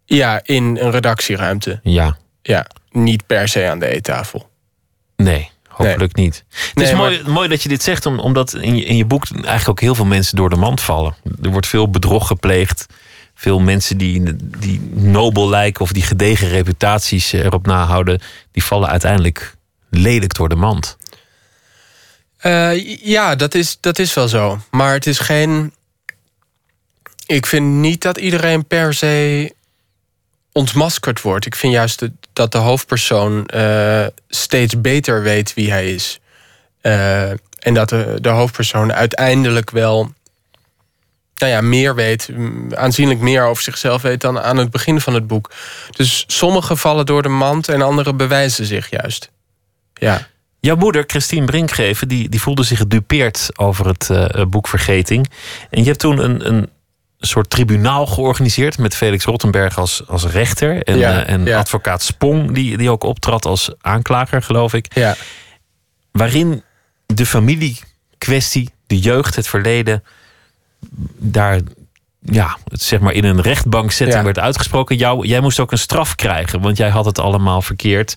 Ja, 0.04 0.40
in 0.42 0.64
een 0.64 0.90
redactieruimte. 0.90 1.80
Ja, 1.82 2.16
Ja, 2.42 2.66
niet 2.90 3.26
per 3.26 3.48
se 3.48 3.68
aan 3.68 3.78
de 3.78 3.86
eettafel. 3.86 4.48
nee, 5.16 5.50
hopelijk 5.72 6.16
niet. 6.16 6.44
Het 6.50 6.74
Nee, 6.74 6.84
is 6.86 6.90
maar- 6.92 7.00
mooi, 7.00 7.22
mooi 7.26 7.48
dat 7.48 7.62
je 7.62 7.68
dit 7.68 7.82
zegt, 7.82 8.06
om- 8.06 8.18
omdat 8.18 8.54
in 8.54 8.76
je, 8.76 8.84
in 8.84 8.96
je 8.96 9.04
boek 9.04 9.24
eigenlijk 9.34 9.68
ook 9.68 9.80
heel 9.80 9.94
veel 9.94 10.04
mensen 10.04 10.36
door 10.36 10.50
de 10.50 10.56
mand 10.56 10.80
vallen. 10.80 11.14
Er 11.42 11.50
wordt 11.50 11.66
veel 11.66 11.90
bedrog 11.90 12.26
gepleegd. 12.26 12.86
Veel 13.34 13.60
mensen 13.60 13.96
die, 13.98 14.22
die 14.58 14.80
nobel 14.92 15.48
lijken 15.48 15.82
of 15.82 15.92
die 15.92 16.02
gedegen 16.02 16.48
reputaties 16.48 17.32
erop 17.32 17.66
nahouden, 17.66 18.20
die 18.52 18.64
vallen 18.64 18.88
uiteindelijk 18.88 19.54
lelijk 19.90 20.34
door 20.34 20.48
de 20.48 20.54
mand. 20.54 20.96
Eh, 22.38 22.96
ja, 23.06 23.34
dat 23.34 23.54
is, 23.54 23.76
dat 23.80 23.98
is 23.98 24.14
wel 24.14 24.28
zo. 24.28 24.58
Maar 24.70 24.92
het 24.92 25.06
is 25.06 25.18
geen. 25.18 25.72
Ik 27.26 27.46
vind 27.46 27.66
niet 27.66 28.02
dat 28.02 28.18
iedereen 28.18 28.66
per 28.66 28.94
se 28.94 29.54
ontmaskerd 30.52 31.20
wordt. 31.20 31.46
Ik 31.46 31.56
vind 31.56 31.72
juist 31.72 32.08
dat 32.32 32.52
de 32.52 32.58
hoofdpersoon 32.58 33.46
eh, 33.46 34.06
steeds 34.28 34.80
beter 34.80 35.22
weet 35.22 35.54
wie 35.54 35.70
hij 35.70 35.94
is. 35.94 36.20
Eh, 36.80 37.30
en 37.58 37.74
dat 37.74 37.88
de, 37.88 38.18
de 38.20 38.28
hoofdpersoon 38.28 38.92
uiteindelijk 38.92 39.70
wel. 39.70 40.12
Nou 41.34 41.52
ja, 41.54 41.60
meer 41.60 41.94
weet, 41.94 42.28
aanzienlijk 42.70 43.20
meer 43.20 43.44
over 43.44 43.62
zichzelf 43.62 44.02
weet 44.02 44.20
dan 44.20 44.40
aan 44.40 44.56
het 44.56 44.70
begin 44.70 45.00
van 45.00 45.14
het 45.14 45.26
boek. 45.26 45.50
Dus 45.90 46.24
sommige 46.26 46.76
vallen 46.76 47.06
door 47.06 47.22
de 47.22 47.28
mand 47.28 47.68
en 47.68 47.82
andere 47.82 48.14
bewijzen 48.14 48.66
zich 48.66 48.90
juist. 48.90 49.30
Ja. 49.94 50.28
Jouw 50.60 50.76
moeder, 50.76 51.04
Christine 51.06 51.46
Brinkgeven, 51.46 52.08
die, 52.08 52.28
die 52.28 52.40
voelde 52.40 52.62
zich 52.62 52.78
gedupeerd 52.78 53.48
over 53.56 53.86
het 53.86 54.10
eh, 54.10 54.44
boek 54.44 54.68
Vergeting. 54.68 55.30
En 55.70 55.80
je 55.80 55.86
hebt 55.86 55.98
toen 55.98 56.18
een, 56.18 56.48
een 56.48 56.70
soort 57.26 57.50
tribunaal 57.50 58.06
georganiseerd 58.06 58.78
met 58.78 58.94
Felix 58.96 59.24
Rottenberg 59.24 59.78
als, 59.78 60.02
als 60.06 60.26
rechter. 60.26 60.82
En, 60.82 60.98
Ja, 60.98 61.24
eh, 61.24 61.32
en 61.32 61.44
ja. 61.44 61.58
advocaat 61.58 62.02
Spong, 62.02 62.54
die, 62.54 62.76
die 62.76 62.90
ook 62.90 63.02
optrad 63.04 63.44
als 63.44 63.70
aanklager, 63.80 64.42
geloof 64.42 64.74
ik. 64.74 64.94
Ja. 64.94 65.14
Waarin 66.10 66.62
de 67.06 67.26
familiekwestie, 67.26 68.70
de 68.86 68.98
jeugd, 68.98 69.36
het 69.36 69.48
verleden, 69.48 70.02
daar 71.18 71.60
ja, 72.20 72.56
het 72.68 72.82
zeg 72.82 73.00
maar 73.00 73.12
in 73.12 73.24
een 73.24 73.40
rechtbankzetting 73.40 74.18
Ja. 74.18 74.24
werd 74.24 74.38
uitgesproken. 74.38 74.96
Jou, 74.96 75.26
jij 75.26 75.40
moest 75.40 75.60
ook 75.60 75.72
een 75.72 75.78
straf 75.78 76.14
krijgen, 76.14 76.60
want 76.60 76.76
jij 76.76 76.88
had 76.88 77.04
het 77.04 77.18
allemaal 77.18 77.62
verkeerd. 77.62 78.14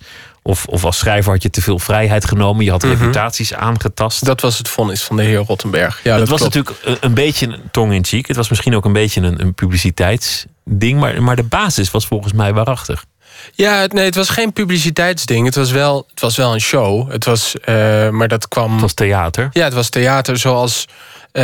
Of, 0.48 0.66
of 0.66 0.86
als 0.86 0.98
schrijver 0.98 1.32
had 1.32 1.44
je 1.44 1.50
te 1.50 1.62
veel 1.62 1.80
vrijheid 1.80 2.26
genomen. 2.26 2.66
Je 2.66 2.72
had 2.72 2.84
reputaties 2.84 3.54
aangetast. 3.54 4.18
Mhm. 4.22 4.30
Dat 4.30 4.42
was 4.42 4.58
het 4.58 4.68
vonnis 4.68 5.04
van 5.04 5.16
de 5.16 5.24
heer 5.24 5.38
Rottenberg. 5.38 6.00
Ja, 6.04 6.18
dat 6.18 6.28
was 6.30 6.40
klopt. 6.40 6.54
natuurlijk 6.56 6.86
een, 6.86 6.98
een 7.10 7.14
beetje 7.14 7.48
een 7.48 7.62
tong 7.72 7.94
in 7.94 8.06
cheek. 8.06 8.28
Het 8.28 8.36
was 8.36 8.50
misschien 8.50 8.76
ook 8.76 8.86
een 8.86 8.94
beetje 8.94 9.22
een, 9.22 9.42
een 9.42 9.54
publiciteitsding. 9.54 11.00
Maar, 11.00 11.24
maar 11.24 11.36
de 11.36 11.44
basis 11.44 11.92
was 11.92 12.06
volgens 12.08 12.34
mij 12.34 12.54
waarachtig. 12.54 13.06
Ja, 13.54 13.80
het- 13.80 13.94
nee, 13.94 14.06
het 14.06 14.16
was 14.16 14.30
geen 14.30 14.54
publiciteitsding. 14.54 15.46
Het 15.46 15.56
was 15.56 15.72
wel, 15.72 16.08
het 16.10 16.22
was 16.22 16.36
wel 16.38 16.54
een 16.54 16.62
show. 16.62 17.12
Het 17.12 17.26
was, 17.26 17.56
eh, 17.60 18.10
maar 18.10 18.28
dat 18.28 18.48
kwam. 18.48 18.72
Het 18.72 18.82
was 18.82 18.94
theater. 18.94 19.50
Ja, 19.52 19.64
het 19.64 19.74
was 19.74 19.90
theater 19.90 20.38
zoals. 20.38 20.86
eh, 21.32 21.44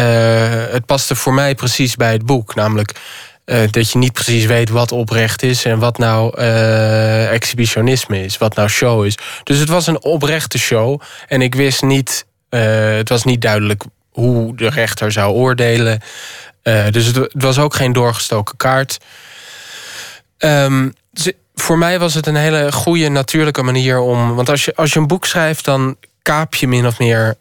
het 0.71 0.85
paste 0.85 1.15
voor 1.15 1.33
mij 1.33 1.55
precies 1.55 1.95
bij 1.95 2.11
het 2.11 2.25
boek. 2.25 2.55
Namelijk 2.55 2.93
eh, 3.51 3.71
dat 3.71 3.91
je 3.91 3.97
niet 3.97 4.13
precies 4.13 4.45
weet 4.45 4.69
wat 4.69 4.91
oprecht 4.91 5.43
is 5.43 5.65
en 5.65 5.79
wat 5.79 5.97
nou 5.97 6.37
eh, 6.37 7.31
exhibitionisme 7.31 8.23
is, 8.23 8.37
wat 8.37 8.55
nou 8.55 8.69
show 8.69 9.05
is. 9.05 9.17
Dus 9.43 9.57
het 9.57 9.69
was 9.69 9.87
een 9.87 10.03
oprechte 10.03 10.57
show. 10.57 11.01
En 11.27 11.41
ik 11.41 11.55
wist 11.55 11.81
niet. 11.81 12.25
eh, 12.49 12.61
het 12.95 13.09
was 13.09 13.23
niet 13.23 13.41
duidelijk 13.41 13.83
hoe 14.11 14.55
de 14.55 14.69
rechter 14.69 15.11
zou 15.11 15.33
oordelen. 15.33 15.99
Dus 16.91 17.05
het, 17.05 17.27
was 17.33 17.57
ook 17.59 17.75
geen 17.75 17.93
doorgestoken 17.93 18.57
kaart. 18.57 18.97
Ze- 21.13 21.35
voor 21.55 21.77
mij 21.77 21.99
was 21.99 22.13
het 22.13 22.27
een 22.27 22.35
hele 22.35 22.71
goede, 22.71 23.09
natuurlijke 23.09 23.61
manier 23.63 23.99
om. 23.99 24.35
Want 24.35 24.49
als 24.49 24.65
je, 24.65 24.75
als 24.75 24.93
je 24.93 24.99
een 24.99 25.07
boek 25.07 25.25
schrijft, 25.25 25.65
dan 25.65 25.95
kaap 26.21 26.55
je 26.55 26.67
min 26.67 26.87
of 26.87 26.99
meer 26.99 27.35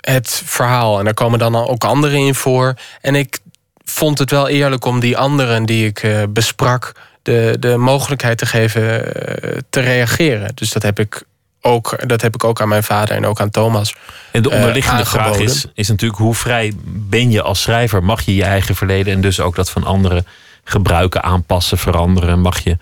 het 0.00 0.42
verhaal. 0.44 0.98
En 0.98 1.04
daar 1.04 1.14
komen 1.14 1.38
dan 1.38 1.56
ook 1.56 1.84
anderen 1.84 2.18
in 2.18 2.34
voor. 2.34 2.74
En 3.00 3.14
ik 3.14 3.38
vond 3.84 4.18
het 4.18 4.30
wel 4.30 4.48
eerlijk 4.48 4.84
om 4.84 5.00
die 5.00 5.16
anderen 5.16 5.64
die 5.66 5.86
ik 5.86 6.02
eh, 6.02 6.22
besprak. 6.28 6.92
De, 7.22 7.56
de 7.58 7.76
mogelijkheid 7.76 8.38
te 8.38 8.46
geven 8.46 9.14
eh, 9.14 9.58
te 9.70 9.80
reageren. 9.80 10.52
Dus 10.54 10.70
dat 10.72 10.82
heb 10.82 10.98
ik 10.98 11.22
ook, 11.60 12.08
dat 12.08 12.20
heb 12.20 12.34
ik 12.34 12.44
ook 12.44 12.60
aan 12.60 12.68
mijn 12.68 12.82
vader 12.82 13.16
en 13.16 13.26
ook 13.26 13.40
aan 13.40 13.50
Thomas. 13.50 13.94
En 14.30 14.42
de 14.42 14.50
eh, 14.50 14.56
onderliggende 14.56 15.04
vraag 15.04 15.36
is, 15.38 15.66
is 15.74 15.88
natuurlijk 15.88 16.20
hoe 16.20 16.34
vrij 16.34 16.72
ben 16.84 17.30
je 17.30 17.42
als 17.42 17.62
schrijver? 17.62 18.04
Mag 18.04 18.20
je 18.22 18.34
je 18.34 18.44
eigen 18.44 18.74
verleden 18.74 19.12
en 19.12 19.20
dus 19.20 19.40
ook 19.40 19.54
dat 19.54 19.70
van 19.70 19.84
anderen 19.84 20.26
gebruiken, 20.64 21.22
aanpassen, 21.22 21.78
veranderen? 21.78 22.40
Mag 22.40 22.58
je 22.60 22.76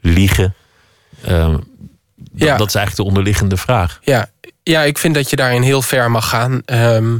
liegen? 0.00 0.54
Ehm, 1.24 1.56
Ja. 2.34 2.56
dat 2.56 2.68
is 2.68 2.74
eigenlijk 2.74 2.96
de 2.96 3.02
onderliggende 3.02 3.56
vraag. 3.56 3.98
Ja, 4.02 4.26
ja, 4.62 4.82
ik 4.82 4.98
vind 4.98 5.14
dat 5.14 5.30
je 5.30 5.36
daarin 5.36 5.62
heel 5.62 5.82
ver 5.82 6.10
mag 6.10 6.28
gaan. 6.28 6.62
Ehm, 6.64 7.18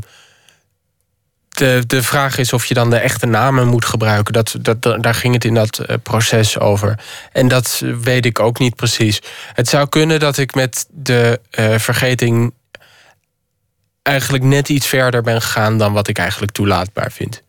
de, 1.56 1.84
de 1.86 2.02
vraag 2.02 2.38
is 2.38 2.52
of 2.52 2.66
je 2.66 2.74
dan 2.74 2.90
de 2.90 2.96
echte 2.96 3.26
namen 3.26 3.68
moet 3.68 3.84
gebruiken. 3.84 4.32
Dat, 4.32 4.56
dat, 4.60 4.82
daar 4.82 5.14
ging 5.14 5.34
het 5.34 5.44
in 5.44 5.54
dat 5.54 5.78
eh, 5.78 5.96
proces 6.02 6.58
over. 6.58 6.98
En 7.32 7.48
dat 7.48 7.82
weet 8.00 8.26
ik 8.26 8.40
ook 8.40 8.58
niet 8.58 8.76
precies. 8.76 9.22
Het 9.52 9.68
zou 9.68 9.88
kunnen 9.88 10.20
dat 10.20 10.36
ik 10.36 10.54
met 10.54 10.86
de 10.90 11.40
uh, 11.58 11.78
vergeting 11.78 12.52
eigenlijk 14.02 14.44
net 14.44 14.68
iets 14.68 14.86
verder 14.86 15.22
ben 15.22 15.42
gegaan 15.42 15.78
dan 15.78 15.92
wat 15.92 16.08
ik 16.08 16.18
eigenlijk 16.18 16.52
toelaatbaar 16.52 17.12
vind. 17.12 17.42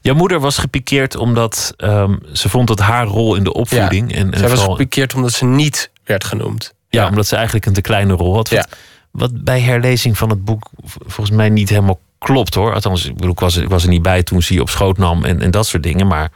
Jouw 0.00 0.14
moeder 0.14 0.40
was 0.40 0.58
gepikeerd 0.58 1.16
omdat 1.16 1.74
um, 1.76 2.18
ze 2.32 2.48
vond 2.48 2.68
dat 2.68 2.80
haar 2.80 3.06
rol 3.06 3.34
in 3.34 3.44
de 3.44 3.52
opvoeding. 3.52 4.10
Ja, 4.10 4.16
en, 4.16 4.32
en 4.32 4.38
zij 4.38 4.48
was 4.48 4.64
gepikeerd 4.64 5.14
omdat 5.14 5.32
ze 5.32 5.44
niet 5.44 5.90
werd 6.04 6.24
genoemd. 6.24 6.74
Ja, 6.88 7.02
ja, 7.02 7.08
omdat 7.08 7.26
ze 7.26 7.34
eigenlijk 7.34 7.66
een 7.66 7.72
te 7.72 7.80
kleine 7.80 8.12
rol 8.12 8.34
had. 8.34 8.48
Wat, 8.48 8.68
wat 9.10 9.44
bij 9.44 9.60
herlezing 9.60 10.18
van 10.18 10.30
het 10.30 10.44
boek 10.44 10.70
volgens 10.84 11.36
mij 11.36 11.48
niet 11.48 11.68
helemaal 11.68 12.00
klopt 12.24 12.54
hoor. 12.54 12.74
Althans, 12.74 13.04
ik, 13.04 13.14
bedoel, 13.14 13.30
ik, 13.30 13.40
was, 13.40 13.56
ik 13.56 13.68
was 13.68 13.82
er 13.82 13.88
niet 13.88 14.02
bij 14.02 14.22
toen 14.22 14.42
ze 14.42 14.54
je 14.54 14.60
op 14.60 14.70
schoot 14.70 14.98
nam 14.98 15.24
en, 15.24 15.42
en 15.42 15.50
dat 15.50 15.66
soort 15.66 15.82
dingen. 15.82 16.06
Maar 16.06 16.30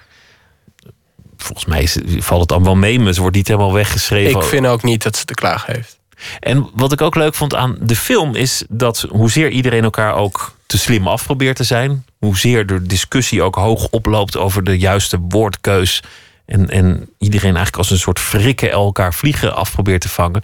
volgens 1.36 1.66
mij 1.66 1.89
valt 2.22 2.41
het 2.41 2.53
allemaal 2.53 2.76
mee. 2.76 3.01
Maar 3.01 3.12
ze 3.12 3.20
wordt 3.20 3.36
niet 3.36 3.49
helemaal 3.49 3.72
weggeschreven. 3.72 4.41
Ik 4.41 4.47
vind 4.47 4.66
ook 4.66 4.82
niet 4.82 5.03
dat 5.03 5.16
ze 5.16 5.24
te 5.24 5.34
klagen 5.34 5.74
heeft. 5.74 5.99
En 6.41 6.70
wat 6.74 6.93
ik 6.93 7.01
ook 7.01 7.14
leuk 7.14 7.34
vond 7.34 7.55
aan 7.55 7.76
de 7.80 7.97
film 7.97 8.34
is 8.34 8.64
dat 8.68 9.07
hoezeer 9.11 9.51
iedereen 9.51 9.84
elkaar 9.84 10.14
ook 10.14 10.57
te 10.66 10.78
slim 10.78 11.09
af 11.09 11.24
probeert 11.24 11.57
te 11.57 11.64
zijn, 11.64 12.05
hoezeer 12.18 12.66
de 12.66 12.82
discussie 12.82 13.43
ook 13.43 13.55
hoog 13.55 13.89
oploopt 13.91 14.36
over 14.36 14.64
de 14.64 14.78
juiste 14.78 15.18
woordkeus 15.28 16.03
en, 16.47 16.70
en 16.70 17.09
iedereen 17.18 17.57
eigenlijk 17.57 17.76
als 17.76 17.91
een 17.91 17.99
soort 17.99 18.18
frikken 18.18 18.70
elkaar 18.70 19.14
vliegen 19.14 19.55
af 19.55 19.72
probeert 19.72 20.01
te 20.01 20.09
vangen, 20.09 20.43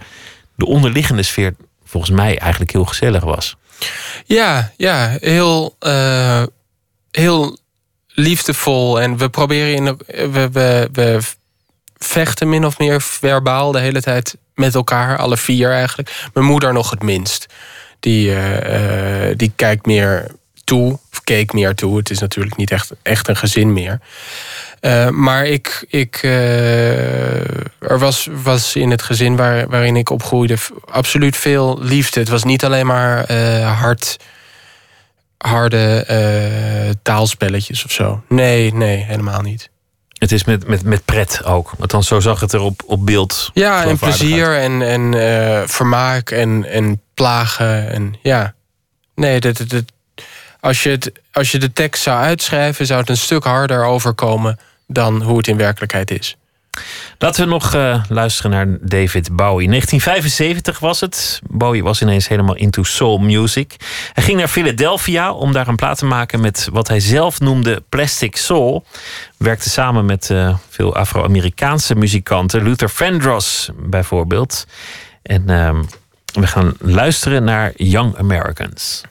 de 0.55 0.65
onderliggende 0.65 1.23
sfeer 1.23 1.55
volgens 1.85 2.11
mij 2.11 2.37
eigenlijk 2.37 2.71
heel 2.71 2.85
gezellig 2.85 3.23
was. 3.23 3.55
Ja, 4.25 4.71
ja, 4.77 5.17
heel, 5.19 5.75
uh, 5.79 6.43
heel 7.11 7.57
liefdevol. 8.07 9.01
En 9.01 9.17
we 9.17 9.29
proberen 9.29 9.73
in. 9.73 9.97
We, 10.31 10.49
we, 10.51 10.89
we 10.91 11.19
vechten 11.97 12.49
min 12.49 12.65
of 12.65 12.79
meer 12.79 13.01
verbaal 13.01 13.71
de 13.71 13.79
hele 13.79 14.01
tijd 14.01 14.37
met 14.53 14.75
elkaar, 14.75 15.17
alle 15.17 15.37
vier 15.37 15.71
eigenlijk. 15.71 16.27
Mijn 16.33 16.45
moeder 16.45 16.73
nog 16.73 16.89
het 16.89 17.03
minst. 17.03 17.45
Die, 17.99 18.29
uh, 18.29 19.33
die 19.35 19.51
kijkt 19.55 19.85
meer 19.85 20.31
toe, 20.63 20.99
of 21.11 21.23
keek 21.23 21.53
meer 21.53 21.75
toe. 21.75 21.97
Het 21.97 22.09
is 22.09 22.19
natuurlijk 22.19 22.55
niet 22.55 22.71
echt, 22.71 22.91
echt 23.01 23.27
een 23.27 23.37
gezin 23.37 23.73
meer. 23.73 23.99
Uh, 24.81 25.09
maar 25.09 25.45
ik, 25.45 25.85
ik, 25.87 26.23
uh, 26.23 27.39
er 27.79 27.99
was, 27.99 28.27
was 28.43 28.75
in 28.75 28.91
het 28.91 29.01
gezin 29.01 29.35
waar, 29.35 29.67
waarin 29.69 29.95
ik 29.95 30.09
opgroeide 30.09 30.57
absoluut 30.91 31.37
veel 31.37 31.77
liefde. 31.81 32.19
Het 32.19 32.29
was 32.29 32.43
niet 32.43 32.65
alleen 32.65 32.85
maar 32.85 33.33
hard, 33.63 34.17
harde 35.37 36.95
taalspelletjes 37.01 37.85
of 37.85 37.91
zo. 37.91 38.23
Nee, 38.27 38.73
nee, 38.73 38.97
helemaal 38.97 39.41
niet. 39.41 39.69
Het 40.17 40.31
is 40.31 40.43
met, 40.43 40.67
met, 40.67 40.83
met 40.83 41.05
pret 41.05 41.43
ook. 41.43 41.71
Althans, 41.79 42.07
zo 42.07 42.19
zag 42.19 42.39
het 42.39 42.53
er 42.53 42.59
op, 42.59 42.83
op 42.85 43.05
beeld. 43.05 43.49
Ja, 43.53 43.83
en 43.83 43.97
plezier 43.97 44.57
en, 44.57 44.81
en 44.81 45.13
vermaak 45.69 46.31
en, 46.31 46.65
en 46.65 47.01
plagen. 47.13 47.89
En 47.89 48.15
ja. 48.21 48.53
Nee, 49.15 49.39
dat, 49.39 49.57
dat, 49.57 49.83
als, 50.65 50.83
je 50.83 50.89
het, 50.89 51.11
als 51.31 51.51
je 51.51 51.59
de 51.59 51.73
tekst 51.73 52.03
zou 52.03 52.21
uitschrijven, 52.21 52.85
zou 52.85 52.99
het 52.99 53.09
een 53.09 53.17
stuk 53.17 53.43
harder 53.43 53.83
overkomen 53.83 54.59
dan 54.87 55.21
hoe 55.21 55.37
het 55.37 55.47
in 55.47 55.57
werkelijkheid 55.57 56.11
is. 56.11 56.35
Laten 57.17 57.43
we 57.43 57.49
nog 57.49 57.75
uh, 57.75 58.03
luisteren 58.09 58.51
naar 58.51 58.77
David 58.81 59.35
Bowie. 59.35 59.67
1975 59.67 60.79
was 60.79 60.99
het. 60.99 61.41
Bowie 61.49 61.83
was 61.83 62.01
ineens 62.01 62.27
helemaal 62.27 62.55
into 62.55 62.83
soul 62.83 63.17
music. 63.17 63.75
Hij 64.13 64.23
ging 64.23 64.37
naar 64.37 64.47
Philadelphia 64.47 65.33
om 65.33 65.53
daar 65.53 65.67
een 65.67 65.75
plaat 65.75 65.97
te 65.97 66.05
maken 66.05 66.41
met 66.41 66.67
wat 66.71 66.87
hij 66.87 66.99
zelf 66.99 67.39
noemde 67.39 67.83
plastic 67.89 68.35
soul. 68.35 68.85
Werkte 69.37 69.69
samen 69.69 70.05
met 70.05 70.29
uh, 70.29 70.57
veel 70.69 70.95
Afro-Amerikaanse 70.95 71.95
muzikanten. 71.95 72.63
Luther 72.63 72.89
Vandross 72.89 73.69
bijvoorbeeld. 73.75 74.65
En 75.21 75.43
uh, 75.47 75.79
we 76.33 76.47
gaan 76.47 76.73
luisteren 76.79 77.43
naar 77.43 77.71
Young 77.75 78.17
Americans. 78.17 79.03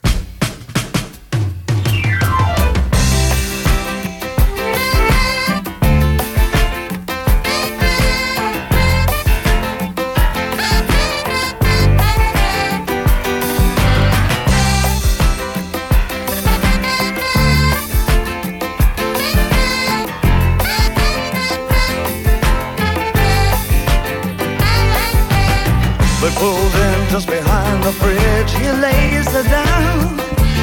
Bridge. 28.44 28.54
He 28.56 28.70
lays 28.70 29.26
her 29.32 29.42
down. 29.42 30.18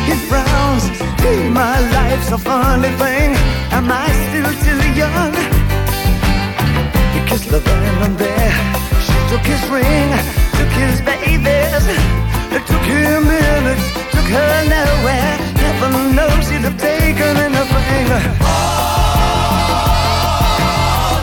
He 0.05 0.13
frowns. 0.27 0.85
Hey, 1.21 1.49
my 1.49 1.79
life's 1.91 2.31
a 2.31 2.37
funny 2.37 2.89
thing. 2.97 3.35
Am 3.71 3.91
I 3.91 4.09
still 4.27 4.51
too 4.65 4.81
young? 4.93 5.33
He 7.13 7.19
kissed 7.27 7.49
the 7.49 7.59
venom 7.59 8.17
there. 8.17 8.53
She 9.05 9.13
took 9.29 9.45
his 9.45 9.63
ring, 9.69 10.09
took 10.57 10.71
his 10.83 11.01
babies. 11.01 11.87
It 12.51 12.65
took 12.67 12.83
him 12.83 13.27
minutes, 13.27 13.85
took 14.11 14.27
her 14.37 14.65
nowhere. 14.67 15.37
Heaven 15.63 16.15
knows 16.15 16.49
he'd 16.49 16.65
have 16.67 16.77
taken 16.77 17.37
anything. 17.37 18.11
All 18.53 18.81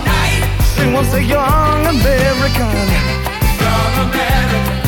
night. 0.04 0.42
She 0.74 0.84
wants 0.92 1.12
a 1.14 1.22
young 1.22 1.86
American. 1.86 2.76
young 3.60 3.94
American 4.08 4.87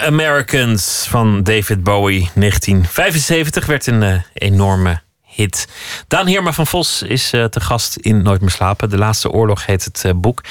Americans 0.00 1.06
van 1.08 1.42
David 1.42 1.82
Bowie, 1.82 2.30
1975, 2.34 3.66
werd 3.66 3.86
een 3.86 4.02
uh, 4.02 4.14
enorme 4.32 5.00
hit. 5.22 5.68
Daan 6.08 6.26
Heerma 6.26 6.52
van 6.52 6.66
Vos 6.66 7.02
is 7.02 7.32
uh, 7.32 7.44
te 7.44 7.60
gast 7.60 7.96
in 7.96 8.22
Nooit 8.22 8.40
meer 8.40 8.50
slapen. 8.50 8.90
De 8.90 8.98
laatste 8.98 9.30
oorlog 9.30 9.66
heet 9.66 9.84
het 9.84 10.02
uh, 10.06 10.12
boek. 10.16 10.44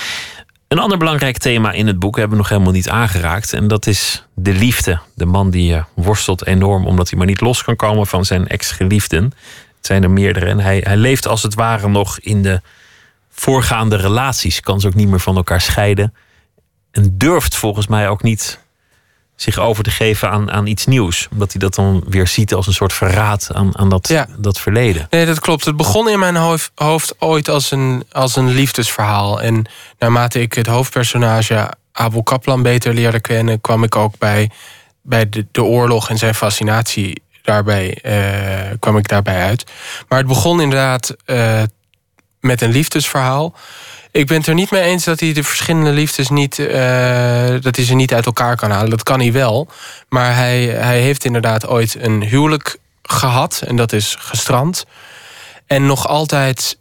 Een 0.67 0.79
ander 0.79 0.97
belangrijk 0.97 1.37
thema 1.37 1.71
in 1.71 1.87
het 1.87 1.99
boek 1.99 2.15
hebben 2.17 2.37
we 2.37 2.41
nog 2.41 2.49
helemaal 2.51 2.73
niet 2.73 2.89
aangeraakt. 2.89 3.53
En 3.53 3.67
dat 3.67 3.87
is 3.87 4.25
de 4.35 4.53
liefde. 4.53 4.99
De 5.15 5.25
man 5.25 5.49
die 5.49 5.83
worstelt 5.95 6.45
enorm 6.45 6.85
omdat 6.85 7.09
hij 7.09 7.17
maar 7.17 7.27
niet 7.27 7.41
los 7.41 7.63
kan 7.63 7.75
komen 7.75 8.07
van 8.07 8.25
zijn 8.25 8.47
ex-geliefden. 8.47 9.23
Het 9.77 9.85
zijn 9.85 10.03
er 10.03 10.11
meerdere. 10.11 10.45
En 10.45 10.59
hij, 10.59 10.79
hij 10.83 10.97
leeft 10.97 11.27
als 11.27 11.43
het 11.43 11.53
ware 11.53 11.87
nog 11.87 12.19
in 12.19 12.43
de 12.43 12.61
voorgaande 13.29 13.95
relaties. 13.95 14.59
Kan 14.59 14.79
ze 14.79 14.87
ook 14.87 14.93
niet 14.93 15.09
meer 15.09 15.19
van 15.19 15.35
elkaar 15.35 15.61
scheiden. 15.61 16.13
En 16.91 17.17
durft 17.17 17.55
volgens 17.55 17.87
mij 17.87 18.09
ook 18.09 18.23
niet 18.23 18.59
zich 19.41 19.57
over 19.57 19.83
te 19.83 19.89
geven 19.91 20.29
aan, 20.29 20.51
aan 20.51 20.67
iets 20.67 20.85
nieuws. 20.85 21.27
Omdat 21.31 21.51
hij 21.51 21.59
dat 21.61 21.75
dan 21.75 22.03
weer 22.07 22.27
ziet 22.27 22.53
als 22.53 22.67
een 22.67 22.73
soort 22.73 22.93
verraad 22.93 23.49
aan, 23.53 23.77
aan 23.77 23.89
dat, 23.89 24.07
Ja. 24.07 24.27
dat 24.37 24.59
verleden. 24.59 25.07
Nee, 25.09 25.25
dat 25.25 25.39
klopt. 25.39 25.65
Het 25.65 25.77
begon 25.77 26.09
in 26.09 26.19
mijn 26.19 26.35
hoofd, 26.35 26.71
hoofd 26.75 27.15
ooit 27.19 27.49
als 27.49 27.71
een, 27.71 28.03
als 28.11 28.35
een 28.35 28.49
liefdesverhaal. 28.49 29.41
En 29.41 29.65
naarmate 29.99 30.41
ik 30.41 30.53
het 30.53 30.67
hoofdpersonage 30.67 31.69
Abel 31.91 32.23
Kaplan 32.23 32.61
beter 32.61 32.93
leerde 32.93 33.19
kennen, 33.19 33.61
kwam 33.61 33.83
ik 33.83 33.95
ook 33.95 34.17
bij, 34.17 34.49
bij 35.01 35.29
de, 35.29 35.45
de 35.51 35.63
oorlog 35.63 36.09
en 36.09 36.17
zijn 36.17 36.35
fascinatie 36.35 37.21
daarbij, 37.41 37.97
eh, 38.01 38.77
kwam 38.79 38.97
ik 38.97 39.07
daarbij 39.07 39.41
uit. 39.41 39.63
Maar 40.07 40.17
het 40.19 40.27
begon 40.27 40.61
inderdaad 40.61 41.15
eh, 41.25 41.61
met 42.39 42.61
een 42.61 42.71
liefdesverhaal. 42.71 43.55
Ik 44.11 44.27
ben 44.27 44.37
het 44.37 44.47
er 44.47 44.53
niet 44.53 44.71
mee 44.71 44.81
eens 44.81 45.03
dat 45.03 45.19
hij 45.19 45.33
de 45.33 45.43
verschillende 45.43 45.91
liefdes 45.91 46.29
niet, 46.29 46.59
eh, 46.59 47.55
dat 47.61 47.75
hij 47.75 47.85
ze 47.85 47.93
niet 47.95 48.13
uit 48.13 48.25
elkaar 48.25 48.55
kan 48.55 48.71
halen. 48.71 48.89
Dat 48.89 49.03
kan 49.03 49.19
hij 49.19 49.31
wel. 49.31 49.67
Maar 50.09 50.35
hij, 50.35 50.65
hij 50.65 50.99
heeft 50.99 51.25
inderdaad 51.25 51.67
ooit 51.67 51.95
een 51.99 52.21
huwelijk 52.23 52.77
gehad 53.01 53.61
en 53.67 53.75
dat 53.75 53.93
is 53.93 54.15
gestrand. 54.19 54.85
En 55.65 55.85
nog 55.85 56.07
altijd 56.07 56.77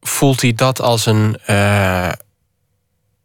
voelt 0.00 0.40
hij 0.40 0.52
dat 0.52 0.80
als 0.80 1.06
een 1.06 1.38
eh, 1.46 2.12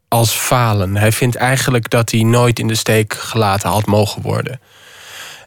als 0.08 0.32
falen. 0.32 0.96
Hij 0.96 1.12
vindt 1.12 1.36
eigenlijk 1.36 1.90
dat 1.90 2.12
hij 2.12 2.24
nooit 2.24 2.60
in 2.60 2.68
de 2.68 2.76
steek 2.76 3.14
gelaten 3.14 3.70
had 3.70 3.86
mogen 3.86 4.22
worden. 4.22 4.60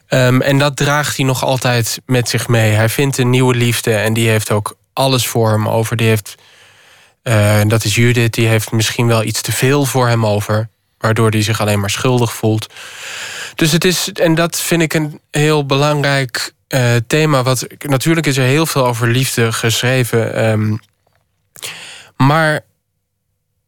Ehm, 0.07 0.41
en 0.41 0.59
dat 0.59 0.77
draagt 0.77 1.17
hij 1.17 1.27
nog 1.27 1.45
altijd 1.45 2.01
met 2.07 2.29
zich 2.29 2.49
mee. 2.49 2.73
Hij 2.73 2.89
vindt 2.89 3.19
een 3.19 3.31
nieuwe 3.31 3.55
liefde 3.55 3.95
en 3.95 4.13
die 4.13 4.29
heeft 4.29 4.51
ook 4.51 4.77
alles 4.93 5.27
voor 5.27 5.51
hem 5.51 5.69
over. 5.69 5.97
Die 5.97 6.09
heeft, 6.09 6.35
eh, 7.23 7.61
dat 7.67 7.85
is 7.85 7.95
Judith, 7.95 8.35
die 8.35 8.47
heeft 8.47 8.73
misschien 8.73 9.07
wel 9.07 9.23
iets 9.23 9.41
te 9.41 9.53
veel 9.53 9.85
voor 9.85 10.09
hem 10.09 10.27
over. 10.27 10.69
Waardoor 10.99 11.31
hij 11.31 11.43
zich 11.43 11.61
alleen 11.61 11.81
maar 11.81 11.91
schuldig 11.91 12.35
voelt. 12.35 12.73
Dus 13.55 13.73
het 13.73 13.85
is, 13.85 14.13
en 14.13 14.35
dat 14.35 14.61
vind 14.61 14.83
ik 14.83 14.95
een 14.95 15.21
heel 15.31 15.67
belangrijk 15.67 16.55
eh, 16.69 16.95
thema. 17.07 17.43
Wat, 17.43 17.67
natuurlijk 17.79 18.27
is 18.27 18.37
er 18.37 18.45
heel 18.45 18.67
veel 18.67 18.87
over 18.87 19.09
liefde 19.09 19.53
geschreven. 19.53 20.35
ehm, 20.35 20.77
maar 22.17 22.61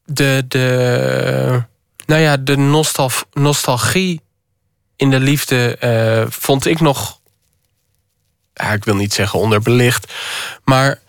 de, 0.05 0.44
de, 0.48 1.62
nou 2.07 2.20
ja, 2.20 2.36
de 2.36 2.57
nostal, 2.57 3.11
nostalgie 3.32 4.20
in 4.96 5.11
de 5.11 5.20
liefde 5.20 5.76
eh, 5.76 6.24
vond 6.28 6.66
ik 6.66 6.80
nog. 6.80 7.20
Ik 8.74 8.84
wil 8.84 8.96
niet 8.96 9.14
zeggen 9.14 9.38
onderbelicht. 9.38 10.12
Maar 10.64 11.00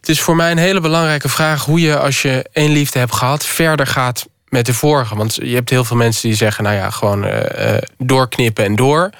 het 0.00 0.08
is 0.08 0.20
voor 0.20 0.36
mij 0.36 0.50
een 0.50 0.58
hele 0.58 0.80
belangrijke 0.80 1.28
vraag 1.28 1.64
hoe 1.64 1.80
je, 1.80 1.98
als 1.98 2.22
je 2.22 2.44
één 2.52 2.70
liefde 2.72 2.98
hebt 2.98 3.14
gehad, 3.14 3.46
verder 3.46 3.86
gaat 3.86 4.26
met 4.48 4.66
de 4.66 4.74
vorige. 4.74 5.16
Want 5.16 5.34
je 5.34 5.54
hebt 5.54 5.70
heel 5.70 5.84
veel 5.84 5.96
mensen 5.96 6.28
die 6.28 6.36
zeggen, 6.36 6.64
nou 6.64 6.76
ja, 6.76 6.90
gewoon 6.90 7.24
eh, 7.24 7.74
eh, 7.76 7.82
doorknippen 7.98 8.64
en 8.64 8.76
door. 8.76 9.10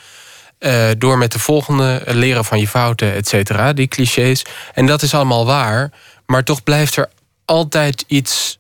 Eh, 0.59 0.89
door 0.99 1.19
met 1.19 1.33
de 1.33 1.39
volgende, 1.39 2.03
leren 2.07 2.45
van 2.45 2.61
je 2.61 2.69
fouten, 2.69 3.15
et 3.15 3.29
cetera. 3.29 3.73
Die 3.73 3.89
clichés. 3.89 4.45
En 4.75 4.87
dat 4.87 5.03
is 5.03 5.15
allemaal 5.15 5.47
waar. 5.47 5.91
Maar 6.27 6.45
toch 6.45 6.63
blijft 6.63 6.97
er 6.97 7.09
altijd 7.45 8.05
iets 8.07 8.59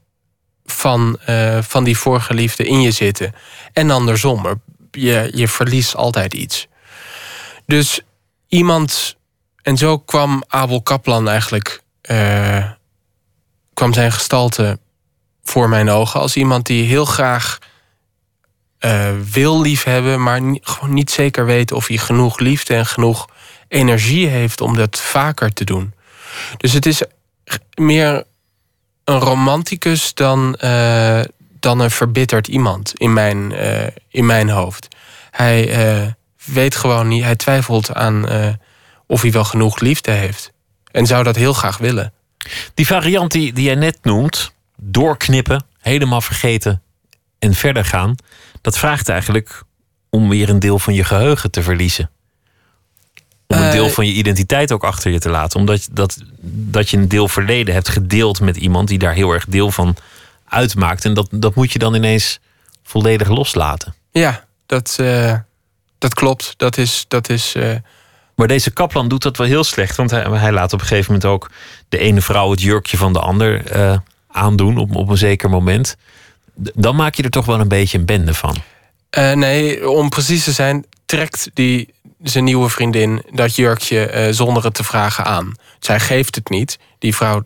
van, 0.64 1.18
van 1.60 1.84
die 1.84 1.98
vorige 1.98 2.34
liefde 2.34 2.64
in 2.66 2.80
je 2.80 2.90
zitten. 2.90 3.34
En 3.72 3.90
andersom. 3.90 4.46
Er- 4.46 4.60
Je, 4.90 5.30
je 5.34 5.48
verliest 5.48 5.94
altijd 5.96 6.34
iets. 6.34 6.66
Dus 7.66 8.00
iemand. 8.48 9.16
En 9.62 9.76
zo 9.76 9.98
kwam 9.98 10.44
Abel 10.48 10.82
Kaplan 10.82 11.28
eigenlijk. 11.28 11.80
Eh, 12.00 12.70
kwam 13.74 13.92
zijn 13.92 14.12
gestalte 14.12 14.78
voor 15.44 15.68
mijn 15.68 15.90
ogen. 15.90 16.20
Als 16.20 16.36
iemand 16.36 16.66
die 16.66 16.84
heel 16.84 17.04
graag 17.04 17.58
eh, 18.78 19.10
wil 19.32 19.60
liefhebben, 19.60 20.22
maar 20.22 20.40
gewoon 20.60 20.94
niet 20.94 21.10
zeker 21.10 21.44
weet 21.44 21.72
of 21.72 21.86
hij 21.86 21.96
genoeg 21.96 22.38
liefde 22.38 22.74
en 22.74 22.86
genoeg 22.86 23.28
energie 23.68 24.26
heeft 24.26 24.60
om 24.60 24.76
dat 24.76 25.00
vaker 25.00 25.52
te 25.52 25.64
doen. 25.64 25.94
Dus 26.56 26.72
het 26.72 26.86
is 26.86 27.02
meer 27.74 28.24
een 29.04 29.18
romanticus 29.18 30.14
dan, 30.14 30.54
eh, 30.54 31.20
dan 31.60 31.80
een 31.80 31.90
verbitterd 31.90 32.48
iemand 32.48 32.94
in 32.94 33.12
mijn, 33.12 33.52
in 34.08 34.26
mijn 34.26 34.48
hoofd. 34.48 34.88
Hij 35.30 36.14
weet 36.44 36.76
gewoon 36.76 37.08
niet, 37.08 37.24
hij 37.24 37.36
twijfelt 37.36 37.94
aan 37.94 38.26
of 39.06 39.22
hij 39.22 39.30
wel 39.32 39.44
genoeg 39.44 39.80
liefde 39.80 40.10
heeft. 40.10 40.52
En 40.92 41.06
zou 41.06 41.24
dat 41.24 41.36
heel 41.36 41.52
graag 41.52 41.78
willen. 41.78 42.12
Die 42.74 42.86
variant 42.86 43.32
die, 43.32 43.52
die 43.52 43.64
jij 43.64 43.74
net 43.74 43.98
noemt, 44.02 44.52
doorknippen, 44.76 45.64
helemaal 45.80 46.20
vergeten 46.20 46.82
en 47.38 47.54
verder 47.54 47.84
gaan, 47.84 48.14
dat 48.60 48.78
vraagt 48.78 49.08
eigenlijk 49.08 49.62
om 50.10 50.28
weer 50.28 50.48
een 50.48 50.58
deel 50.58 50.78
van 50.78 50.94
je 50.94 51.04
geheugen 51.04 51.50
te 51.50 51.62
verliezen. 51.62 52.10
Om 53.46 53.56
een 53.56 53.62
Eh, 53.64 53.72
deel 53.72 53.88
van 53.88 54.06
je 54.06 54.12
identiteit 54.12 54.72
ook 54.72 54.84
achter 54.84 55.10
je 55.10 55.18
te 55.18 55.28
laten. 55.30 55.58
Omdat 55.60 55.88
dat, 55.92 56.18
dat 56.42 56.90
je 56.90 56.96
een 56.96 57.08
deel 57.08 57.28
verleden 57.28 57.74
hebt 57.74 57.88
gedeeld 57.88 58.40
met 58.40 58.56
iemand 58.56 58.88
die 58.88 58.98
daar 58.98 59.14
heel 59.14 59.32
erg 59.32 59.44
deel 59.48 59.70
van 59.70 59.96
uitmaakt. 60.48 61.04
En 61.04 61.14
dat, 61.14 61.28
dat 61.30 61.54
moet 61.54 61.72
je 61.72 61.78
dan 61.78 61.94
ineens 61.94 62.38
volledig 62.82 63.28
loslaten. 63.28 63.94
Ja, 64.12 64.44
dat, 64.66 64.96
eh, 65.00 65.34
dat 65.98 66.14
klopt. 66.14 66.54
Dat 66.56 66.76
is. 66.76 67.04
Dat 67.08 67.28
is 67.28 67.54
eh, 67.54 67.74
Maar 68.40 68.48
deze 68.48 68.70
Kaplan 68.70 69.08
doet 69.08 69.22
dat 69.22 69.36
wel 69.36 69.46
heel 69.46 69.64
slecht. 69.64 69.96
Want 69.96 70.10
hij, 70.10 70.22
hij 70.22 70.52
laat 70.52 70.72
op 70.72 70.80
een 70.80 70.86
gegeven 70.86 71.12
moment 71.12 71.30
ook 71.30 71.50
de 71.88 71.98
ene 71.98 72.20
vrouw 72.20 72.50
het 72.50 72.62
jurkje 72.62 72.96
van 72.96 73.12
de 73.12 73.18
ander 73.18 73.66
eh, 73.66 73.98
aandoen 74.28 74.78
op, 74.78 74.96
op 74.96 75.08
een 75.08 75.16
zeker 75.16 75.50
moment. 75.50 75.96
Dan 76.54 76.96
maak 76.96 77.14
je 77.14 77.22
er 77.22 77.30
toch 77.30 77.46
wel 77.46 77.60
een 77.60 77.68
beetje 77.68 77.98
een 77.98 78.04
bende 78.04 78.34
van. 78.34 78.56
Eh, 79.10 79.32
nee, 79.32 79.90
om 79.90 80.08
precies 80.08 80.44
te 80.44 80.52
zijn, 80.52 80.84
trekt 81.06 81.50
die, 81.54 81.94
zijn 82.22 82.44
nieuwe 82.44 82.68
vriendin 82.68 83.22
dat 83.32 83.56
jurkje 83.56 84.06
eh, 84.06 84.32
zonder 84.32 84.64
het 84.64 84.74
te 84.74 84.84
vragen 84.84 85.24
aan. 85.24 85.54
Zij 85.78 86.00
geeft 86.00 86.34
het 86.34 86.48
niet. 86.48 86.78
Die 86.98 87.14
vrouw 87.14 87.42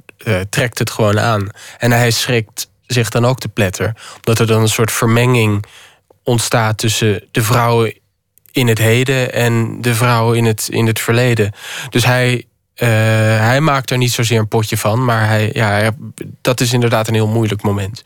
trekt 0.50 0.78
het 0.78 0.90
gewoon 0.90 1.20
aan. 1.20 1.48
En 1.78 1.90
hij 1.90 2.10
schrikt 2.10 2.70
zich 2.86 3.08
dan 3.10 3.24
ook 3.24 3.38
te 3.38 3.48
pletter. 3.48 3.96
Omdat 4.16 4.38
er 4.38 4.46
dan 4.46 4.60
een 4.60 4.68
soort 4.68 4.92
vermenging 4.92 5.64
ontstaat 6.22 6.78
tussen 6.78 7.24
de 7.30 7.42
vrouwen 7.42 7.94
in 8.54 8.68
het 8.68 8.78
heden 8.78 9.32
en 9.32 9.80
de 9.80 9.94
vrouwen 9.94 10.36
in 10.36 10.44
het, 10.44 10.68
in 10.70 10.86
het 10.86 11.00
verleden. 11.00 11.52
Dus 11.90 12.04
hij, 12.04 12.44
eh, 12.74 12.88
hij 13.38 13.60
maakt 13.60 13.90
er 13.90 13.98
niet 13.98 14.12
zozeer 14.12 14.38
een 14.38 14.48
potje 14.48 14.76
van, 14.76 15.04
maar 15.04 15.26
hij, 15.26 15.50
ja, 15.52 15.90
dat 16.40 16.60
is 16.60 16.72
inderdaad 16.72 17.08
een 17.08 17.14
heel 17.14 17.28
moeilijk 17.28 17.62
moment. 17.62 18.04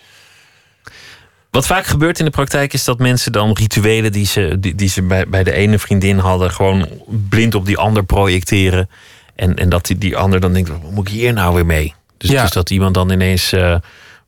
Wat 1.51 1.66
vaak 1.66 1.86
gebeurt 1.86 2.18
in 2.18 2.24
de 2.24 2.30
praktijk 2.30 2.72
is 2.72 2.84
dat 2.84 2.99
mensen 2.99 3.32
dan 3.32 3.53
rituelen 3.53 4.12
die 4.12 4.26
ze, 4.26 4.57
die, 4.61 4.74
die 4.74 4.88
ze 4.88 5.03
bij, 5.03 5.28
bij 5.28 5.44
de 5.44 5.53
ene 5.53 5.78
vriendin 5.78 6.18
hadden, 6.18 6.51
gewoon 6.51 6.88
blind 7.28 7.55
op 7.55 7.66
die 7.66 7.78
ander 7.78 8.05
projecteren. 8.05 8.88
En, 9.34 9.55
en 9.57 9.68
dat 9.68 9.86
die, 9.86 9.99
die 9.99 10.16
ander 10.16 10.40
dan 10.40 10.53
denkt: 10.53 10.68
wat 10.68 10.90
moet 10.90 11.09
ik 11.09 11.14
hier 11.14 11.32
nou 11.32 11.55
weer 11.55 11.66
mee? 11.66 11.94
Dus, 12.16 12.30
Ja. 12.30 12.42
dus 12.42 12.51
dat 12.51 12.70
iemand 12.70 12.94
dan 12.94 13.11
ineens 13.11 13.53
eh, 13.53 13.76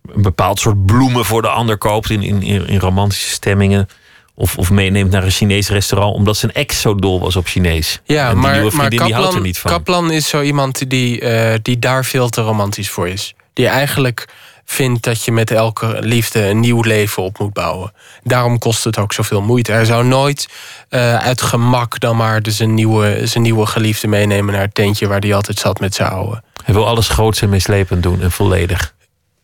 een 0.06 0.22
bepaald 0.22 0.58
soort 0.58 0.86
bloemen 0.86 1.24
voor 1.24 1.42
de 1.42 1.48
ander 1.48 1.78
koopt 1.78 2.10
in, 2.10 2.22
in, 2.22 2.42
in 2.66 2.78
romantische 2.78 3.30
stemmingen. 3.30 3.88
Of, 4.34 4.58
of 4.58 4.70
meeneemt 4.70 5.10
naar 5.10 5.24
een 5.24 5.30
Chinees 5.30 5.68
restaurant 5.68 6.14
omdat 6.14 6.36
zijn 6.36 6.52
ex 6.52 6.80
zo 6.80 6.94
dol 6.94 7.20
was 7.20 7.36
op 7.36 7.46
Chinees. 7.46 8.00
Ja, 8.04 8.24
en 8.24 8.32
die 8.32 8.40
maar, 8.40 8.52
nieuwe 8.52 8.70
vriendin 8.70 8.90
die 8.90 9.00
houdt 9.00 9.16
er 9.16 9.22
Kaplan, 9.24 9.42
niet 9.42 9.58
van. 9.58 9.70
Kaplan 9.70 10.10
is 10.10 10.28
zo 10.28 10.42
iemand 10.42 10.90
die, 10.90 11.20
eh, 11.20 11.58
die 11.62 11.78
daar 11.78 12.04
veel 12.04 12.28
te 12.28 12.40
romantisch 12.40 12.90
voor 12.90 13.08
is. 13.08 13.34
Die 13.52 13.66
eigenlijk 13.66 14.28
vindt 14.70 15.02
dat 15.02 15.24
je 15.24 15.32
met 15.32 15.50
elke 15.50 15.96
liefde 16.00 16.46
een 16.46 16.60
nieuw 16.60 16.82
leven 16.82 17.22
op 17.22 17.38
moet 17.38 17.52
bouwen. 17.52 17.92
Daarom 18.22 18.58
kost 18.58 18.84
het 18.84 18.98
ook 18.98 19.12
zoveel 19.12 19.42
moeite. 19.42 19.72
Hij 19.72 19.84
zou 19.84 20.04
nooit 20.04 20.48
eh, 20.88 21.16
uit 21.16 21.42
gemak 21.42 22.00
dan 22.00 22.16
maar 22.16 22.42
dus 22.42 22.56
zijn 22.56 22.74
nieuwe, 22.74 23.20
zijn 23.26 23.42
nieuwe 23.42 23.66
geliefde 23.66 24.08
meenemen 24.08 24.52
naar 24.52 24.62
het 24.62 24.74
tentje 24.74 25.06
waar 25.06 25.20
hij 25.20 25.34
altijd 25.34 25.58
zat 25.58 25.80
met 25.80 25.94
zijn 25.94 26.08
oude. 26.08 26.42
Hij 26.64 26.74
wil 26.74 26.86
alles 26.86 27.08
groots 27.08 27.42
en 27.42 27.48
meeslepend 27.48 28.02
doen 28.02 28.22
en 28.22 28.30
volledig. 28.30 28.94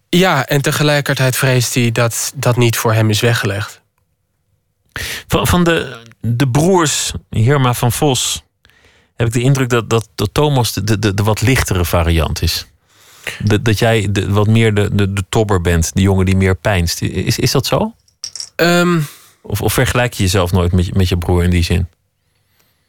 Ja, 0.09 0.47
en 0.47 0.63
tegelijkertijd 0.63 1.37
vreest 1.37 1.75
hij 1.75 1.93
dat 1.93 2.33
dat 2.35 2.57
niet 2.57 2.77
voor 2.77 2.93
hem 2.93 3.11
is 3.11 3.21
weggelegd. 3.21 3.81
Van, 5.29 5.47
van 5.47 5.65
de, 5.65 6.03
de 6.21 6.49
broers 6.49 7.13
Hirma 7.31 7.75
van 7.75 7.93
Vos 7.93 8.43
heb 9.17 9.27
ik 9.27 9.33
de 9.33 9.41
indruk 9.41 9.69
dat, 9.69 9.91
dat, 9.91 10.09
dat 10.15 10.29
Thomas 10.33 10.73
de, 10.73 10.99
de, 10.99 11.15
de 11.15 11.23
wat 11.23 11.41
lichtere 11.41 11.85
variant 11.85 12.43
is. 12.43 12.67
Dat, 13.39 13.65
dat 13.65 13.79
jij 13.79 14.09
de, 14.11 14.31
wat 14.33 14.47
meer 14.47 14.75
de, 14.75 14.95
de, 14.95 15.13
de 15.13 15.25
tobber 15.29 15.61
bent, 15.61 15.91
de 15.95 16.03
jongen 16.03 16.27
die 16.27 16.37
meer 16.37 16.55
pijnst. 16.57 17.03
Is, 17.03 17.39
is 17.39 17.51
dat 17.51 17.67
zo? 17.67 17.95
Ehm, 18.57 19.01
Of, 19.43 19.61
of 19.63 19.73
vergelijk 19.73 20.13
je 20.15 20.23
jezelf 20.23 20.53
nooit 20.53 20.73
met, 20.73 20.87
je- 20.87 20.93
met 20.97 21.09
je 21.09 21.17
broer 21.19 21.43
in 21.45 21.51
die 21.51 21.65
zin? 21.65 21.89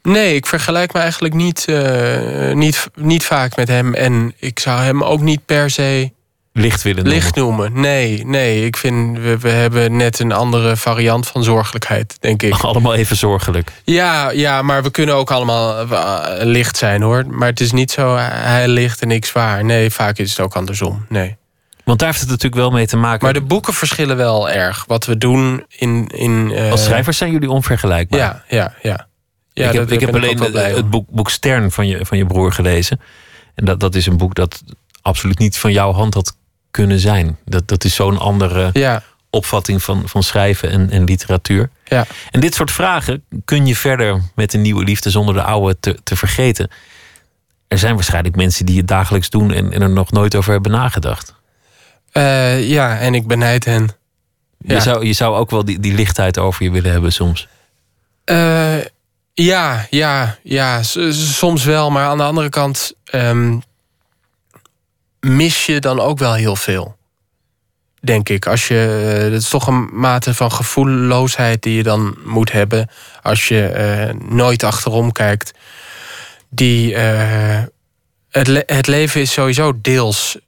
Nee, 0.02 0.34
ik 0.34 0.46
vergelijk 0.46 0.92
me 0.92 1.00
eigenlijk 1.00 1.34
niet, 1.34 1.64
eh, 1.68 2.52
niet, 2.52 2.88
niet 2.94 3.24
vaak 3.24 3.56
met 3.56 3.68
hem. 3.68 3.94
En 3.94 4.32
ik 4.36 4.58
zou 4.58 4.80
hem 4.80 5.04
ook 5.04 5.20
niet 5.20 5.44
per 5.46 5.70
se 5.70 6.12
Licht 6.58 6.82
willen 6.82 7.04
noemen. 7.04 7.22
licht 7.22 7.34
noemen. 7.34 7.80
Nee, 7.80 8.26
nee. 8.26 8.64
Ik 8.64 8.76
vind, 8.76 9.18
we, 9.18 9.38
we 9.38 9.48
hebben 9.48 9.96
net 9.96 10.18
een 10.18 10.32
andere 10.32 10.76
variant 10.76 11.26
van 11.26 11.44
zorgelijkheid, 11.44 12.16
denk 12.20 12.42
ik. 12.42 12.54
Allemaal 12.68 12.94
even 12.94 13.16
zorgelijk. 13.16 13.72
Ja, 13.84 14.30
ja, 14.30 14.62
maar 14.62 14.82
we 14.82 14.90
kunnen 14.90 15.14
ook 15.14 15.30
allemaal 15.30 15.78
eh, 15.78 16.44
licht 16.46 16.76
zijn, 16.76 17.02
hoor. 17.02 17.26
Maar 17.26 17.48
het 17.48 17.60
is 17.60 17.72
niet 17.72 17.90
zo, 17.90 18.16
hij 18.16 18.68
licht 18.68 19.02
en 19.02 19.10
ik 19.10 19.24
zwaar. 19.24 19.64
Nee, 19.64 19.90
vaak 19.90 20.18
is 20.18 20.30
het 20.30 20.40
ook 20.40 20.54
andersom. 20.54 21.06
Nee. 21.08 21.36
Want 21.84 21.98
daar 21.98 22.08
heeft 22.08 22.20
het 22.20 22.30
natuurlijk 22.30 22.62
wel 22.62 22.70
mee 22.70 22.86
te 22.86 22.96
maken. 22.96 23.24
Maar 23.24 23.32
de 23.32 23.40
boeken 23.40 23.74
verschillen 23.74 24.16
wel 24.16 24.50
erg. 24.50 24.84
Wat 24.86 25.04
we 25.04 25.18
doen 25.18 25.64
in... 25.68 26.06
in 26.06 26.52
eh, 26.54 26.70
Als 26.70 26.84
schrijvers 26.84 27.18
zijn 27.18 27.32
jullie 27.32 27.50
onvergelijkbaar. 27.50 28.20
Ja, 28.20 28.44
ja, 28.48 28.74
ja. 28.82 29.08
ja 29.52 29.66
ik 29.66 29.72
heb, 29.72 29.92
ik 29.92 30.00
heb 30.00 30.14
alleen 30.14 30.38
het 30.52 30.90
boek, 30.90 31.06
boek 31.10 31.30
Stern 31.30 31.70
van 31.70 31.86
je, 31.86 32.06
van 32.06 32.18
je 32.18 32.26
broer 32.26 32.52
gelezen. 32.52 33.00
En 33.54 33.64
dat, 33.64 33.80
dat 33.80 33.94
is 33.94 34.06
een 34.06 34.16
boek 34.16 34.34
dat 34.34 34.62
absoluut 35.02 35.38
niet 35.38 35.58
van 35.58 35.72
jouw 35.72 35.92
hand 35.92 36.14
had 36.14 36.36
kunnen 36.70 36.98
zijn. 36.98 37.38
Dat, 37.44 37.68
dat 37.68 37.84
is 37.84 37.94
zo'n 37.94 38.18
andere 38.18 38.70
Ja, 38.72 39.02
opvatting 39.30 39.82
van, 39.82 40.02
van 40.08 40.22
schrijven 40.22 40.70
en, 40.70 40.90
en 40.90 41.04
literatuur. 41.04 41.70
ja. 41.84 42.06
En 42.30 42.40
dit 42.40 42.54
soort 42.54 42.70
vragen 42.70 43.24
kun 43.44 43.66
je 43.66 43.76
verder 43.76 44.22
met 44.34 44.54
een 44.54 44.62
nieuwe 44.62 44.84
liefde 44.84 45.10
zonder 45.10 45.34
de 45.34 45.42
oude 45.42 45.76
te, 45.80 45.98
te 46.02 46.16
vergeten. 46.16 46.70
Er 47.68 47.78
zijn 47.78 47.94
waarschijnlijk 47.94 48.36
mensen 48.36 48.66
die 48.66 48.76
het 48.78 48.88
dagelijks 48.88 49.30
doen 49.30 49.52
en, 49.52 49.72
en 49.72 49.82
er 49.82 49.90
nog 49.90 50.10
nooit 50.10 50.34
over 50.34 50.52
hebben 50.52 50.70
nagedacht. 50.72 51.34
Eh, 52.12 52.68
ja, 52.68 52.98
en 52.98 53.14
ik 53.14 53.26
benijd 53.26 53.64
hen. 53.64 53.88
Je, 54.58 54.80
zou, 54.80 55.06
je 55.06 55.12
zou 55.12 55.36
ook 55.36 55.50
wel 55.50 55.64
die, 55.64 55.80
die 55.80 55.94
lichtheid 55.94 56.38
over 56.38 56.64
je 56.64 56.70
willen 56.70 56.90
hebben 56.90 57.12
soms. 57.12 57.48
Eh, 58.24 58.76
ja, 59.34 59.86
ja, 59.90 60.38
ja, 60.42 60.82
s- 60.82 61.36
soms 61.38 61.64
wel. 61.64 61.90
Maar 61.90 62.06
aan 62.06 62.16
de 62.16 62.22
andere 62.24 62.48
kant 62.48 62.92
ehm, 63.04 63.58
mis 65.20 65.66
je 65.66 65.80
dan 65.80 66.00
ook 66.00 66.18
wel 66.18 66.34
heel 66.34 66.56
veel. 66.56 66.96
Denk 68.00 68.28
ik. 68.28 68.46
Als 68.46 68.68
je, 68.68 69.12
eh, 69.16 69.30
dat 69.30 69.40
is 69.40 69.48
toch 69.48 69.66
een 69.66 69.88
mate 69.92 70.34
van 70.34 70.52
gevoelloosheid 70.52 71.62
die 71.62 71.76
je 71.76 71.82
dan 71.82 72.16
moet 72.24 72.52
hebben. 72.52 72.90
Als 73.22 73.48
je 73.48 73.66
eh, 73.66 74.14
nooit 74.28 74.62
achterom 74.62 75.12
kijkt. 75.12 75.52
Die, 76.48 76.94
eh, 76.94 77.62
het, 78.30 78.62
het 78.66 78.86
leven 78.86 79.20
is 79.20 79.32
sowieso 79.32 79.80
deels 79.80 80.38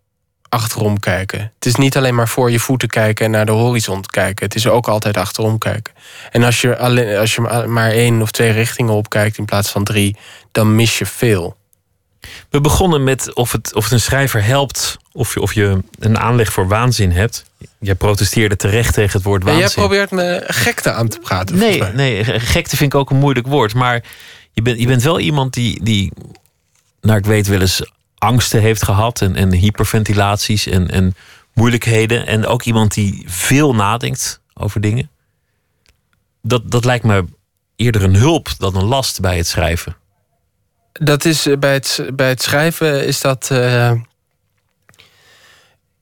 achterom 0.49 0.99
kijken. 0.99 1.53
Het 1.55 1.67
is 1.67 1.75
niet 1.75 1.97
alleen 1.97 2.15
maar 2.15 2.29
voor 2.29 2.51
je 2.51 2.61
voeten 2.61 2.89
kijken 2.89 3.25
en 3.25 3.31
naar 3.31 3.47
de 3.47 3.53
horizon 3.53 4.05
kijken. 4.05 4.45
Het 4.45 4.55
is 4.55 4.67
ook 4.67 4.89
altijd 4.89 5.17
achterom 5.17 5.59
kijken. 5.59 5.95
En 6.31 6.43
als 6.43 6.61
je, 6.61 6.77
alleen, 6.77 7.17
als 7.17 7.35
je 7.35 7.41
maar 7.67 7.91
één 7.91 8.23
of 8.23 8.31
twee 8.31 8.51
richtingen 8.51 8.95
opkijkt 8.95 9.39
in 9.39 9.45
plaats 9.45 9.71
van 9.71 9.85
drie, 9.85 10.17
dan 10.53 10.75
mis 10.75 10.99
je 10.99 11.07
veel. 11.07 11.57
We 12.51 12.61
begonnen 12.61 13.05
met 13.05 13.35
of 13.35 13.53
het, 13.53 13.75
of 13.75 13.85
het 13.85 13.93
een 13.93 14.01
schrijver 14.01 14.45
helpt 14.45 14.97
of 15.13 15.35
je, 15.35 15.41
of 15.41 15.53
je 15.53 15.83
een 15.99 16.19
aanleg 16.19 16.53
voor 16.53 16.69
waanzin 16.69 17.11
hebt. 17.11 17.45
Jij 17.79 17.95
protesteerde 17.95 18.57
terecht 18.57 18.95
tegen 18.95 19.13
het 19.13 19.23
woord 19.23 19.45
En 19.45 19.51
jij 19.51 19.61
waanzin. 19.61 19.83
probeert 19.83 20.11
me 20.11 20.45
gekte 20.47 20.93
aan 20.93 21.09
te 21.09 21.19
praten. 21.19 21.59
Nee, 21.59 21.83
nee, 21.83 22.25
gekte 22.25 22.77
vind 22.77 22.93
ik 22.95 23.01
ook 23.01 23.11
een 23.11 23.17
moeilijk 23.17 23.47
woord. 23.47 23.75
Maar 23.75 24.03
je 24.53 24.63
bent, 24.63 24.79
je 24.79 24.87
bent 24.87 25.03
wel 25.03 25.21
iemand 25.21 25.55
die, 25.55 25.85
die 25.85 26.13
naar 27.01 27.17
ik 27.17 27.25
weet, 27.25 27.47
wel 27.47 27.61
eens 27.61 27.91
angsten 28.19 28.61
heeft 28.61 28.85
gehad. 28.85 29.21
En, 29.21 29.37
en 29.37 29.53
hyperventilaties 29.53 30.67
en, 30.67 30.91
en 30.91 31.15
moeilijkheden. 31.55 32.27
En 32.27 32.47
ook 32.47 32.63
iemand 32.63 32.95
die 32.95 33.25
veel 33.27 33.75
nadenkt 33.75 34.41
over 34.55 34.81
dingen. 34.81 35.11
Dat, 36.43 36.71
dat 36.71 36.85
lijkt 36.85 37.05
me 37.05 37.25
eerder 37.77 38.03
een 38.03 38.17
hulp 38.17 38.49
dan 38.59 38.77
een 38.77 38.85
last 38.85 39.21
bij 39.21 39.37
het 39.37 39.47
schrijven. 39.47 39.97
Dat 41.03 41.25
is 41.25 41.47
eh, 41.47 41.59
bij 41.59 41.73
het, 41.73 42.03
bij 42.13 42.29
het 42.29 42.43
schrijven 42.43 43.07
is 43.07 43.21
dat 43.21 43.49
eh, 43.51 43.93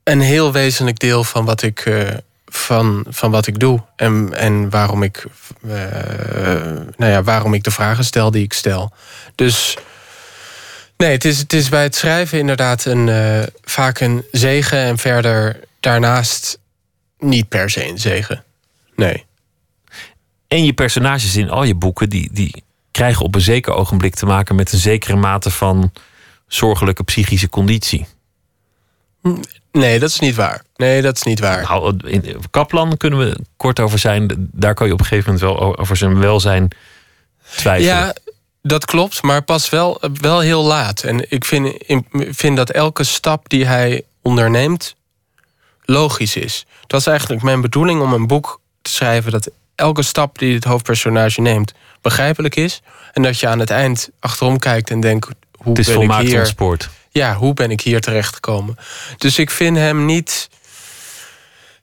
een 0.03 0.21
heel 0.21 0.53
wezenlijk 0.53 0.99
deel 0.99 1.25
van 1.25 1.45
wat 1.45 1.63
ik, 1.63 1.81
eh, 1.81 2.15
van, 2.47 3.07
van 3.09 3.31
wat 3.31 3.47
ik 3.47 3.59
doe. 3.59 3.83
En, 3.97 4.35
en 4.35 4.71
waarom, 4.71 5.03
ik, 5.03 5.25
nou 6.97 7.13
ja, 7.13 7.23
waarom 7.23 7.55
ik 7.55 7.65
de 7.65 7.71
vragen 7.71 8.05
stel 8.05 8.31
die 8.31 8.43
ik 8.43 8.53
stel. 8.53 8.93
Dus 9.35 9.77
nee, 10.97 11.13
het 11.13 11.25
is, 11.25 11.39
het 11.39 11.53
is 11.53 11.69
bij 11.69 11.83
het 11.83 11.95
schrijven 11.95 12.39
inderdaad 12.39 12.85
een, 12.85 13.11
vaak 13.65 14.01
een 14.01 14.25
zegen. 14.33 14.79
En 14.79 14.99
verder 14.99 15.61
daarnaast 15.81 16.59
niet 17.19 17.49
per 17.49 17.71
se 17.71 17.89
een 17.89 17.99
zegen. 17.99 18.45
Nee. 18.97 19.25
En 20.49 20.65
je 20.65 20.73
personages 20.73 21.37
in 21.37 21.51
al 21.51 21.65
je 21.65 21.75
boeken, 21.75 22.09
die, 22.09 22.29
die 22.33 22.67
krijgen 22.99 23.25
op 23.25 23.35
een 23.35 23.41
zeker 23.41 23.73
ogenblik 23.73 24.15
te 24.15 24.27
maken 24.27 24.55
met 24.55 24.73
een 24.73 24.79
zekere 24.79 25.17
mate 25.17 25.51
van 25.51 25.93
zorgelijke 26.47 27.05
psychische 27.05 27.49
conditie. 27.49 28.07
Nee, 29.73 29.99
dat 29.99 30.09
is 30.09 30.19
niet 30.19 30.35
waar. 30.35 30.63
Nee, 30.77 31.03
dat 31.03 31.17
is 31.17 31.23
niet 31.23 31.41
waar. 31.41 31.63
Nou, 31.63 31.97
in 32.05 32.41
Kaplan 32.51 32.97
kunnen 32.97 33.19
we 33.19 33.39
kort 33.57 33.81
over 33.81 33.99
zijn. 33.99 34.49
Daar 34.53 34.75
kan 34.75 34.87
je 34.87 34.93
op 34.93 35.01
een 35.01 35.07
gegeven 35.07 35.33
moment 35.33 35.51
wel 35.51 35.79
over 35.79 35.97
zijn 35.97 36.19
welzijn 36.19 36.69
twijfelen. 37.57 37.95
Ja, 37.95 38.15
dat 38.63 38.85
klopt, 38.85 39.23
maar 39.23 39.43
pas 39.43 39.69
wel, 39.69 40.01
wel 40.13 40.41
heel 40.41 40.63
laat. 40.63 41.03
En 41.03 41.31
ik 41.31 41.45
vind, 41.45 41.75
ik 41.87 42.05
vind 42.31 42.57
dat 42.57 42.71
elke 42.71 43.05
stap 43.05 43.49
die 43.49 43.67
hij 43.67 44.03
onderneemt 44.23 44.95
logisch 45.83 46.37
is. 46.37 46.67
Dat 46.87 47.01
is 47.01 47.07
eigenlijk 47.07 47.43
mijn 47.43 47.61
bedoeling 47.61 48.01
om 48.01 48.13
een 48.13 48.27
boek 48.27 48.61
te 48.83 48.91
schrijven 48.91 49.33
dat 49.33 49.51
elke 49.79 50.03
stap 50.03 50.39
die 50.39 50.55
het 50.55 50.65
hoofdpersonage 50.65 51.41
neemt 51.41 51.73
begrijpelijk 52.01 52.57
is. 52.57 52.83
En 53.13 53.23
dat 53.23 53.41
je 53.41 53.47
aan 53.49 53.59
het 53.59 53.71
eind 53.71 54.11
achterom 54.21 54.59
kijkt 54.59 54.91
en 54.91 55.01
denkt: 55.01 55.29
hoe 55.53 55.69
het 55.69 55.79
is 55.79 55.95
ben 55.95 56.11
ik 56.11 56.13
hier? 56.27 56.39
ontspoord. 56.39 56.89
ja, 57.11 57.35
hoe 57.35 57.55
ben 57.55 57.71
ik 57.71 57.81
hier 57.81 58.01
terechtgekomen? 58.01 58.77
Dus 59.19 59.39
ik 59.39 59.51
vind 59.51 59.77
hem 59.77 60.05
niet. 60.05 60.49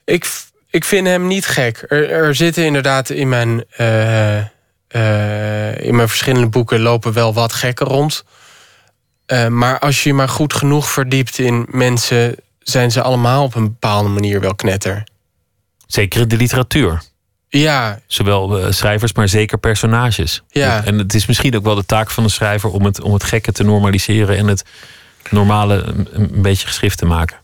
Ik, 0.06 0.44
ik 0.70 0.84
vind 0.84 1.08
hem 1.08 1.28
niet 1.28 1.46
gek. 1.46 1.86
Er, 1.88 2.10
er 2.12 2.36
zitten 2.36 2.66
inderdaad 2.66 3.10
in 3.10 3.30
mijn. 3.30 3.64
eh, 3.70 4.38
eh, 4.88 5.78
in 5.78 5.96
mijn 5.96 6.08
verschillende 6.10 6.48
boeken 6.48 6.80
lopen 6.80 7.14
wel 7.14 7.34
wat 7.34 7.54
gekken 7.54 7.86
rond. 7.86 8.24
Eh, 9.26 9.48
maar 9.48 9.80
als 9.80 10.04
je 10.04 10.10
je 10.10 10.16
maar 10.16 10.30
goed 10.30 10.54
genoeg 10.54 10.90
verdiept 10.90 11.38
in 11.40 11.66
mensen, 11.70 12.36
zijn 12.60 12.92
ze 12.92 13.02
allemaal 13.02 13.44
op 13.44 13.56
een 13.56 13.64
bepaalde 13.64 14.10
manier 14.10 14.40
wel 14.40 14.56
knetter. 14.56 15.04
Zeker 15.88 16.22
in 16.22 16.28
de 16.28 16.38
literatuur. 16.38 17.02
Ja, 17.60 18.00
Zowel 18.08 18.60
eh, 18.60 18.72
schrijvers, 18.72 19.14
maar 19.14 19.30
zeker 19.30 19.58
personages. 19.58 20.44
Ja. 20.50 20.86
En 20.86 20.98
het 20.98 21.14
is 21.14 21.26
misschien 21.26 21.56
ook 21.56 21.64
wel 21.64 21.76
de 21.76 21.86
taak 21.86 22.12
van 22.12 22.24
een 22.24 22.30
schrijver 22.30 22.70
om 22.70 22.86
het, 22.86 23.02
om 23.02 23.14
het 23.14 23.24
gekke 23.24 23.52
te 23.52 23.64
normaliseren 23.64 24.38
en 24.38 24.48
het 24.48 24.64
normale 25.30 25.76
een, 25.76 26.08
een 26.12 26.42
beetje 26.42 26.68
geschrift 26.68 26.98
te 26.98 27.06
maken. 27.06 27.38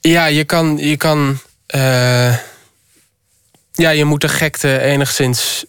ja 0.00 0.26
je 0.26 0.44
kan. 0.44 0.76
Je 0.76 0.96
kan 0.96 1.38
eh, 1.66 2.36
ja, 3.72 3.90
je 3.90 4.04
moet 4.04 4.20
de 4.20 4.28
gekte 4.28 4.80
enigszins. 4.80 5.64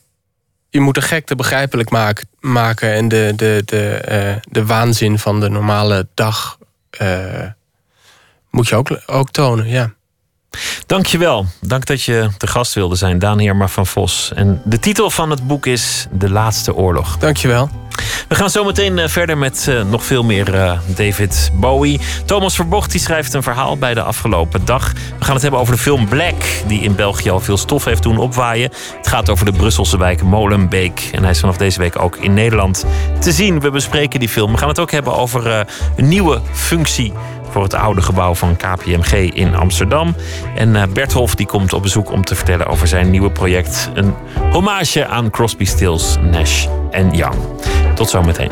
Je 0.69 0.79
moet 0.79 0.95
de 0.95 1.01
gekte 1.01 1.35
begrijpelijk 1.35 1.89
maken, 1.89 2.27
maken 2.39 2.93
en 2.93 3.07
de, 3.07 3.33
de, 3.35 3.61
de, 3.65 3.89
eh, 3.89 4.35
de 4.51 4.65
waanzin 4.65 5.19
van 5.19 5.39
de 5.39 5.49
normale 5.49 6.07
dag 6.13 6.57
moet 8.49 8.67
je 8.67 8.75
ook, 8.75 9.01
ook 9.05 9.31
tonen. 9.31 9.67
Ja. 9.67 9.93
Dankjewel. 10.85 11.45
Dank 11.61 11.85
dat 11.85 12.03
je 12.03 12.29
te 12.37 12.47
gast 12.47 12.73
wilde 12.73 12.95
zijn, 12.95 13.19
Daan 13.19 13.39
Heerma 13.39 13.67
van 13.67 13.87
Vos. 13.87 14.31
En 14.35 14.61
de 14.65 14.79
titel 14.79 15.09
van 15.09 15.29
het 15.29 15.47
boek 15.47 15.65
is 15.65 16.07
De 16.11 16.29
Laatste 16.29 16.75
Oorlog. 16.75 17.17
Dankjewel. 17.17 17.69
We 18.27 18.35
gaan 18.35 18.49
zo 18.49 18.63
meteen 18.63 18.99
eh, 18.99 19.07
verder 19.07 19.37
met 19.37 19.65
eh, 19.69 19.83
nog 19.83 20.03
veel 20.03 20.23
meer 20.23 20.55
eh, 20.55 20.79
David 20.85 21.51
Bowie. 21.53 21.99
Thomas 22.25 22.55
Verbocht 22.55 22.91
die 22.91 22.99
schrijft 22.99 23.33
een 23.33 23.43
verhaal 23.43 23.77
bij 23.77 23.93
de 23.93 24.01
afgelopen 24.01 24.65
dag. 24.65 24.93
We 24.93 25.25
gaan 25.25 25.33
het 25.33 25.41
hebben 25.41 25.59
over 25.59 25.73
de 25.73 25.81
film 25.81 26.07
Black, 26.07 26.35
die 26.67 26.81
in 26.81 26.95
België 26.95 27.29
al 27.29 27.39
veel 27.39 27.57
stof 27.57 27.85
heeft 27.85 28.03
doen 28.03 28.17
opwaaien. 28.17 28.71
Het 28.97 29.07
gaat 29.07 29.29
over 29.29 29.45
de 29.45 29.51
Brusselse 29.51 29.97
wijk 29.97 30.23
Molenbeek. 30.23 31.09
En 31.11 31.21
hij 31.21 31.31
is 31.31 31.39
vanaf 31.39 31.57
deze 31.57 31.79
week 31.79 31.99
ook 31.99 32.15
in 32.15 32.33
Nederland 32.33 32.85
te 33.19 33.31
zien. 33.31 33.59
We 33.59 33.71
bespreken 33.71 34.19
die 34.19 34.29
film. 34.29 34.51
We 34.51 34.57
gaan 34.57 34.67
het 34.67 34.79
ook 34.79 34.91
hebben 34.91 35.13
over 35.13 35.65
een 35.95 36.07
nieuwe 36.07 36.41
functie 36.53 37.13
voor 37.51 37.63
het 37.63 37.73
oude 37.73 38.01
gebouw 38.01 38.35
van 38.35 38.55
KPMG 38.55 39.13
in 39.13 39.55
Amsterdam. 39.55 40.15
En 40.55 40.75
eh, 40.75 40.83
Bert 40.93 41.13
Hof 41.13 41.35
die 41.35 41.45
komt 41.45 41.73
op 41.73 41.81
bezoek 41.81 42.11
om 42.11 42.23
te 42.23 42.35
vertellen 42.35 42.67
over 42.67 42.87
zijn 42.87 43.09
nieuwe 43.09 43.31
project. 43.31 43.91
Een 43.93 44.13
hommage 44.51 45.05
aan 45.05 45.29
Crosby, 45.29 45.65
Stills, 45.65 46.17
Nash 46.31 46.67
en 46.91 47.11
Young. 47.11 47.35
Tot 47.95 48.09
zometeen. 48.09 48.51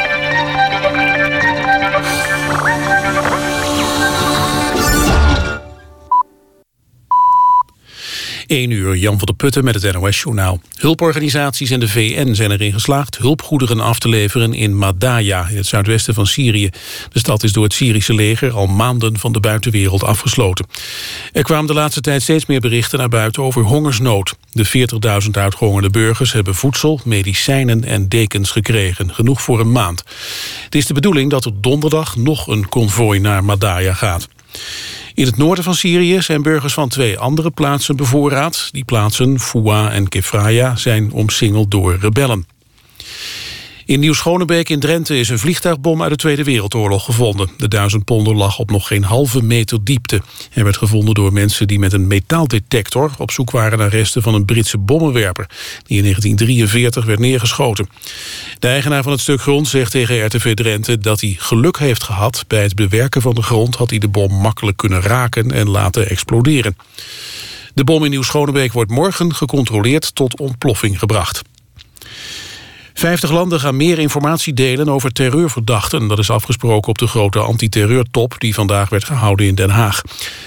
1 8.51 8.71
uur, 8.71 8.95
Jan 8.95 9.17
van 9.17 9.25
der 9.25 9.35
Putten 9.35 9.63
met 9.63 9.81
het 9.81 9.93
NOS-journaal. 9.93 10.61
Hulporganisaties 10.75 11.69
en 11.69 11.79
de 11.79 11.87
VN 11.87 12.33
zijn 12.33 12.51
erin 12.51 12.73
geslaagd 12.73 13.17
hulpgoederen 13.17 13.79
af 13.79 13.99
te 13.99 14.09
leveren 14.09 14.53
in 14.53 14.77
Madaya, 14.77 15.47
in 15.49 15.57
het 15.57 15.65
zuidwesten 15.65 16.13
van 16.13 16.27
Syrië. 16.27 16.69
De 17.11 17.19
stad 17.19 17.43
is 17.43 17.51
door 17.51 17.63
het 17.63 17.73
Syrische 17.73 18.13
leger 18.13 18.51
al 18.51 18.67
maanden 18.67 19.19
van 19.19 19.31
de 19.31 19.39
buitenwereld 19.39 20.03
afgesloten. 20.03 20.65
Er 21.31 21.43
kwamen 21.43 21.67
de 21.67 21.73
laatste 21.73 22.01
tijd 22.01 22.21
steeds 22.21 22.45
meer 22.45 22.59
berichten 22.59 22.99
naar 22.99 23.09
buiten 23.09 23.43
over 23.43 23.63
hongersnood. 23.63 24.35
De 24.51 24.87
40.000 25.23 25.29
uitgehongerde 25.31 25.89
burgers 25.89 26.33
hebben 26.33 26.55
voedsel, 26.55 26.99
medicijnen 27.03 27.83
en 27.83 28.07
dekens 28.07 28.51
gekregen, 28.51 29.13
genoeg 29.13 29.41
voor 29.41 29.59
een 29.59 29.71
maand. 29.71 30.03
Het 30.63 30.75
is 30.75 30.85
de 30.85 30.93
bedoeling 30.93 31.29
dat 31.29 31.45
er 31.45 31.61
donderdag 31.61 32.15
nog 32.15 32.47
een 32.47 32.69
konvooi 32.69 33.19
naar 33.19 33.43
Madaya 33.43 33.93
gaat. 33.93 34.27
In 35.21 35.27
het 35.27 35.37
noorden 35.37 35.63
van 35.63 35.75
Syrië 35.75 36.21
zijn 36.21 36.41
burgers 36.41 36.73
van 36.73 36.89
twee 36.89 37.17
andere 37.17 37.51
plaatsen 37.51 37.95
bevoorraad. 37.95 38.69
Die 38.71 38.85
plaatsen, 38.85 39.39
Foua 39.39 39.91
en 39.91 40.07
Kefraya, 40.07 40.75
zijn 40.75 41.11
omsingeld 41.11 41.71
door 41.71 41.97
rebellen. 41.99 42.45
In 43.91 43.99
Nieuw-Schonebeek 43.99 44.69
in 44.69 44.79
Drenthe 44.79 45.19
is 45.19 45.29
een 45.29 45.39
vliegtuigbom 45.39 46.01
uit 46.01 46.09
de 46.09 46.15
Tweede 46.15 46.43
Wereldoorlog 46.43 47.05
gevonden. 47.05 47.49
De 47.57 47.67
duizend 47.67 48.05
ponder 48.05 48.35
lag 48.35 48.59
op 48.59 48.71
nog 48.71 48.87
geen 48.87 49.03
halve 49.03 49.43
meter 49.43 49.83
diepte. 49.83 50.21
Hij 50.49 50.63
werd 50.63 50.77
gevonden 50.77 51.13
door 51.13 51.33
mensen 51.33 51.67
die 51.67 51.79
met 51.79 51.93
een 51.93 52.07
metaaldetector 52.07 53.11
op 53.17 53.31
zoek 53.31 53.51
waren 53.51 53.77
naar 53.77 53.89
resten 53.89 54.21
van 54.21 54.33
een 54.33 54.45
Britse 54.45 54.77
bommenwerper, 54.77 55.45
die 55.83 55.97
in 55.97 56.03
1943 56.03 57.05
werd 57.05 57.19
neergeschoten. 57.19 57.89
De 58.59 58.67
eigenaar 58.67 59.03
van 59.03 59.11
het 59.11 59.21
stuk 59.21 59.41
grond 59.41 59.67
zegt 59.67 59.91
tegen 59.91 60.25
RTV 60.25 60.53
Drenthe 60.53 60.97
dat 60.97 61.21
hij 61.21 61.35
geluk 61.37 61.77
heeft 61.77 62.03
gehad. 62.03 62.43
Bij 62.47 62.63
het 62.63 62.75
bewerken 62.75 63.21
van 63.21 63.35
de 63.35 63.41
grond 63.41 63.75
had 63.75 63.89
hij 63.89 63.99
de 63.99 64.07
bom 64.07 64.33
makkelijk 64.33 64.77
kunnen 64.77 65.01
raken 65.01 65.51
en 65.51 65.69
laten 65.69 66.09
exploderen. 66.09 66.77
De 67.73 67.83
bom 67.83 68.03
in 68.03 68.09
Nieuw-Schonebeek 68.09 68.73
wordt 68.73 68.91
morgen 68.91 69.35
gecontroleerd 69.35 70.15
tot 70.15 70.39
ontploffing 70.39 70.99
gebracht. 70.99 71.41
Vijftig 72.93 73.31
landen 73.31 73.59
gaan 73.59 73.75
meer 73.75 73.99
informatie 73.99 74.53
delen 74.53 74.89
over 74.89 75.11
terreurverdachten. 75.11 76.07
Dat 76.07 76.19
is 76.19 76.29
afgesproken 76.29 76.89
op 76.89 76.97
de 76.97 77.07
grote 77.07 77.39
antiterreurtop 77.39 78.35
die 78.37 78.53
vandaag 78.53 78.89
werd 78.89 79.03
gehouden 79.03 79.45
in 79.45 79.55
Den 79.55 79.69
Haag. 79.69 80.01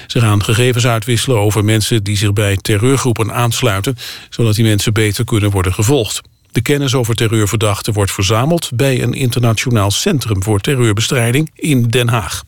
Ze 0.06 0.20
gaan 0.20 0.44
gegevens 0.44 0.86
uitwisselen 0.86 1.38
over 1.38 1.64
mensen 1.64 2.04
die 2.04 2.16
zich 2.16 2.32
bij 2.32 2.56
terreurgroepen 2.56 3.32
aansluiten... 3.32 3.96
zodat 4.30 4.54
die 4.54 4.64
mensen 4.64 4.92
beter 4.92 5.24
kunnen 5.24 5.50
worden 5.50 5.74
gevolgd. 5.74 6.20
De 6.52 6.62
kennis 6.62 6.94
over 6.94 7.14
terreurverdachten 7.14 7.92
wordt 7.92 8.12
verzameld 8.12 8.70
bij 8.74 9.02
een 9.02 9.12
internationaal 9.12 9.90
centrum 9.90 10.42
voor 10.42 10.60
terreurbestrijding 10.60 11.50
in 11.54 11.88
Den 11.88 12.08
Haag. 12.08 12.44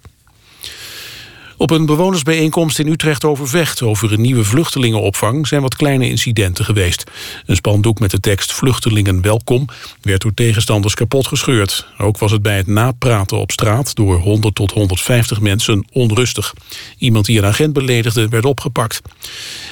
Op 1.58 1.70
een 1.70 1.86
bewonersbijeenkomst 1.86 2.78
in 2.78 2.86
Utrecht 2.86 3.24
overvecht 3.24 3.82
over 3.82 4.12
een 4.12 4.20
nieuwe 4.20 4.44
vluchtelingenopvang 4.44 5.46
zijn 5.46 5.62
wat 5.62 5.76
kleine 5.76 6.08
incidenten 6.08 6.64
geweest. 6.64 7.10
Een 7.46 7.56
spandoek 7.56 7.98
met 7.98 8.10
de 8.10 8.20
tekst 8.20 8.52
Vluchtelingen 8.52 9.22
welkom 9.22 9.66
werd 10.02 10.20
door 10.20 10.34
tegenstanders 10.34 10.94
kapot 10.94 11.26
gescheurd. 11.26 11.86
Ook 11.98 12.18
was 12.18 12.30
het 12.30 12.42
bij 12.42 12.56
het 12.56 12.66
napraten 12.66 13.38
op 13.38 13.50
straat 13.50 13.94
door 13.94 14.18
100 14.18 14.54
tot 14.54 14.70
150 14.70 15.40
mensen 15.40 15.86
onrustig. 15.92 16.54
Iemand 16.98 17.24
die 17.26 17.38
een 17.38 17.44
agent 17.44 17.72
beledigde 17.72 18.28
werd 18.28 18.44
opgepakt. 18.44 19.02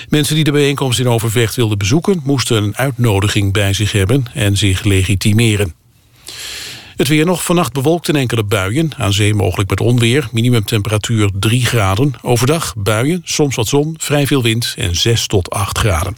Mensen 0.09 0.35
die 0.35 0.45
de 0.45 0.53
bijeenkomst 0.53 0.99
in 0.99 1.09
Overvecht 1.09 1.55
wilden 1.55 1.79
bezoeken 1.79 2.21
moesten 2.25 2.63
een 2.63 2.77
uitnodiging 2.77 3.53
bij 3.53 3.73
zich 3.73 3.93
hebben 3.93 4.25
en 4.35 4.57
zich 4.57 4.85
legitimeren. 4.85 5.75
Het 6.97 7.09
weer 7.09 7.25
nog 7.25 7.45
vannacht 7.45 7.73
bewolkt 7.73 8.09
in 8.09 8.17
enkele 8.17 8.45
buien. 8.45 8.93
Aan 8.97 9.13
zee 9.13 9.35
mogelijk 9.35 9.71
met 9.71 9.81
onweer. 9.81 10.29
Minimumtemperatuur 10.33 11.31
3 11.39 11.67
graden. 11.67 12.15
Overdag 12.23 12.75
buien, 12.77 13.21
soms 13.25 13.55
wat 13.57 13.67
zon, 13.67 13.95
vrij 13.99 14.27
veel 14.27 14.43
wind 14.43 14.75
en 14.77 14.97
6 14.97 15.27
tot 15.27 15.51
8 15.51 15.79
graden. 15.79 16.17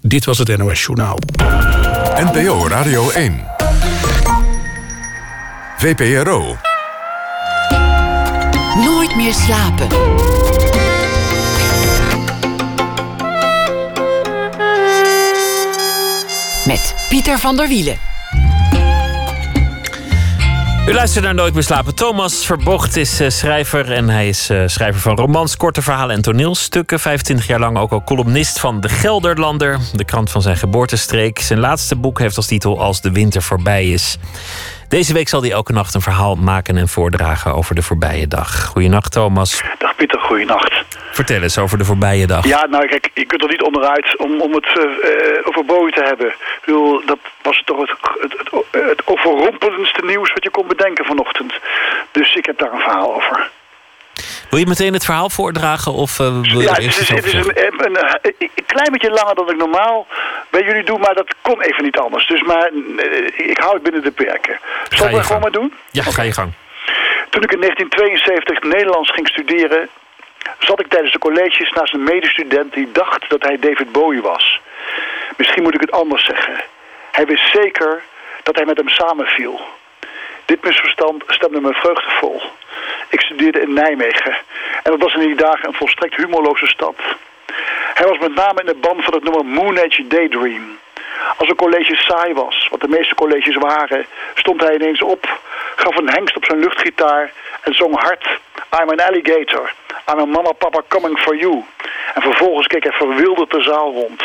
Dit 0.00 0.24
was 0.24 0.38
het 0.38 0.56
NOS 0.56 0.82
Journaal. 0.82 1.18
NPO 2.16 2.68
Radio 2.68 3.10
1. 3.10 3.44
VPRO. 5.76 6.56
Nooit 8.84 9.16
meer 9.16 9.34
slapen. 9.34 9.88
Met 16.66 16.94
Pieter 17.08 17.38
van 17.38 17.56
der 17.56 17.68
Wielen. 17.68 18.11
U 20.86 20.92
luistert 20.92 21.24
naar 21.24 21.34
Nooit 21.34 21.54
meer 21.54 21.62
slapen. 21.62 21.94
Thomas 21.94 22.46
Verbocht 22.46 22.96
is 22.96 23.20
uh, 23.20 23.28
schrijver 23.28 23.92
en 23.92 24.08
hij 24.08 24.28
is 24.28 24.50
uh, 24.50 24.62
schrijver 24.66 25.00
van 25.00 25.16
romans, 25.16 25.56
korte 25.56 25.82
verhalen 25.82 26.16
en 26.16 26.22
toneelstukken. 26.22 27.00
25 27.00 27.46
jaar 27.46 27.60
lang 27.60 27.78
ook 27.78 27.92
al 27.92 28.04
columnist 28.04 28.60
van 28.60 28.80
De 28.80 28.88
Gelderlander, 28.88 29.78
de 29.92 30.04
krant 30.04 30.30
van 30.30 30.42
zijn 30.42 30.56
geboortestreek. 30.56 31.38
Zijn 31.38 31.58
laatste 31.58 31.96
boek 31.96 32.18
heeft 32.18 32.36
als 32.36 32.46
titel 32.46 32.80
Als 32.80 33.00
de 33.00 33.12
winter 33.12 33.42
voorbij 33.42 33.90
is. 33.90 34.18
Deze 34.98 35.12
week 35.12 35.28
zal 35.28 35.42
hij 35.42 35.50
elke 35.50 35.72
nacht 35.72 35.94
een 35.94 36.00
verhaal 36.00 36.34
maken 36.34 36.76
en 36.76 36.88
voordragen 36.88 37.54
over 37.54 37.74
de 37.74 37.82
voorbije 37.82 38.28
dag. 38.28 38.64
Goedenacht, 38.64 39.12
Thomas. 39.12 39.62
Dag 39.78 39.96
Pieter, 39.96 40.20
goedenacht. 40.20 40.84
Vertel 41.12 41.42
eens 41.42 41.58
over 41.58 41.78
de 41.78 41.84
voorbije 41.84 42.26
dag. 42.26 42.46
Ja, 42.46 42.66
nou 42.66 42.86
kijk, 42.86 43.10
je 43.14 43.26
kunt 43.26 43.42
er 43.42 43.48
niet 43.48 43.62
onderuit 43.62 44.16
om, 44.18 44.40
om 44.40 44.54
het 44.54 44.66
uh, 44.66 44.84
over 45.44 45.64
Bowie 45.64 45.92
te 45.92 46.02
hebben. 46.04 46.26
Ik 46.26 46.62
bedoel, 46.64 47.06
dat 47.06 47.18
was 47.42 47.62
toch 47.64 47.80
het, 47.80 47.90
het, 48.20 48.32
het, 48.70 48.88
het 48.88 49.06
overrompelendste 49.06 50.02
nieuws 50.06 50.32
wat 50.32 50.42
je 50.42 50.50
kon 50.50 50.66
bedenken 50.66 51.04
vanochtend. 51.04 51.52
Dus 52.10 52.34
ik 52.34 52.46
heb 52.46 52.58
daar 52.58 52.72
een 52.72 52.80
verhaal 52.80 53.14
over. 53.14 53.50
Wil 54.52 54.60
je 54.60 54.66
meteen 54.66 54.92
het 54.92 55.04
verhaal 55.04 55.30
voordragen? 55.30 55.92
Of, 55.92 56.18
uh, 56.18 56.26
ja, 56.42 56.72
het, 56.72 56.78
is, 56.78 57.08
het 57.08 57.24
is 57.24 57.32
een, 57.32 57.58
een, 57.84 57.98
een, 58.38 58.50
klein 58.66 58.92
beetje 58.92 59.10
langer 59.10 59.34
dan 59.34 59.50
ik 59.50 59.56
normaal 59.56 60.06
bij 60.50 60.62
jullie 60.62 60.84
doe, 60.84 60.98
maar 60.98 61.14
dat 61.14 61.34
kon 61.40 61.62
even 61.62 61.84
niet 61.84 61.98
anders. 61.98 62.26
Dus 62.26 62.42
maar 62.42 62.70
ik 63.36 63.58
hou 63.58 63.74
het 63.74 63.82
binnen 63.82 64.02
de 64.02 64.10
perken. 64.10 64.58
Zal 64.88 65.06
ik 65.06 65.12
dat 65.12 65.26
gewoon 65.26 65.40
maar 65.40 65.50
doen? 65.50 65.74
Ja, 65.90 66.00
okay. 66.00 66.12
ga 66.12 66.22
je 66.22 66.32
gang. 66.32 66.52
Toen 67.30 67.42
ik 67.42 67.52
in 67.52 67.60
1972 67.60 68.62
Nederlands 68.62 69.10
ging 69.10 69.28
studeren, 69.28 69.88
zat 70.58 70.80
ik 70.80 70.88
tijdens 70.88 71.12
de 71.12 71.18
colleges 71.18 71.70
naast 71.70 71.94
een 71.94 72.04
medestudent 72.04 72.72
die 72.72 72.92
dacht 72.92 73.30
dat 73.30 73.42
hij 73.42 73.58
David 73.58 73.92
Bowie 73.92 74.22
was. 74.22 74.60
Misschien 75.36 75.62
moet 75.62 75.74
ik 75.74 75.80
het 75.80 75.92
anders 75.92 76.24
zeggen. 76.24 76.62
Hij 77.12 77.26
wist 77.26 77.52
zeker 77.52 78.02
dat 78.42 78.56
hij 78.56 78.64
met 78.64 78.76
hem 78.76 78.88
samenviel. 78.88 79.60
Dit 80.44 80.64
misverstand 80.64 81.22
stemde 81.26 81.60
me 81.60 81.72
vreugdevol. 81.72 82.42
Ik 83.08 83.20
studeerde 83.20 83.60
in 83.60 83.72
Nijmegen 83.72 84.36
en 84.82 84.90
dat 84.90 85.00
was 85.00 85.14
in 85.14 85.20
die 85.20 85.34
dagen 85.34 85.68
een 85.68 85.74
volstrekt 85.74 86.16
humorloze 86.16 86.66
stad. 86.66 86.94
Hij 87.94 88.06
was 88.06 88.18
met 88.18 88.34
name 88.34 88.60
in 88.60 88.66
de 88.66 88.74
band 88.74 89.04
van 89.04 89.14
het 89.14 89.22
nummer 89.22 89.44
Moon 89.44 89.78
Age 89.78 90.06
Daydream. 90.06 90.78
Als 91.36 91.48
een 91.48 91.56
college 91.56 91.96
saai 91.96 92.34
was, 92.34 92.68
wat 92.70 92.80
de 92.80 92.88
meeste 92.88 93.14
colleges 93.14 93.56
waren, 93.56 94.06
stond 94.34 94.60
hij 94.60 94.74
ineens 94.74 95.02
op, 95.02 95.38
gaf 95.76 95.96
een 95.96 96.10
hengst 96.10 96.36
op 96.36 96.44
zijn 96.44 96.58
luchtgitaar 96.58 97.32
en 97.62 97.74
zong 97.74 98.00
hard 98.00 98.26
I'm 98.80 98.90
an 98.90 99.00
alligator, 99.00 99.72
I'm 100.08 100.18
a 100.18 100.24
mama 100.24 100.52
papa 100.52 100.82
coming 100.88 101.18
for 101.18 101.36
you. 101.36 101.64
En 102.14 102.22
vervolgens 102.22 102.66
keek 102.66 102.82
hij 102.82 102.92
verwilderd 102.92 103.50
de 103.50 103.62
zaal 103.62 103.92
rond. 103.92 104.22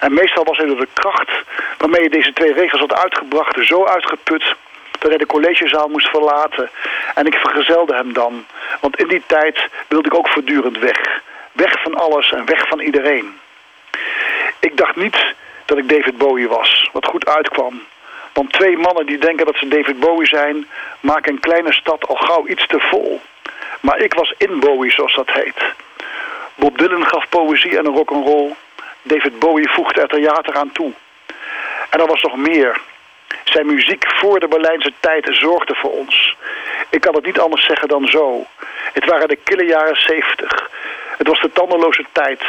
En 0.00 0.14
meestal 0.14 0.44
was 0.44 0.56
hij 0.56 0.66
door 0.66 0.76
de 0.76 0.88
kracht 0.92 1.30
waarmee 1.78 2.00
hij 2.00 2.08
deze 2.08 2.32
twee 2.32 2.52
regels 2.52 2.80
had 2.80 2.94
uitgebracht 2.94 3.66
zo 3.66 3.86
uitgeput 3.86 4.54
dat 5.02 5.10
hij 5.10 5.18
de 5.18 5.26
collegezaal 5.26 5.88
moest 5.88 6.08
verlaten. 6.08 6.70
En 7.14 7.26
ik 7.26 7.34
vergezelde 7.34 7.94
hem 7.94 8.12
dan, 8.12 8.46
want 8.80 8.96
in 8.96 9.08
die 9.08 9.22
tijd 9.26 9.68
wilde 9.88 10.08
ik 10.08 10.14
ook 10.14 10.28
voortdurend 10.28 10.78
weg. 10.78 11.22
Weg 11.52 11.82
van 11.82 11.94
alles 11.94 12.32
en 12.32 12.44
weg 12.44 12.68
van 12.68 12.80
iedereen. 12.80 13.38
Ik 14.58 14.76
dacht 14.76 14.96
niet 14.96 15.34
dat 15.64 15.78
ik 15.78 15.88
David 15.88 16.18
Bowie 16.18 16.48
was, 16.48 16.88
wat 16.92 17.06
goed 17.06 17.26
uitkwam. 17.26 17.82
Want 18.32 18.52
twee 18.52 18.78
mannen 18.78 19.06
die 19.06 19.18
denken 19.18 19.46
dat 19.46 19.56
ze 19.56 19.68
David 19.68 20.00
Bowie 20.00 20.26
zijn... 20.26 20.66
maken 21.00 21.32
een 21.32 21.40
kleine 21.40 21.72
stad 21.72 22.08
al 22.08 22.16
gauw 22.16 22.46
iets 22.46 22.66
te 22.66 22.80
vol. 22.80 23.20
Maar 23.80 23.98
ik 23.98 24.14
was 24.14 24.34
in 24.38 24.60
Bowie, 24.60 24.90
zoals 24.90 25.14
dat 25.14 25.30
heet. 25.30 25.74
Bob 26.54 26.78
Dylan 26.78 27.06
gaf 27.06 27.28
poëzie 27.28 27.78
en 27.78 27.86
een 27.86 27.94
rock'n'roll. 27.94 28.54
David 29.02 29.38
Bowie 29.38 29.70
voegde 29.70 30.00
er 30.00 30.08
theater 30.08 30.54
aan 30.54 30.72
toe. 30.72 30.92
En 31.90 32.00
er 32.00 32.06
was 32.06 32.22
nog 32.22 32.36
meer. 32.36 32.80
Zijn 33.44 33.66
muziek 33.66 34.04
voor 34.06 34.40
de 34.40 34.48
Berlijnse 34.48 34.92
tijd 35.00 35.28
zorgde 35.30 35.74
voor 35.74 35.90
ons. 35.90 36.36
Ik 36.90 37.00
kan 37.00 37.14
het 37.14 37.24
niet 37.24 37.38
anders 37.38 37.64
zeggen 37.64 37.88
dan 37.88 38.06
zo. 38.06 38.46
Het 38.92 39.04
waren 39.04 39.28
de 39.28 39.36
kille 39.36 39.64
jaren 39.64 39.96
zeventig. 39.96 40.70
Het 41.18 41.26
was 41.26 41.40
de 41.40 41.52
tandeloze 41.52 42.04
tijd. 42.12 42.42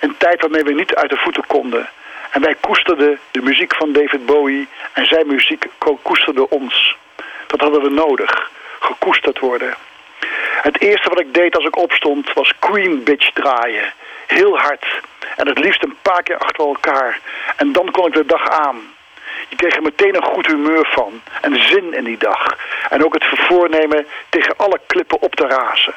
Een 0.00 0.16
tijd 0.16 0.40
waarmee 0.40 0.62
we 0.62 0.72
niet 0.72 0.94
uit 0.94 1.10
de 1.10 1.16
voeten 1.16 1.46
konden. 1.46 1.88
En 2.30 2.40
wij 2.40 2.54
koesterden 2.60 3.18
de 3.30 3.42
muziek 3.42 3.74
van 3.74 3.92
David 3.92 4.26
Bowie 4.26 4.68
en 4.92 5.06
zijn 5.06 5.26
muziek 5.26 5.66
koesterde 6.02 6.48
ons. 6.48 6.96
Dat 7.46 7.60
hadden 7.60 7.82
we 7.82 7.90
nodig. 7.90 8.50
Gekoesterd 8.80 9.38
worden. 9.38 9.74
Het 10.62 10.80
eerste 10.80 11.08
wat 11.08 11.20
ik 11.20 11.34
deed 11.34 11.56
als 11.56 11.64
ik 11.64 11.76
opstond 11.76 12.32
was 12.32 12.52
Queen 12.58 13.04
Bitch 13.04 13.30
draaien. 13.32 13.92
Heel 14.26 14.58
hard. 14.58 14.86
En 15.36 15.48
het 15.48 15.58
liefst 15.58 15.82
een 15.82 15.96
paar 16.02 16.22
keer 16.22 16.38
achter 16.38 16.64
elkaar. 16.64 17.20
En 17.56 17.72
dan 17.72 17.90
kon 17.90 18.06
ik 18.06 18.12
de 18.12 18.26
dag 18.26 18.48
aan. 18.48 18.94
Je 19.50 19.56
kreeg 19.56 19.76
er 19.76 19.82
meteen 19.82 20.16
een 20.16 20.32
goed 20.32 20.46
humeur 20.46 20.88
van. 20.92 21.22
En 21.40 21.62
zin 21.62 21.94
in 21.94 22.04
die 22.04 22.18
dag. 22.18 22.56
En 22.88 23.04
ook 23.04 23.14
het 23.14 23.24
voornemen 23.24 24.06
tegen 24.28 24.56
alle 24.56 24.80
klippen 24.86 25.22
op 25.22 25.34
te 25.34 25.46
razen. 25.46 25.94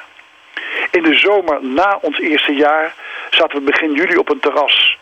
In 0.91 1.03
de 1.03 1.15
zomer 1.15 1.63
na 1.63 1.97
ons 2.01 2.19
eerste 2.19 2.53
jaar 2.53 2.93
zaten 3.29 3.57
we 3.57 3.63
begin 3.63 3.93
juli 3.93 4.17
op 4.17 4.29
een 4.29 4.39
terras. 4.39 4.97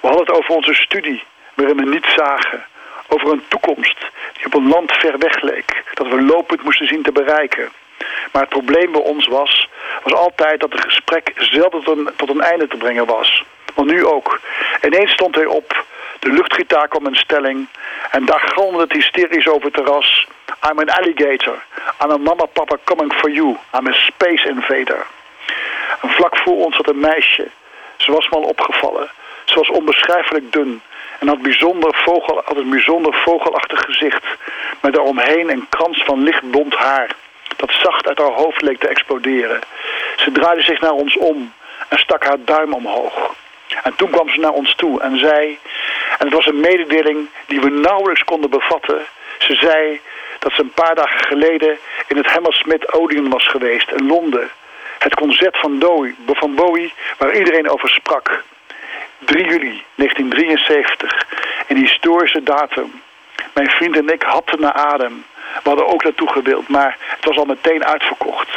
We 0.00 0.06
hadden 0.06 0.26
het 0.26 0.36
over 0.36 0.54
onze 0.54 0.74
studie, 0.74 1.24
waarin 1.54 1.76
we 1.76 1.84
niet 1.84 2.06
zagen. 2.16 2.64
Over 3.08 3.32
een 3.32 3.44
toekomst 3.48 3.98
die 4.32 4.46
op 4.46 4.54
een 4.54 4.68
land 4.68 4.92
ver 4.92 5.18
weg 5.18 5.40
leek. 5.42 5.82
Dat 5.94 6.08
we 6.08 6.22
lopend 6.22 6.62
moesten 6.62 6.86
zien 6.86 7.02
te 7.02 7.12
bereiken. 7.12 7.68
Maar 8.32 8.42
het 8.42 8.50
probleem 8.50 8.92
bij 8.92 9.00
ons 9.00 9.26
was, 9.26 9.68
was 10.02 10.12
altijd 10.12 10.60
dat 10.60 10.72
het 10.72 10.80
gesprek 10.80 11.32
zelden 11.36 11.82
tot 11.82 11.96
een, 11.96 12.10
tot 12.16 12.28
een 12.28 12.40
einde 12.40 12.68
te 12.68 12.76
brengen 12.76 13.06
was. 13.06 13.44
Want 13.74 13.90
nu 13.90 14.04
ook. 14.04 14.40
Ineens 14.82 15.12
stond 15.12 15.34
hij 15.34 15.46
op. 15.46 15.84
De 16.18 16.32
luchtgitaar 16.32 16.88
kwam 16.88 17.06
in 17.06 17.16
stelling. 17.16 17.66
En 18.10 18.24
daar 18.24 18.40
galmde 18.54 18.80
het 18.80 18.92
hysterisch 18.92 19.48
over 19.48 19.64
het 19.64 19.74
terras. 19.74 20.26
I'm 20.70 20.78
an 20.78 20.88
alligator. 20.88 21.64
I'm 22.02 22.10
a 22.10 22.16
mama 22.16 22.44
papa 22.44 22.76
coming 22.84 23.12
for 23.12 23.30
you. 23.30 23.56
I'm 23.74 23.86
a 23.86 23.92
space 23.92 24.48
invader. 24.48 25.06
En 26.02 26.10
vlak 26.10 26.36
voor 26.36 26.64
ons 26.64 26.76
zat 26.76 26.88
een 26.88 27.00
meisje. 27.00 27.48
Ze 27.96 28.12
was 28.12 28.28
me 28.28 28.36
al 28.36 28.42
opgevallen. 28.42 29.10
Ze 29.44 29.54
was 29.54 29.70
onbeschrijfelijk 29.70 30.52
dun. 30.52 30.82
En 31.18 31.28
had, 31.28 31.42
bijzonder 31.42 31.94
vogel, 31.94 32.42
had 32.44 32.56
een 32.56 32.70
bijzonder 32.70 33.14
vogelachtig 33.14 33.80
gezicht. 33.80 34.24
Met 34.80 34.94
daaromheen 34.94 35.50
een 35.50 35.66
krans 35.68 36.04
van 36.04 36.22
lichtblond 36.22 36.74
haar. 36.74 37.10
Dat 37.56 37.72
zacht 37.82 38.08
uit 38.08 38.18
haar 38.18 38.32
hoofd 38.32 38.62
leek 38.62 38.80
te 38.80 38.88
exploderen. 38.88 39.60
Ze 40.16 40.32
draaide 40.32 40.62
zich 40.62 40.80
naar 40.80 40.92
ons 40.92 41.16
om 41.16 41.52
en 41.88 41.98
stak 41.98 42.24
haar 42.24 42.38
duim 42.44 42.72
omhoog. 42.72 43.34
En 43.82 43.94
toen 43.96 44.10
kwam 44.10 44.28
ze 44.28 44.40
naar 44.40 44.52
ons 44.52 44.74
toe 44.74 45.00
en 45.00 45.18
zei... 45.18 45.58
En 46.18 46.26
het 46.26 46.34
was 46.34 46.46
een 46.46 46.60
mededeling 46.60 47.28
die 47.46 47.60
we 47.60 47.70
nauwelijks 47.70 48.24
konden 48.24 48.50
bevatten. 48.50 49.06
Ze 49.38 49.54
zei 49.54 50.00
dat 50.38 50.52
ze 50.52 50.60
een 50.60 50.70
paar 50.70 50.94
dagen 50.94 51.26
geleden 51.26 51.78
in 52.06 52.16
het 52.16 52.26
Hammersmith 52.26 52.92
Odeon 52.92 53.30
was 53.30 53.48
geweest 53.48 53.90
in 53.90 54.06
Londen. 54.06 54.50
Het 54.98 55.14
concert 55.14 55.56
van, 55.58 55.78
Bowie, 55.78 56.16
van 56.26 56.54
Bowie 56.54 56.92
waar 57.18 57.36
iedereen 57.36 57.70
over 57.70 57.88
sprak. 57.88 58.42
3 59.18 59.44
juli 59.44 59.84
1973, 59.94 61.26
een 61.68 61.76
historische 61.76 62.42
datum. 62.42 63.02
Mijn 63.52 63.70
vriend 63.70 63.96
en 63.96 64.08
ik 64.08 64.22
hapten 64.22 64.60
naar 64.60 64.72
adem. 64.72 65.24
We 65.62 65.68
hadden 65.68 65.86
ook 65.86 66.04
naartoe 66.04 66.32
gewild, 66.32 66.68
maar 66.68 66.96
het 66.98 67.24
was 67.24 67.36
al 67.36 67.44
meteen 67.44 67.84
uitverkocht. 67.84 68.48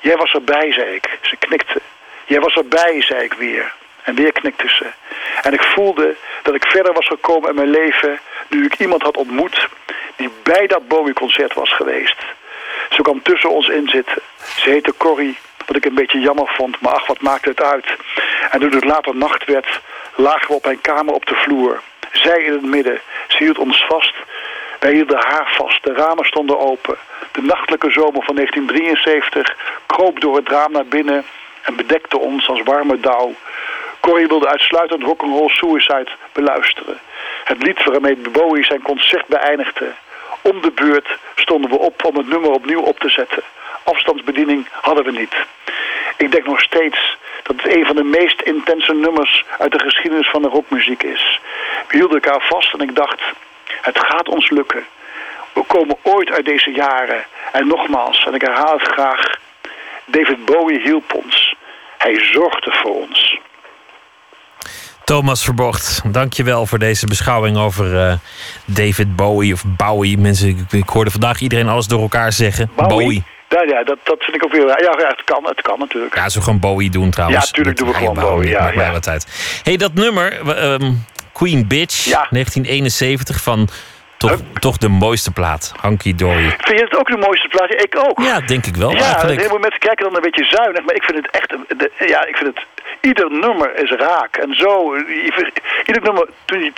Jij 0.00 0.16
was 0.16 0.32
erbij, 0.32 0.72
zei 0.72 0.94
ik. 0.94 1.18
Ze 1.20 1.36
knikte. 1.36 1.80
Jij 2.24 2.40
was 2.40 2.54
erbij, 2.54 3.02
zei 3.02 3.22
ik 3.24 3.32
weer. 3.32 3.74
En 4.02 4.14
weer 4.14 4.32
knikte 4.32 4.68
ze. 4.68 4.86
En 5.42 5.52
ik 5.52 5.62
voelde 5.62 6.16
dat 6.42 6.54
ik 6.54 6.64
verder 6.64 6.92
was 6.92 7.06
gekomen 7.06 7.48
in 7.48 7.54
mijn 7.54 7.70
leven... 7.70 8.18
nu 8.48 8.64
ik 8.64 8.78
iemand 8.78 9.02
had 9.02 9.16
ontmoet 9.16 9.68
die 10.16 10.30
bij 10.42 10.66
dat 10.66 10.88
Bowie-concert 10.88 11.54
was 11.54 11.74
geweest. 11.74 12.16
Ze 12.90 13.02
kwam 13.02 13.22
tussen 13.22 13.50
ons 13.50 13.68
in 13.68 13.88
zitten. 13.88 14.22
Ze 14.56 14.70
heette 14.70 14.94
Corrie, 14.96 15.38
wat 15.66 15.76
ik 15.76 15.84
een 15.84 15.94
beetje 15.94 16.20
jammer 16.20 16.52
vond, 16.56 16.80
maar 16.80 16.92
ach, 16.92 17.06
wat 17.06 17.20
maakte 17.20 17.48
het 17.48 17.62
uit. 17.62 17.86
En 18.50 18.60
toen 18.60 18.74
het 18.74 18.84
later 18.84 19.16
nacht 19.16 19.44
werd, 19.44 19.80
lagen 20.14 20.48
we 20.48 20.54
op 20.54 20.64
mijn 20.64 20.80
kamer 20.80 21.14
op 21.14 21.26
de 21.26 21.34
vloer. 21.34 21.80
Zij 22.12 22.42
in 22.42 22.52
het 22.52 22.62
midden, 22.62 23.00
ze 23.28 23.36
hield 23.36 23.58
ons 23.58 23.84
vast. 23.88 24.14
Wij 24.80 24.92
hielden 24.92 25.18
haar 25.18 25.52
vast, 25.56 25.84
de 25.84 25.92
ramen 25.92 26.24
stonden 26.24 26.58
open. 26.58 26.96
De 27.32 27.42
nachtelijke 27.42 27.90
zomer 27.90 28.22
van 28.22 28.34
1973 28.34 29.56
kroop 29.86 30.20
door 30.20 30.36
het 30.36 30.48
raam 30.48 30.72
naar 30.72 30.86
binnen 30.86 31.24
en 31.62 31.76
bedekte 31.76 32.18
ons 32.18 32.48
als 32.48 32.62
warme 32.62 33.00
dauw. 33.00 33.34
Corrie 34.00 34.26
wilde 34.26 34.48
uitsluitend 34.48 35.02
rock'n'roll 35.02 35.48
suicide 35.48 36.08
beluisteren. 36.32 36.98
Het 37.44 37.62
lied 37.62 37.84
waarmee 37.84 38.16
Bowie 38.16 38.64
zijn 38.64 38.82
concert 38.82 39.26
beëindigde. 39.26 39.92
Om 40.42 40.60
de 40.60 40.70
beurt 40.70 41.08
stonden 41.34 41.70
we 41.70 41.78
op 41.78 42.04
om 42.04 42.16
het 42.16 42.28
nummer 42.28 42.50
opnieuw 42.50 42.80
op 42.80 42.98
te 42.98 43.08
zetten. 43.08 43.42
Afstandsbediening 43.84 44.66
hadden 44.80 45.04
we 45.04 45.10
niet. 45.10 45.34
Ik 46.16 46.30
denk 46.32 46.46
nog 46.46 46.60
steeds 46.60 47.16
dat 47.42 47.56
het 47.62 47.74
een 47.74 47.86
van 47.86 47.96
de 47.96 48.04
meest 48.04 48.40
intense 48.40 48.94
nummers 48.94 49.44
uit 49.58 49.72
de 49.72 49.78
geschiedenis 49.78 50.28
van 50.30 50.42
de 50.42 50.48
rockmuziek 50.48 51.02
is. 51.02 51.40
We 51.88 51.96
hielden 51.96 52.20
elkaar 52.22 52.46
vast 52.48 52.72
en 52.72 52.80
ik 52.80 52.94
dacht, 52.94 53.20
het 53.80 53.98
gaat 53.98 54.28
ons 54.28 54.50
lukken. 54.50 54.86
We 55.52 55.62
komen 55.62 55.96
ooit 56.02 56.30
uit 56.30 56.44
deze 56.44 56.70
jaren. 56.70 57.24
En 57.52 57.66
nogmaals, 57.66 58.24
en 58.26 58.34
ik 58.34 58.40
herhaal 58.40 58.78
het 58.78 58.88
graag, 58.88 59.38
David 60.04 60.44
Bowie 60.44 60.80
hielp 60.80 61.14
ons. 61.14 61.54
Hij 61.98 62.24
zorgde 62.32 62.70
voor 62.72 62.94
ons. 62.94 63.38
Thomas 65.10 65.44
Verbocht, 65.44 66.02
dankjewel 66.12 66.66
voor 66.66 66.78
deze 66.78 67.06
beschouwing 67.06 67.56
over 67.56 67.94
uh, 67.94 68.12
David 68.64 69.16
Bowie 69.16 69.52
of 69.52 69.64
Bowie. 69.66 70.18
Mensen, 70.18 70.48
ik, 70.48 70.56
ik, 70.70 70.88
hoorde 70.88 71.10
vandaag 71.10 71.40
iedereen 71.40 71.68
alles 71.68 71.86
door 71.86 72.00
elkaar 72.00 72.32
zeggen. 72.32 72.70
Bowie. 72.76 72.88
Bowie. 72.88 73.22
Ja, 73.48 73.62
ja 73.62 73.84
dat, 73.84 73.98
dat 74.02 74.22
vind 74.22 74.36
ik 74.36 74.44
ook 74.44 74.52
weer... 74.52 74.66
Ja, 74.66 74.98
ja, 74.98 75.08
het 75.08 75.22
kan, 75.24 75.44
het 75.44 75.60
kan 75.60 75.78
natuurlijk. 75.78 76.14
Ja, 76.14 76.28
zo 76.28 76.40
gewoon 76.40 76.60
Bowie 76.60 76.90
doen 76.90 77.10
trouwens. 77.10 77.40
Ja, 77.40 77.46
natuurlijk 77.50 77.76
doen 77.76 77.88
we 77.88 77.94
gewoon 77.94 78.14
Bowie. 78.14 78.48
Ja, 78.48 78.70
ja. 78.72 79.00
uit. 79.02 79.26
hey, 79.62 79.76
dat 79.76 79.94
nummer, 79.94 80.58
um, 80.72 81.04
Queen 81.32 81.66
Bitch, 81.66 82.04
ja. 82.04 82.26
1971 82.30 83.42
van 83.42 83.68
toch, 84.20 84.40
toch 84.58 84.76
de 84.76 84.88
mooiste 84.88 85.30
plaat, 85.30 85.72
Hanky 85.80 86.14
Dory. 86.14 86.48
Vind 86.58 86.78
je 86.78 86.84
het 86.84 86.96
ook 86.96 87.10
de 87.10 87.16
mooiste 87.16 87.48
plaat? 87.48 87.70
Ik 87.70 87.96
ook. 87.98 88.20
Ja, 88.22 88.40
denk 88.40 88.66
ik 88.66 88.76
wel. 88.76 88.90
Ja, 88.90 89.26
heel 89.26 89.38
veel 89.38 89.58
mensen 89.58 89.80
kijken 89.80 90.04
dan 90.04 90.16
een 90.16 90.22
beetje 90.22 90.44
zuinig, 90.44 90.84
maar 90.84 90.94
ik 90.94 91.02
vind 91.02 91.16
het 91.16 91.30
echt... 91.30 91.50
De, 91.78 91.90
ja, 92.06 92.26
ik 92.26 92.36
vind 92.36 92.54
het... 92.54 92.66
Ieder 93.00 93.30
nummer 93.30 93.82
is 93.82 93.90
raak. 93.90 94.36
En 94.36 94.54
zo, 94.54 94.96
ieder 95.86 96.02
nummer... 96.02 96.28
Toen 96.44 96.60
je, 96.60 96.72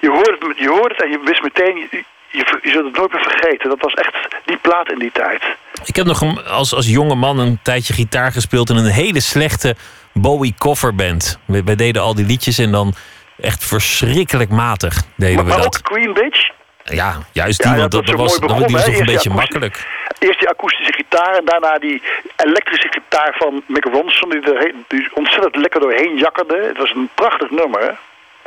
je, 0.00 0.10
hoort 0.10 0.30
het, 0.38 0.58
je 0.58 0.68
hoort 0.68 0.92
het 0.92 1.02
en 1.02 1.10
je 1.10 1.20
wist 1.24 1.42
meteen... 1.42 1.76
Je, 1.76 2.04
je, 2.30 2.58
je 2.62 2.70
zult 2.70 2.84
het 2.84 2.96
nooit 2.96 3.12
meer 3.12 3.22
vergeten. 3.22 3.68
Dat 3.68 3.80
was 3.80 3.94
echt 3.94 4.14
die 4.44 4.56
plaat 4.56 4.90
in 4.90 4.98
die 4.98 5.12
tijd. 5.12 5.42
Ik 5.84 5.96
heb 5.96 6.06
nog 6.06 6.20
een, 6.20 6.44
als, 6.46 6.74
als 6.74 6.86
jonge 6.88 7.14
man 7.14 7.38
een 7.38 7.58
tijdje 7.62 7.92
gitaar 7.94 8.32
gespeeld... 8.32 8.70
in 8.70 8.76
een 8.76 8.90
hele 9.02 9.20
slechte 9.20 9.76
Bowie 10.12 10.54
coverband. 10.58 11.38
We, 11.44 11.62
wij 11.64 11.76
deden 11.76 12.02
al 12.02 12.14
die 12.14 12.26
liedjes 12.26 12.58
en 12.58 12.72
dan 12.72 12.94
echt 13.40 13.64
verschrikkelijk 13.64 14.50
matig 14.50 15.02
deden 15.16 15.34
maar, 15.34 15.44
we 15.44 15.50
maar 15.50 15.60
dat. 15.60 15.66
ook 15.76 15.82
Queen 15.82 16.12
Bitch? 16.12 16.43
Ja, 16.84 17.18
juist 17.32 17.62
die, 17.62 17.70
Ja, 17.72 17.78
want 17.78 17.90
dat 17.90 18.06
dat, 18.06 18.16
was 18.16 18.38
dat, 18.38 18.48
die 18.48 18.76
was 18.76 18.84
toch 18.84 18.94
een 18.94 18.98
hè? 18.98 19.04
beetje 19.04 19.30
makkelijk. 19.30 19.86
Eerst 20.18 20.38
die 20.38 20.48
akoestische 20.48 20.92
gitaar 20.92 21.34
en 21.36 21.44
daarna 21.44 21.78
die 21.78 22.02
elektrische 22.36 22.88
gitaar 22.90 23.34
van 23.38 23.62
Mick 23.66 23.84
Ronson... 23.84 24.30
die 24.30 24.54
er 24.54 24.72
die 24.88 25.10
ontzettend 25.14 25.56
lekker 25.56 25.80
doorheen 25.80 26.16
jakkerde. 26.16 26.64
Het 26.66 26.78
was 26.78 26.90
een 26.94 27.08
prachtig 27.14 27.50
nummer, 27.50 27.80
hè? 27.80 27.90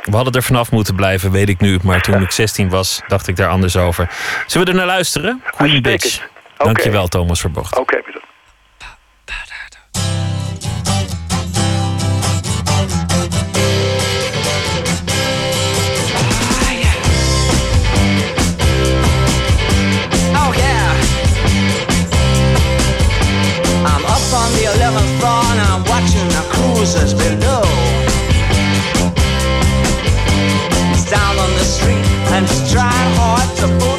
We 0.02 0.16
hadden 0.16 0.32
er 0.32 0.42
vanaf 0.42 0.70
moeten 0.70 0.94
blijven, 0.94 1.30
weet 1.30 1.48
ik 1.48 1.60
nu. 1.60 1.78
Maar 1.82 2.00
toen 2.02 2.22
ik 2.22 2.30
16 2.30 2.68
was, 2.68 3.02
dacht 3.06 3.28
ik 3.28 3.36
daar 3.36 3.48
anders 3.48 3.76
over. 3.76 4.08
Zullen 4.46 4.66
we 4.66 4.72
er 4.72 4.78
naar 4.78 4.86
luisteren? 4.86 5.42
Queen. 5.50 5.82
Bitch. 5.82 6.26
Dankjewel, 6.56 7.08
Thomas 7.08 7.40
Verbocht. 7.40 7.78
Oké. 7.78 8.00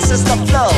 To 0.10 0.15
boost 0.15 0.26
the 0.26 0.38
flow. 0.49 0.73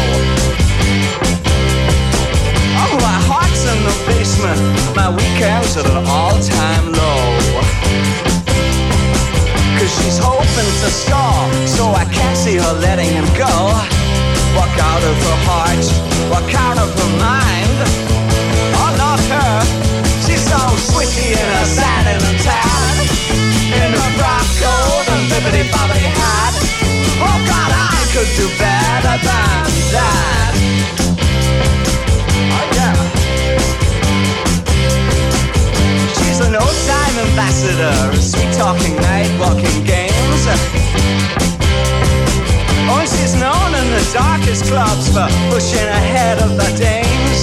Oh, 2.84 2.94
my 3.00 3.20
heart's 3.32 3.64
in 3.64 3.80
the 3.88 3.96
basement. 4.04 4.60
My 4.96 5.08
weekends 5.08 5.78
at 5.78 5.88
an 5.88 6.04
all-time 6.04 6.92
low. 6.92 7.40
Cause 9.80 9.92
she's 9.96 10.20
hoping 10.20 10.72
to 10.84 10.90
score, 10.92 11.48
so 11.64 11.96
I 11.96 12.06
can't 12.12 12.36
see 12.36 12.58
her 12.58 12.74
letting 12.84 13.08
him 13.08 13.26
go. 13.40 13.56
Walk 14.52 14.76
out 14.92 15.00
of 15.00 15.16
her 15.16 15.40
heart, 15.48 15.86
walk 16.28 16.52
out 16.52 16.78
of 16.78 16.92
her 16.92 17.12
mind. 17.16 17.78
Oh, 18.84 18.92
not 19.00 19.20
her. 19.32 19.56
She's 20.28 20.44
so 20.44 20.60
squishy 20.76 21.32
in 21.32 21.48
her 21.56 21.68
satin 21.72 22.20
and 22.20 22.40
tan. 22.44 22.96
In 23.80 23.92
her 23.96 24.12
frock 24.20 24.48
coat 24.60 25.08
and 25.08 25.24
bibbity 25.32 25.64
bobbity 25.72 26.08
hat. 26.20 26.54
Oh, 27.24 27.38
God, 27.48 27.72
I 27.72 28.01
could 28.12 28.28
do 28.36 28.48
better 28.60 29.16
than 29.24 29.72
that. 29.96 30.52
Oh, 32.52 32.68
yeah. 32.76 32.96
She's 36.20 36.40
an 36.44 36.56
old 36.60 36.78
time 36.92 37.16
ambassador, 37.24 37.96
a 38.12 38.20
sweet 38.20 38.52
talking 38.60 38.96
night 39.00 39.32
walking 39.40 39.80
games. 39.88 40.44
Oh, 42.92 43.00
she's 43.08 43.34
known 43.40 43.72
in 43.80 43.88
the 43.96 44.04
darkest 44.12 44.66
clubs 44.68 45.08
for 45.08 45.28
pushing 45.48 45.88
ahead 45.88 46.44
of 46.44 46.58
the 46.60 46.68
dames. 46.76 47.40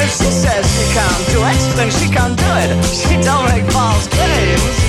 If 0.00 0.10
she 0.16 0.32
says 0.32 0.64
she 0.64 0.84
can't 0.96 1.24
do 1.28 1.44
it, 1.44 1.60
then 1.76 1.90
she 1.92 2.08
can't 2.08 2.38
do 2.40 2.50
it. 2.64 2.72
She 2.88 3.20
don't 3.20 3.44
make 3.52 3.68
false 3.70 4.08
claims. 4.08 4.83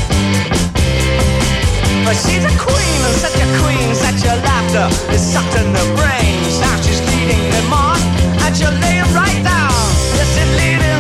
But 2.06 2.18
she's 2.18 2.46
a 2.46 2.56
queen, 2.62 3.00
and 3.08 3.16
such 3.18 3.34
a 3.34 3.48
queen, 3.66 3.96
such 3.96 4.22
a 4.30 4.36
laughter 4.46 4.88
is 5.12 5.22
sucked 5.22 5.58
in 5.58 5.74
the 5.74 5.86
brains. 5.98 6.62
Now 6.62 6.76
she's 6.86 7.02
leading 7.02 7.50
them 7.50 7.74
on, 7.74 7.98
and 8.46 8.56
she'll 8.56 8.70
lay 8.70 9.02
right 9.18 9.42
down. 9.42 9.74
Yes, 10.14 10.38
it 10.38 10.50
leading 10.54 10.95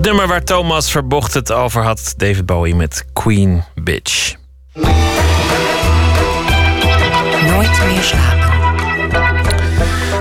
Het 0.00 0.08
nummer 0.08 0.28
waar 0.28 0.44
Thomas 0.44 0.90
Verbocht 0.90 1.34
het 1.34 1.52
over 1.52 1.82
had, 1.82 2.14
David 2.16 2.46
Bowie 2.46 2.74
met 2.74 3.04
Queen 3.12 3.64
Bitch. 3.74 4.34
Nooit 7.46 7.84
meer 7.86 8.02
slapen. 8.02 8.49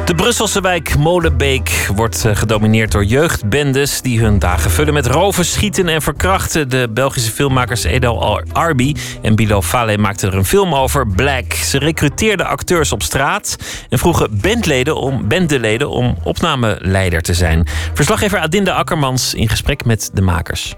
De 0.10 0.16
Brusselse 0.16 0.62
wijk 0.62 0.98
Molenbeek 0.98 1.90
wordt 1.96 2.26
eh, 2.26 2.36
gedomineerd 2.36 2.92
door 2.92 3.04
jeugdbendes 3.04 4.02
die 4.02 4.20
hun 4.20 4.40
dagen 4.40 4.72
vullen 4.72 4.94
met 4.94 5.08
roven, 5.08 5.46
schieten 5.46 5.88
en 5.88 6.02
verkrachten. 6.02 6.70
De 6.70 6.88
Belgische 6.94 7.32
filmmakers 7.32 7.84
Edel 7.84 8.42
Arbi 8.52 8.96
en 9.22 9.36
Bilo 9.36 9.62
Fale 9.62 9.98
maakten 9.98 10.32
er 10.32 10.38
een 10.38 10.46
film 10.46 10.76
over, 10.76 11.08
Black. 11.08 11.54
Ze 11.54 11.78
recruteerden 11.78 12.48
acteurs 12.48 12.92
op 12.92 13.04
straat 13.04 13.56
en 13.90 14.00
vroegen 14.00 14.40
bandleden 14.42 14.96
om, 14.96 15.28
bendeleden 15.28 15.90
om 15.90 16.18
opnameleider 16.24 17.22
te 17.22 17.34
zijn. 17.34 17.68
Verslaggever 17.94 18.40
Adinda 18.40 18.72
Akkermans 18.72 19.34
in 19.34 19.50
gesprek 19.50 19.86
met 19.86 20.10
de 20.14 20.22
makers. 20.22 20.76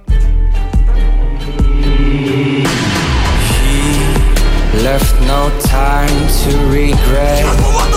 Left 4.74 5.20
no 5.20 5.50
time 5.60 6.26
to 6.44 6.70
regret. 6.72 7.91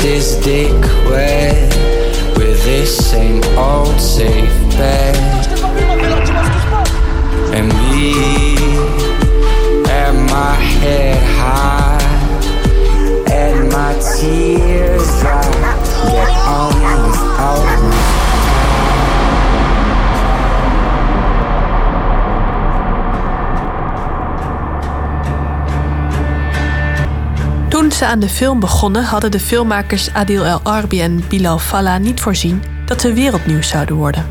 Kept 0.00 0.12
his 0.12 0.36
dick 0.36 0.80
wet 1.10 1.76
with 2.38 2.64
this 2.64 3.10
same 3.10 3.44
old 3.58 4.00
safe 4.00 4.48
bet. 4.70 5.14
And 7.52 7.68
me 7.68 8.56
and 9.90 10.16
my 10.30 10.54
head 10.54 11.22
high 11.36 12.00
and 13.30 13.70
my 13.70 13.92
tears 14.16 15.20
dry. 15.20 15.79
Toen 27.90 27.98
ze 27.98 28.06
aan 28.06 28.20
de 28.20 28.28
film 28.28 28.60
begonnen, 28.60 29.04
hadden 29.04 29.30
de 29.30 29.40
filmmakers 29.40 30.12
Adil 30.12 30.44
El 30.44 30.60
Arbi 30.62 31.00
en 31.00 31.24
Bilal 31.28 31.58
Fallah 31.58 32.00
niet 32.00 32.20
voorzien 32.20 32.62
dat 32.84 33.00
ze 33.00 33.12
wereldnieuws 33.12 33.68
zouden 33.68 33.96
worden. 33.96 34.26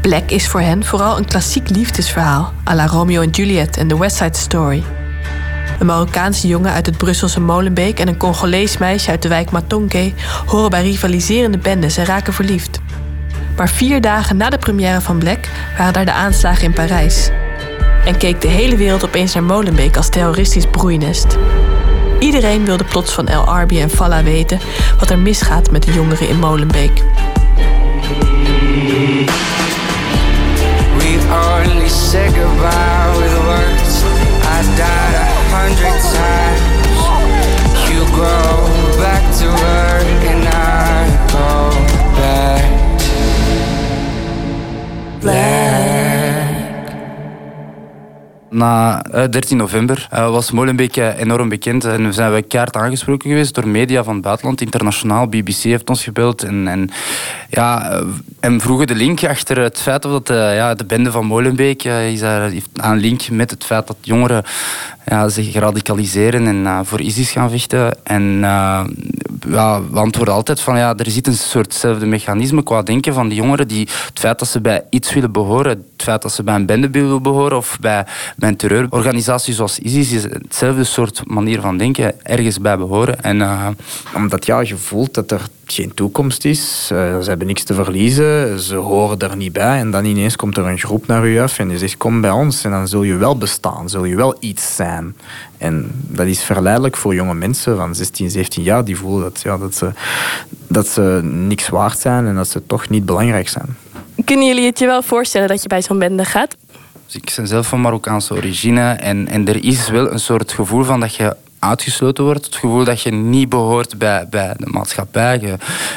Black 0.00 0.30
is 0.30 0.48
voor 0.48 0.60
hen 0.60 0.84
vooral 0.84 1.18
een 1.18 1.24
klassiek 1.24 1.68
liefdesverhaal, 1.68 2.52
à 2.68 2.74
la 2.74 2.86
Romeo 2.86 3.22
en 3.22 3.30
Juliet 3.30 3.76
en 3.76 3.88
The 3.88 3.98
West 3.98 4.16
Side 4.16 4.38
Story. 4.38 4.82
Een 5.78 5.86
Marokkaanse 5.86 6.46
jongen 6.46 6.72
uit 6.72 6.86
het 6.86 6.96
Brusselse 6.96 7.40
Molenbeek 7.40 8.00
en 8.00 8.08
een 8.08 8.16
Congolees 8.16 8.78
meisje 8.78 9.10
uit 9.10 9.22
de 9.22 9.28
wijk 9.28 9.50
Matonke 9.50 10.12
horen 10.46 10.70
bij 10.70 10.82
rivaliserende 10.82 11.58
bendes 11.58 11.96
en 11.96 12.04
raken 12.04 12.32
verliefd. 12.32 12.80
Maar 13.56 13.68
vier 13.68 14.00
dagen 14.00 14.36
na 14.36 14.50
de 14.50 14.58
première 14.58 15.00
van 15.00 15.18
Black 15.18 15.48
waren 15.76 15.92
daar 15.92 16.04
de 16.04 16.12
aanslagen 16.12 16.64
in 16.64 16.72
Parijs. 16.72 17.30
En 18.04 18.16
keek 18.16 18.40
de 18.40 18.48
hele 18.48 18.76
wereld 18.76 19.04
opeens 19.04 19.34
naar 19.34 19.44
Molenbeek 19.44 19.96
als 19.96 20.08
terroristisch 20.08 20.66
broeinest. 20.66 21.36
Iedereen 22.20 22.64
wilde 22.64 22.84
plots 22.84 23.12
van 23.12 23.28
El 23.28 23.44
Arbi 23.44 23.80
en 23.80 23.90
Falla 23.90 24.22
weten 24.22 24.60
wat 24.98 25.10
er 25.10 25.18
misgaat 25.18 25.70
met 25.70 25.82
de 25.82 25.92
jongeren 25.92 26.28
in 26.28 26.38
Molenbeek. 26.38 27.02
We 30.98 31.18
only 31.30 31.88
say 31.88 32.28
goodbye 32.28 33.18
with 33.18 33.38
words. 33.44 34.02
I 34.42 34.62
died 34.76 35.14
a 35.14 35.26
hundred 35.56 36.00
times. 36.12 37.00
You 37.88 38.04
go 38.04 38.38
back 39.02 39.22
to 39.38 39.46
her 39.46 40.00
and 40.30 40.48
I 40.48 41.08
go 41.32 41.70
back. 45.24 45.59
Na 48.50 49.02
eh, 49.02 49.28
13 49.30 49.56
november 49.56 50.06
eh, 50.10 50.30
was 50.30 50.50
Molenbeek 50.50 50.96
eh, 50.96 51.18
enorm 51.18 51.48
bekend 51.48 51.84
en 51.84 52.14
zijn 52.14 52.32
we 52.32 52.42
keihard 52.42 52.76
aangesproken 52.76 53.30
geweest 53.30 53.54
door 53.54 53.68
media 53.68 54.04
van 54.04 54.14
het 54.14 54.22
buitenland, 54.22 54.60
internationaal. 54.60 55.26
BBC 55.26 55.62
heeft 55.62 55.88
ons 55.88 56.04
gebeld 56.04 56.42
en, 56.42 56.68
en, 56.68 56.90
ja, 57.48 57.90
eh, 57.90 58.06
en 58.40 58.60
vroegen 58.60 58.86
de 58.86 58.94
link 58.94 59.24
achter 59.24 59.58
het 59.58 59.80
feit 59.80 60.02
dat 60.02 60.30
eh, 60.30 60.54
ja, 60.54 60.74
de 60.74 60.84
bende 60.84 61.10
van 61.10 61.26
Molenbeek 61.26 61.84
eh, 61.84 62.12
is 62.12 62.20
daar, 62.20 62.50
heeft 62.50 62.68
een 62.72 62.96
link 62.96 63.30
met 63.30 63.50
het 63.50 63.64
feit 63.64 63.86
dat 63.86 63.96
jongeren 64.00 64.44
ja, 65.10 65.28
zich 65.28 65.54
radicaliseren 65.54 66.46
en 66.46 66.66
eh, 66.66 66.80
voor 66.82 67.00
ISIS 67.00 67.30
gaan 67.30 67.50
vechten. 67.50 68.04
En 68.04 68.44
eh, 68.44 68.84
ja, 69.48 69.82
we 69.90 69.98
antwoorden 69.98 70.34
altijd 70.34 70.60
van 70.60 70.76
ja, 70.76 70.96
er 70.96 71.10
zit 71.10 71.26
een 71.26 71.34
soortzelfde 71.34 72.06
mechanisme 72.06 72.62
qua 72.62 72.82
denken 72.82 73.14
van 73.14 73.28
die 73.28 73.36
jongeren 73.36 73.68
die 73.68 73.88
het 74.06 74.18
feit 74.18 74.38
dat 74.38 74.48
ze 74.48 74.60
bij 74.60 74.84
iets 74.90 75.12
willen 75.12 75.32
behoren, 75.32 75.70
het 75.70 76.02
feit 76.02 76.22
dat 76.22 76.32
ze 76.32 76.42
bij 76.42 76.54
een 76.54 76.66
bende 76.66 76.90
willen 76.90 77.22
behoren 77.22 77.56
of 77.56 77.78
bij, 77.80 78.06
een 78.38 78.56
terreurorganisatie 78.56 79.54
zoals 79.54 79.78
ISIS 79.78 80.12
is 80.12 80.22
hetzelfde 80.22 80.84
soort 80.84 81.22
manier 81.26 81.60
van 81.60 81.76
denken, 81.76 82.24
ergens 82.24 82.60
bij 82.60 82.78
behoren. 82.78 83.22
En, 83.22 83.40
eh, 83.40 83.66
Omdat 84.14 84.46
ja, 84.46 84.60
je 84.60 84.76
voelt 84.76 85.14
dat 85.14 85.30
er 85.30 85.48
geen 85.72 85.94
toekomst 85.94 86.44
is. 86.44 86.88
eh, 86.92 87.20
ze 87.20 87.28
hebben 87.28 87.46
niks 87.46 87.62
te 87.62 87.74
verliezen. 87.74 88.60
Ze 88.60 88.74
horen 88.74 89.18
er 89.18 89.36
niet 89.36 89.52
bij. 89.52 89.78
En 89.78 89.90
dan 89.90 90.04
ineens 90.04 90.36
komt 90.36 90.56
er 90.56 90.66
een 90.66 90.78
groep 90.78 91.06
naar 91.06 91.26
u 91.26 91.38
af 91.40 91.58
en 91.58 91.68
die 91.68 91.78
zegt 91.78 91.96
kom 91.96 92.20
bij 92.20 92.30
ons. 92.30 92.64
En 92.64 92.70
dan 92.70 92.88
zul 92.88 93.02
je 93.02 93.16
wel 93.16 93.38
bestaan. 93.38 93.88
Zul 93.88 94.04
je 94.04 94.16
wel 94.16 94.36
iets 94.40 94.74
zijn. 94.74 95.16
En 95.58 95.90
dat 95.94 96.26
is 96.26 96.42
verleidelijk 96.42 96.96
voor 96.96 97.14
jonge 97.14 97.34
mensen 97.34 97.76
van 97.76 97.94
16, 97.94 98.30
17 98.30 98.62
jaar. 98.62 98.84
Die 98.84 98.96
voelen 98.96 99.22
dat, 99.22 99.40
ja, 99.42 99.58
dat, 99.58 99.74
ze, 99.74 99.90
dat 100.66 100.88
ze 100.88 101.20
niks 101.22 101.68
waard 101.68 101.98
zijn 101.98 102.26
en 102.26 102.34
dat 102.34 102.48
ze 102.48 102.66
toch 102.66 102.88
niet 102.88 103.04
belangrijk 103.06 103.48
zijn. 103.48 103.76
Kunnen 104.24 104.46
jullie 104.46 104.66
het 104.66 104.78
je 104.78 104.86
wel 104.86 105.02
voorstellen 105.02 105.48
dat 105.48 105.62
je 105.62 105.68
bij 105.68 105.82
zo'n 105.82 105.98
bende 105.98 106.24
gaat? 106.24 106.56
Dus 107.06 107.14
ik 107.14 107.32
ben 107.36 107.46
zelf 107.46 107.66
van 107.66 107.80
Marokkaanse 107.80 108.34
origine 108.34 108.90
en, 108.90 109.28
en 109.28 109.48
er 109.48 109.64
is 109.64 109.88
wel 109.88 110.12
een 110.12 110.20
soort 110.20 110.52
gevoel 110.52 110.84
van 110.84 111.00
dat 111.00 111.14
je 111.14 111.36
uitgesloten 111.60 112.24
wordt. 112.24 112.44
Het 112.44 112.54
gevoel 112.54 112.84
dat 112.84 113.02
je 113.02 113.10
niet 113.12 113.48
behoort 113.48 113.98
bij, 113.98 114.26
bij 114.30 114.54
de 114.56 114.66
maatschappij. 114.66 115.38
Je- 115.40 115.56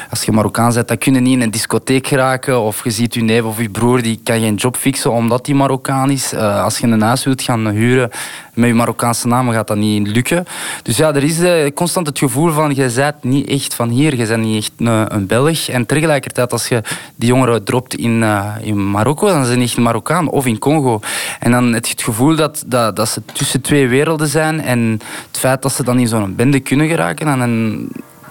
als 0.09 0.23
je 0.23 0.31
Marokkaan 0.31 0.73
bent, 0.73 0.87
dan 0.87 0.97
kun 0.97 1.13
je 1.13 1.19
niet 1.19 1.33
in 1.33 1.41
een 1.41 1.51
discotheek 1.51 2.07
geraken. 2.07 2.61
Of 2.61 2.83
je 2.83 2.91
ziet 2.91 3.13
je 3.13 3.21
neef 3.23 3.43
of 3.43 3.61
je 3.61 3.69
broer, 3.69 4.01
die 4.01 4.19
kan 4.23 4.39
geen 4.39 4.55
job 4.55 4.77
fixen 4.77 5.11
omdat 5.11 5.45
die 5.45 5.55
Marokkaan 5.55 6.09
is. 6.09 6.33
Eh, 6.33 6.63
als 6.63 6.77
je 6.79 6.87
een 6.87 7.01
huis 7.01 7.23
wilt 7.23 7.41
gaan 7.41 7.67
huren 7.69 8.09
met 8.53 8.67
je 8.69 8.75
Marokkaanse 8.75 9.27
naam, 9.27 9.49
gaat 9.51 9.67
dat 9.67 9.77
niet 9.77 10.07
lukken. 10.07 10.45
Dus 10.83 10.97
ja, 10.97 11.13
er 11.13 11.23
is 11.23 11.39
eh, 11.39 11.73
constant 11.73 12.07
het 12.07 12.19
gevoel 12.19 12.51
van, 12.51 12.75
je 12.75 12.91
bent 12.95 13.23
niet 13.23 13.47
echt 13.47 13.73
van 13.73 13.89
hier. 13.89 14.15
Je 14.15 14.25
bent 14.27 14.43
niet 14.43 14.57
echt 14.57 14.71
een, 14.77 15.15
een 15.15 15.27
Belg. 15.27 15.67
En 15.69 15.85
tegelijkertijd, 15.85 16.51
als 16.51 16.67
je 16.67 16.81
die 17.15 17.27
jongeren 17.29 17.63
dropt 17.63 17.95
in, 17.95 18.23
eh, 18.23 18.45
in 18.61 18.91
Marokko, 18.91 19.27
dan 19.27 19.45
zijn 19.45 19.47
ze 19.47 19.55
niet 19.59 19.77
Marokkaan 19.77 20.29
of 20.29 20.45
in 20.45 20.59
Congo. 20.59 20.99
En 21.39 21.51
dan 21.51 21.73
het, 21.73 21.89
het 21.89 22.01
gevoel 22.01 22.35
dat, 22.35 22.63
dat, 22.65 22.95
dat 22.95 23.09
ze 23.09 23.21
tussen 23.33 23.61
twee 23.61 23.87
werelden 23.87 24.27
zijn 24.27 24.61
en 24.61 24.79
het 25.27 25.39
feit 25.39 25.52
dat 25.61 25.73
ze 25.73 25.83
dan 25.83 25.99
in 25.99 26.07
zo'n 26.07 26.35
bende 26.35 26.59
kunnen 26.59 26.87
geraken, 26.87 27.25
dan, 27.25 27.39
dan, 27.39 27.87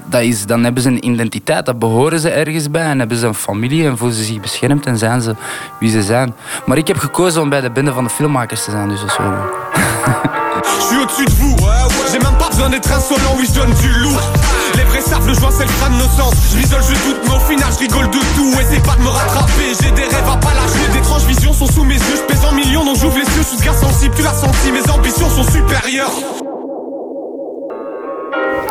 dat 0.07 0.23
is, 0.23 0.47
dan 0.47 0.65
hebben 0.65 0.83
ze 0.83 0.89
een 0.89 1.07
identiteit, 1.07 1.67
dat 1.67 1.79
behoren 1.79 2.21
ze 2.21 2.31
ergens 2.31 2.71
bij 2.71 2.85
en 2.85 2.99
hebben 2.99 3.17
ze 3.17 3.27
een 3.27 3.35
familie 3.35 3.87
en 3.87 3.99
voelen 3.99 4.17
ze 4.17 4.25
zich 4.25 4.41
beschermd 4.41 4.87
en 4.87 4.99
zijn 4.99 5.21
ze 5.21 5.35
wie 5.81 5.91
ze 5.91 6.03
zijn. 6.03 6.35
Maar 6.67 6.77
ik 6.77 6.87
heb 6.87 6.99
gekozen 6.99 7.43
om 7.43 7.49
bij 7.49 7.61
de 7.61 7.71
bende 7.71 7.93
van 7.93 8.05
de 8.05 8.11
filmmakers 8.11 8.65
te 8.65 8.71
zijn, 8.71 8.89
dus 8.89 9.01
dat 9.01 9.11
is 9.11 9.17
wel. 9.17 9.33
Je 10.63 10.81
suis 10.87 10.99
au-dessus 10.99 11.25
de 11.25 11.31
vous, 11.33 11.57
j'ai 12.13 12.19
même 12.19 12.37
pas 12.39 12.51
besoin 12.51 12.69
d'être 12.69 12.91
insolent, 12.93 13.35
oui 13.39 13.47
je 13.47 13.83
du 13.83 13.89
lourd. 14.01 14.21
Les 14.77 14.85
vrais 14.85 15.01
savent 15.01 15.27
le 15.27 15.35
joint 15.35 15.51
c'est 15.51 15.65
le 15.65 15.73
crâne 15.81 15.99
sens. 16.17 16.35
Je 16.53 16.59
m'isole, 16.59 16.83
je 16.83 16.95
doute, 17.05 17.21
mais 17.25 17.37
au 17.37 17.41
final 17.41 17.69
je 17.73 17.79
rigole 17.79 18.11
de 18.11 18.19
tout. 18.37 18.53
Essaye 18.61 18.81
pas 18.81 18.97
de 18.97 19.03
me 19.03 19.09
rattraper, 19.09 19.73
j'ai 19.81 19.91
des 19.91 20.03
rêves 20.03 20.29
à 20.29 20.37
pas 20.37 20.55
lâcher 20.55 20.93
D'étranges 20.93 21.25
visions 21.25 21.53
sont 21.53 21.67
sous 21.67 21.85
mes 21.85 21.95
yeux, 21.95 22.17
je 22.17 22.23
pèse 22.23 22.45
en 22.45 22.53
millions 22.53 22.85
donc 22.85 22.97
j'ouvre 22.97 23.19
les 23.19 23.25
yeux 23.25 23.43
Je 23.43 23.49
suis 23.49 23.59
ce 23.59 23.65
gars 23.65 23.75
sensible, 23.75 24.15
tu 24.15 24.23
l'as 24.23 24.35
senti, 24.35 24.71
mes 24.73 24.91
ambitions 24.91 25.31
sont 25.31 25.45
supérieures 25.45 26.42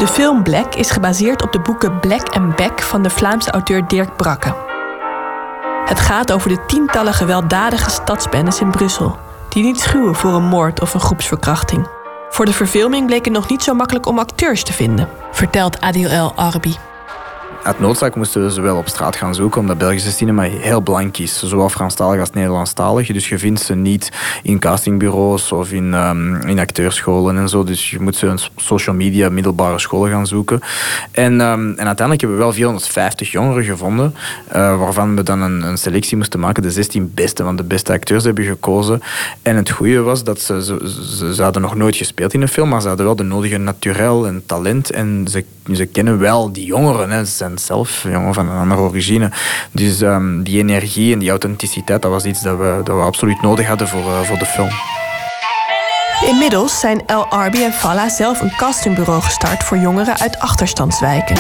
De 0.02 0.08
film 0.08 0.44
Black 0.44 0.76
is 0.76 0.92
gebaseerd 0.92 1.44
op 1.44 1.52
de 1.52 1.60
boeken 1.60 2.00
Black 2.00 2.30
and 2.30 2.56
Back 2.56 2.82
van 2.82 3.04
de 3.04 3.10
Vlaamse 3.10 3.52
auteur 3.52 3.88
Dirk 3.88 4.16
Brakke. 4.16 4.56
Het 5.86 6.00
gaat 6.00 6.32
over 6.32 6.50
de 6.50 6.66
tientallen 6.66 7.14
gewelddadige 7.14 7.90
stadsbendes 7.90 8.60
in 8.60 8.72
Brussel, 8.72 9.18
die 9.50 9.64
niet 9.64 9.80
schuwen 9.80 10.16
voor 10.16 10.34
een 10.34 10.44
moord 10.44 10.82
of 10.82 10.94
een 10.94 11.00
groepsverkrachting. 11.00 11.88
Voor 12.30 12.46
de 12.46 12.54
verfilming 12.54 13.06
bleek 13.06 13.26
het 13.26 13.34
nog 13.34 13.50
niet 13.50 13.64
zo 13.64 13.74
makkelijk 13.74 14.06
om 14.06 14.20
acteurs 14.20 14.64
te 14.64 14.74
vinden, 14.74 15.10
vertelt 15.32 15.82
Adil 15.82 16.10
El 16.10 16.34
Arbi. 16.36 16.76
Uit 17.64 17.80
noodzaak 17.80 18.16
moesten 18.16 18.44
we 18.44 18.52
ze 18.52 18.62
wel 18.62 18.78
op 18.78 18.88
straat 18.88 19.16
gaan 19.16 19.36
zoeken, 19.36 19.62
omdat 19.62 19.78
Belgische 19.78 20.12
cinema 20.12 20.42
heel 20.42 20.82
blank 20.82 21.18
is. 21.18 21.40
Zowel 21.40 21.70
Franstalig 21.70 22.20
als 22.20 22.30
Nederlandstalig. 22.30 23.08
Dus 23.08 23.30
je 23.30 23.40
vindt 23.40 23.62
ze 23.62 23.76
niet 23.76 24.12
in 24.44 24.60
castingbureaus 24.60 25.52
of 25.52 25.72
in, 25.72 25.94
um, 25.94 26.36
in 26.36 26.60
acteurscholen 26.60 27.38
en 27.38 27.50
zo. 27.50 27.64
Dus 27.64 27.92
je 27.92 28.00
moet 28.00 28.16
ze 28.16 28.28
in 28.28 28.40
social 28.56 28.96
media, 28.96 29.30
middelbare 29.30 29.80
scholen 29.80 30.12
gaan 30.12 30.28
zoeken. 30.28 30.60
En, 31.12 31.42
um, 31.42 31.70
en 31.70 31.86
uiteindelijk 31.86 32.20
hebben 32.20 32.38
we 32.38 32.44
wel 32.44 32.54
450 32.54 33.32
jongeren 33.32 33.64
gevonden, 33.64 34.16
uh, 34.48 34.80
waarvan 34.80 35.16
we 35.16 35.24
dan 35.24 35.42
een, 35.42 35.62
een, 35.62 35.78
selectie 35.78 36.18
moesten 36.18 36.40
maken. 36.40 36.64
De 36.64 36.72
16 36.72 37.12
beste, 37.16 37.44
want 37.44 37.58
de 37.58 37.64
beste 37.64 37.92
acteurs 37.92 38.24
hebben 38.24 38.44
gekozen. 38.44 39.02
En 39.42 39.56
het 39.56 39.70
goede 39.70 40.02
was 40.02 40.24
dat 40.24 40.40
ze, 40.40 40.64
ze, 40.64 41.34
ze, 41.34 41.44
hadden 41.44 41.62
nog 41.62 41.76
nooit 41.76 41.96
gespeeld 41.96 42.34
in 42.34 42.42
een 42.42 42.48
film, 42.48 42.70
maar 42.70 42.82
ze 42.82 42.88
hadden 42.88 43.06
wel 43.06 43.16
de 43.16 43.24
nodige 43.24 43.58
naturel 43.58 44.28
en 44.28 44.44
talent. 44.46 44.92
En 44.92 45.28
ze, 45.30 45.46
ze 45.74 45.86
kennen 45.86 46.20
wel 46.20 46.52
die 46.52 46.66
jongeren. 46.66 47.10
Hè. 47.10 47.26
Ze 47.26 47.32
zijn 47.32 47.51
zelf 47.58 48.04
jongen 48.04 48.34
van 48.34 48.50
een 48.50 48.60
andere 48.60 48.82
origine. 48.82 49.32
Dus 49.72 50.02
um, 50.02 50.44
die 50.44 50.60
energie 50.60 51.14
en 51.14 51.20
die 51.20 51.30
authenticiteit, 51.30 52.02
dat 52.02 52.12
was 52.12 52.26
iets 52.26 52.42
dat 52.42 52.58
we, 52.58 52.82
dat 52.84 52.96
we 52.96 53.02
absoluut 53.02 53.42
nodig 53.42 53.68
hadden 53.68 53.88
voor, 53.88 54.04
uh, 54.04 54.22
voor 54.22 54.38
de 54.38 54.46
film. 54.46 54.70
Inmiddels 56.26 56.80
zijn 56.80 57.06
El 57.06 57.26
Arbi 57.26 57.64
en 57.64 57.74
Falla 57.74 58.10
zelf 58.10 58.42
een 58.42 58.56
castingbureau 58.56 59.22
gestart 59.22 59.64
voor 59.64 59.78
jongeren 59.78 60.20
uit 60.20 60.40
achterstandswijken. 60.40 61.36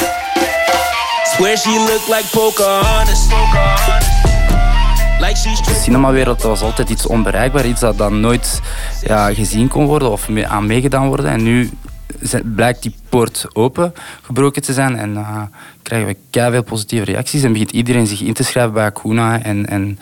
De 5.65 5.79
cinemawereld 5.83 6.41
was 6.41 6.61
altijd 6.61 6.89
iets 6.89 7.07
onbereikbaar, 7.07 7.65
iets 7.65 7.79
dat 7.79 7.97
dan 7.97 8.19
nooit 8.19 8.61
ja, 9.01 9.33
gezien 9.33 9.67
kon 9.67 9.85
worden 9.85 10.11
of 10.11 10.29
mee, 10.29 10.47
aan 10.47 10.65
meegedaan 10.65 11.07
worden. 11.07 11.31
En 11.31 11.43
nu 11.43 11.69
blijkt 12.43 12.81
die 12.81 12.95
poort 13.09 13.45
open 13.53 13.93
gebroken 14.21 14.61
te 14.61 14.73
zijn 14.73 14.97
en 14.97 15.11
uh, 15.13 15.41
krijgen 15.81 16.07
we 16.31 16.51
veel 16.51 16.63
positieve 16.63 17.05
reacties 17.05 17.43
en 17.43 17.51
begint 17.51 17.71
iedereen 17.71 18.07
zich 18.07 18.21
in 18.21 18.33
te 18.33 18.43
schrijven 18.43 18.73
bij 18.73 18.85
Akuna 18.85 19.43
en, 19.43 19.67
en 19.67 19.99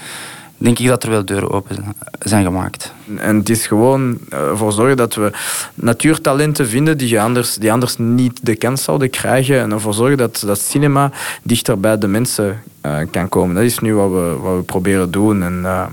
denk 0.60 0.80
ik 0.80 0.88
dat 0.88 1.04
er 1.04 1.10
wel 1.10 1.26
deuren 1.26 1.52
open 1.52 1.96
zijn 2.20 2.44
gemaakt. 2.44 2.94
En 3.18 3.38
het 3.38 3.50
is 3.50 3.68
gewoon 3.68 4.18
ervoor 4.30 4.70
uh, 4.70 4.76
zorgen 4.76 4.98
dat 4.98 5.16
we 5.16 5.32
natuurtalenten 5.74 6.68
vinden 6.68 6.98
die, 6.98 7.22
anders, 7.22 7.56
die 7.56 7.72
anders 7.72 7.98
niet 7.98 8.40
de 8.42 8.56
kans 8.56 8.84
zouden 8.84 9.10
krijgen. 9.10 9.60
En 9.60 9.72
ervoor 9.72 9.94
zorgen 9.94 10.18
dat, 10.18 10.44
dat 10.46 10.60
cinema 10.60 11.12
dichter 11.44 11.80
bij 11.80 11.98
de 11.98 12.08
mensen 12.08 12.64
uh, 12.86 12.98
kan 13.12 13.30
komen. 13.30 13.56
Dat 13.56 13.64
is 13.64 13.80
nu 13.80 13.94
wat 13.94 14.10
we, 14.10 14.38
wat 14.42 14.56
we 14.56 14.62
proberen 14.62 15.12
doen. 15.12 15.44
En, 15.44 15.60
uh... 15.64 15.86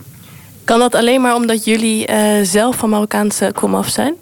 Kan 0.65 0.79
dat 0.79 0.95
alleen 0.95 1.21
maar 1.21 1.35
omdat 1.35 1.65
jullie 1.65 2.09
zelf 2.43 2.77
van 2.77 2.91
Marokkaanse 2.91 3.51
komaf 3.55 3.89
zijn? 3.89 4.15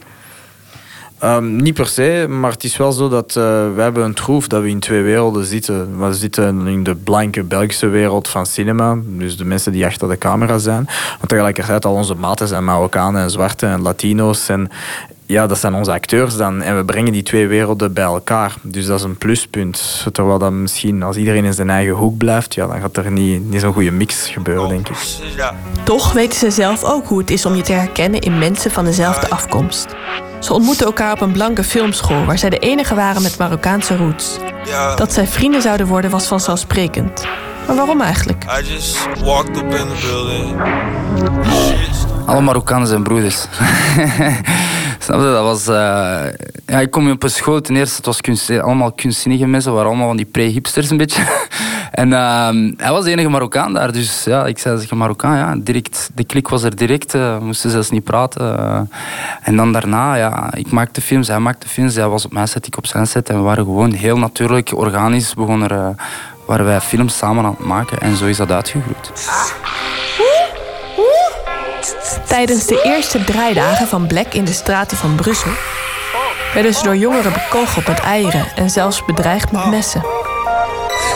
Um, 1.23 1.57
niet 1.57 1.75
per 1.75 1.87
se, 1.87 2.27
maar 2.29 2.51
het 2.51 2.65
is 2.65 2.77
wel 2.77 2.93
zo 2.93 3.09
dat 3.09 3.29
uh, 3.29 3.45
we 3.75 3.81
hebben 3.81 4.05
een 4.05 4.15
troef 4.15 4.49
dat 4.49 4.63
we 4.63 4.69
in 4.69 4.81
twee 4.81 5.03
werelden 5.03 5.45
zitten. 5.45 6.07
We 6.07 6.15
zitten 6.15 6.67
in 6.67 6.83
de 6.83 6.95
blanke 6.95 7.43
Belgische 7.43 7.89
wereld 7.89 8.29
van 8.29 8.47
cinema, 8.47 8.99
dus 9.05 9.37
de 9.37 9.45
mensen 9.45 9.73
die 9.73 9.87
achter 9.87 10.09
de 10.09 10.19
camera 10.19 10.59
zijn. 10.59 10.85
Maar 10.85 11.27
tegelijkertijd 11.27 11.85
al 11.85 11.95
onze 11.95 12.15
maten 12.15 12.49
zijn 12.49 12.65
Marokkanen 12.65 13.23
en 13.23 13.31
Zwarte 13.31 13.67
en 13.67 13.83
Latino's. 13.83 14.49
En 14.49 14.71
ja, 15.27 15.47
dat 15.47 15.59
zijn 15.59 15.75
onze 15.75 15.93
acteurs 15.93 16.37
dan. 16.37 16.63
En 16.63 16.77
we 16.77 16.85
brengen 16.85 17.13
die 17.13 17.23
twee 17.23 17.47
werelden 17.47 17.93
bij 17.93 18.05
elkaar. 18.05 18.55
Dus 18.63 18.87
dat 18.87 18.99
is 18.99 19.05
een 19.05 19.19
pluspunt. 19.19 20.07
Terwijl 20.13 20.39
dat 20.39 20.53
misschien, 20.53 21.03
als 21.03 21.17
iedereen 21.17 21.45
in 21.45 21.55
zijn 21.55 21.71
eigen 21.71 21.95
hoek 21.95 22.17
blijft, 22.17 22.55
ja, 22.55 22.67
dan 22.67 22.81
gaat 22.81 22.97
er 22.97 23.11
niet, 23.11 23.51
niet 23.51 23.61
zo'n 23.61 23.73
goede 23.73 23.91
mix 23.91 24.29
gebeuren, 24.29 24.69
denk 24.69 24.89
ik. 24.89 24.97
Toch 25.83 26.13
weten 26.13 26.39
ze 26.39 26.51
zelf 26.51 26.85
ook 26.85 27.07
hoe 27.07 27.19
het 27.19 27.31
is 27.31 27.47
om 27.47 27.55
je 27.55 27.63
te 27.63 27.73
herkennen 27.73 28.21
in 28.21 28.39
mensen 28.39 28.71
van 28.71 28.85
dezelfde 28.85 29.31
afkomst. 29.31 29.95
Ze 30.41 30.53
ontmoetten 30.53 30.87
elkaar 30.87 31.13
op 31.13 31.21
een 31.21 31.33
blanke 31.33 31.65
filmschool 31.65 32.25
waar 32.25 32.39
zij 32.39 32.51
de 32.51 32.59
enige 32.59 32.95
waren 32.95 33.23
met 33.23 33.39
Marokkaanse 33.39 33.97
roots. 33.97 34.39
Dat 34.97 35.13
zij 35.13 35.27
vrienden 35.27 35.63
zouden 35.63 35.87
worden 35.87 36.11
was 36.11 36.27
vanzelfsprekend. 36.27 37.27
Maar 37.67 37.77
waarom 37.77 38.01
eigenlijk? 38.01 38.45
Alle 42.27 42.41
Marokkanen 42.41 42.87
zijn 42.87 43.03
broeders. 43.03 43.37
Snap 44.99 45.19
je? 45.19 45.25
Dat 45.25 45.43
was... 45.43 45.69
Uh, 45.69 45.75
ja, 46.67 46.81
ik 46.81 46.91
kom 46.91 47.11
op 47.11 47.23
een 47.23 47.31
school, 47.31 47.61
ten 47.61 47.77
eerste, 47.77 47.97
het 47.97 48.07
was 48.07 48.21
kunst, 48.21 48.51
allemaal 48.51 48.93
kunstzinnige 48.93 49.47
mensen, 49.47 49.73
waren 49.73 49.89
allemaal 49.89 50.07
van 50.07 50.17
die 50.17 50.27
pre-hipsters 50.27 50.91
een 50.91 50.97
beetje. 50.97 51.23
en 51.91 52.09
uh, 52.09 52.49
hij 52.77 52.91
was 52.91 53.05
de 53.05 53.11
enige 53.11 53.29
Marokkaan 53.29 53.73
daar, 53.73 53.93
dus 53.93 54.25
ja, 54.25 54.47
ik 54.47 54.59
zei 54.59 54.79
tegen 54.79 54.97
Marokkaan, 54.97 55.37
ja, 55.37 55.57
direct, 55.59 56.11
de 56.15 56.25
klik 56.25 56.49
was 56.49 56.63
er 56.63 56.77
direct, 56.77 57.15
uh, 57.15 57.39
we 57.39 57.45
moesten 57.45 57.71
zelfs 57.71 57.91
niet 57.91 58.05
praten. 58.05 58.43
Uh, 58.43 58.81
en 59.43 59.57
dan 59.57 59.73
daarna, 59.73 60.15
ja, 60.15 60.55
ik 60.55 60.71
maakte 60.71 61.01
films, 61.01 61.29
hij 61.29 61.39
maakte 61.39 61.69
films, 61.69 61.95
hij 61.95 62.09
was 62.09 62.25
op 62.25 62.33
mijn 62.33 62.49
set, 62.49 62.67
ik 62.67 62.77
op 62.77 62.87
zijn 62.87 63.07
set, 63.07 63.29
en 63.29 63.37
we 63.37 63.43
waren 63.43 63.65
gewoon 63.65 63.93
heel 63.93 64.19
natuurlijk, 64.19 64.73
organisch 64.77 65.35
begonnen 65.35 65.97
waren 66.47 66.65
wij 66.65 66.81
films 66.81 67.17
samen 67.17 67.45
aan 67.45 67.57
het 67.59 67.67
maken, 67.67 68.01
en 68.01 68.17
zo 68.17 68.25
is 68.25 68.37
dat 68.37 68.53
uitgegroeid. 68.53 69.13
Tijdens 72.27 72.67
de 72.67 72.83
eerste 72.83 73.25
draaidagen 73.25 73.87
van 73.87 74.07
Black 74.07 74.35
in 74.35 74.45
de 74.45 74.53
straten 74.53 74.97
van 74.97 75.15
Brussel 75.15 75.51
werden 76.55 76.75
ze 76.75 76.83
door 76.83 76.97
jongeren 76.97 77.33
bekogeld 77.33 77.87
met 77.87 78.01
eieren 78.01 78.47
en 78.57 78.71
zelfs 78.71 79.05
bedreigd 79.05 79.53
met 79.53 79.71
messen. 79.71 80.03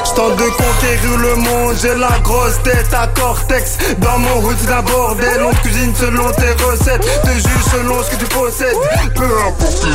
Stand 0.03 0.39
de 0.39 0.51
conquérir 0.57 1.19
le 1.19 1.37
monde, 1.37 1.77
j'ai 1.83 1.95
la 1.95 2.19
grosse 2.23 2.63
tête 2.63 2.95
à 2.95 3.07
cortex. 3.15 3.77
Dans 3.99 4.19
mon 4.19 4.43
hood 4.43 4.67
d'un 4.67 4.83
bordel, 4.83 5.43
on 5.45 5.55
cuisine 5.63 5.95
selon 5.95 6.31
tes 6.33 6.55
recettes. 6.65 7.21
Te 7.23 7.31
juge 7.31 7.65
selon 7.71 8.03
ce 8.03 8.11
que 8.11 8.17
tu 8.17 8.27
possèdes. 8.35 8.77
Peu 9.15 9.25
importe 9.25 9.89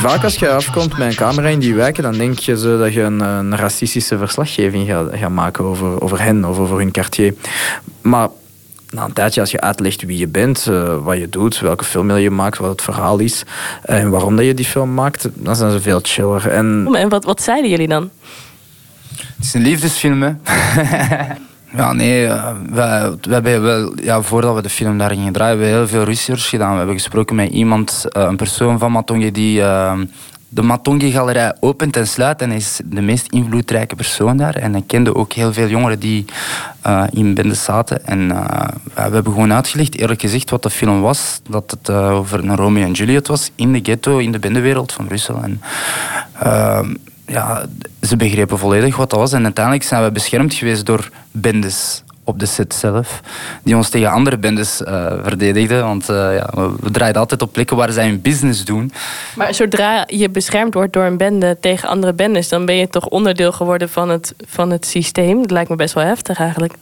Vaak 0.00 0.24
als 0.24 0.34
je 0.34 0.50
afkomt 0.50 0.98
met 0.98 1.08
een 1.08 1.14
camera 1.14 1.48
in 1.48 1.58
die 1.58 1.74
wijken, 1.74 2.02
dan 2.02 2.12
denk 2.12 2.38
je 2.38 2.58
zo 2.58 2.78
dat 2.78 2.92
je 2.92 3.02
een, 3.02 3.20
een 3.20 3.56
racistische 3.56 4.18
verslaggeving 4.18 4.88
gaat, 4.88 5.06
gaat 5.12 5.30
maken 5.30 5.64
over, 5.64 6.02
over 6.02 6.22
hen 6.22 6.44
of 6.44 6.58
over 6.58 6.76
hun 6.76 6.90
quartier. 6.90 7.34
Maar 8.00 8.28
na 8.90 9.04
een 9.04 9.12
tijdje, 9.12 9.40
als 9.40 9.50
je 9.50 9.60
uitlegt 9.60 10.02
wie 10.02 10.18
je 10.18 10.28
bent, 10.28 10.66
uh, 10.70 10.96
wat 11.02 11.16
je 11.16 11.28
doet, 11.28 11.60
welke 11.60 11.84
film 11.84 12.16
je 12.16 12.30
maakt, 12.30 12.58
wat 12.58 12.70
het 12.70 12.82
verhaal 12.82 13.18
is 13.18 13.44
en 13.82 14.10
waarom 14.10 14.36
dat 14.36 14.44
je 14.44 14.54
die 14.54 14.64
film 14.64 14.94
maakt, 14.94 15.28
dan 15.34 15.56
zijn 15.56 15.70
ze 15.70 15.80
veel 15.80 16.00
chiller. 16.02 16.48
En, 16.48 16.88
en 16.92 17.08
wat, 17.08 17.24
wat 17.24 17.42
zeiden 17.42 17.70
jullie 17.70 17.88
dan? 17.88 18.10
Het 19.16 19.44
is 19.44 19.54
een 19.54 19.62
liefdesfilm, 19.62 20.22
hè? 20.22 20.32
Ja, 21.76 21.92
nee, 21.92 22.28
we, 22.70 23.16
we 23.20 23.32
hebben 23.32 23.62
wel, 23.62 23.92
ja, 24.02 24.22
voordat 24.22 24.54
we 24.54 24.62
de 24.62 24.68
film 24.68 24.98
daar 24.98 25.10
gingen 25.10 25.32
draaien, 25.32 25.58
hebben 25.58 25.72
we 25.72 25.78
heel 25.78 25.88
veel 25.88 26.04
research 26.04 26.48
gedaan. 26.48 26.70
We 26.70 26.76
hebben 26.76 26.94
gesproken 26.94 27.36
met 27.36 27.50
iemand, 27.50 28.04
een 28.08 28.36
persoon 28.36 28.78
van 28.78 28.92
Matonge 28.92 29.30
die 29.30 29.60
uh, 29.60 29.98
de 30.52 30.62
Matongi-galerij 30.62 31.56
opent 31.60 31.96
en 31.96 32.06
sluit 32.06 32.42
en 32.42 32.50
is 32.50 32.80
de 32.84 33.00
meest 33.00 33.32
invloedrijke 33.32 33.96
persoon 33.96 34.36
daar. 34.36 34.54
En 34.54 34.72
hij 34.72 34.82
kende 34.86 35.14
ook 35.14 35.32
heel 35.32 35.52
veel 35.52 35.68
jongeren 35.68 35.98
die 35.98 36.24
uh, 36.86 37.04
in 37.10 37.34
bende 37.34 37.54
zaten. 37.54 38.06
En 38.06 38.20
uh, 38.20 38.68
we 38.94 39.00
hebben 39.00 39.32
gewoon 39.32 39.52
uitgelegd, 39.52 39.96
eerlijk 39.96 40.20
gezegd, 40.20 40.50
wat 40.50 40.62
de 40.62 40.70
film 40.70 41.00
was. 41.00 41.40
Dat 41.48 41.70
het 41.70 41.88
uh, 41.88 42.10
over 42.10 42.38
een 42.38 42.56
Romeo 42.56 42.84
en 42.84 42.92
Juliet 42.92 43.26
was 43.26 43.50
in 43.54 43.72
de 43.72 43.80
ghetto, 43.82 44.18
in 44.18 44.32
de 44.32 44.38
bendewereld 44.38 44.92
van 44.92 45.06
Brussel. 45.06 45.42
En, 45.42 45.60
ja, 47.26 47.66
ze 48.02 48.16
begrepen 48.16 48.58
volledig 48.58 48.96
wat 48.96 49.10
dat 49.10 49.18
was. 49.18 49.32
En 49.32 49.44
uiteindelijk 49.44 49.84
zijn 49.84 50.04
we 50.04 50.10
beschermd 50.10 50.54
geweest 50.54 50.86
door 50.86 51.10
bendes 51.30 52.02
op 52.30 52.38
de 52.38 52.46
set 52.46 52.74
zelf, 52.74 53.20
die 53.62 53.76
ons 53.76 53.88
tegen 53.88 54.10
andere 54.10 54.38
bendes 54.38 54.80
uh, 54.80 55.06
verdedigden. 55.22 55.84
Want 55.84 56.10
uh, 56.10 56.16
ja, 56.16 56.50
we, 56.54 56.72
we 56.80 56.90
draaiden 56.90 57.20
altijd 57.20 57.42
op 57.42 57.52
plekken 57.52 57.76
waar 57.76 57.92
zij 57.92 58.06
hun 58.06 58.20
business 58.20 58.64
doen. 58.64 58.92
Maar 59.36 59.54
zodra 59.54 60.04
je 60.06 60.30
beschermd 60.30 60.74
wordt 60.74 60.92
door 60.92 61.04
een 61.04 61.16
bende 61.16 61.56
tegen 61.60 61.88
andere 61.88 62.12
bendes, 62.12 62.48
dan 62.48 62.66
ben 62.66 62.76
je 62.76 62.88
toch 62.88 63.06
onderdeel 63.06 63.52
geworden 63.52 63.88
van 63.88 64.08
het, 64.08 64.34
van 64.46 64.70
het 64.70 64.86
systeem. 64.86 65.40
Dat 65.40 65.50
lijkt 65.50 65.70
me 65.70 65.76
best 65.76 65.94
wel 65.94 66.04
heftig 66.04 66.38
eigenlijk. 66.38 66.74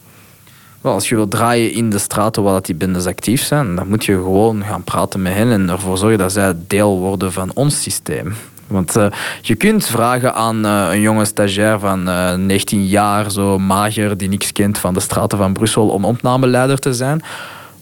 Wel, 0.81 0.93
als 0.93 1.09
je 1.09 1.15
wilt 1.15 1.31
draaien 1.31 1.73
in 1.73 1.89
de 1.89 1.97
straten 1.97 2.43
waar 2.43 2.61
die 2.61 2.75
bendes 2.75 3.05
actief 3.05 3.43
zijn, 3.43 3.75
dan 3.75 3.87
moet 3.87 4.05
je 4.05 4.13
gewoon 4.13 4.63
gaan 4.63 4.83
praten 4.83 5.21
met 5.21 5.33
hen 5.33 5.51
en 5.51 5.69
ervoor 5.69 5.97
zorgen 5.97 6.17
dat 6.17 6.31
zij 6.31 6.53
deel 6.67 6.97
worden 6.99 7.31
van 7.31 7.51
ons 7.53 7.81
systeem. 7.81 8.33
Want 8.69 8.97
uh, 8.97 9.05
je 9.41 9.55
kunt 9.55 9.85
vragen 9.85 10.33
aan 10.33 10.65
uh, 10.65 10.87
een 10.91 11.01
jonge 11.01 11.25
stagiair 11.25 11.79
van 11.79 12.09
uh, 12.09 12.33
19 12.33 12.85
jaar, 12.85 13.31
zo 13.31 13.59
mager, 13.59 14.17
die 14.17 14.29
niks 14.29 14.51
kent 14.51 14.77
van 14.77 14.93
de 14.93 14.99
straten 14.99 15.37
van 15.37 15.53
Brussel, 15.53 15.87
om 15.87 16.05
opnameleider 16.05 16.79
te 16.79 16.93
zijn. 16.93 17.21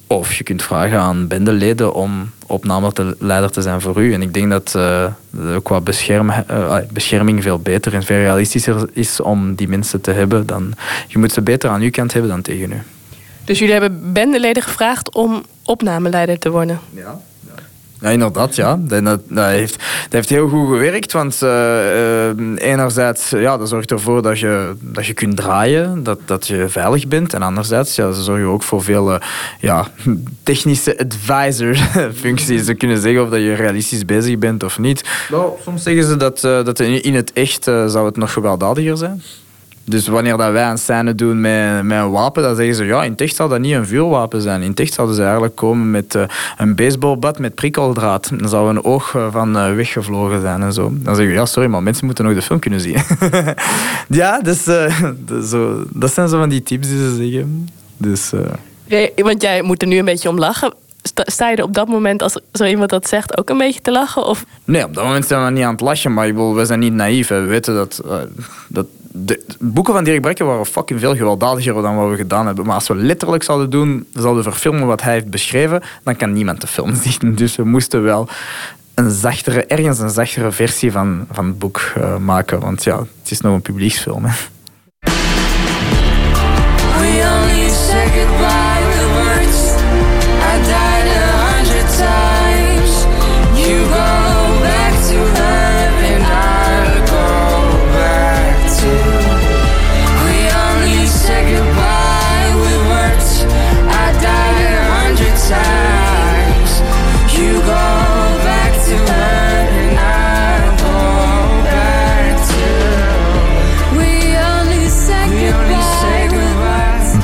Of 0.07 0.33
je 0.33 0.43
kunt 0.43 0.63
vragen 0.63 0.99
aan 0.99 1.27
bendeleden 1.27 1.93
om 1.93 2.31
opnameleider 2.45 3.51
te 3.51 3.61
zijn 3.61 3.81
voor 3.81 4.01
u. 4.01 4.13
En 4.13 4.21
ik 4.21 4.33
denk 4.33 4.51
dat 4.51 4.77
qua 5.63 5.81
bescherm, 5.81 6.31
bescherming 6.91 7.43
veel 7.43 7.59
beter 7.59 7.93
en 7.93 8.03
veel 8.03 8.17
realistischer 8.17 8.89
is 8.93 9.21
om 9.21 9.55
die 9.55 9.67
mensen 9.67 10.01
te 10.01 10.11
hebben. 10.11 10.45
Dan, 10.45 10.73
je 11.07 11.17
moet 11.17 11.31
ze 11.31 11.41
beter 11.41 11.69
aan 11.69 11.81
uw 11.81 11.89
kant 11.89 12.13
hebben 12.13 12.31
dan 12.31 12.41
tegen 12.41 12.71
u. 12.71 12.81
Dus 13.43 13.59
jullie 13.59 13.73
hebben 13.73 14.13
bendeleden 14.13 14.63
gevraagd 14.63 15.15
om 15.15 15.43
opnameleider 15.63 16.39
te 16.39 16.49
worden? 16.49 16.79
Ja. 16.93 17.19
Ja, 18.01 18.09
inderdaad, 18.09 18.55
ja. 18.55 18.79
Dat, 18.79 19.03
dat, 19.03 19.45
heeft, 19.45 19.73
dat 20.03 20.11
heeft 20.11 20.29
heel 20.29 20.49
goed 20.49 20.67
gewerkt, 20.67 21.11
want 21.11 21.41
eh, 21.41 22.27
enerzijds 22.55 23.29
ja, 23.29 23.57
dat 23.57 23.69
zorgt 23.69 23.91
ervoor 23.91 24.21
dat 24.21 24.39
je, 24.39 24.75
dat 24.79 25.05
je 25.05 25.13
kunt 25.13 25.35
draaien, 25.35 26.03
dat, 26.03 26.19
dat 26.25 26.47
je 26.47 26.69
veilig 26.69 27.07
bent. 27.07 27.33
En 27.33 27.41
anderzijds 27.41 27.95
ja, 27.95 28.11
ze 28.11 28.23
zorgen 28.23 28.45
ook 28.45 28.63
voor 28.63 28.83
veel 28.83 29.19
ja, 29.59 29.87
technische 30.43 30.99
advisor-functies. 30.99 32.65
Ze 32.65 32.73
kunnen 32.73 33.01
zeggen 33.01 33.23
of 33.23 33.29
dat 33.29 33.39
je 33.39 33.53
realistisch 33.53 34.05
bezig 34.05 34.37
bent 34.37 34.63
of 34.63 34.79
niet. 34.79 35.03
Nou, 35.31 35.51
soms 35.63 35.83
zeggen 35.83 36.03
ze 36.03 36.17
dat, 36.17 36.43
eh, 36.43 36.63
dat 36.63 36.79
in 36.79 37.15
het 37.15 37.33
echt 37.33 37.63
zou 37.63 38.05
het 38.05 38.17
nog 38.17 38.33
gewelddadiger 38.33 38.97
zijn. 38.97 39.21
Dus 39.89 40.07
wanneer 40.07 40.37
dat 40.37 40.51
wij 40.51 40.69
een 40.69 40.77
scène 40.77 41.15
doen 41.15 41.41
met, 41.41 41.83
met 41.83 41.97
een 41.99 42.11
wapen, 42.11 42.43
dan 42.43 42.55
zeggen 42.55 42.75
ze 42.75 42.85
ja, 42.85 43.03
in 43.03 43.11
het 43.11 43.21
echt 43.21 43.35
zou 43.35 43.49
dat 43.49 43.59
niet 43.59 43.73
een 43.73 43.85
vuurwapen 43.85 44.41
zijn. 44.41 44.61
In 44.61 44.69
het 44.69 44.79
echt 44.79 44.93
zouden 44.93 45.15
ze 45.15 45.21
eigenlijk 45.23 45.55
komen 45.55 45.91
met 45.91 46.15
eh, 46.15 46.23
een 46.57 46.75
baseballbat 46.75 47.39
met 47.39 47.55
prikkeldraad. 47.55 48.29
Dan 48.33 48.49
zou 48.49 48.69
een 48.69 48.83
oog 48.83 49.15
eh, 49.15 49.27
van 49.31 49.57
eh, 49.57 49.73
weggevlogen 49.73 50.41
zijn 50.41 50.61
en 50.61 50.73
zo. 50.73 50.91
Dan 50.93 51.15
zeggen 51.15 51.33
we 51.33 51.39
ja, 51.39 51.45
sorry, 51.45 51.69
maar 51.69 51.83
mensen 51.83 52.05
moeten 52.05 52.25
nog 52.25 52.33
de 52.33 52.41
film 52.41 52.59
kunnen 52.59 52.79
zien. 52.79 52.97
ja, 54.09 54.39
dus, 54.41 54.63
zo, 55.49 55.83
dat 55.89 56.13
zijn 56.13 56.27
zo 56.29 56.39
van 56.39 56.49
die 56.49 56.63
tips 56.63 56.87
die 56.87 56.97
ze 56.97 57.15
zeggen. 57.15 57.69
Dus, 57.97 58.31
Nee, 58.87 59.11
Want 59.15 59.41
jij 59.41 59.61
moet 59.61 59.81
er 59.81 59.87
nu 59.87 59.97
een 59.97 60.05
beetje 60.05 60.29
om 60.29 60.37
lachen. 60.37 60.73
Sta, 61.13 61.49
je 61.49 61.55
er 61.55 61.63
op 61.63 61.73
dat 61.73 61.87
moment, 61.87 62.21
als 62.21 62.39
zo 62.53 62.65
iemand 62.65 62.89
dat 62.89 63.07
zegt, 63.07 63.37
ook 63.37 63.49
een 63.49 63.57
beetje 63.57 63.81
te 63.81 63.91
lachen? 63.91 64.25
Of 64.25 64.45
Nee, 64.63 64.83
op 64.85 64.93
dat 64.93 65.03
moment 65.03 65.27
zijn 65.27 65.45
we 65.45 65.51
niet 65.51 65.63
aan 65.63 65.71
het 65.71 65.81
lachen, 65.81 66.13
maar 66.13 66.27
ik 66.27 66.33
bedoel, 66.33 66.55
we 66.55 66.65
zijn 66.65 66.79
niet 66.79 66.93
naïef. 66.93 67.27
hè. 67.27 67.41
We 67.41 67.47
weten 67.47 67.75
dat, 67.75 68.01
dat 68.67 68.85
de 69.25 69.45
boeken 69.59 69.93
van 69.93 70.03
Dirk 70.03 70.21
Brekker 70.21 70.45
waren 70.45 70.65
fucking 70.65 70.99
veel 70.99 71.15
gewelddadiger 71.15 71.73
dan 71.73 71.95
wat 71.95 72.09
we 72.09 72.15
gedaan 72.15 72.45
hebben. 72.45 72.65
Maar 72.65 72.75
als 72.75 72.87
we 72.87 72.95
letterlijk 72.95 73.43
zouden 73.43 73.69
doen, 73.69 74.07
zouden 74.13 74.43
verfilmen 74.43 74.87
wat 74.87 75.01
hij 75.01 75.13
heeft 75.13 75.29
beschreven, 75.29 75.81
dan 76.03 76.15
kan 76.15 76.33
niemand 76.33 76.61
de 76.61 76.67
film 76.67 76.95
zien. 77.05 77.35
Dus 77.35 77.55
we 77.55 77.63
moesten 77.63 78.03
wel 78.03 78.29
een 78.93 79.11
zachtere, 79.11 79.65
ergens 79.65 79.99
een 79.99 80.09
zachtere 80.09 80.51
versie 80.51 80.91
van, 80.91 81.27
van 81.31 81.45
het 81.45 81.59
boek 81.59 81.91
eh, 81.95 82.17
maken. 82.17 82.59
Want 82.59 82.83
ja, 82.83 82.99
het 82.99 83.31
is 83.31 83.41
nog 83.41 83.53
een 83.53 83.61
publieksfilm. 83.61 84.25
Hè. 84.25 84.35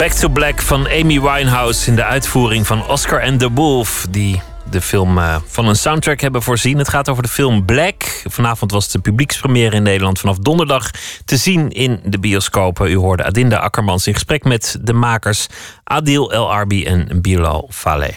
Back 0.04 0.12
to 0.12 0.30
Black 0.30 0.62
van 0.62 0.88
Amy 0.88 1.22
Winehouse 1.22 1.90
in 1.90 1.96
de 1.96 2.04
uitvoering 2.04 2.68
van 2.68 2.88
Oscar 2.88 3.22
and 3.22 3.40
the 3.40 3.52
Wolf, 3.52 4.06
die 4.10 4.42
de 4.70 4.82
film 4.82 5.18
eh, 5.18 5.36
van 5.46 5.68
een 5.68 5.76
soundtrack 5.76 6.20
hebben 6.20 6.42
voorzien. 6.42 6.78
Het 6.78 6.90
gaat 6.90 7.10
over 7.10 7.24
de 7.24 7.30
film 7.30 7.66
Black. 7.66 8.24
Vanavond 8.30 8.72
was 8.72 8.92
de 8.92 9.00
publiekspremière 9.00 9.76
in 9.76 9.84
Nederland 9.84 10.20
vanaf 10.20 10.38
donderdag 10.38 10.92
te 11.26 11.38
zien 11.38 11.70
in 11.70 12.00
de 12.06 12.20
bioscopen. 12.20 12.92
U 12.92 12.96
hoorde 12.96 13.24
Adinda 13.24 13.58
Akkermans 13.58 14.08
in 14.08 14.14
gesprek 14.14 14.44
met 14.44 14.78
de 14.82 14.94
makers 14.94 15.48
Adil 15.84 16.32
El 16.34 16.52
Arbi 16.52 16.86
en 16.86 17.22
Bilal 17.22 17.70
Faleh. 17.72 18.16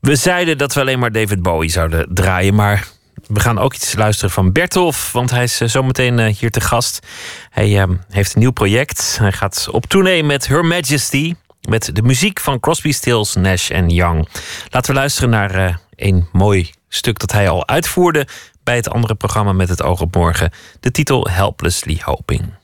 We 0.00 0.16
zeiden 0.16 0.58
dat 0.58 0.74
we 0.74 0.80
alleen 0.80 0.98
maar 0.98 1.12
David 1.12 1.42
Bowie 1.42 1.70
zouden 1.70 2.14
draaien, 2.14 2.54
maar 2.54 2.86
we 3.32 3.40
gaan 3.40 3.58
ook 3.58 3.74
iets 3.74 3.94
luisteren 3.94 4.30
van 4.30 4.52
Bertolf, 4.52 5.12
want 5.12 5.30
hij 5.30 5.42
is 5.42 5.60
eh, 5.60 5.68
zometeen 5.68 6.18
eh, 6.18 6.34
hier 6.36 6.50
te 6.50 6.60
gast. 6.60 7.06
Hij 7.50 7.80
eh, 7.80 7.88
heeft 8.08 8.34
een 8.34 8.40
nieuw 8.40 8.50
project. 8.50 9.16
Hij 9.18 9.32
gaat 9.32 9.68
op 9.70 9.86
tournee 9.86 10.24
met 10.24 10.46
Her 10.46 10.64
Majesty, 10.64 11.34
met 11.68 11.90
de 11.94 12.02
muziek 12.02 12.40
van 12.40 12.60
Crosby, 12.60 12.92
Stills, 12.92 13.34
Nash 13.34 13.70
en 13.70 13.88
Young. 13.88 14.28
Laten 14.68 14.94
we 14.94 14.98
luisteren 14.98 15.30
naar 15.30 15.54
eh, 15.54 15.74
een 15.96 16.28
mooi 16.32 16.70
stuk 16.88 17.18
dat 17.18 17.32
hij 17.32 17.48
al 17.48 17.68
uitvoerde 17.68 18.26
bij 18.64 18.76
het 18.76 18.90
andere 18.90 19.14
programma 19.14 19.52
met 19.52 19.68
het 19.68 19.82
oog 19.82 20.00
op 20.00 20.14
morgen. 20.14 20.52
De 20.80 20.90
titel 20.90 21.28
Helplessly 21.30 22.00
Hoping. 22.04 22.59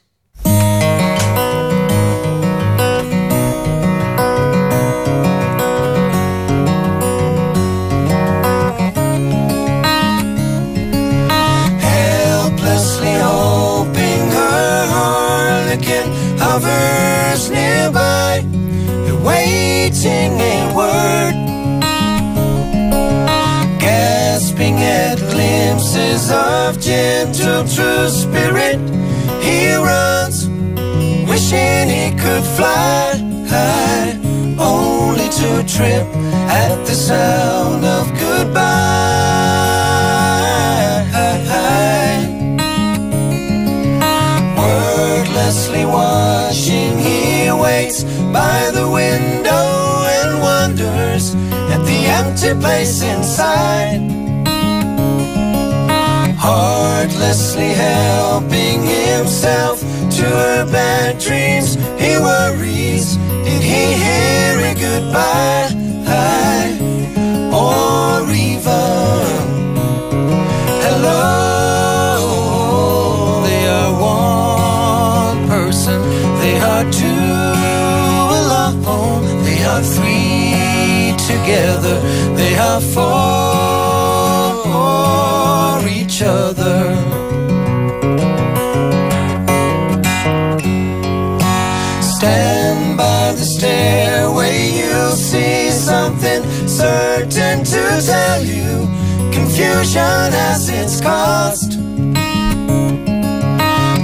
Waiting 20.06 20.40
a 20.40 20.74
word, 20.74 21.34
gasping 23.80 24.76
at 24.78 25.18
glimpses 25.30 26.30
of 26.30 26.80
gentle 26.80 27.64
true 27.64 28.08
spirit. 28.08 28.78
He 29.42 29.74
runs, 29.74 30.48
wishing 31.28 31.88
he 31.88 32.10
could 32.22 32.44
fly 32.56 33.22
only 34.58 35.28
to 35.28 35.62
trip 35.66 36.06
at 36.48 36.76
the 36.86 36.94
sound 36.94 37.84
of 37.84 38.08
goodbye. 38.18 38.84
Wordlessly 44.56 45.84
watching, 45.84 46.98
he 46.98 47.50
waits 47.52 48.04
by 48.32 48.70
the 48.72 48.88
window 48.88 49.35
the 52.46 52.54
place 52.60 53.02
inside. 53.02 54.00
Heartlessly 56.38 57.70
helping 57.88 58.82
himself 58.82 59.80
to 60.16 60.24
her 60.42 60.64
bad 60.70 61.18
dreams, 61.18 61.74
he 62.02 62.12
worries. 62.26 63.16
Did 63.46 63.62
he 63.72 63.84
hear 64.04 64.52
a 64.70 64.74
goodbye? 64.86 65.72
Or 67.62 68.30
even 68.30 69.34
hello? 70.84 71.22
They 73.46 73.62
are 73.78 73.92
one 73.98 75.38
person, 75.48 75.98
they 76.42 76.56
are 76.60 76.84
two 77.00 77.32
alone, 78.38 79.22
they 79.44 79.60
are 79.64 79.82
three 79.82 80.15
together, 81.46 82.00
they 82.34 82.56
are 82.58 82.80
for 82.80 83.06
each 85.88 86.22
other. 86.22 86.96
Stand 92.02 92.96
by 92.96 93.32
the 93.32 93.44
stairway, 93.44 94.70
you'll 94.80 95.12
see 95.12 95.70
something 95.70 96.42
certain 96.66 97.64
to 97.64 98.00
tell 98.04 98.42
you. 98.42 98.88
Confusion 99.32 100.32
has 100.40 100.68
its 100.68 101.00
cost. 101.00 101.78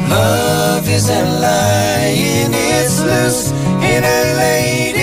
Love 0.08 0.88
isn't 0.88 1.40
lying, 1.40 2.52
it's 2.54 3.00
loose 3.00 3.50
in 3.92 4.04
a 4.04 4.36
lady 4.36 5.01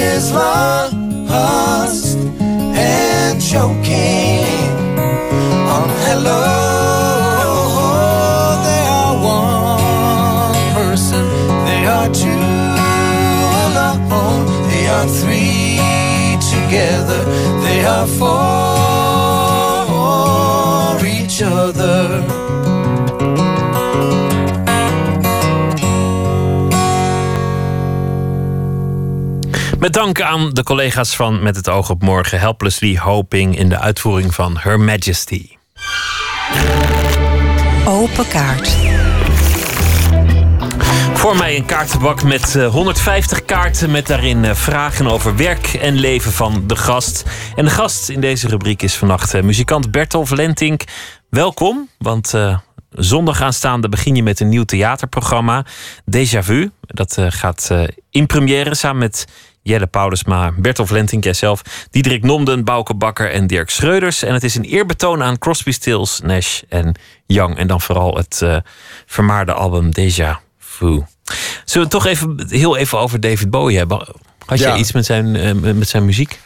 is 0.00 0.32
lost 0.32 0.94
and 2.16 3.40
choking 3.40 4.44
on 5.76 5.84
oh, 5.84 5.88
hello. 6.06 6.42
They 8.66 8.82
are 8.98 9.14
one 9.44 10.62
person, 10.74 11.24
they 11.68 11.82
are 11.96 12.08
two 12.22 12.46
alone, 13.66 14.44
they 14.70 14.84
are 14.96 15.08
three 15.20 15.78
together, 16.54 17.20
they 17.64 17.80
are 17.84 18.08
for 18.20 18.40
each 21.06 21.36
other. 21.42 22.39
Met 29.80 29.92
dank 29.92 30.20
aan 30.20 30.50
de 30.50 30.62
collega's 30.62 31.16
van 31.16 31.42
Met 31.42 31.56
het 31.56 31.68
oog 31.68 31.90
op 31.90 32.02
morgen, 32.02 32.40
Helplessly 32.40 32.96
Hoping 32.96 33.58
in 33.58 33.68
de 33.68 33.78
uitvoering 33.78 34.34
van 34.34 34.58
Her 34.58 34.80
Majesty. 34.80 35.48
Open 37.86 38.28
kaart. 38.28 38.76
Voor 41.14 41.36
mij 41.36 41.56
een 41.56 41.64
kaartenbak 41.64 42.22
met 42.22 42.56
eh, 42.56 42.66
150 42.66 43.44
kaarten 43.44 43.90
met 43.90 44.06
daarin 44.06 44.44
eh, 44.44 44.54
vragen 44.54 45.06
over 45.06 45.36
werk 45.36 45.66
en 45.66 45.94
leven 45.94 46.32
van 46.32 46.66
de 46.66 46.76
gast. 46.76 47.24
En 47.56 47.64
de 47.64 47.70
gast 47.70 48.08
in 48.08 48.20
deze 48.20 48.48
rubriek 48.48 48.82
is 48.82 48.96
vannacht 48.96 49.34
eh, 49.34 49.42
muzikant 49.42 49.90
Bertolf 49.90 50.30
Lentink. 50.30 50.84
Welkom, 51.28 51.88
want 51.98 52.34
eh, 52.34 52.58
zondag 52.90 53.40
aanstaande 53.40 53.88
begin 53.88 54.14
je 54.14 54.22
met 54.22 54.40
een 54.40 54.48
nieuw 54.48 54.64
theaterprogramma, 54.64 55.66
Déjà 56.18 56.38
Vu. 56.38 56.70
Dat 56.80 57.16
eh, 57.18 57.26
gaat 57.28 57.68
eh, 57.70 57.82
in 58.10 58.26
première 58.26 58.74
samen 58.74 58.98
met 58.98 59.26
Jelle 59.70 59.86
Paulusma, 59.86 60.52
Bertolf 60.56 60.90
Lentink, 60.90 61.24
jijzelf, 61.24 61.62
Diederik 61.90 62.22
Nomden, 62.24 62.64
Bouke 62.64 62.94
Bakker 62.94 63.30
en 63.30 63.46
Dirk 63.46 63.70
Schreuders. 63.70 64.22
En 64.22 64.32
het 64.34 64.44
is 64.44 64.54
een 64.54 64.64
eerbetoon 64.64 65.22
aan 65.22 65.38
Crosby, 65.38 65.70
Stills, 65.72 66.20
Nash 66.22 66.60
en 66.68 66.94
Young. 67.26 67.56
En 67.56 67.66
dan 67.66 67.80
vooral 67.80 68.16
het 68.16 68.40
eh, 68.42 68.56
vermaarde 69.06 69.52
album 69.52 69.88
Déjà 70.00 70.30
Vu. 70.58 71.02
Zullen 71.64 71.86
we 71.86 71.92
toch 71.92 72.06
even, 72.06 72.46
heel 72.48 72.76
even 72.76 72.98
over 72.98 73.20
David 73.20 73.50
Bowie 73.50 73.76
hebben? 73.78 74.06
Had 74.46 74.58
jij 74.58 74.68
Ja. 74.68 74.76
iets 74.76 74.92
met 74.92 75.04
zijn, 75.06 75.36
eh, 75.36 75.52
met 75.52 75.88
zijn 75.88 76.04
muziek? 76.04 76.40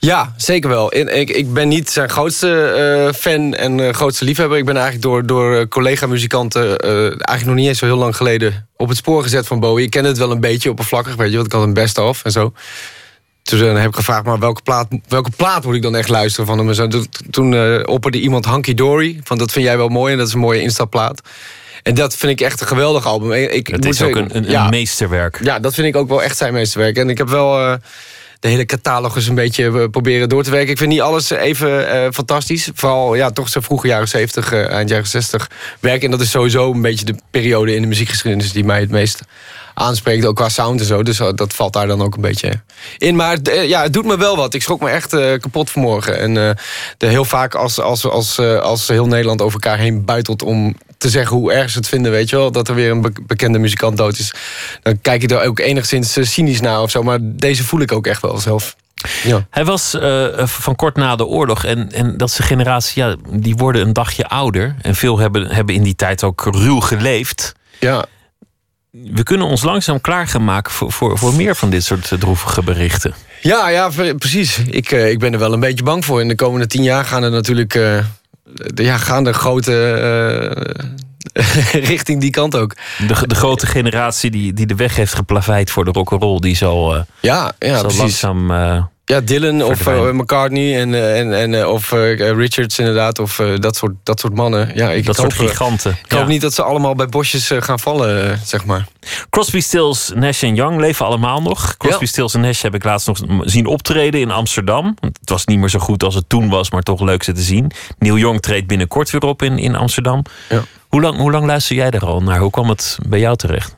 Ja, 0.00 0.34
zeker 0.36 0.68
wel. 0.68 0.94
Ik, 0.96 1.30
ik 1.30 1.52
ben 1.52 1.68
niet 1.68 1.90
zijn 1.90 2.08
grootste 2.08 2.64
eh, 2.64 3.12
fan 3.20 3.54
en 3.54 3.80
eh, 3.80 3.92
grootste 3.92 4.24
liefhebber. 4.24 4.58
Ik 4.58 4.64
ben 4.64 4.74
eigenlijk 4.74 5.04
door, 5.04 5.26
door 5.26 5.56
eh, 5.56 5.66
collega-muzikanten... 5.68 6.78
eigenlijk 6.78 7.44
nog 7.44 7.54
niet 7.54 7.66
eens 7.68 7.78
zo 7.78 7.84
heel 7.86 7.96
lang 7.96 8.16
geleden... 8.16 8.68
op 8.76 8.88
het 8.88 8.96
spoor 8.96 9.22
gezet 9.22 9.46
van 9.46 9.60
Bowie. 9.60 9.84
Ik 9.84 9.90
ken 9.90 10.04
het 10.04 10.18
wel 10.18 10.30
een 10.30 10.40
beetje 10.40 10.70
oppervlakkig, 10.70 11.14
weet 11.14 11.28
je. 11.30 11.34
Want 11.34 11.46
ik 11.46 11.52
had 11.52 11.62
een 11.62 11.74
best-of 11.74 12.24
en 12.24 12.30
zo. 12.32 12.52
Toen 13.42 13.60
eh, 13.60 13.74
heb 13.80 13.88
ik 13.88 13.94
gevraagd, 13.94 14.24
maar 14.24 14.38
welke 14.38 14.62
plaat, 14.62 14.86
welke 15.08 15.30
plaat 15.36 15.64
moet 15.64 15.74
ik 15.74 15.82
dan 15.82 15.96
echt 15.96 16.08
luisteren 16.08 16.46
van 16.46 16.66
hem? 16.66 16.90
Toen- 16.90 17.08
Toen 17.30 17.86
opperde 17.86 18.20
iemand 18.20 18.44
Hanky 18.44 18.74
Dory. 18.74 19.20
Van 19.24 19.38
dat 19.38 19.52
vind 19.52 19.64
jij 19.64 19.76
wel 19.76 19.88
mooi 19.88 20.12
en 20.12 20.18
dat 20.18 20.26
is 20.28 20.34
een 20.34 20.40
mooie 20.40 20.60
instapplaat. 20.62 21.20
En 21.82 21.94
dat 21.94 22.16
vind 22.16 22.32
ik 22.40 22.46
echt 22.46 22.60
een 22.60 22.66
geweldig 22.66 23.06
album. 23.06 23.32
Ik, 23.32 23.66
Het 23.66 23.84
moet 23.84 23.94
is 23.94 24.02
ook 24.02 24.14
zeggen, 24.14 24.36
een, 24.36 24.44
een, 24.44 24.50
ja. 24.50 24.68
meesterwerk. 24.68 25.38
Ja, 25.42 25.58
dat 25.58 25.74
vind 25.74 25.86
ik 25.86 25.96
ook 25.96 26.08
wel 26.08 26.22
echt 26.22 26.36
zijn 26.36 26.52
meesterwerk. 26.52 26.96
En 26.96 27.08
ik 27.10 27.18
heb 27.18 27.28
wel 27.28 27.78
de 28.40 28.48
hele 28.48 28.66
catalogus 28.66 29.26
een 29.26 29.34
beetje 29.34 29.64
eh, 29.64 29.88
proberen 29.90 30.28
door 30.28 30.42
te 30.42 30.50
werken. 30.50 30.70
Ik 30.70 30.78
vind 30.78 30.90
niet 30.90 31.00
alles 31.00 31.30
even 31.30 31.90
eh, 31.90 32.10
fantastisch. 32.12 32.70
Vooral 32.74 33.14
ja, 33.14 33.30
toch 33.30 33.48
zo 33.48 33.60
vroege 33.60 33.86
jaren 33.86 34.08
70, 34.08 34.52
eh, 34.52 34.70
eind 34.70 34.88
jaren 34.88 35.06
60 35.06 35.50
werk. 35.80 36.02
En 36.02 36.10
dat 36.10 36.20
is 36.20 36.30
sowieso 36.30 36.72
een 36.72 36.82
beetje 36.82 37.04
de 37.04 37.14
periode 37.30 37.74
in 37.74 37.82
de 37.82 37.88
muziekgeschiedenis 37.88 38.52
die 38.52 38.64
mij 38.64 38.80
het 38.80 38.90
meest 38.90 39.20
aanspreekt. 39.74 40.24
Ook 40.24 40.36
qua 40.36 40.48
sound 40.48 40.80
en 40.80 40.86
zo. 40.86 41.02
Dus 41.02 41.16
dat 41.16 41.54
valt 41.54 41.72
daar 41.72 41.86
dan 41.86 42.02
ook 42.02 42.14
een 42.14 42.20
beetje 42.20 42.62
in. 42.98 43.16
Maar 43.16 43.38
ja, 43.66 43.82
het 43.82 43.92
doet 43.92 44.04
me 44.04 44.18
wel 44.18 44.36
wat. 44.36 44.54
Ik 44.54 44.62
schrok 44.62 44.80
me 44.80 44.90
echt 44.90 45.10
kapot 45.40 45.70
vanmorgen. 45.70 46.18
En 46.18 46.34
de, 46.34 47.06
heel 47.06 47.24
vaak 47.24 47.54
als, 47.54 47.80
als, 47.80 48.06
als, 48.06 48.38
als 48.38 48.88
heel 48.88 49.06
Nederland 49.06 49.42
over 49.42 49.60
elkaar 49.60 49.78
heen 49.78 50.04
buitelt 50.04 50.42
om 50.42 50.76
te 51.00 51.08
zeggen 51.08 51.36
hoe 51.36 51.52
erg 51.52 51.70
ze 51.70 51.78
het 51.78 51.88
vinden, 51.88 52.12
weet 52.12 52.30
je 52.30 52.36
wel. 52.36 52.52
Dat 52.52 52.68
er 52.68 52.74
weer 52.74 52.90
een 52.90 53.00
be- 53.00 53.12
bekende 53.26 53.58
muzikant 53.58 53.96
dood 53.96 54.18
is. 54.18 54.34
Dan 54.82 55.00
kijk 55.00 55.22
ik 55.22 55.30
er 55.30 55.42
ook 55.42 55.58
enigszins 55.58 56.16
eh, 56.16 56.24
cynisch 56.24 56.60
naar 56.60 56.80
of 56.82 56.90
zo. 56.90 57.02
Maar 57.02 57.18
deze 57.22 57.64
voel 57.64 57.80
ik 57.80 57.92
ook 57.92 58.06
echt 58.06 58.22
wel 58.22 58.38
zelf. 58.38 58.76
Ja. 59.24 59.46
Hij 59.50 59.64
was 59.64 59.94
eh, 59.94 60.26
van 60.46 60.76
kort 60.76 60.96
na 60.96 61.16
de 61.16 61.26
oorlog. 61.26 61.64
En, 61.64 61.92
en 61.92 62.16
dat 62.16 62.30
zijn 62.30 62.48
generatie, 62.48 63.02
ja, 63.02 63.16
die 63.30 63.54
worden 63.56 63.82
een 63.86 63.92
dagje 63.92 64.28
ouder. 64.28 64.74
En 64.82 64.94
veel 64.94 65.18
hebben, 65.18 65.46
hebben 65.46 65.74
in 65.74 65.82
die 65.82 65.94
tijd 65.96 66.24
ook 66.24 66.48
ruw 66.54 66.80
geleefd. 66.80 67.52
Ja. 67.78 68.04
We 68.90 69.22
kunnen 69.22 69.46
ons 69.46 69.62
langzaam 69.62 70.00
klaar 70.00 70.26
gaan 70.26 70.44
maken 70.44 70.72
voor, 70.72 70.92
voor, 70.92 71.18
voor 71.18 71.34
meer 71.34 71.56
van 71.56 71.70
dit 71.70 71.84
soort 71.84 72.12
eh, 72.12 72.18
droevige 72.18 72.62
berichten. 72.62 73.14
Ja, 73.42 73.68
ja, 73.68 73.90
precies. 74.18 74.58
Ik, 74.58 74.92
eh, 74.92 75.10
ik 75.10 75.18
ben 75.18 75.32
er 75.32 75.38
wel 75.38 75.52
een 75.52 75.60
beetje 75.60 75.84
bang 75.84 76.04
voor. 76.04 76.20
In 76.20 76.28
de 76.28 76.34
komende 76.34 76.66
tien 76.66 76.82
jaar 76.82 77.04
gaan 77.04 77.22
er 77.22 77.30
natuurlijk... 77.30 77.74
eh, 77.74 77.80
de, 77.82 78.04
ja, 78.74 78.96
gaan 78.96 79.24
de 79.24 79.32
grote... 79.32 79.72
eh, 80.52 80.84
richting 81.92 82.20
die 82.20 82.30
kant 82.30 82.56
ook. 82.56 82.76
De, 83.06 83.26
de 83.26 83.34
grote 83.34 83.66
generatie 83.66 84.30
die, 84.30 84.52
die 84.52 84.66
de 84.66 84.74
weg 84.74 84.96
heeft 84.96 85.14
geplaveid 85.14 85.70
voor 85.70 85.84
de 85.84 85.90
rock'n'roll, 85.90 86.38
die 86.40 86.56
zal, 86.56 86.94
eh, 86.94 87.00
Ja, 87.20 87.52
ja 87.58 87.72
zal 87.72 87.80
precies. 87.82 87.98
langzaam. 87.98 88.50
Ja, 89.10 89.20
Dylan 89.20 89.62
of 89.62 89.86
eh, 89.86 90.10
McCartney 90.10 90.80
en, 90.80 90.94
eh, 90.94 91.18
en, 91.18 91.38
en, 91.38 91.54
eh, 91.54 91.68
of 91.68 91.90
Richards 92.16 92.78
inderdaad. 92.78 93.18
Of 93.18 93.42
dat, 93.58 93.76
soort, 93.76 93.92
dat 94.02 94.20
soort 94.20 94.34
mannen. 94.34 94.70
Ja, 94.74 94.90
ik 94.90 95.06
dat 95.06 95.16
hoop, 95.16 95.32
soort 95.32 95.48
giganten. 95.48 95.90
Ik 96.04 96.12
hoop 96.12 96.20
Ja. 96.20 96.26
niet 96.26 96.40
dat 96.40 96.54
ze 96.54 96.62
allemaal 96.62 96.94
bij 96.94 97.06
bosjes 97.06 97.50
gaan 97.58 97.78
vallen, 97.78 98.40
zeg 98.44 98.64
maar. 98.64 98.86
Crosby, 99.30 99.60
Stills, 99.60 100.10
Nash 100.14 100.42
en 100.42 100.54
Young 100.54 100.80
leven 100.80 101.06
allemaal 101.06 101.42
nog. 101.42 101.76
Crosby, 101.76 102.06
Stills 102.06 102.34
en 102.34 102.40
Nash 102.40 102.62
heb 102.62 102.74
ik 102.74 102.84
laatst 102.84 103.06
nog 103.06 103.18
zien 103.44 103.66
optreden 103.66 104.20
in 104.20 104.30
Amsterdam. 104.30 104.96
Het 105.00 105.30
was 105.30 105.44
niet 105.44 105.58
meer 105.58 105.68
zo 105.68 105.78
goed 105.78 106.04
als 106.04 106.14
het 106.14 106.28
toen 106.28 106.48
was, 106.48 106.70
maar 106.70 106.82
toch 106.82 107.00
leuk 107.00 107.22
ze 107.22 107.32
te 107.32 107.42
zien. 107.42 107.70
Neil 107.98 108.18
Young 108.18 108.40
treedt 108.40 108.66
binnenkort 108.66 109.10
weer 109.10 109.22
op 109.22 109.42
in, 109.42 109.58
in 109.58 109.76
Amsterdam. 109.76 110.22
Hoe, 110.88 111.00
lang, 111.00 111.16
hoe 111.16 111.30
lang 111.30 111.46
luister 111.46 111.76
jij 111.76 111.90
er 111.90 112.06
al 112.06 112.22
naar? 112.22 112.38
Hoe 112.38 112.50
kwam 112.50 112.68
het 112.68 112.98
bij 113.08 113.18
jou 113.18 113.36
terecht? 113.36 113.76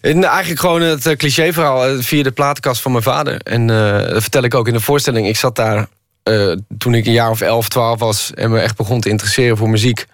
En 0.00 0.24
eigenlijk 0.24 0.60
gewoon 0.60 0.82
het 0.82 1.06
eh, 1.06 1.16
clichéverhaal 1.16 1.86
eh, 1.86 1.96
via 1.98 2.22
de 2.22 2.30
platenkast 2.30 2.80
van 2.80 2.92
mijn 2.92 3.04
vader. 3.04 3.40
En 3.40 3.70
eh, 3.70 4.12
dat 4.12 4.22
vertel 4.22 4.42
ik 4.42 4.54
ook 4.54 4.66
in 4.66 4.72
de 4.72 4.80
voorstelling. 4.80 5.28
Ik 5.28 5.36
zat 5.36 5.56
daar 5.56 5.88
toen 6.78 6.94
ik 6.94 7.06
een 7.06 7.12
jaar 7.12 7.30
of 7.30 7.40
11, 7.40 7.68
12 7.68 7.98
was... 7.98 8.30
en 8.34 8.50
me 8.50 8.58
echt 8.60 8.76
begon 8.76 9.00
te 9.00 9.08
interesseren 9.08 9.56
voor 9.56 9.70
muziek. 9.70 10.06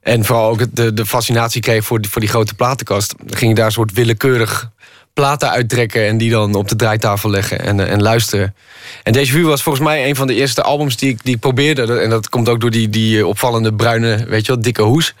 En 0.00 0.24
vooral 0.24 0.50
ook 0.50 0.64
de, 0.72 0.94
de 0.94 1.06
fascinatie 1.06 1.60
kreeg 1.60 1.84
voor 1.84 2.00
die, 2.00 2.10
voor 2.10 2.20
die 2.20 2.30
grote 2.30 2.54
platenkast. 2.54 3.14
Dan 3.24 3.36
ging 3.36 3.50
ik 3.50 3.56
daar 3.56 3.66
een 3.66 3.72
soort 3.72 3.92
willekeurig 3.92 4.70
platen 5.12 5.50
uittrekken... 5.50 6.06
en 6.06 6.18
die 6.18 6.30
dan 6.30 6.54
op 6.54 6.68
de 6.68 6.76
draaitafel 6.76 7.30
leggen 7.30 7.60
en, 7.60 7.88
en 7.88 8.02
luisteren. 8.02 8.54
En 9.02 9.12
Deze 9.12 9.32
Vue 9.32 9.44
was 9.44 9.62
volgens 9.62 9.84
mij 9.84 10.08
een 10.08 10.16
van 10.16 10.26
de 10.26 10.34
eerste 10.34 10.62
albums 10.62 10.96
die 10.96 11.10
ik, 11.10 11.24
die 11.24 11.36
probeerde. 11.36 12.00
En 12.00 12.10
dat 12.10 12.28
komt 12.28 12.48
ook 12.48 12.60
door 12.60 12.70
die, 12.70 12.88
die 12.88 13.26
opvallende 13.26 13.74
bruine, 13.74 14.24
weet 14.28 14.46
je 14.46 14.52
wel, 14.52 14.62
dikke 14.62 14.82
hoes. 14.82 15.14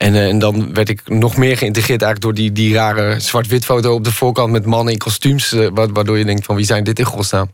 En, 0.00 0.14
eh, 0.14 0.28
en 0.28 0.38
dan 0.38 0.74
werd 0.74 0.88
ik 0.88 1.00
nog 1.08 1.36
meer 1.36 1.56
geïntegreerd 1.56 2.02
eigenlijk 2.02 2.20
door 2.20 2.44
die, 2.44 2.52
die 2.52 2.74
rare 2.74 3.20
zwart-wit 3.20 3.64
foto 3.64 3.94
op 3.94 4.04
de 4.04 4.12
voorkant 4.12 4.52
met 4.52 4.66
mannen 4.66 4.92
in 4.92 4.98
kostuums. 4.98 5.52
eh, 5.52 5.66
wa- 5.74 5.88
Waardoor 5.92 6.18
je 6.18 6.24
denkt 6.24 6.44
van 6.44 6.56
wie 6.56 6.64
zijn 6.64 6.84
dit 6.84 6.98
in 6.98 7.04
godsnaam. 7.04 7.50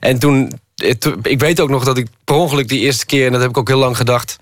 En 0.00 0.18
toen, 0.18 0.52
eh, 0.76 0.90
ik 1.22 1.40
weet 1.40 1.60
ook 1.60 1.68
nog 1.68 1.84
dat 1.84 1.98
ik 1.98 2.06
per 2.24 2.34
ongeluk 2.34 2.68
die 2.68 2.80
eerste 2.80 3.06
keer, 3.06 3.26
en 3.26 3.32
dat 3.32 3.40
heb 3.40 3.50
ik 3.50 3.56
ook 3.56 3.68
heel 3.68 3.78
lang 3.78 3.96
gedacht, 3.96 4.36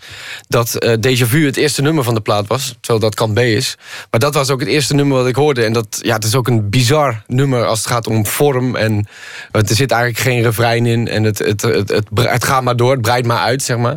dat 0.49 0.75
eh 0.75 0.93
Déjà 1.07 1.27
Vu 1.27 1.47
het 1.47 1.57
eerste 1.57 1.83
nummer 1.83 2.05
van 2.05 2.15
de 2.15 2.21
plaat 2.21 2.47
was. 2.47 2.75
Terwijl 2.81 3.01
dat 3.05 3.15
kant 3.15 3.35
B 3.35 3.39
is. 3.39 3.77
Maar 4.11 4.21
dat 4.21 4.35
was 4.35 4.51
ook 4.51 4.61
het 4.61 4.69
eerste 4.69 4.95
nummer 4.95 5.17
wat 5.17 5.27
ik 5.27 5.37
hoorde. 5.37 5.65
En 5.65 5.73
dat, 5.73 5.99
ja, 6.03 6.15
het 6.15 6.25
is 6.25 6.35
ook 6.35 6.49
een 6.49 6.71
bizar 6.71 7.23
nummer 7.27 7.65
als 7.65 7.79
het 7.79 7.89
gaat 7.89 8.07
om 8.07 8.27
vorm. 8.27 8.77
En 8.77 9.07
er 9.51 9.63
zit 9.67 9.91
eigenlijk 9.91 10.21
geen 10.23 10.43
refrein 10.43 10.87
in. 10.87 11.09
En 11.09 11.23
het, 11.23 11.39
het, 11.39 11.63
het, 11.63 11.89
het, 11.89 12.07
bre- 12.11 12.29
het 12.29 12.45
gaat 12.45 12.63
maar 12.63 12.77
door, 12.77 12.91
het 12.93 13.03
breidt 13.03 13.27
maar 13.27 13.39
uit, 13.45 13.63
zeg 13.63 13.77
maar. 13.77 13.97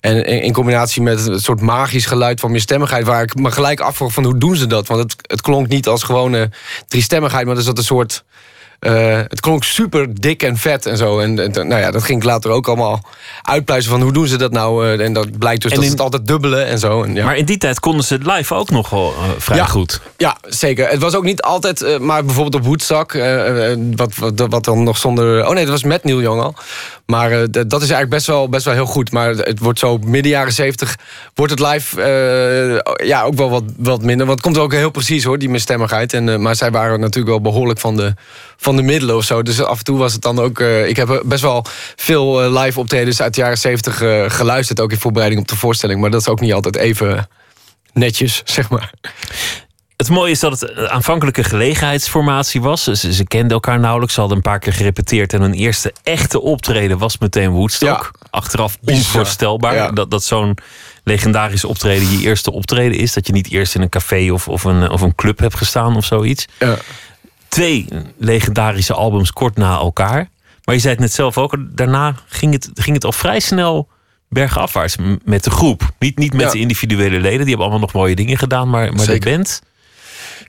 En 0.00 0.24
in, 0.24 0.42
in 0.42 0.52
combinatie 0.52 1.02
met 1.02 1.26
een 1.26 1.40
soort 1.40 1.60
magisch 1.60 2.06
geluid 2.06 2.40
van 2.40 2.50
meerstemmigheid... 2.50 3.06
waar 3.06 3.22
ik 3.22 3.34
me 3.34 3.50
gelijk 3.50 3.80
afvroeg 3.80 4.12
van 4.12 4.24
hoe 4.24 4.38
doen 4.38 4.56
ze 4.56 4.66
dat? 4.66 4.86
Want 4.86 5.02
het, 5.02 5.14
het 5.30 5.40
klonk 5.40 5.68
niet 5.68 5.88
als 5.88 6.02
gewone 6.02 6.50
driestemmigheid... 6.88 7.46
maar 7.46 7.56
er 7.56 7.62
zat 7.62 7.78
een 7.78 7.84
soort... 7.84 8.24
eh, 8.78 9.16
het 9.28 9.40
klonk 9.40 9.64
super 9.64 10.20
dik 10.20 10.42
en 10.42 10.56
vet 10.56 10.86
en 10.86 10.96
zo. 10.96 11.18
En, 11.18 11.38
en 11.38 11.68
nou 11.68 11.80
ja, 11.80 11.90
dat 11.90 12.02
ging 12.02 12.18
ik 12.18 12.24
later 12.24 12.50
ook 12.50 12.68
allemaal 12.68 13.04
uitpluizen 13.42 13.90
van 13.90 14.00
hoe 14.02 14.12
doen 14.12 14.26
ze 14.26 14.36
dat 14.36 14.52
nou? 14.52 14.86
Eh, 14.86 15.04
en 15.04 15.12
dat 15.12 15.38
blijkt 15.38 15.62
dus 15.62 15.70
En 15.70 15.76
dat 15.76 15.84
in- 15.86 15.90
ze 15.90 15.96
het 15.96 16.04
altijd 16.04 16.26
dubbelen 16.26 16.66
en 16.66 16.78
zo. 16.78 17.02
En 17.02 17.14
ja. 17.14 17.24
Maar 17.24 17.36
in 17.36 17.44
die 17.44 17.58
tijd 17.58 17.80
konden 17.80 18.04
ze 18.04 18.14
het 18.14 18.26
live 18.26 18.54
ook 18.54 18.70
nog 18.70 18.90
wel 18.90 19.12
eh, 19.18 19.28
vrij 19.38 19.56
Ja. 19.56 19.64
goed. 19.66 20.00
Ja, 20.16 20.36
zeker. 20.42 20.88
Het 20.88 21.00
was 21.00 21.14
ook 21.14 21.24
niet 21.24 21.42
altijd, 21.42 21.98
maar 21.98 22.24
bijvoorbeeld 22.24 22.54
op 22.62 22.64
Woodstock, 22.68 23.12
eh, 23.12 23.74
wat, 23.96 24.14
wat, 24.16 24.32
wat 24.48 24.64
dan 24.64 24.82
nog 24.82 24.96
zonder. 24.98 25.46
Oh 25.46 25.54
nee, 25.54 25.62
dat 25.64 25.72
was 25.72 25.82
met 25.84 26.04
Neil 26.04 26.20
Young 26.20 26.40
al. 26.42 26.54
Maar 27.10 27.32
eh, 27.32 27.38
dat 27.50 27.82
is 27.82 27.90
eigenlijk 27.90 28.10
best 28.10 28.26
wel, 28.26 28.48
best 28.48 28.64
wel 28.64 28.74
heel 28.74 28.86
goed. 28.86 29.10
Maar 29.12 29.28
het 29.28 29.58
wordt 29.58 29.78
zo 29.78 29.98
midden 29.98 30.32
jaren 30.32 30.52
zeventig, 30.52 30.96
wordt 31.34 31.52
het 31.52 31.60
live 31.72 32.02
eh, 32.02 33.06
ja, 33.06 33.22
ook 33.22 33.34
wel 33.34 33.50
wat, 33.50 33.62
wat 33.76 34.02
minder. 34.02 34.26
Want 34.26 34.38
het 34.38 34.46
komt 34.46 34.64
ook 34.64 34.72
heel 34.72 34.90
precies 34.90 35.24
hoor, 35.24 35.38
die 35.38 35.48
misstemmigheid. 35.48 36.12
En, 36.12 36.28
eh, 36.28 36.36
maar 36.36 36.56
zij 36.56 36.70
waren 36.70 37.00
natuurlijk 37.00 37.28
wel 37.28 37.52
behoorlijk 37.52 37.80
van 37.80 37.96
de, 37.96 38.14
van 38.56 38.76
de 38.76 38.82
middelen 38.82 39.16
of 39.16 39.24
zo. 39.24 39.42
Dus 39.42 39.62
af 39.62 39.78
en 39.78 39.84
toe 39.84 39.98
was 39.98 40.12
het 40.12 40.22
dan 40.22 40.38
ook. 40.38 40.60
ik 40.60 40.96
heb 40.96 41.22
best 41.24 41.42
wel 41.42 41.64
veel 41.96 42.50
live 42.58 42.78
optredens 42.78 43.22
uit 43.22 43.34
de 43.34 43.40
jaren 43.40 43.58
zeventig 43.58 43.96
geluisterd, 44.36 44.80
ook 44.80 44.92
in 44.92 44.98
voorbereiding 44.98 45.42
op 45.42 45.48
de 45.48 45.56
voorstelling. 45.56 46.00
Maar 46.00 46.10
dat 46.10 46.20
is 46.20 46.28
ook 46.28 46.40
niet 46.40 46.52
altijd 46.52 46.76
even 46.76 47.28
netjes, 47.92 48.42
zeg 48.56 48.70
maar. 48.70 48.92
Het 50.00 50.08
mooie 50.08 50.30
is 50.30 50.40
dat 50.40 50.60
het 50.60 50.76
een 50.76 50.88
aanvankelijke 50.88 51.44
gelegenheidsformatie 51.44 52.60
was. 52.60 52.82
Ze, 52.82 53.12
ze 53.12 53.24
kenden 53.24 53.50
elkaar 53.50 53.80
nauwelijks. 53.80 54.14
Ze 54.14 54.20
hadden 54.20 54.38
een 54.38 54.44
paar 54.44 54.58
keer 54.58 54.72
gerepeteerd. 54.72 55.32
En 55.32 55.40
hun 55.40 55.52
eerste 55.52 55.92
echte 56.02 56.40
optreden 56.40 56.98
was 56.98 57.18
meteen 57.18 57.50
Woodstock. 57.50 58.10
Achteraf 58.30 58.76
onvoorstelbaar 58.84 59.74
Ja. 59.74 59.90
dat, 59.90 60.10
dat 60.10 60.24
zo'n 60.24 60.56
legendarisch 61.04 61.64
optreden 61.64 62.10
je 62.10 62.18
eerste 62.18 62.52
optreden 62.52 62.98
is. 62.98 63.12
Dat 63.12 63.26
je 63.26 63.32
niet 63.32 63.50
eerst 63.50 63.74
in 63.74 63.82
een 63.82 63.88
café 63.88 64.30
of, 64.32 64.48
of, 64.48 64.64
een, 64.64 64.90
of 64.90 65.00
een 65.00 65.14
club 65.14 65.38
hebt 65.38 65.54
gestaan 65.56 65.96
of 65.96 66.04
zoiets. 66.04 66.46
Twee 67.48 67.86
legendarische 68.18 68.94
albums 68.94 69.32
kort 69.32 69.56
na 69.56 69.76
elkaar. 69.78 70.28
Maar 70.64 70.74
je 70.74 70.80
zei 70.80 70.92
het 70.92 71.02
net 71.02 71.12
zelf 71.12 71.38
ook. 71.38 71.56
Daarna 71.60 72.14
ging 72.26 72.52
het, 72.52 72.70
ging 72.74 72.94
het 72.96 73.04
al 73.04 73.12
vrij 73.12 73.40
snel 73.40 73.88
bergafwaarts 74.28 74.96
met 75.24 75.44
de 75.44 75.50
groep. 75.50 75.90
Niet, 75.98 76.18
niet 76.18 76.32
met 76.32 76.42
Ja. 76.42 76.50
de 76.50 76.58
individuele 76.58 77.20
leden. 77.20 77.38
Die 77.38 77.48
hebben 77.48 77.58
allemaal 77.66 77.80
nog 77.80 77.92
mooie 77.92 78.14
dingen 78.14 78.38
gedaan. 78.38 78.70
Maar, 78.70 78.92
maar 78.92 79.06
de 79.06 79.18
band... 79.18 79.62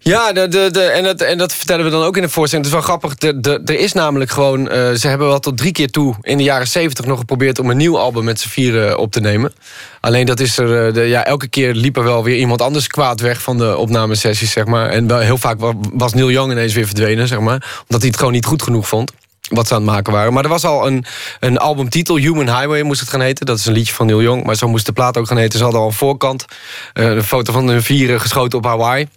Ja, 0.03 0.31
de, 0.33 0.47
de, 0.71 0.81
en, 0.83 1.03
dat, 1.03 1.21
en 1.21 1.37
dat 1.37 1.53
vertellen 1.53 1.85
we 1.85 1.91
dan 1.91 2.03
ook 2.03 2.15
in 2.15 2.21
de 2.21 2.29
voorstelling. 2.29 2.67
Het 2.67 2.75
is 2.77 2.85
wel 2.85 2.97
grappig. 2.97 3.33
Er 3.65 3.79
is 3.79 3.93
namelijk 3.93 4.31
gewoon. 4.31 4.69
eh, 4.69 4.91
ze 4.91 5.07
hebben 5.07 5.27
wel 5.27 5.39
tot 5.39 5.57
drie 5.57 5.71
keer 5.71 5.89
toe 5.89 6.15
in 6.21 6.37
de 6.37 6.43
jaren 6.43 6.67
zeventig 6.67 7.05
nog 7.05 7.19
geprobeerd 7.19 7.59
om 7.59 7.69
een 7.69 7.77
nieuw 7.77 7.97
album 7.99 8.23
met 8.23 8.39
z'n 8.39 8.47
vieren 8.49 8.97
op 8.97 9.11
te 9.11 9.19
nemen. 9.19 9.53
Alleen 9.99 10.25
dat 10.25 10.39
is 10.39 10.57
er. 10.57 10.87
eh, 10.87 10.93
De, 10.93 11.01
ja, 11.01 11.25
elke 11.25 11.47
keer 11.47 11.73
liep 11.73 11.97
er 11.97 12.03
wel 12.03 12.23
weer 12.23 12.37
iemand 12.37 12.61
anders 12.61 12.87
kwaad 12.87 13.19
weg 13.19 13.41
van 13.41 13.57
de 13.57 13.77
opnamesessies, 13.77 14.51
zeg 14.51 14.65
maar. 14.65 14.89
En 14.89 15.07
wel, 15.07 15.19
heel 15.19 15.37
vaak 15.37 15.59
wa- 15.59 15.73
was 15.93 16.13
Neil 16.13 16.31
Young 16.31 16.51
ineens 16.51 16.73
weer 16.73 16.85
verdwenen, 16.85 17.27
zeg 17.27 17.39
maar. 17.39 17.81
Omdat 17.81 17.99
hij 17.99 18.07
het 18.07 18.17
gewoon 18.17 18.33
niet 18.33 18.45
goed 18.45 18.61
genoeg 18.63 18.87
vond. 18.87 19.11
Wat 19.49 19.67
ze 19.67 19.73
aan 19.73 19.81
het 19.81 19.91
maken 19.91 20.13
waren. 20.13 20.33
Maar 20.33 20.43
er 20.43 20.49
was 20.49 20.63
al 20.63 20.87
een, 20.87 21.05
een 21.39 21.57
albumtitel, 21.57 22.15
Human 22.17 22.57
Highway 22.57 22.81
moest 22.81 22.99
het 22.99 23.09
gaan 23.09 23.21
heten. 23.21 23.45
Dat 23.45 23.57
is 23.57 23.65
een 23.65 23.73
liedje 23.73 23.93
van 23.93 24.05
Neil 24.05 24.21
Young. 24.21 24.43
Maar 24.43 24.55
zo 24.55 24.67
moest 24.67 24.85
de 24.85 24.91
plaat 24.91 25.17
ook 25.17 25.27
gaan 25.27 25.37
heten. 25.37 25.57
Ze 25.57 25.63
hadden 25.63 25.81
al 25.81 25.87
een 25.87 25.93
voorkant. 25.93 26.45
eh, 26.93 27.05
een 27.05 27.23
foto 27.23 27.53
van 27.53 27.67
hun 27.67 27.83
vieren 27.83 28.21
geschoten 28.21 28.57
op 28.57 28.65
Hawaii. 28.65 29.07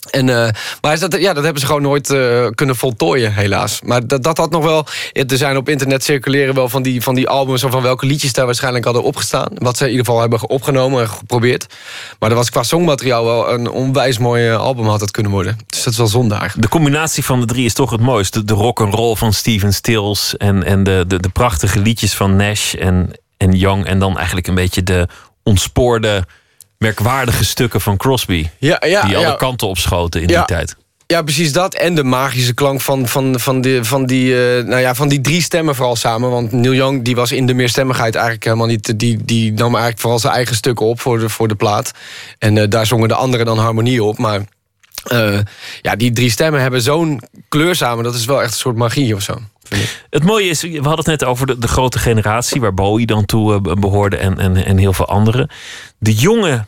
En, 0.00 0.28
eh, 0.28 0.52
maar 0.80 0.98
dat, 0.98 1.20
ja, 1.20 1.32
dat 1.32 1.44
hebben 1.44 1.60
ze 1.60 1.66
gewoon 1.66 1.82
nooit 1.82 2.10
eh, 2.10 2.46
kunnen 2.54 2.76
voltooien, 2.76 3.34
helaas. 3.34 3.80
Maar 3.82 4.06
dat, 4.06 4.22
dat 4.22 4.36
had 4.36 4.50
nog 4.50 4.64
wel... 4.64 4.86
Er 5.12 5.36
zijn 5.36 5.56
op 5.56 5.68
internet 5.68 6.04
circuleren 6.04 6.54
wel 6.54 6.68
van 6.68 6.82
die, 6.82 7.02
van 7.02 7.14
die 7.14 7.28
albums... 7.28 7.64
of 7.64 7.70
van 7.70 7.82
welke 7.82 8.06
liedjes 8.06 8.32
daar 8.32 8.46
waarschijnlijk 8.46 8.84
hadden 8.84 9.02
opgestaan. 9.02 9.48
Wat 9.54 9.76
ze 9.76 9.84
in 9.84 9.90
ieder 9.90 10.04
geval 10.04 10.20
hebben 10.20 10.48
opgenomen 10.48 11.00
en 11.00 11.08
geprobeerd. 11.08 11.66
Maar 12.18 12.30
er 12.30 12.36
was 12.36 12.50
qua 12.50 12.62
songmateriaal 12.62 13.24
wel 13.24 13.52
een 13.52 13.70
onwijs 13.70 14.18
mooi 14.18 14.48
eh, 14.48 14.56
album 14.56 14.86
had 14.86 15.00
het 15.00 15.10
kunnen 15.10 15.32
worden. 15.32 15.58
Dus 15.66 15.82
dat 15.82 15.92
is 15.92 15.98
wel 15.98 16.08
zonde 16.08 16.34
eigenlijk. 16.34 16.62
De 16.62 16.76
combinatie 16.76 17.24
van 17.24 17.40
de 17.40 17.46
drie 17.46 17.64
is 17.64 17.74
toch 17.74 17.90
het 17.90 18.00
mooiste. 18.00 18.44
De 18.44 18.54
rock 18.54 18.80
and 18.80 18.94
roll 18.94 19.14
van 19.14 19.32
Steven 19.32 19.72
Stills 19.72 20.36
en, 20.36 20.64
en 20.64 20.82
de, 20.82 21.04
de, 21.06 21.20
de 21.20 21.28
prachtige 21.28 21.78
liedjes 21.78 22.14
van 22.14 22.36
Nash 22.36 22.74
en, 22.74 23.10
en 23.36 23.52
Young. 23.52 23.86
En 23.86 23.98
dan 23.98 24.16
eigenlijk 24.16 24.46
een 24.46 24.54
beetje 24.54 24.82
de 24.82 25.08
ontspoorde, 25.42 26.24
merkwaardige 26.80 27.44
stukken 27.44 27.80
van 27.80 27.96
Crosby. 27.96 28.48
Ja, 28.58 28.82
ja, 28.86 29.02
die 29.02 29.16
alle 29.16 29.26
ja. 29.26 29.34
kanten 29.34 29.68
opschoten 29.68 30.20
in 30.20 30.26
die 30.26 30.44
tijd. 30.44 30.76
Ja, 31.06 31.22
precies 31.22 31.52
dat. 31.52 31.74
En 31.74 31.94
de 31.94 32.04
magische 32.04 32.54
klank 32.54 32.80
van, 32.80 33.08
van, 33.08 33.40
van, 33.40 33.60
die, 33.60 33.84
van, 33.84 34.06
die, 34.06 34.56
eh, 34.56 34.64
nou 34.64 34.80
ja, 34.80 34.94
van 34.94 35.08
die 35.08 35.20
drie 35.20 35.42
stemmen 35.42 35.74
vooral 35.74 35.96
samen. 35.96 36.30
Want 36.30 36.52
Neil 36.52 36.74
Young 36.74 37.04
die 37.04 37.14
was 37.14 37.32
in 37.32 37.46
de 37.46 37.54
meerstemmigheid 37.54 38.14
eigenlijk 38.14 38.44
helemaal 38.44 38.66
niet... 38.66 38.98
die, 38.98 39.24
die 39.24 39.52
nam 39.52 39.70
eigenlijk 39.70 40.00
vooral 40.00 40.18
zijn 40.18 40.32
eigen 40.32 40.56
stukken 40.56 40.86
op 40.86 41.00
voor 41.00 41.18
de, 41.18 41.28
voor 41.28 41.48
de 41.48 41.54
plaat. 41.54 41.92
En 42.38 42.58
eh, 42.58 42.68
daar 42.68 42.86
zongen 42.86 43.08
de 43.08 43.14
anderen 43.14 43.46
dan 43.46 43.58
harmonie 43.58 44.02
op. 44.02 44.18
Maar 44.18 44.40
eh, 45.04 45.38
ja, 45.82 45.96
die 45.96 46.12
drie 46.12 46.30
stemmen 46.30 46.60
hebben 46.60 46.82
zo'n 46.82 47.20
kleur 47.48 47.74
samen. 47.74 48.04
Dat 48.04 48.14
is 48.14 48.24
wel 48.24 48.42
echt 48.42 48.52
een 48.52 48.58
soort 48.58 48.76
magie 48.76 49.14
of 49.14 49.22
zo. 49.22 49.38
Het 50.10 50.24
mooie 50.24 50.48
is, 50.48 50.62
we 50.62 50.74
hadden 50.74 50.96
het 50.96 51.06
net 51.06 51.24
over 51.24 51.46
de, 51.46 51.58
de 51.58 51.68
grote 51.68 51.98
generatie... 51.98 52.60
waar 52.60 52.74
Bowie 52.74 53.06
dan 53.06 53.24
toe 53.24 53.54
eh, 53.54 53.72
behoorde 53.74 54.16
en, 54.16 54.38
en, 54.38 54.64
en 54.64 54.78
heel 54.78 54.92
veel 54.92 55.06
anderen. 55.06 55.50
De 55.98 56.14
jonge 56.14 56.64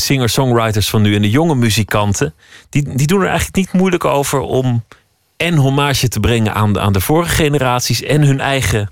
singer-songwriters 0.00 0.88
van 0.88 1.02
nu 1.02 1.14
en 1.14 1.22
de 1.22 1.30
jonge 1.30 1.54
muzikanten... 1.54 2.34
Die, 2.68 2.96
die 2.96 3.06
doen 3.06 3.20
er 3.20 3.26
eigenlijk 3.26 3.56
niet 3.56 3.72
moeilijk 3.72 4.04
over 4.04 4.40
om 4.40 4.84
en 5.36 5.54
hommage 5.54 6.08
te 6.08 6.20
brengen 6.20 6.54
aan 6.54 6.72
de, 6.72 6.80
aan 6.80 6.92
de 6.92 7.00
vorige 7.00 7.34
generaties... 7.34 8.02
en 8.02 8.22
hun 8.22 8.40
eigen 8.40 8.90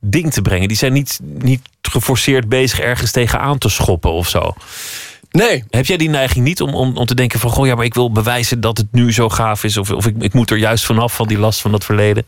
ding 0.00 0.32
te 0.32 0.42
brengen. 0.42 0.68
Die 0.68 0.76
zijn 0.76 0.92
niet, 0.92 1.20
niet 1.22 1.60
geforceerd 1.82 2.48
bezig 2.48 2.80
ergens 2.80 3.10
tegenaan 3.10 3.58
te 3.58 3.68
schoppen 3.68 4.12
of 4.12 4.28
zo. 4.28 4.54
Nee. 5.30 5.64
Heb 5.70 5.86
jij 5.86 5.96
die 5.96 6.08
neiging 6.08 6.44
niet 6.44 6.60
om, 6.60 6.74
om, 6.74 6.96
om 6.96 7.06
te 7.06 7.14
denken 7.14 7.40
van... 7.40 7.50
goh, 7.50 7.66
ja, 7.66 7.74
maar 7.74 7.84
ik 7.84 7.94
wil 7.94 8.12
bewijzen 8.12 8.60
dat 8.60 8.78
het 8.78 8.92
nu 8.92 9.12
zo 9.12 9.28
gaaf 9.28 9.64
is... 9.64 9.76
of, 9.76 9.90
of 9.90 10.06
ik, 10.06 10.14
ik 10.18 10.32
moet 10.32 10.50
er 10.50 10.58
juist 10.58 10.84
vanaf 10.84 11.14
van 11.14 11.28
die 11.28 11.38
last 11.38 11.60
van 11.60 11.70
dat 11.70 11.84
verleden? 11.84 12.26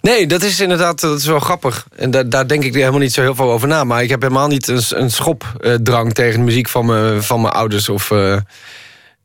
Nee, 0.00 0.26
dat 0.26 0.42
is 0.42 0.60
inderdaad 0.60 1.00
dat 1.00 1.18
is 1.18 1.26
wel 1.26 1.40
grappig. 1.40 1.86
En 1.96 2.10
daar, 2.10 2.28
daar 2.28 2.48
denk 2.48 2.64
ik 2.64 2.74
helemaal 2.74 3.00
niet 3.00 3.12
zo 3.12 3.20
heel 3.20 3.34
veel 3.34 3.50
over 3.50 3.68
na. 3.68 3.84
Maar 3.84 4.02
ik 4.02 4.10
heb 4.10 4.22
helemaal 4.22 4.48
niet 4.48 4.68
een, 4.68 4.82
een 4.90 5.10
schopdrang 5.10 6.14
tegen 6.14 6.38
de 6.38 6.44
muziek 6.44 6.68
van 6.68 6.86
mijn, 6.86 7.22
van 7.22 7.40
mijn 7.40 7.54
ouders. 7.54 7.88
Of, 7.88 8.10
eh, 8.10 8.36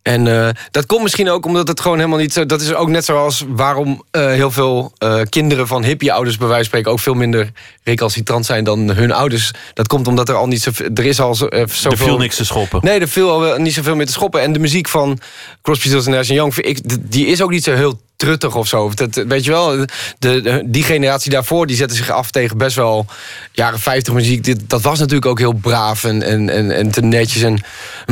en 0.02 0.28
eh, 0.28 0.50
dat 0.72 0.86
komt 0.86 1.04
misschien 1.04 1.30
ook 1.30 1.46
omdat 1.46 1.68
het 1.68 1.80
gewoon 1.82 1.98
helemaal 1.98 2.20
niet 2.20 2.34
zo... 2.34 2.46
Dat 2.46 2.62
is 2.62 2.74
ook 2.74 2.90
net 2.90 3.06
zoals 3.06 3.44
waarom 3.48 4.04
eh, 4.12 4.26
heel 4.26 4.52
veel 4.52 4.94
kinderen 5.30 5.68
van 5.68 5.84
hippie-ouders... 5.84 6.38
bij 6.38 6.48
wijze 6.48 6.62
van 6.62 6.70
spreken 6.70 6.92
ook 6.92 7.00
veel 7.00 7.14
minder 7.14 7.52
recalcitrant 7.84 8.46
zijn 8.46 8.64
dan 8.64 8.92
hun 8.92 9.12
ouders. 9.12 9.52
Dat 9.74 9.88
komt 9.88 10.08
omdat 10.08 10.30
er 10.30 10.36
al 10.36 10.48
niet 10.48 10.62
zoveel... 10.62 10.90
Er 10.94 11.06
is 11.06 11.20
al 11.20 11.36
zo, 11.36 11.48
zoveel... 11.50 11.92
Er 11.92 11.98
viel 11.98 12.18
niks 12.18 12.36
te 12.36 12.46
schoppen. 12.46 12.80
Nee, 12.84 13.00
er 13.00 13.08
viel 13.08 13.32
al 13.32 13.58
niet 13.58 13.74
zoveel 13.74 13.96
meer 13.96 14.06
te 14.06 14.12
schoppen. 14.12 14.42
En 14.42 14.54
de 14.54 14.60
muziek 14.60 14.88
van 14.88 15.20
Crosby, 15.62 15.88
Stills 15.88 16.08
Nash 16.08 16.30
Young... 16.30 16.56
Ik, 16.56 16.80
die 17.12 17.26
is 17.26 17.42
ook 17.42 17.50
niet 17.50 17.64
zo 17.64 17.74
heel 17.74 18.00
truttig 18.18 18.56
of 18.56 18.68
zo. 18.68 18.92
Dat, 18.94 19.16
weet 19.16 19.44
je 19.44 19.52
wel, 19.52 19.86
de, 20.20 20.64
die 20.66 20.84
generatie 20.84 21.32
daarvoor... 21.32 21.68
die 21.68 21.76
zette 21.76 21.96
zich 21.96 22.10
af 22.10 22.32
tegen 22.32 22.58
best 22.58 22.76
wel 22.76 23.06
jaren 23.52 23.80
50 23.80 24.14
muziek. 24.14 24.44
Dit, 24.44 24.70
dat 24.70 24.82
was 24.82 25.00
natuurlijk 25.00 25.26
ook 25.26 25.40
heel 25.40 25.54
braaf 25.54 26.04
en, 26.04 26.24
en, 26.24 26.50
en, 26.50 26.72
en 26.72 26.92
te 26.92 27.02
netjes. 27.02 27.42
En, 27.42 27.62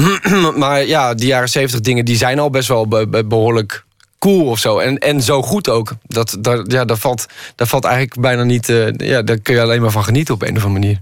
maar 0.59 0.85
ja, 0.85 1.13
die 1.13 1.27
jaren 1.27 1.49
70 1.49 1.79
dingen... 1.79 2.05
die 2.05 2.17
zijn 2.17 2.39
al 2.39 2.49
best 2.49 2.67
wel 2.67 2.87
be- 2.87 3.07
be- 3.07 3.25
behoorlijk 3.25 3.84
cool 4.25 4.45
of 4.49 4.59
zo. 4.59 4.79
En, 4.79 4.97
en 4.97 5.21
zo 5.21 5.41
goed 5.41 5.69
ook. 5.69 5.91
Dat, 6.07 6.37
dat, 6.39 6.71
ja, 6.71 6.85
daar, 6.85 6.97
valt, 6.97 7.25
daar 7.55 7.67
valt 7.67 7.83
eigenlijk 7.83 8.19
bijna 8.21 8.43
niet... 8.43 8.69
eh, 8.69 8.87
ja, 8.97 9.21
daar 9.21 9.37
kun 9.37 9.53
je 9.55 9.61
alleen 9.61 9.81
maar 9.81 9.91
van 9.91 10.03
genieten 10.03 10.33
op 10.33 10.41
een 10.41 10.57
of 10.57 10.63
andere 10.63 10.79
manier. 10.79 11.01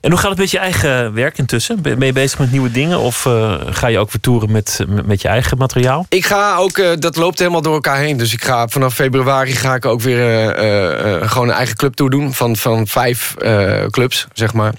En 0.00 0.10
hoe 0.10 0.20
gaat 0.20 0.30
het 0.30 0.38
met 0.38 0.50
je 0.50 0.58
eigen 0.58 1.12
werk 1.14 1.38
intussen? 1.38 1.82
Ben 1.82 2.04
je 2.06 2.12
bezig 2.12 2.38
met 2.38 2.50
nieuwe 2.50 2.70
dingen? 2.70 2.98
Of 2.98 3.26
eh, 3.26 3.54
ga 3.66 3.86
je 3.86 3.98
ook 3.98 4.10
weer 4.12 4.20
toeren 4.20 4.50
met, 4.52 4.84
met- 5.04 5.22
je 5.22 5.28
eigen 5.28 5.58
materiaal? 5.58 6.06
Ik 6.08 6.26
ga 6.26 6.56
ook, 6.56 6.78
eh, 6.78 6.90
dat 6.98 7.16
loopt 7.16 7.38
helemaal 7.38 7.62
door 7.62 7.74
elkaar 7.74 7.98
heen. 7.98 8.16
Dus 8.16 8.32
ik 8.32 8.44
ga 8.44 8.68
vanaf 8.68 8.94
februari 8.94 9.52
ga 9.52 9.74
ik 9.74 9.84
ook 9.84 10.00
weer 10.00 10.54
gewoon 11.28 11.48
een 11.48 11.54
eigen 11.54 11.76
club 11.76 11.94
toe 11.94 12.10
doen. 12.10 12.34
Van, 12.34 12.56
van 12.56 12.86
vijf 12.86 13.34
clubs, 13.90 14.26
zeg 14.32 14.52
maar. 14.52 14.74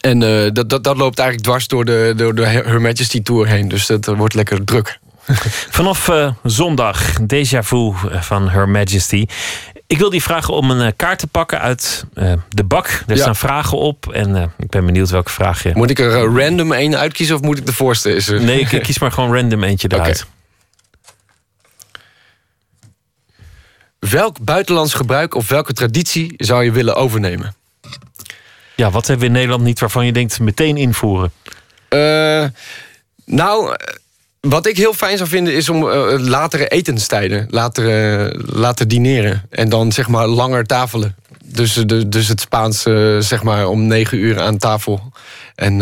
En 0.00 0.18
dat, 0.52 0.68
dat, 0.70 0.84
dat 0.84 0.96
loopt 0.96 1.18
eigenlijk 1.18 1.48
dwars 1.48 1.66
door 1.68 1.84
de, 1.84 2.12
door 2.16 2.34
de 2.34 2.46
Her 2.46 2.80
Majesty 2.80 3.22
Tour 3.22 3.46
heen. 3.46 3.68
Dus 3.68 3.86
dat 3.86 4.06
wordt 4.06 4.34
lekker 4.34 4.64
druk. 4.64 4.98
Vanaf 5.78 6.08
eh, 6.08 6.32
zondag, 6.42 7.12
Déjà 7.20 7.58
Vu 7.62 7.92
eh, 8.10 8.22
van 8.22 8.48
Her 8.48 8.68
Majesty. 8.68 9.26
Ik 9.86 9.98
wil 9.98 10.10
die 10.10 10.22
vragen 10.22 10.54
om 10.54 10.70
een 10.70 10.80
eh, 10.86 10.92
kaart 10.96 11.18
te 11.18 11.26
pakken 11.26 11.60
uit 11.60 12.04
de 12.48 12.64
bak. 12.64 12.86
Er 13.06 13.14
Ja. 13.16 13.20
staan 13.22 13.36
vragen 13.36 13.78
op 13.78 14.12
en 14.12 14.52
ik 14.58 14.68
ben 14.70 14.86
benieuwd 14.86 15.10
welke 15.10 15.30
vraag 15.30 15.62
je... 15.62 15.70
Moet 15.74 15.90
ik 15.90 15.98
er 15.98 16.42
random 16.42 16.72
één 16.72 16.98
uitkiezen 16.98 17.34
of 17.36 17.42
moet 17.42 17.58
ik 17.58 17.66
de 17.66 17.72
voorste? 17.72 18.14
Is 18.14 18.28
er- 18.28 18.40
Nee, 18.42 18.60
ik 18.60 18.82
kies 18.82 18.98
maar 18.98 19.12
gewoon 19.12 19.34
random 19.34 19.62
eentje 19.64 19.88
eruit. 19.94 20.26
Welk 23.98 24.36
buitenlands 24.40 24.94
gebruik 24.94 25.34
of 25.34 25.48
welke 25.48 25.72
traditie 25.72 26.34
zou 26.36 26.64
je 26.64 26.72
willen 26.72 26.94
overnemen? 26.96 27.54
Ja, 28.76 28.90
wat 28.90 29.06
hebben 29.06 29.20
we 29.26 29.26
in 29.32 29.38
Nederland 29.38 29.62
niet 29.62 29.80
waarvan 29.80 30.06
je 30.06 30.12
denkt 30.12 30.40
meteen 30.40 30.76
invoeren? 30.76 31.32
Nou, 33.24 33.76
wat 34.40 34.66
ik 34.66 34.76
heel 34.76 34.92
fijn 34.94 35.16
zou 35.16 35.28
vinden 35.28 35.54
is 35.54 35.68
om 35.68 35.88
eh, 35.90 36.18
latere 36.18 36.68
etenstijden, 36.68 37.46
later, 37.50 37.86
later 38.56 38.88
dineren. 38.88 39.42
En 39.50 39.68
dan 39.68 39.92
zeg 39.92 40.08
maar 40.08 40.26
langer 40.26 40.64
tafelen. 40.66 41.14
Dus, 41.44 41.76
eh, 41.76 41.82
de, 41.86 42.08
dus 42.08 42.28
het 42.28 42.40
Spaans 42.40 42.84
eh, 42.84 43.18
zeg 43.18 43.42
maar 43.42 43.66
om 43.66 43.86
negen 43.86 44.18
uur 44.18 44.40
aan 44.40 44.58
tafel. 44.58 45.12
En, 45.54 45.78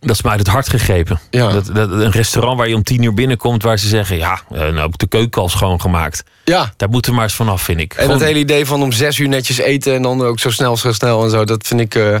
Dat 0.00 0.10
is 0.10 0.22
me 0.22 0.30
uit 0.30 0.38
het 0.38 0.48
hart 0.48 0.68
gegrepen. 0.68 1.20
Ja. 1.30 1.48
Dat, 1.52 1.66
dat, 1.66 1.90
een 1.90 2.10
restaurant 2.10 2.58
waar 2.58 2.68
je 2.68 2.74
om 2.74 2.82
tien 2.82 3.02
uur 3.02 3.14
binnenkomt... 3.14 3.62
waar 3.62 3.78
ze 3.78 3.88
zeggen, 3.88 4.16
ja, 4.16 4.40
nou 4.48 4.76
heb 4.76 4.88
ik 4.92 4.98
de 4.98 5.06
keuken 5.08 5.42
al 5.42 5.48
schoongemaakt. 5.48 6.24
Ja. 6.44 6.72
Daar 6.76 6.88
moeten 6.88 7.10
we 7.10 7.16
maar 7.16 7.26
eens 7.26 7.34
vanaf, 7.36 7.62
vind 7.62 7.80
ik. 7.80 7.92
en 7.94 8.02
Gewoon- 8.02 8.18
dat 8.18 8.26
hele 8.26 8.38
idee 8.38 8.66
van 8.66 8.82
om 8.82 8.92
zes 8.92 9.18
uur 9.18 9.28
netjes 9.28 9.58
eten 9.58 9.94
en 9.94 10.02
dan 10.02 10.22
ook 10.22 10.40
zo 10.40 10.50
snel, 10.50 10.76
zo 10.76 10.92
snel 10.92 11.24
en 11.24 11.30
zo. 11.30 11.44
Dat 11.44 11.66
vind 11.66 11.80
ik... 11.80 12.20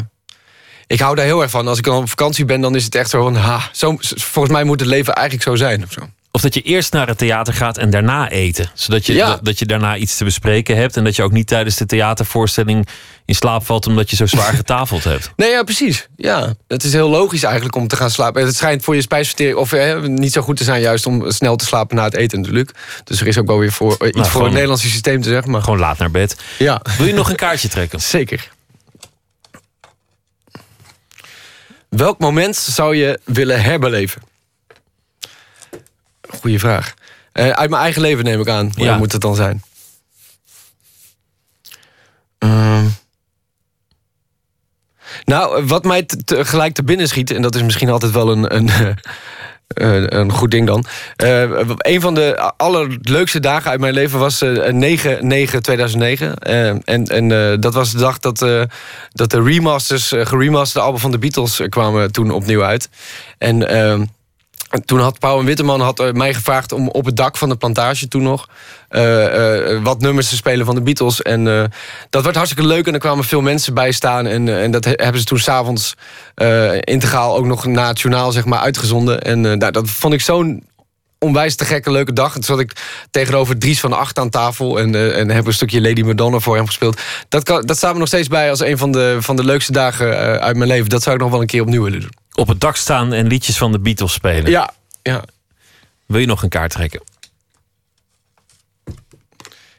ik 0.92 1.00
hou 1.00 1.14
daar 1.16 1.24
heel 1.24 1.42
erg 1.42 1.50
van. 1.50 1.68
Als 1.68 1.78
ik 1.78 1.84
dan 1.84 1.96
op 1.96 2.08
vakantie 2.08 2.44
ben, 2.44 2.60
dan 2.60 2.74
is 2.76 2.84
het 2.84 2.94
echt 2.94 3.10
zo 3.10 3.22
van... 3.22 3.34
Ha, 3.36 3.60
zo, 3.72 3.96
volgens 4.00 4.54
mij 4.54 4.64
moet 4.64 4.80
het 4.80 4.88
leven 4.88 5.14
eigenlijk 5.14 5.48
zo 5.48 5.56
zijn. 5.56 5.82
Of 5.84 5.92
zo. 5.92 6.00
Of 6.30 6.40
dat 6.40 6.54
je 6.54 6.62
eerst 6.62 6.92
naar 6.92 7.06
het 7.06 7.18
theater 7.18 7.54
gaat 7.54 7.78
en 7.78 7.90
daarna 7.90 8.28
eten. 8.30 8.70
Zodat 8.74 9.06
je, 9.06 9.12
Ja. 9.12 9.26
dat, 9.28 9.44
dat 9.44 9.58
je 9.58 9.66
daarna 9.66 9.96
iets 9.96 10.16
te 10.16 10.24
bespreken 10.24 10.76
hebt. 10.76 10.96
En 10.96 11.04
dat 11.04 11.16
je 11.16 11.22
ook 11.22 11.32
niet 11.32 11.46
tijdens 11.46 11.76
de 11.76 11.86
theatervoorstelling 11.86 12.86
in 13.24 13.34
slaap 13.34 13.64
valt 13.66 13.86
omdat 13.86 14.10
je 14.10 14.16
zo 14.16 14.26
zwaar 14.26 14.52
getafeld 14.62 15.04
hebt. 15.04 15.30
Nee, 15.36 15.50
ja, 15.50 15.62
precies. 15.62 16.08
Ja, 16.16 16.54
het 16.68 16.84
is 16.84 16.92
heel 16.92 17.08
logisch 17.08 17.42
eigenlijk 17.42 17.76
om 17.76 17.88
te 17.88 17.96
gaan 17.96 18.10
slapen. 18.10 18.40
En 18.40 18.46
het 18.46 18.56
schijnt 18.56 18.84
voor 18.84 18.94
je 18.94 19.00
spijsvertering 19.02 19.56
of 19.56 19.72
eh, 19.72 20.00
niet 20.02 20.32
zo 20.32 20.40
goed 20.42 20.56
te 20.56 20.64
zijn 20.64 20.80
juist 20.80 21.06
om 21.06 21.30
snel 21.30 21.56
te 21.56 21.64
slapen 21.64 21.96
na 21.96 22.04
het 22.04 22.14
eten 22.16 22.38
natuurlijk. 22.40 22.70
Dus 23.04 23.20
er 23.20 23.26
is 23.26 23.38
ook 23.38 23.46
wel 23.46 23.58
weer 23.58 23.72
voor, 23.72 23.96
eh, 23.98 24.08
iets 24.08 24.16
voor 24.18 24.24
gewoon- 24.26 24.42
het 24.44 24.52
Nederlandse 24.52 24.88
systeem 24.88 25.22
te 25.22 25.28
zeggen. 25.28 25.50
Maar 25.50 25.62
Gewoon 25.62 25.78
laat 25.78 25.98
naar 25.98 26.10
bed. 26.10 26.36
ja, 26.58 26.80
Wil 26.98 27.06
je 27.06 27.14
nog 27.14 27.30
een 27.30 27.36
kaartje 27.36 27.68
trekken? 27.68 28.00
zeker. 28.18 28.48
Welk 31.96 32.18
moment 32.18 32.56
zou 32.56 32.96
je 32.96 33.20
willen 33.24 33.62
herbeleven? 33.62 34.22
Goeie 36.28 36.58
vraag. 36.58 36.94
Eh, 37.32 37.50
uit 37.50 37.70
mijn 37.70 37.82
eigen 37.82 38.02
leven 38.02 38.24
neem 38.24 38.40
ik 38.40 38.48
aan. 38.48 38.70
Hoe 38.74 38.84
Ja. 38.84 38.96
moet 38.96 39.12
het 39.12 39.20
dan 39.20 39.34
zijn? 39.34 39.62
Ehm. 42.38 42.86
nou, 45.24 45.66
wat 45.66 45.84
mij 45.84 46.04
gelijk 46.26 46.74
te 46.74 46.82
binnen 46.84 47.08
schiet... 47.08 47.30
en 47.30 47.42
dat 47.42 47.54
is 47.54 47.62
misschien 47.62 47.88
altijd 47.90 48.12
wel 48.12 48.30
een, 48.30 48.54
een, 48.56 48.96
eh, 49.74 50.02
een, 50.06 50.32
goed 50.32 50.50
ding 50.50 50.66
dan. 50.66 50.84
Eh, 51.16 51.42
een 51.76 52.00
van 52.00 52.14
de 52.14 52.52
allerleukste 52.56 53.40
dagen 53.40 53.70
uit 53.70 53.80
mijn 53.80 53.94
leven 53.94 54.18
was 54.18 54.42
eh 54.42 54.72
9-9-2009. 54.72 56.34
Eh, 56.38 56.68
en 56.68 57.04
en 57.06 57.60
dat 57.60 57.74
was 57.74 57.92
de 57.92 57.98
dag 57.98 58.18
dat, 58.18 58.38
dat 59.12 59.30
de 59.30 59.42
remasters, 59.42 60.12
geremasterde 60.16 60.86
album 60.86 61.00
van 61.00 61.10
de 61.10 61.18
Beatles... 61.18 61.60
kwamen 61.68 62.12
toen 62.12 62.30
opnieuw 62.30 62.62
uit. 62.64 62.88
En... 63.38 64.10
En 64.72 64.84
toen 64.84 65.00
had 65.00 65.18
Pauw 65.18 65.38
en 65.38 65.44
Witteman 65.44 65.80
had 65.80 66.00
eh, 66.00 66.12
mij 66.12 66.34
gevraagd 66.34 66.72
om 66.72 66.88
op 66.88 67.04
het 67.04 67.16
dak 67.16 67.36
van 67.36 67.48
de 67.48 67.56
plantage 67.56 68.08
toen 68.08 68.22
nog 68.22 68.48
eh, 68.88 69.74
eh, 69.74 69.82
wat 69.82 70.00
nummers 70.00 70.28
te 70.28 70.36
spelen 70.36 70.66
van 70.66 70.74
de 70.74 70.80
Beatles. 70.82 71.22
En 71.22 71.70
dat 72.10 72.24
werd 72.24 72.36
hartstikke 72.36 72.68
leuk 72.68 72.86
en 72.86 72.92
er 72.94 72.98
kwamen 73.00 73.24
veel 73.24 73.40
mensen 73.40 73.74
bij 73.74 73.92
staan. 73.92 74.26
En, 74.26 74.48
en 74.48 74.70
dat 74.70 74.84
he- 74.84 74.92
hebben 74.94 75.20
ze 75.20 75.26
toen 75.26 75.38
s'avonds 75.38 75.94
integraal 76.80 77.36
ook 77.36 77.46
nog 77.46 77.66
na 77.66 77.88
het 77.88 78.00
journaal 78.00 78.32
zeg 78.32 78.44
maar, 78.44 78.58
uitgezonden. 78.58 79.22
En 79.22 79.58
dat 79.58 79.90
vond 79.90 80.14
ik 80.14 80.20
zo'n 80.20 80.66
onwijs 81.18 81.56
te 81.56 81.64
gekke 81.64 81.90
leuke 81.90 82.12
dag. 82.12 82.32
Toen 82.32 82.42
zat 82.42 82.60
ik 82.60 82.72
tegenover 83.10 83.58
Dries 83.58 83.80
van 83.80 83.92
Acht 83.92 84.18
aan 84.18 84.30
tafel 84.30 84.78
en, 84.78 85.14
en 85.14 85.30
heb 85.30 85.46
een 85.46 85.52
stukje 85.52 85.80
Lady 85.80 86.02
Madonna 86.02 86.38
voor 86.38 86.56
hem 86.56 86.66
gespeeld. 86.66 87.00
Dat, 87.28 87.42
kan, 87.42 87.66
dat 87.66 87.76
staat 87.76 87.92
me 87.92 87.98
nog 87.98 88.08
steeds 88.08 88.28
bij 88.28 88.50
als 88.50 88.60
een 88.60 88.78
van 88.78 88.92
de, 88.92 89.16
van 89.20 89.36
de 89.36 89.44
leukste 89.44 89.72
dagen 89.72 90.40
uit 90.40 90.56
mijn 90.56 90.68
leven. 90.68 90.88
Dat 90.88 91.02
zou 91.02 91.14
ik 91.14 91.20
nog 91.20 91.30
wel 91.30 91.40
een 91.40 91.46
keer 91.46 91.62
opnieuw 91.62 91.82
willen 91.82 92.00
doen. 92.00 92.21
Op 92.34 92.48
het 92.48 92.60
dak 92.60 92.76
staan 92.76 93.12
en 93.12 93.26
liedjes 93.26 93.56
van 93.56 93.72
de 93.72 93.80
Beatles 93.80 94.12
spelen. 94.12 94.50
Ja, 94.50 94.74
ja. 95.02 95.24
Wil 96.06 96.20
je 96.20 96.26
nog 96.26 96.42
een 96.42 96.48
kaart 96.48 96.70
trekken? 96.70 97.02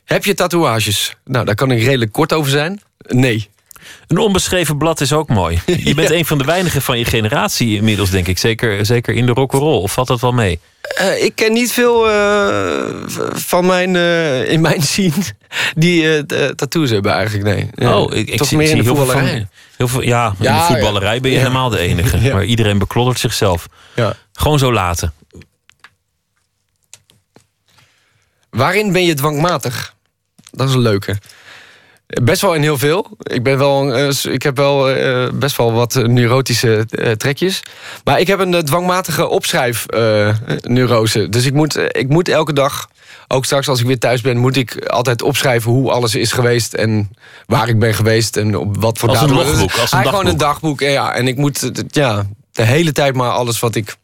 Heb 0.03 0.25
je 0.25 0.33
tatoeages? 0.33 1.15
Nou, 1.25 1.45
daar 1.45 1.55
kan 1.55 1.71
ik 1.71 1.83
redelijk 1.83 2.11
kort 2.11 2.33
over 2.33 2.51
zijn. 2.51 2.81
Nee. 3.07 3.49
Een 4.07 4.17
onbeschreven 4.17 4.77
blad 4.77 5.01
is 5.01 5.13
ook 5.13 5.29
mooi. 5.29 5.61
Je 5.83 5.93
bent 5.93 6.11
een 6.11 6.25
van 6.25 6.37
de 6.37 6.43
weinigen 6.43 6.81
van 6.81 6.97
je 6.97 7.05
generatie 7.05 7.75
inmiddels, 7.75 8.09
denk 8.09 8.27
ik. 8.27 8.37
Zeker, 8.37 8.85
zeker 8.85 9.13
in 9.13 9.25
de 9.25 9.31
rock'n'roll. 9.31 9.81
Of 9.81 9.91
valt 9.91 10.07
dat 10.07 10.21
wel 10.21 10.31
mee? 10.31 10.59
Eh, 10.81 11.23
ik 11.23 11.35
ken 11.35 11.53
niet 11.53 11.71
veel 11.71 12.09
eh, 12.09 12.83
van 13.33 13.65
mijn, 13.65 13.95
eh, 13.95 14.49
in 14.49 14.61
mijn 14.61 14.81
scene 14.91 15.23
die 15.75 16.25
tattoos 16.55 16.89
hebben 16.89 17.11
eigenlijk, 17.11 17.55
nee. 17.55 17.69
Ja, 17.75 17.99
oh, 17.99 18.15
ik, 18.15 18.29
ik 18.29 18.37
toch 18.37 18.47
zie, 18.47 18.57
meer 18.57 18.69
in 18.69 18.77
de 18.77 18.83
heel 18.83 18.95
veel 18.95 19.05
voetballerij. 19.05 19.47
Heel 19.77 19.87
veel, 19.87 20.01
ja, 20.01 20.35
in 20.39 20.53
de 20.53 20.65
voetballerij 20.67 21.21
ben 21.21 21.31
je 21.31 21.37
helemaal 21.37 21.69
de 21.69 21.79
enige. 21.79 22.17
Maar 22.33 22.45
iedereen 22.45 22.77
bekloddert 22.77 23.19
zichzelf. 23.19 23.67
Ja. 23.95 24.15
Gewoon 24.33 24.59
zo 24.59 24.73
laten. 24.73 25.13
Waarin 28.49 28.91
ben 28.91 29.03
je 29.03 29.13
dwangmatig? 29.13 29.93
Dat 30.51 30.69
is 30.69 30.73
een 30.73 30.81
leuke. 30.81 31.17
Best 32.07 32.41
wel 32.41 32.53
in 32.53 32.61
heel 32.61 32.77
veel. 32.77 33.17
Ik, 33.23 33.43
ben 33.43 33.57
wel, 33.57 33.93
eh, 33.93 34.09
ik 34.23 34.43
heb 34.43 34.57
wel 34.57 34.89
eh, 34.89 35.29
best 35.33 35.57
wel 35.57 35.73
wat 35.73 35.95
eh, 35.95 36.03
neurotische 36.03 36.85
trekjes. 37.17 37.61
Maar 38.03 38.19
ik 38.19 38.27
heb 38.27 38.39
een 38.39 38.53
eh, 38.53 38.59
dwangmatige 38.61 39.27
opschrijfneurose. 39.27 41.29
dus 41.29 41.45
ik 41.45 41.53
moet, 41.53 41.77
ik 41.87 42.09
moet 42.09 42.27
elke 42.27 42.53
dag, 42.53 42.89
ook 43.27 43.45
straks 43.45 43.67
als 43.67 43.79
ik 43.79 43.85
weer 43.85 43.99
thuis 43.99 44.21
ben... 44.21 44.37
moet 44.37 44.55
ik 44.55 44.85
altijd 44.85 45.21
opschrijven 45.21 45.71
hoe 45.71 45.91
alles 45.91 46.15
is 46.15 46.31
geweest... 46.31 46.73
en 46.73 47.09
waar 47.45 47.67
ik 47.69 47.79
ben 47.79 47.93
geweest 47.93 48.37
en 48.37 48.57
op 48.57 48.77
wat 48.81 48.97
voor 48.97 49.09
Als 49.09 49.21
een 49.21 49.27
datum. 49.27 49.45
logboek, 49.45 49.77
als 49.77 49.91
een 49.91 50.05
gewoon 50.05 50.27
een 50.27 50.37
dagboek. 50.37 50.39
dagboek. 50.39 50.81
en 50.81 50.91
Ja, 50.91 51.13
en 51.13 51.27
ik 51.27 51.37
moet 51.37 51.71
ja, 51.87 52.25
de 52.51 52.63
hele 52.63 52.91
tijd 52.91 53.15
maar 53.15 53.31
alles 53.31 53.59
wat 53.59 53.75
ik 53.75 53.95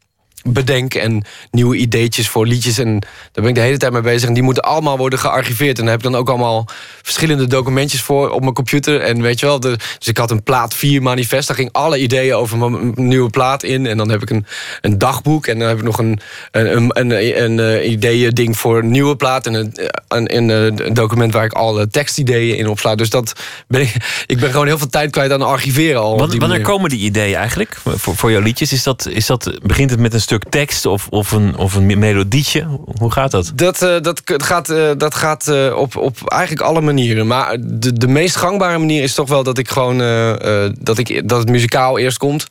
bedenk 0.44 0.94
en 0.94 1.24
nieuwe 1.52 1.76
ideetjes 1.76 2.30
voor 2.30 2.48
liedjes. 2.48 2.78
En 2.78 3.00
daar 3.00 3.10
ben 3.32 3.48
ik 3.48 3.56
de 3.56 3.62
hele 3.62 3.78
tijd 3.78 3.92
mee 3.92 4.02
bezig. 4.02 4.28
En 4.28 4.34
die 4.34 4.44
moeten 4.44 4.64
allemaal 4.64 4.98
worden 4.98 5.20
gearchiveerd. 5.20 5.78
En 5.78 5.84
daar 5.84 5.94
heb 5.94 6.06
ik 6.06 6.12
dan 6.12 6.22
ook 6.22 6.30
allemaal 6.30 6.68
verschillende 7.02 7.48
documentjes 7.48 8.02
voor 8.02 8.30
op 8.30 8.42
mijn 8.42 8.54
computer. 8.54 9.02
En 9.02 9.22
weet 9.22 9.40
je 9.40 9.46
wel, 9.46 9.60
de, 9.60 9.78
dus 9.98 10.08
ik 10.08 10.18
had 10.18 10.32
een 10.32 10.44
plaat 10.44 10.74
4 10.74 11.02
manifest. 11.02 11.48
Daar 11.48 11.58
ging 11.58 11.70
alle 11.72 12.00
ideeën 12.00 12.36
over 12.36 12.58
mijn 12.58 12.94
nieuwe 12.96 13.30
plaat 13.30 13.64
in. 13.64 13.86
En 13.86 13.98
dan 13.98 14.10
heb 14.10 14.22
ik 14.22 14.30
een, 14.30 14.46
een 14.82 14.98
dagboek. 14.98 15.48
En 15.48 15.60
dan 15.60 15.68
heb 15.68 15.78
ik 15.78 15.84
nog 15.84 15.98
een, 16.00 16.20
een, 16.52 16.76
een, 16.76 16.92
een, 17.00 17.44
een, 17.44 17.60
eh, 17.60 17.92
ideeën 17.92 18.32
ding 18.32 18.58
voor 18.58 18.78
een 18.78 18.92
nieuwe 18.92 19.16
plaat. 19.16 19.46
En 19.46 19.54
een, 19.54 20.36
een, 20.36 20.50
een, 20.50 20.94
document 20.94 21.34
waar 21.34 21.46
ik 21.46 21.54
alle 21.54 21.88
tekstideeën 21.88 22.58
in 22.58 22.68
opsla. 22.68 22.96
Dus 22.96 23.10
dat 23.10 23.34
ben 23.68 23.82
ik, 23.82 23.96
ik 24.26 24.40
ben 24.40 24.52
gewoon 24.52 24.68
heel 24.68 24.78
veel 24.78 24.90
tijd 24.90 25.12
kwijt 25.12 25.32
aan 25.32 25.42
archiveren 25.42 26.02
al. 26.02 26.18
Wanneer, 26.18 26.40
wanneer 26.40 26.62
komen 26.62 26.90
die 26.90 27.00
ideeën 27.00 27.36
eigenlijk 27.36 27.78
voor, 27.84 28.16
voor 28.16 28.32
jouw 28.32 28.42
liedjes? 28.42 28.74
Is 28.74 28.84
dat, 28.84 29.08
is 29.08 29.26
dat, 29.26 29.60
begint 29.62 29.90
het 29.90 30.00
met 30.00 30.14
een 30.14 30.22
stuk 30.30 30.50
tekst 30.50 30.86
of, 30.86 31.08
of, 31.10 31.32
een, 31.32 31.58
of 31.58 31.76
een 31.76 32.00
melodietje? 32.00 32.68
Hoe 33.00 33.12
gaat 33.12 33.32
dat? 33.32 33.52
Dat, 33.56 33.82
eh, 33.82 34.02
dat 34.02 34.22
gaat, 34.26 34.68
dat 34.98 35.16
gaat 35.16 35.48
eh, 35.48 35.76
op, 35.76 35.96
op 35.96 36.32
eigenlijk 36.32 36.62
alle 36.62 36.82
manieren. 36.82 37.28
Maar 37.28 37.58
de, 37.60 37.94
de 37.94 38.08
meest 38.08 38.36
gangbare 38.36 38.78
manier 38.78 39.04
is 39.04 39.14
toch 39.14 39.30
wel 39.30 39.44
dat 39.44 39.58
ik 39.58 39.70
gewoon 39.70 39.98
dat, 40.80 40.98
ik, 40.98 41.30
dat 41.30 41.40
het 41.40 41.50
muzikaal 41.50 42.00
eerst 42.00 42.18
komt. 42.18 42.48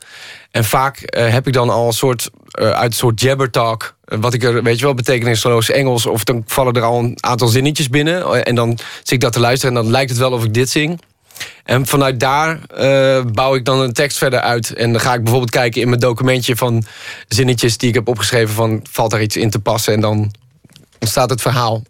En 0.51 0.65
vaak 0.65 0.99
heb 1.11 1.47
ik 1.47 1.53
dan 1.53 1.71
al 1.71 1.87
een 1.87 1.93
soort 1.93 2.31
uit 2.51 2.85
een 2.85 2.93
soort 2.93 3.21
jabber 3.21 3.51
talk. 3.51 3.95
wat 4.05 4.35
ik 4.35 4.43
er, 4.43 4.63
weet 4.63 4.79
je 4.79 4.85
wel, 4.85 4.95
betekenisloos 4.95 5.71
Engels. 5.71 6.07
Of 6.07 6.25
dan 6.25 6.43
vallen 6.47 6.73
er 6.73 6.83
al 6.83 6.99
een 6.99 7.17
aantal 7.21 7.49
zinnetjes 7.49 7.89
binnen. 7.89 8.45
En 8.45 8.55
dan 8.55 8.79
zit 8.99 9.11
ik 9.11 9.21
dat 9.21 9.33
te 9.33 9.41
luisteren 9.41 9.77
en 9.77 9.83
dan 9.83 9.91
lijkt 9.93 10.11
het 10.11 10.19
wel 10.19 10.33
of 10.33 10.45
ik 10.45 10.55
dit 10.55 10.71
zing. 10.71 11.01
En 11.65 11.87
vanuit 11.87 12.21
daar 12.21 12.59
eh, 12.77 13.25
bouw 13.33 13.55
ik 13.55 13.65
dan 13.65 13.81
een 13.81 13.93
tekst 13.93 14.19
verder 14.19 14.41
uit. 14.41 14.73
En 14.75 14.93
dan 14.93 15.01
ga 15.01 15.15
ik 15.15 15.21
bijvoorbeeld 15.23 15.51
kijken 15.51 15.81
in 15.81 15.89
mijn 15.89 16.01
documentje 16.01 16.57
van 16.57 16.85
zinnetjes 17.29 17.77
die 17.79 17.89
ik 17.89 17.95
heb 17.95 18.09
opgeschreven. 18.09 18.55
Van 18.55 18.87
valt 18.91 19.11
daar 19.11 19.23
iets 19.23 19.37
in 19.37 19.51
te 19.51 19.59
passen? 19.59 19.93
En 19.95 20.01
dan 20.01 20.33
ontstaat 21.01 21.31
het 21.31 21.41
verhaal. 21.43 21.83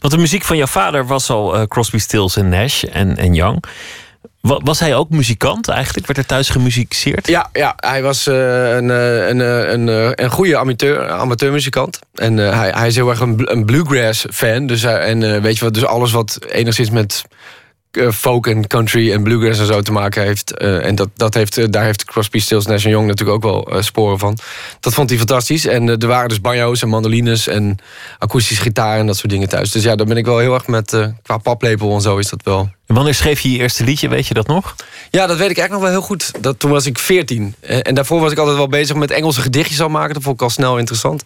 Want 0.00 0.12
de 0.14 0.20
muziek 0.20 0.42
van 0.44 0.56
jouw 0.56 0.66
vader 0.66 1.06
was 1.06 1.30
al 1.30 1.54
eh, 1.56 1.62
Crosby, 1.66 1.98
Stills 1.98 2.36
en 2.36 2.48
Nash 2.48 2.82
en, 2.84 3.16
en 3.16 3.34
Young. 3.34 3.64
Wa- 4.40 4.60
Was 4.64 4.78
hij 4.80 4.94
ook 4.94 5.10
muzikant 5.10 5.68
eigenlijk? 5.68 6.06
Werd 6.06 6.18
er 6.18 6.26
thuis 6.26 6.48
gemusiceerd? 6.48 7.26
Ja, 7.26 7.48
ja 7.52 7.72
hij 7.76 8.02
was 8.02 8.26
eh, 8.26 8.74
een, 8.74 8.88
een, 8.88 9.38
een, 9.72 9.88
een 10.24 10.30
goede 10.30 10.56
amateur, 10.58 11.08
amateurmuzikant. 11.08 11.98
En 12.14 12.36
hij, 12.36 12.70
hij 12.70 12.86
is 12.86 12.94
heel 12.94 13.10
erg 13.10 13.20
een, 13.20 13.52
een 13.52 13.64
bluegrass 13.64 14.26
fan. 14.30 14.66
Dus, 14.66 14.82
hij- 14.82 14.98
en 15.00 15.42
weet 15.42 15.58
je 15.58 15.64
wat, 15.64 15.74
dus 15.74 15.84
alles 15.84 16.12
wat 16.12 16.38
enigszins 16.50 16.90
met 16.90 17.22
folk 18.12 18.46
en 18.46 18.66
country 18.66 19.12
en 19.12 19.22
bluegrass 19.22 19.60
en 19.60 19.66
zo 19.66 19.80
te 19.80 19.92
maken 19.92 20.22
heeft. 20.22 20.56
eh, 20.56 20.84
en 20.86 20.94
dat, 20.94 21.08
dat 21.16 21.34
heeft, 21.34 21.58
eh, 21.58 21.64
daar 21.70 21.84
heeft 21.84 22.04
Crosby, 22.04 22.38
Stills, 22.38 22.66
Nash 22.66 22.84
Young 22.84 23.06
natuurlijk 23.06 23.36
ook 23.36 23.52
wel 23.52 23.76
eh, 23.76 23.82
sporen 23.82 24.18
van. 24.18 24.38
Dat 24.80 24.94
vond 24.94 25.08
hij 25.08 25.18
fantastisch. 25.18 25.66
En 25.66 25.88
eh, 25.88 26.02
er 26.02 26.06
waren 26.08 26.28
dus 26.28 26.40
banjo's 26.40 26.82
en 26.82 26.88
mandolines 26.88 27.46
en 27.46 27.76
akoestische 28.18 28.62
gitaar 28.62 28.98
en 28.98 29.06
dat 29.06 29.16
soort 29.16 29.30
dingen 29.32 29.48
thuis. 29.48 29.70
Dus 29.70 29.82
ja, 29.82 29.96
daar 29.96 30.06
ben 30.06 30.16
ik 30.16 30.24
wel 30.24 30.38
heel 30.38 30.54
erg 30.54 30.66
met, 30.66 30.92
eh, 30.92 31.06
qua 31.22 31.36
paplepel 31.38 31.94
en 31.94 32.00
zo 32.00 32.16
is 32.16 32.28
dat 32.30 32.40
wel. 32.42 32.70
En 32.86 32.94
wanneer 32.94 33.14
schreef 33.14 33.40
je 33.40 33.50
je 33.52 33.58
eerste 33.58 33.84
liedje? 33.84 34.08
Weet 34.08 34.26
je 34.26 34.34
dat 34.34 34.46
nog? 34.46 34.74
Ja, 35.10 35.26
dat 35.26 35.36
weet 35.36 35.50
ik 35.50 35.58
eigenlijk 35.58 35.70
nog 35.70 35.80
wel 35.80 35.90
heel 35.90 36.00
goed. 36.00 36.30
Dat, 36.40 36.58
toen 36.58 36.70
was 36.70 36.86
ik 36.86 36.98
14. 36.98 37.54
Eh, 37.60 37.78
En 37.82 37.94
daarvoor 37.94 38.20
was 38.20 38.32
ik 38.32 38.38
altijd 38.38 38.56
wel 38.56 38.68
bezig 38.68 38.96
met 38.96 39.10
Engelse 39.10 39.40
gedichtjes 39.40 39.80
al 39.80 39.88
maken. 39.88 40.14
Dat 40.14 40.22
vond 40.22 40.34
ik 40.34 40.42
al 40.42 40.50
snel 40.50 40.78
interessant. 40.78 41.22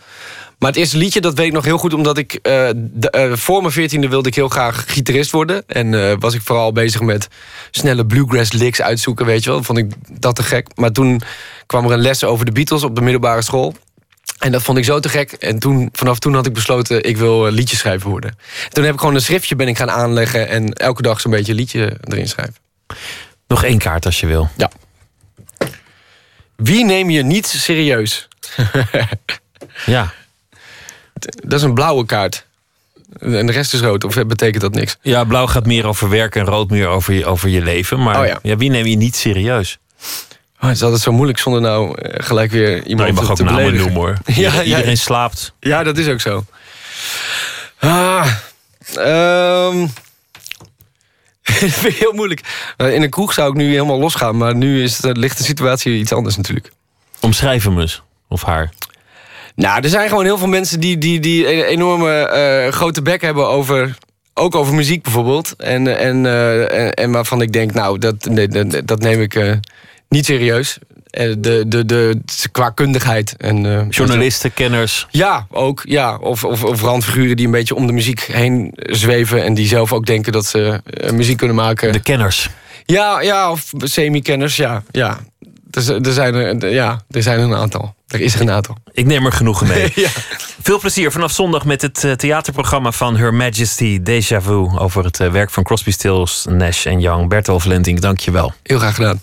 Maar 0.59 0.69
het 0.71 0.79
eerste 0.79 0.97
liedje, 0.97 1.21
dat 1.21 1.35
weet 1.35 1.47
ik 1.47 1.53
nog 1.53 1.65
heel 1.65 1.79
goed... 1.79 1.95
omdat 1.95 2.19
ik 2.19 2.33
eh, 2.35 2.69
de- 2.75 3.11
eh, 3.11 3.33
voor 3.33 3.61
mijn 3.61 3.73
veertiende 3.73 4.09
wilde 4.09 4.29
ik 4.29 4.35
heel 4.35 4.49
graag 4.49 4.85
gitarist 4.87 5.31
worden. 5.31 5.63
En 5.67 5.95
eh, 6.11 6.17
was 6.19 6.35
ik 6.35 6.41
vooral 6.45 6.73
bezig 6.73 7.01
met 7.01 7.29
snelle 7.71 8.07
bluegrass 8.07 8.53
licks 8.53 8.83
uitzoeken, 8.83 9.27
weet 9.27 9.45
je 9.45 9.51
wel. 9.51 9.63
Vond 9.63 9.79
ik 9.79 9.93
dat 10.11 10.37
te 10.37 10.43
gek. 10.43 10.69
Maar 10.75 10.93
toen 10.93 11.21
kwam 11.67 11.85
er 11.85 11.91
een 11.93 12.01
les 12.01 12.25
over 12.25 12.45
de 12.45 12.53
Beatles 12.53 12.83
op 12.83 12.95
de 12.95 13.01
middelbare 13.01 13.43
school. 13.43 13.75
En 14.39 14.53
dat 14.53 14.63
vond 14.63 14.79
ik 14.79 14.85
zo 14.85 15.01
te 15.01 15.09
gek. 15.09 15.33
En 15.33 15.59
toen, 15.59 15.89
vanaf 15.93 16.19
toen 16.19 16.35
had 16.35 16.47
ik 16.47 16.53
besloten, 16.53 17.05
ik 17.05 17.17
wil 17.17 17.47
eh, 17.47 17.53
liedjeschrijver 17.53 18.11
worden. 18.11 18.39
Toen 18.69 18.85
heb 18.85 18.93
ik 18.95 18.99
gewoon 19.01 19.15
een 19.15 19.21
schriftje 19.21 19.57
ben 19.57 19.69
ik 19.69 19.77
gaan 19.77 19.91
aanleggen... 19.91 20.49
en 20.49 20.73
elke 20.73 21.03
dag 21.03 21.21
zo'n 21.21 21.31
beetje 21.31 21.53
een 21.53 21.59
liedje 21.59 21.97
erin 22.05 22.29
schrijven. 22.29 22.55
Nog 23.49 23.65
één 23.65 23.79
kaart 23.79 24.07
als 24.07 24.21
je 24.21 24.27
wil. 24.27 24.49
Ja. 24.57 24.71
Wie 26.57 26.85
neem 26.85 27.11
je 27.11 27.23
niet 27.23 27.47
serieus? 27.47 28.29
Ja. 29.87 30.13
Dat 31.43 31.53
is 31.53 31.63
een 31.63 31.75
blauwe 31.75 32.07
kaart. 32.07 32.47
En 33.21 33.47
de 33.47 33.53
rest 33.53 33.75
is 33.75 33.81
rood, 33.81 34.05
of 34.05 34.15
betekent 34.27 34.63
dat 34.63 34.75
niks? 34.75 34.97
Ja, 35.03 35.25
blauw 35.25 35.47
gaat 35.47 35.67
meer 35.67 35.87
over 35.87 36.09
werk 36.09 36.37
en 36.37 36.45
rood 36.45 36.71
meer 36.71 36.87
over 36.87 37.15
je, 37.15 37.27
over 37.27 37.49
je 37.49 37.63
leven. 37.63 38.03
Maar 38.03 38.21
Oh 38.21 38.39
ja. 38.43 38.57
wie 38.57 38.71
neem 38.71 38.87
je 38.87 38.97
niet 38.97 39.17
serieus? 39.17 39.79
Oh, 40.61 40.63
het 40.69 40.77
is 40.77 40.83
altijd 40.83 41.03
zo 41.03 41.13
moeilijk 41.13 41.39
zonder 41.39 41.61
nou 41.61 42.01
eh, 42.01 42.25
gelijk 42.27 42.51
weer 42.51 42.73
iemand 42.87 42.97
Nou, 42.97 43.07
je 43.07 43.13
mag 43.15 43.25
te, 43.25 43.31
ook 43.31 43.37
te 43.37 43.43
namen 43.45 43.57
beledigen. 43.65 43.93
noemen 43.93 44.03
hoor. 44.11 44.19
Ja, 44.35 44.35
Iedereen, 44.35 44.69
ja. 44.69 44.77
iedereen 44.77 44.97
slaapt. 44.99 45.53
Ja, 45.61 45.83
dat 45.83 45.99
is 45.99 46.09
ook 46.09 46.21
zo. 46.21 46.45
Ah, 47.79 48.27
ehm. 48.95 49.79
dat 51.43 51.55
vind 51.55 51.85
ik 51.87 51.97
heel 51.97 52.13
moeilijk. 52.13 52.41
Eh, 52.77 52.95
In 52.95 53.03
een 53.03 53.11
kroeg 53.11 53.33
zou 53.33 53.51
ik 53.51 53.57
nu 53.57 53.71
helemaal 53.71 53.99
losgaan, 53.99 54.37
maar 54.37 54.55
nu 54.57 54.83
is 54.83 55.03
het, 55.03 55.17
ligt 55.17 55.39
de 55.39 55.45
situatie 55.45 55.99
iets 55.99 56.13
anders 56.13 56.37
natuurlijk. 56.37 56.71
Omschrijf 57.21 57.65
hem 57.65 57.81
eens. 57.81 58.03
Of 58.29 58.43
haar. 58.43 58.73
Nou, 59.57 59.83
er 59.83 59.89
zijn 59.89 60.09
gewoon 60.09 60.25
heel 60.25 60.39
veel 60.39 60.49
mensen 60.49 60.81
die, 60.81 60.99
die, 60.99 61.21
die 61.21 61.53
een 61.53 61.65
enorme 61.65 62.13
eh, 62.13 62.73
grote 62.73 63.03
bek 63.03 63.21
hebben 63.21 63.49
over. 63.49 63.97
Ook 64.35 64.55
over 64.55 64.75
muziek 64.75 65.03
bijvoorbeeld. 65.03 65.55
En, 65.57 65.99
en, 65.99 66.27
eh, 66.27 66.99
en, 66.99 67.11
waarvan 67.13 67.43
ik 67.43 67.53
denk, 67.53 67.73
nou, 67.73 67.99
dat, 67.99 68.25
nee, 68.25 68.49
dat, 68.49 68.87
dat 68.87 69.01
neem 69.01 69.21
ik 69.21 69.35
eh, 69.35 69.53
niet 70.09 70.25
serieus. 70.25 70.79
De, 71.11 71.65
de, 71.67 71.85
de, 71.85 72.21
qua 72.53 72.71
kundigheid. 72.71 73.35
En, 73.37 73.87
Journalisten, 73.89 74.55
kenners. 74.55 75.07
Ja, 75.11 75.47
ook. 75.51 75.83
Ja. 75.85 76.17
Of, 76.17 76.45
of, 76.45 76.65
of 76.65 76.83
randfiguren 76.83 77.37
die 77.37 77.47
een 77.47 77.53
beetje 77.53 77.75
om 77.75 77.87
de 77.87 77.93
muziek 77.93 78.21
heen 78.21 78.71
zweven. 78.75 79.45
En 79.45 79.55
die 79.55 79.67
zelf 79.67 79.93
ook 79.93 80.07
denken 80.07 80.33
dat 80.33 80.47
ze 80.47 80.81
muziek 81.13 81.37
kunnen 81.37 81.57
maken. 81.57 81.93
De 81.93 82.01
kenners. 82.01 82.51
Ja, 82.85 83.21
ja 83.21 83.51
of 83.51 83.73
semi-kenners, 83.77 84.57
ja. 84.57 84.83
ja. 84.91 85.19
Er, 85.77 86.13
zijn 86.13 86.35
er, 86.35 86.71
ja, 86.71 87.01
er 87.11 87.23
zijn 87.23 87.39
er 87.39 87.45
een 87.45 87.55
aantal. 87.55 87.95
Er 88.07 88.21
is 88.21 88.35
er 88.35 88.41
een 88.41 88.51
aantal. 88.51 88.77
Ik 88.93 89.07
neem 89.07 89.27
er 89.27 89.33
genoegen 89.33 89.67
mee. 89.67 89.93
ja. 90.05 90.09
Veel 90.63 90.79
plezier 90.79 91.13
vanaf 91.13 91.33
zondag 91.33 91.65
met 91.65 91.83
het 91.83 92.05
eh, 92.05 92.13
theaterprogramma 92.13 92.93
van 92.93 93.17
Her 93.17 93.35
Majesty 93.35 94.03
Deja 94.03 94.41
Vu. 94.41 94.79
Over 94.79 95.05
het 95.05 95.21
eh, 95.21 95.31
werk 95.31 95.51
van 95.51 95.63
Crosby, 95.63 95.91
Stills, 95.91 96.45
Nash 96.49 96.87
en 96.87 97.01
Young. 97.01 97.29
Bertolf 97.29 97.65
Lenting, 97.65 98.01
dank 98.01 98.19
je 98.19 98.31
wel. 98.31 98.53
Heel 98.63 98.79
graag 98.79 98.95
gedaan. 98.95 99.23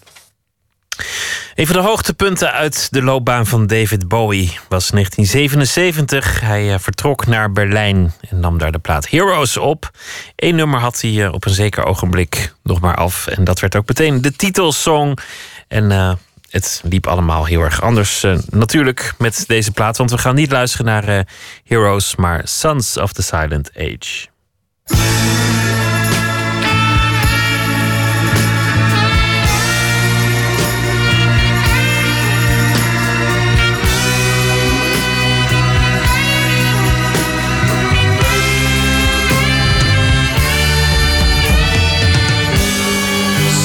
Een 1.56 1.68
van 1.68 1.76
de 1.76 1.82
hoogtepunten 1.82 2.52
uit 2.52 2.88
de 2.92 3.02
loopbaan 3.02 3.46
van 3.46 3.68
David 3.68 4.08
Bowie 4.08 4.60
was 4.70 4.90
1977. 4.90 6.42
Hij 6.42 6.74
eh, 6.74 6.80
vertrok 6.80 7.26
naar 7.26 7.52
Berlijn 7.52 8.14
en 8.30 8.40
nam 8.40 8.58
daar 8.58 8.72
de 8.72 8.80
plaat 8.80 9.10
Heroes 9.10 9.58
op. 9.58 9.92
Eén 10.36 10.56
nummer 10.56 10.80
had 10.80 11.02
hij 11.02 11.28
op 11.28 11.46
een 11.46 11.54
zeker 11.54 11.86
ogenblik 11.86 12.54
nog 12.64 12.80
maar 12.80 12.96
af. 12.96 13.28
En 13.28 13.44
dat 13.44 13.60
werd 13.60 13.76
ook 13.76 13.88
meteen 13.88 14.22
de 14.22 14.32
titelsong. 14.32 15.20
En 15.68 16.18
het 16.54 16.82
liep 16.84 17.08
allemaal 17.08 17.46
heel 17.46 17.62
erg 17.62 17.82
anders. 17.82 18.24
eh, 18.24 18.38
natuurlijk 18.50 19.14
met 19.18 19.44
deze 19.48 19.72
plaat, 19.72 19.98
want 19.98 20.12
we 20.12 20.18
gaan 20.18 20.36
niet 20.36 20.52
luisteren 20.52 20.86
naar 20.86 21.08
eh, 21.08 21.20
Heroes, 21.64 22.16
maar 22.16 22.42
Sons 22.44 22.98
of 22.98 23.14
the 23.14 23.22
Silent 23.22 23.72
Age. 23.78 24.28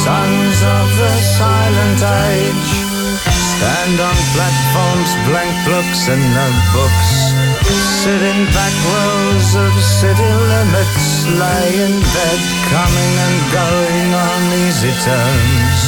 Sons 0.05 0.63
of 0.63 0.97
the 0.97 1.58
silent 1.69 2.01
age 2.01 2.73
Stand 3.29 4.01
on 4.01 4.17
platforms, 4.35 5.11
blank 5.29 5.53
books 5.67 6.09
and 6.09 6.23
notebooks 6.33 7.11
Sit 8.01 8.23
in 8.23 8.41
back 8.57 8.75
rows 8.89 9.51
of 9.57 9.73
city 9.83 10.31
limits 10.53 11.27
Lie 11.41 11.75
in 11.85 11.95
bed, 12.01 12.41
coming 12.73 13.15
and 13.27 13.39
going 13.53 14.09
on 14.15 14.43
easy 14.65 14.95
terms. 15.05 15.81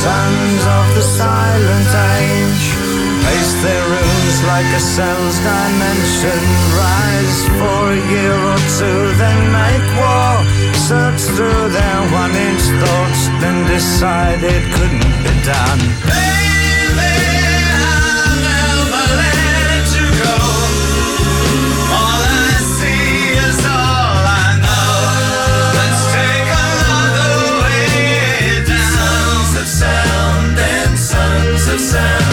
Sons 0.00 0.62
of 0.78 0.94
the 0.94 1.02
silent 1.02 1.90
age 2.16 2.81
Pace 3.24 3.54
their 3.62 3.84
rooms 3.94 4.36
like 4.52 4.66
a 4.74 4.80
cell's 4.80 5.38
dimension. 5.38 6.40
Rise 6.74 7.40
for 7.58 7.82
a 7.92 8.00
year 8.14 8.36
or 8.52 8.58
two, 8.78 9.00
then 9.22 9.38
make 9.60 9.86
war. 10.00 10.32
Search 10.88 11.20
through 11.36 11.64
their 11.70 12.00
one 12.10 12.34
inch 12.48 12.64
thoughts, 12.82 13.20
then 13.40 13.56
decide 13.68 14.42
it 14.42 14.64
couldn't 14.74 15.14
be 15.24 15.34
done. 15.46 15.80
Baby, 16.10 17.14
I'll 17.78 18.36
never 18.50 19.06
let 19.22 19.86
you 19.96 20.08
go. 20.26 20.36
All 21.98 22.22
I 22.26 22.52
see 22.76 23.38
is 23.46 23.60
all 23.62 24.22
I 24.42 24.46
know. 24.66 24.94
Let's 25.78 26.02
take 26.18 26.48
another 26.66 27.34
way 27.62 28.66
down. 28.66 29.62
Of 29.62 29.68
sound 29.68 30.58
and 30.58 30.98
sons 30.98 31.64
of 31.74 31.80
sound. 31.80 32.31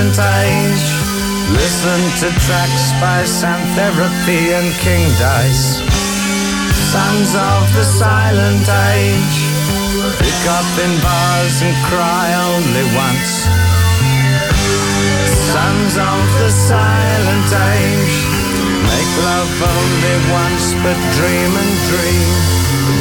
Silent 0.00 0.18
age 0.46 0.88
Listen 1.52 2.00
to 2.20 2.28
tracks 2.46 2.92
by 3.00 3.24
Sam 3.24 3.60
Therapy 3.74 4.54
and 4.54 4.72
King 4.78 5.04
Dice. 5.18 5.82
Sons 6.92 7.34
of 7.34 7.62
the 7.74 7.82
silent 7.82 8.68
age. 8.94 9.36
Pick 10.22 10.40
up 10.46 10.70
in 10.78 10.92
bars 11.02 11.56
and 11.60 11.74
cry 11.90 12.28
only 12.48 12.86
once. 12.94 13.32
Sons 15.52 15.92
of 15.98 16.24
the 16.38 16.50
silent 16.50 17.50
age. 17.50 18.16
Make 18.88 19.12
love 19.26 19.52
only 19.74 20.16
once 20.30 20.72
but 20.84 20.98
dream 21.18 21.50
and 21.50 21.72
dream 21.90 22.59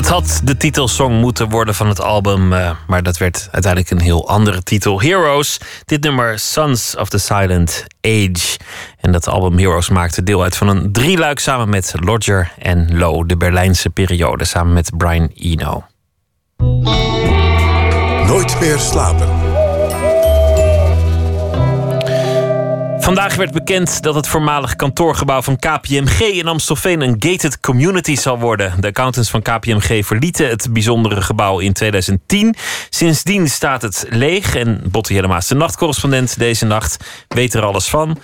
Het 0.00 0.08
had 0.08 0.40
de 0.44 0.56
titelsong 0.56 1.20
moeten 1.20 1.48
worden 1.48 1.74
van 1.74 1.88
het 1.88 2.00
album, 2.00 2.52
eh, 2.52 2.70
maar 2.86 3.02
dat 3.02 3.18
werd 3.18 3.48
uiteindelijk 3.50 3.92
een 3.92 4.00
heel 4.00 4.28
andere 4.28 4.62
titel. 4.62 5.00
Heroes. 5.00 5.60
Dit 5.84 6.02
nummer 6.02 6.38
Sons 6.38 6.96
of 6.96 7.08
the 7.08 7.18
Silent 7.18 7.84
Age. 8.00 8.58
En 9.00 9.12
dat 9.12 9.28
album 9.28 9.58
Heroes 9.58 9.88
maakte 9.88 10.22
deel 10.22 10.42
uit 10.42 10.56
van 10.56 10.68
een 10.68 10.92
drieluik 10.92 11.38
samen 11.38 11.68
met 11.68 11.94
Lodger 11.98 12.52
en 12.58 12.98
Low, 12.98 13.28
de 13.28 13.36
Berlijnse 13.36 13.90
periode, 13.90 14.44
samen 14.44 14.72
met 14.72 14.90
Brian 14.96 15.30
Eno. 15.34 15.84
Nooit 18.26 18.60
meer 18.60 18.78
slapen. 18.78 19.49
Vandaag 23.10 23.34
werd 23.34 23.52
bekend 23.52 24.02
dat 24.02 24.14
het 24.14 24.28
voormalig 24.28 24.76
kantoorgebouw 24.76 25.42
van 25.42 25.56
KPMG 25.56 26.20
in 26.20 26.46
Amstelveen 26.46 27.00
een 27.00 27.16
gated 27.18 27.60
community 27.60 28.16
zal 28.16 28.38
worden. 28.38 28.80
De 28.80 28.86
accountants 28.86 29.30
van 29.30 29.42
KPMG 29.42 30.06
verlieten 30.06 30.48
het 30.48 30.72
bijzondere 30.72 31.22
gebouw 31.22 31.58
in 31.58 31.72
2010. 31.72 32.54
Sindsdien 32.90 33.48
staat 33.48 33.82
het 33.82 34.06
leeg 34.08 34.54
en 34.54 34.82
Botte 34.90 35.38
de 35.48 35.54
nachtcorrespondent 35.54 36.38
deze 36.38 36.66
nacht 36.66 37.04
weet 37.28 37.54
er 37.54 37.62
alles 37.62 37.88
van. 37.88 38.18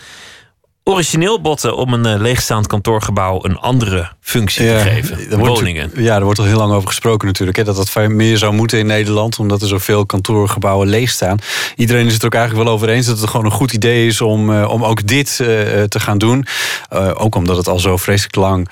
Origineel 0.96 1.40
botten 1.40 1.76
om 1.76 1.92
een 1.92 2.06
eh, 2.06 2.20
leegstaand 2.20 2.66
kantoorgebouw 2.66 3.38
een 3.44 3.58
andere 3.58 4.08
functie 4.20 4.66
te 4.66 4.78
geven. 4.78 5.28
daar 5.28 5.38
wordt- 5.38 5.54
Woningen. 5.54 5.90
Ja, 5.96 6.16
er 6.16 6.24
wordt 6.24 6.38
al 6.38 6.44
heel 6.44 6.56
lang 6.56 6.72
over 6.72 6.88
gesproken 6.88 7.26
natuurlijk. 7.26 7.56
Hè, 7.58 7.64
dat 7.64 7.76
dat 7.76 7.90
veel 7.90 8.08
meer 8.08 8.36
zou 8.38 8.52
moeten 8.52 8.78
in 8.78 8.86
Nederland. 8.86 9.38
Omdat 9.38 9.62
er 9.62 9.68
zoveel 9.68 10.06
kantoorgebouwen 10.06 10.88
leeg 10.88 11.10
staan. 11.10 11.38
Iedereen 11.76 12.06
is 12.06 12.12
het 12.12 12.20
er 12.20 12.26
ook 12.26 12.34
eigenlijk 12.34 12.64
wel 12.64 12.74
over 12.74 12.88
eens 12.88 13.06
dat 13.06 13.20
het 13.20 13.30
gewoon 13.30 13.46
een 13.46 13.52
goed 13.52 13.72
idee 13.72 14.06
is 14.06 14.20
om, 14.20 14.52
eh, 14.54 14.70
om 14.70 14.84
ook 14.84 15.06
dit 15.06 15.28
eh, 15.40 15.46
te 15.82 16.00
gaan 16.00 16.18
doen. 16.18 16.46
Ook 17.14 17.34
omdat 17.34 17.56
het 17.56 17.68
al 17.68 17.78
zo 17.78 17.96
vreselijk 17.96 18.36
lang 18.36 18.68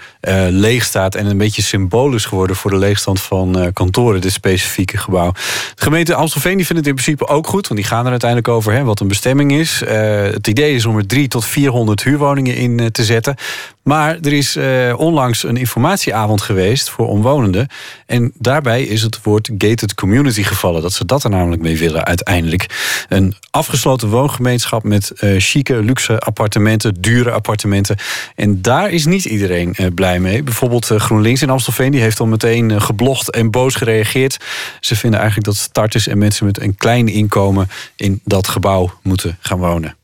leeg 0.48 0.84
staat. 0.84 1.14
En 1.14 1.26
een 1.26 1.38
beetje 1.38 1.62
symbolisch 1.62 2.24
geworden 2.24 2.56
voor 2.56 2.70
de 2.70 2.76
leegstand 2.76 3.20
van 3.20 3.70
kantoren. 3.72 4.20
Dit 4.20 4.32
specifieke 4.32 4.98
gebouw. 4.98 5.32
De 5.74 5.82
gemeente 5.82 6.14
Amstelveen 6.14 6.56
die 6.56 6.66
vindt 6.66 6.86
het 6.86 6.90
in 6.96 7.02
principe 7.02 7.26
ook 7.32 7.46
goed. 7.46 7.68
Want 7.68 7.80
die 7.80 7.88
gaan 7.88 8.04
er 8.04 8.10
uiteindelijk 8.10 8.48
over 8.48 8.72
hè, 8.72 8.84
wat 8.84 9.00
een 9.00 9.08
bestemming 9.08 9.52
is. 9.52 9.82
Het 9.86 10.46
idee 10.46 10.74
is 10.74 10.86
om 10.86 10.96
er 10.96 11.06
drie 11.06 11.28
tot 11.28 11.44
400 11.44 12.02
huurwoningen 12.04 12.56
in 12.56 12.80
eh, 12.80 12.86
te 12.86 13.04
zetten. 13.04 13.34
Maar 13.82 14.18
er 14.20 14.32
is 14.32 14.56
eh, 14.56 14.94
onlangs 14.96 15.44
een 15.44 15.56
informatieavond 15.56 16.42
geweest 16.42 16.90
voor 16.90 17.08
omwonenden. 17.08 17.68
En 18.06 18.32
daarbij 18.38 18.82
is 18.82 19.02
het 19.02 19.22
woord 19.22 19.50
gated 19.58 19.94
community 19.94 20.42
gevallen. 20.42 20.82
Dat 20.82 20.92
ze 20.92 21.04
dat 21.04 21.24
er 21.24 21.30
namelijk 21.30 21.62
mee 21.62 21.78
willen 21.78 22.04
uiteindelijk. 22.04 22.66
Een 23.08 23.34
afgesloten 23.50 24.08
woongemeenschap 24.08 24.82
met 24.82 25.10
eh 25.10 25.34
chique, 25.38 25.82
luxe 25.82 26.18
appartementen, 26.18 26.94
dure 27.00 27.30
appartementen. 27.30 27.96
En 28.34 28.62
daar 28.62 28.90
is 28.90 29.06
niet 29.06 29.24
iedereen 29.24 29.76
blij 29.94 30.20
mee. 30.20 30.42
Bijvoorbeeld 30.42 30.86
GroenLinks 30.86 31.42
in 31.42 31.50
Amstelveen, 31.50 31.90
die 31.90 32.00
heeft 32.00 32.20
al 32.20 32.26
meteen 32.26 32.80
geblogd 32.80 33.30
en 33.30 33.50
boos 33.50 33.74
gereageerd. 33.74 34.36
Ze 34.80 34.96
vinden 34.96 35.20
eigenlijk 35.20 35.48
dat 35.48 35.56
starters 35.56 36.06
en 36.06 36.18
mensen 36.18 36.46
met 36.46 36.60
een 36.60 36.76
klein 36.76 37.08
inkomen 37.08 37.68
in 37.96 38.20
dat 38.24 38.48
gebouw 38.48 38.92
moeten 39.02 39.38
gaan 39.40 39.58
wonen. 39.58 39.96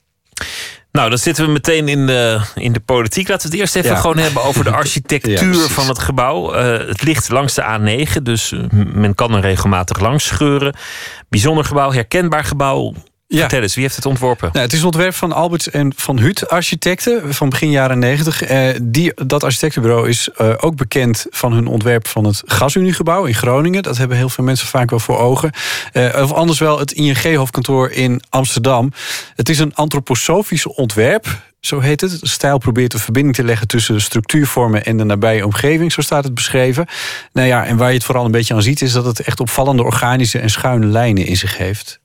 Nou, 0.93 1.09
dan 1.09 1.19
zitten 1.19 1.45
we 1.47 1.51
meteen 1.53 1.89
in 1.89 2.07
de, 2.07 2.41
in 2.55 2.73
de 2.73 2.81
politiek. 2.81 3.29
Laten 3.29 3.47
we 3.51 3.53
het 3.53 3.61
eerst 3.63 3.77
even 3.77 3.91
Ja. 3.91 3.97
gewoon 4.01 4.19
hebben 4.19 4.43
over 4.43 4.65
de 4.65 4.71
architectuur 4.83 5.55
Ja, 5.55 5.67
van 5.69 5.89
het 5.89 5.99
gebouw. 5.99 6.53
Eh, 6.53 6.89
het 6.89 7.03
ligt 7.03 7.29
langs 7.29 7.55
de 7.55 7.63
A9, 7.63 8.23
dus 8.23 8.55
men 8.73 9.15
kan 9.15 9.35
er 9.35 9.41
regelmatig 9.41 10.01
langs 10.01 10.25
scheuren. 10.27 10.75
Bijzonder 11.29 11.65
gebouw, 11.65 11.93
herkenbaar 11.93 12.45
gebouw. 12.45 12.95
Vertel 13.39 13.63
eens, 13.63 13.75
wie 13.75 13.83
heeft 13.83 13.97
het 13.97 14.07
ontworpen? 14.07 14.49
Nou, 14.53 14.65
het 14.65 14.73
is 14.73 14.79
een 14.79 14.85
ontwerp 14.85 15.15
van 15.15 15.33
Alberts 15.33 15.71
en 15.71 15.93
Van 15.97 16.19
Huut 16.19 16.49
architecten 16.49 17.35
van 17.35 17.49
begin 17.49 17.71
jaren 17.71 17.99
90. 17.99 18.43
Eh, 18.43 18.69
die, 18.83 19.13
dat 19.27 19.45
architectenbureau 19.45 20.09
is 20.09 20.29
eh, 20.29 20.55
ook 20.57 20.77
bekend 20.77 21.27
van 21.31 21.53
hun 21.53 21.67
ontwerp 21.67 22.07
van 22.09 22.25
het 22.25 22.43
Gasuniegebouw 22.45 23.25
in 23.25 23.35
Groningen. 23.35 23.83
Dat 23.83 23.97
hebben 23.97 24.17
heel 24.17 24.29
veel 24.29 24.45
mensen 24.45 24.67
vaak 24.67 24.91
wel 24.91 24.99
voor 24.99 25.19
ogen. 25.19 25.51
Eh, 25.93 26.23
of 26.23 26.33
anders 26.33 26.59
wel 26.59 26.79
het 26.79 26.93
ING-hoofdkantoor 26.93 27.91
in 27.91 28.23
Amsterdam. 28.29 28.93
Het 29.35 29.49
is 29.49 29.59
een 29.59 29.75
antroposofisch 29.75 30.67
ontwerp. 30.67 31.27
Zo 31.61 31.81
heet 31.81 32.01
het. 32.01 32.21
De 32.21 32.29
stijl 32.29 32.59
probeert 32.59 32.93
een 32.93 33.01
verbinding 33.01 33.37
te 33.37 33.45
leggen 33.45 33.67
tussen 33.67 33.95
de 33.95 34.01
structuurvormen 34.01 34.85
en 34.85 34.97
de 34.97 35.05
nabije 35.05 35.45
omgeving, 35.45 35.93
zo 35.93 36.01
staat 36.01 36.25
het 36.25 36.35
beschreven. 36.35 36.87
Nou 37.33 37.49
ja, 37.49 37.67
en 37.67 37.77
waar 37.77 37.89
je 37.89 37.95
het 37.95 38.05
vooral 38.05 38.25
een 38.25 38.31
beetje 38.31 38.55
aan 38.55 38.63
ziet, 38.63 38.83
is 38.83 38.93
dat 38.93 39.05
het 39.05 39.21
echt 39.21 39.41
opvallende 39.41 39.83
organische 39.83 40.39
en 40.39 40.51
schuine 40.51 40.87
lijnen 40.87 41.27
in 41.27 41.37
zich 41.37 41.57
heeft. 41.57 42.01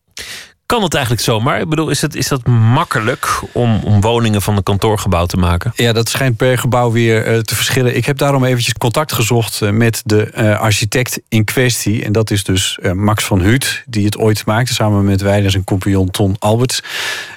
Kan 0.66 0.84
het 0.84 0.94
eigenlijk 0.94 1.24
zomaar? 1.24 1.62
Ik 1.62 1.70
bedoel, 1.70 1.90
is, 1.90 2.02
het, 2.02 2.16
is 2.16 2.28
dat 2.28 2.48
makkelijk 2.48 3.42
om, 3.52 3.80
om 3.84 4.02
woningen 4.02 4.42
van 4.42 4.58
een 4.58 4.64
kantoorgebouw 4.64 5.26
te 5.26 5.38
maken? 5.38 5.72
Ja, 5.76 5.94
dat 5.94 6.10
schijnt 6.10 6.38
per 6.38 6.58
gebouw 6.58 6.92
weer 6.92 7.26
eh, 7.26 7.40
te 7.40 7.56
verschillen. 7.56 7.96
Ik 7.96 8.06
heb 8.06 8.18
daarom 8.18 8.44
eventjes 8.44 8.74
contact 8.74 9.14
gezocht 9.14 9.62
eh, 9.62 9.70
met 9.70 10.02
de 10.06 10.24
eh, 10.24 10.60
architect 10.60 11.20
in 11.30 11.44
kwestie. 11.44 12.04
En 12.04 12.12
dat 12.12 12.32
is 12.32 12.44
dus 12.44 12.78
eh, 12.82 12.92
Max 12.92 13.24
van 13.24 13.42
Huut, 13.42 13.84
die 13.86 14.06
het 14.06 14.18
ooit 14.18 14.46
maakte 14.46 14.74
samen 14.74 15.06
met 15.06 15.22
wij 15.22 15.44
en 15.44 15.52
zijn 15.52 15.64
compagnon 15.64 16.12
Ton 16.12 16.36
Alberts. 16.40 16.84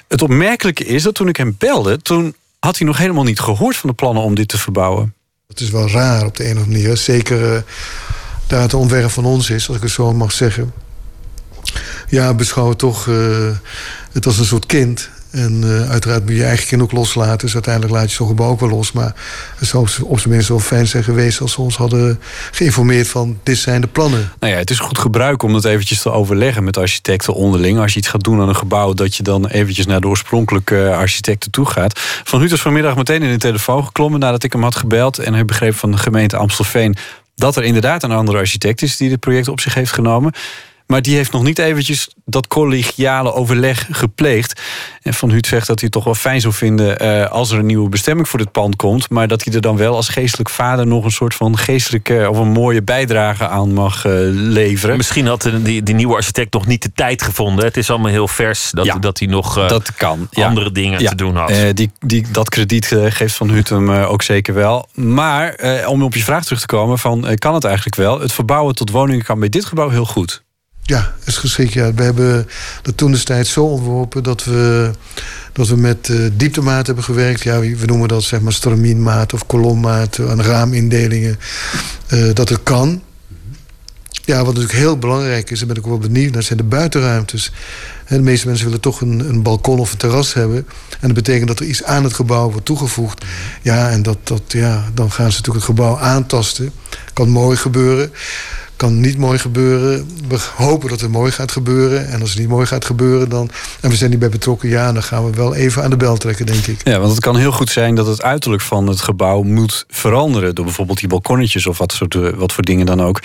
Het 0.07 0.21
opmerkelijke 0.21 0.85
is 0.85 1.03
dat 1.03 1.15
toen 1.15 1.27
ik 1.27 1.37
hem 1.37 1.55
belde, 1.57 2.01
toen 2.01 2.35
had 2.59 2.77
hij 2.77 2.87
nog 2.87 2.97
helemaal 2.97 3.23
niet 3.23 3.39
gehoord 3.39 3.75
van 3.75 3.89
de 3.89 3.95
plannen 3.95 4.23
om 4.23 4.35
dit 4.35 4.47
te 4.47 4.57
verbouwen. 4.57 5.13
Het 5.47 5.59
is 5.59 5.69
wel 5.69 5.89
raar 5.89 6.25
op 6.25 6.35
de 6.35 6.43
een 6.49 6.57
of 6.57 6.63
andere 6.63 6.77
manier. 6.77 6.97
Zeker 6.97 7.55
eh, 7.55 7.61
daar 8.47 8.61
het 8.61 8.73
ontwerp 8.73 9.09
van 9.09 9.25
ons 9.25 9.49
is, 9.49 9.67
als 9.67 9.77
ik 9.77 9.83
het 9.83 9.91
zo 9.91 10.13
mag 10.13 10.31
zeggen. 10.31 10.73
Ja, 12.07 12.33
beschouw 12.33 12.69
het 12.69 12.77
toch 12.77 13.07
eh, 13.07 13.15
het 14.11 14.25
als 14.25 14.37
een 14.37 14.45
soort 14.45 14.65
kind. 14.65 15.09
En 15.31 15.63
eh, 15.63 15.89
uiteraard 15.89 16.21
moet 16.21 16.31
je 16.31 16.37
je 16.37 16.43
eigen 16.43 16.67
kind 16.67 16.81
ook 16.81 16.91
loslaten. 16.91 17.37
Dus 17.37 17.53
uiteindelijk 17.53 17.93
laat 17.93 18.09
je 18.09 18.15
zo'n 18.15 18.27
gebouw 18.27 18.49
ook 18.49 18.59
wel 18.59 18.69
los. 18.69 18.91
Maar 18.91 19.15
het 19.55 19.67
zou 19.67 19.87
op- 20.03 20.19
zijn 20.19 20.33
minst 20.33 20.49
wel 20.49 20.59
fijn 20.59 20.87
zijn 20.87 21.03
geweest... 21.03 21.41
als 21.41 21.51
ze 21.51 21.61
ons 21.61 21.77
hadden 21.77 22.19
geïnformeerd 22.51 23.07
van 23.07 23.39
dit 23.43 23.57
zijn 23.57 23.81
de 23.81 23.87
plannen. 23.87 24.31
Nou 24.39 24.53
ja, 24.53 24.59
het 24.59 24.69
is 24.69 24.79
goed 24.79 24.97
gebruik 24.97 25.43
om 25.43 25.53
dat 25.53 25.65
eventjes 25.65 26.01
te 26.01 26.11
overleggen 26.11 26.63
met 26.63 26.77
architecten 26.77 27.33
onderling. 27.33 27.79
Als 27.79 27.93
je 27.93 27.99
iets 27.99 28.07
gaat 28.07 28.23
doen 28.23 28.41
aan 28.41 28.49
een 28.49 28.55
gebouw, 28.55 28.93
dat 28.93 29.15
je 29.15 29.23
dan 29.23 29.47
eventjes 29.47 29.85
naar 29.85 30.01
de 30.01 30.07
oorspronkelijke 30.07 30.93
architecten 30.95 31.51
toe 31.51 31.65
gaat. 31.65 31.99
Van 32.23 32.39
Huut 32.39 32.51
is 32.51 32.61
vanmiddag 32.61 32.95
meteen 32.95 33.23
in 33.23 33.31
de 33.31 33.37
telefoon 33.37 33.85
geklommen 33.85 34.19
nadat 34.19 34.43
ik 34.43 34.53
hem 34.53 34.63
had 34.63 34.75
gebeld. 34.75 35.19
En 35.19 35.33
hij 35.33 35.45
begreep 35.45 35.75
van 35.75 35.91
de 35.91 35.97
gemeente 35.97 36.37
Amstelveen 36.37 36.95
dat 37.35 37.55
er 37.55 37.63
inderdaad 37.63 38.03
een 38.03 38.11
andere 38.11 38.37
architect 38.37 38.81
is 38.81 38.97
die 38.97 39.09
dit 39.09 39.19
project 39.19 39.47
op 39.47 39.59
zich 39.59 39.73
heeft 39.73 39.91
genomen. 39.91 40.33
Maar 40.91 41.01
die 41.01 41.15
heeft 41.15 41.31
nog 41.31 41.43
niet 41.43 41.59
eventjes 41.59 42.09
dat 42.25 42.47
collegiale 42.47 43.33
overleg 43.33 43.87
gepleegd. 43.91 44.61
En 45.01 45.13
Van 45.13 45.29
Huut 45.29 45.47
zegt 45.47 45.67
dat 45.67 45.79
hij 45.79 45.83
het 45.83 45.91
toch 45.91 46.03
wel 46.03 46.15
fijn 46.15 46.41
zou 46.41 46.53
vinden 46.53 46.99
eh, 46.99 47.31
als 47.31 47.51
er 47.51 47.59
een 47.59 47.65
nieuwe 47.65 47.89
bestemming 47.89 48.27
voor 48.29 48.39
dit 48.39 48.51
pand 48.51 48.75
komt. 48.75 49.09
Maar 49.09 49.27
dat 49.27 49.43
hij 49.43 49.53
er 49.53 49.61
dan 49.61 49.77
wel 49.77 49.95
als 49.95 50.09
geestelijk 50.09 50.49
vader 50.49 50.87
nog 50.87 51.03
een 51.05 51.11
soort 51.11 51.33
van 51.35 51.57
geestelijke 51.57 52.27
of 52.29 52.37
een 52.37 52.51
mooie 52.51 52.81
bijdrage 52.83 53.47
aan 53.47 53.73
mag 53.73 54.05
eh, 54.05 54.11
leveren. 54.31 54.97
Misschien 54.97 55.27
had 55.27 55.41
de- 55.41 55.61
die, 55.61 55.83
die 55.83 55.95
nieuwe 55.95 56.15
architect 56.15 56.53
nog 56.53 56.65
niet 56.65 56.81
de 56.81 56.91
tijd 56.95 57.21
gevonden. 57.21 57.65
Het 57.65 57.77
is 57.77 57.89
allemaal 57.89 58.11
heel 58.11 58.27
vers 58.27 58.71
dat, 58.71 58.97
dat 58.99 59.19
hij 59.19 59.27
nog 59.27 59.57
eh, 59.57 59.67
dat 59.69 59.93
kan, 59.95 60.27
ja. 60.31 60.47
andere 60.47 60.71
dingen 60.71 60.99
Ja. 61.01 61.09
te 61.09 61.15
doen 61.15 61.35
had. 61.35 61.51
Die, 61.73 61.91
die, 61.99 62.25
dat 62.31 62.49
krediet 62.49 62.95
geeft 63.09 63.35
Van 63.35 63.49
Huut 63.49 63.69
hem 63.69 63.89
ook 63.89 64.21
zeker 64.21 64.53
wel. 64.53 64.87
Maar 64.93 65.55
om 65.87 66.03
op 66.03 66.13
je 66.15 66.23
vraag 66.23 66.43
terug 66.43 66.59
te 66.59 66.65
komen: 66.65 66.99
van, 66.99 67.35
kan 67.35 67.53
het 67.53 67.63
eigenlijk 67.63 67.95
wel? 67.95 68.19
Het 68.19 68.33
verbouwen 68.33 68.75
tot 68.75 68.89
woningen 68.89 69.25
kan 69.25 69.39
bij 69.39 69.49
dit 69.49 69.65
gebouw 69.65 69.89
heel 69.89 70.05
goed. 70.05 70.43
Ja, 70.89 71.13
is 71.23 71.37
geschikt. 71.37 71.73
Ja. 71.73 71.93
We 71.93 72.03
hebben 72.03 72.47
dat 72.81 72.97
toen 72.97 73.11
destijds 73.11 73.51
zo 73.51 73.63
ontworpen 73.63 74.23
dat 74.23 74.43
we, 74.43 74.91
dat 75.53 75.67
we 75.67 75.75
met 75.75 76.09
eh, 76.09 76.17
dieptemaat 76.33 76.85
hebben 76.85 77.03
gewerkt. 77.03 77.43
Ja, 77.43 77.59
we 77.59 77.85
noemen 77.85 78.07
dat 78.07 78.23
zeg 78.23 78.41
maar 78.41 78.53
stramienmaat 78.53 79.33
of 79.33 79.45
kolommaat, 79.45 80.17
eh, 80.17 80.29
aan 80.29 80.41
raamindelingen. 80.41 81.39
eh, 82.07 82.29
dat 82.33 82.49
het 82.49 82.63
kan. 82.63 83.01
Ja, 84.25 84.37
wat 84.37 84.45
natuurlijk 84.45 84.73
heel 84.73 84.97
belangrijk 84.97 85.51
is, 85.51 85.59
daar 85.59 85.67
ben 85.67 85.77
ik 85.77 85.85
wel 85.85 85.97
benieuwd 85.97 86.33
naar, 86.33 86.43
zijn 86.43 86.57
de 86.57 86.63
buitenruimtes. 86.63 87.51
De 88.07 88.21
meeste 88.21 88.47
mensen 88.47 88.65
willen 88.65 88.81
toch 88.81 89.01
een, 89.01 89.19
een 89.19 89.43
balkon 89.43 89.79
of 89.79 89.91
een 89.91 89.97
terras 89.97 90.33
hebben. 90.33 90.57
En 90.89 91.07
dat 91.07 91.13
betekent 91.13 91.47
dat 91.47 91.59
er 91.59 91.65
iets 91.65 91.83
aan 91.83 92.03
het 92.03 92.13
gebouw 92.13 92.51
wordt 92.51 92.65
toegevoegd. 92.65 93.25
Ja, 93.61 93.89
en 93.89 94.03
dat, 94.03 94.17
dat, 94.23 94.41
ja, 94.47 94.89
dan 94.93 95.11
gaan 95.11 95.31
ze 95.31 95.37
natuurlijk 95.37 95.65
het 95.65 95.75
gebouw 95.75 95.97
aantasten. 95.97 96.71
Kan 97.13 97.29
mooi 97.29 97.57
gebeuren 97.57 98.11
kan 98.79 98.99
niet 98.99 99.17
mooi 99.17 99.39
gebeuren. 99.39 100.07
We 100.27 100.37
hopen 100.55 100.89
dat 100.89 101.01
het 101.01 101.11
mooi 101.11 101.31
gaat 101.31 101.51
gebeuren. 101.51 102.07
En 102.07 102.21
als 102.21 102.29
het 102.29 102.39
niet 102.39 102.47
mooi 102.47 102.65
gaat 102.65 102.85
gebeuren, 102.85 103.29
dan. 103.29 103.49
En 103.81 103.89
we 103.89 103.95
zijn 103.95 104.09
niet 104.09 104.19
bij 104.19 104.29
betrokken, 104.29 104.69
ja, 104.69 104.91
dan 104.91 105.03
gaan 105.03 105.25
we 105.25 105.31
wel 105.31 105.55
even 105.55 105.83
aan 105.83 105.89
de 105.89 105.97
bel 105.97 106.17
trekken, 106.17 106.45
denk 106.45 106.65
ik. 106.65 106.81
Ja, 106.83 106.99
want 106.99 107.11
het 107.11 107.19
kan 107.19 107.37
heel 107.37 107.51
goed 107.51 107.69
zijn 107.69 107.95
dat 107.95 108.07
het 108.07 108.21
uiterlijk 108.21 108.61
van 108.61 108.87
het 108.87 109.01
gebouw 109.01 109.41
moet 109.41 109.85
veranderen. 109.87 110.55
Door 110.55 110.65
bijvoorbeeld 110.65 110.99
die 110.99 111.07
balkonnetjes 111.07 111.67
of 111.67 111.77
wat, 111.77 111.91
soort, 111.91 112.15
eh, 112.15 112.29
wat 112.29 112.53
voor 112.53 112.63
dingen 112.63 112.85
dan 112.85 113.01
ook. 113.01 113.21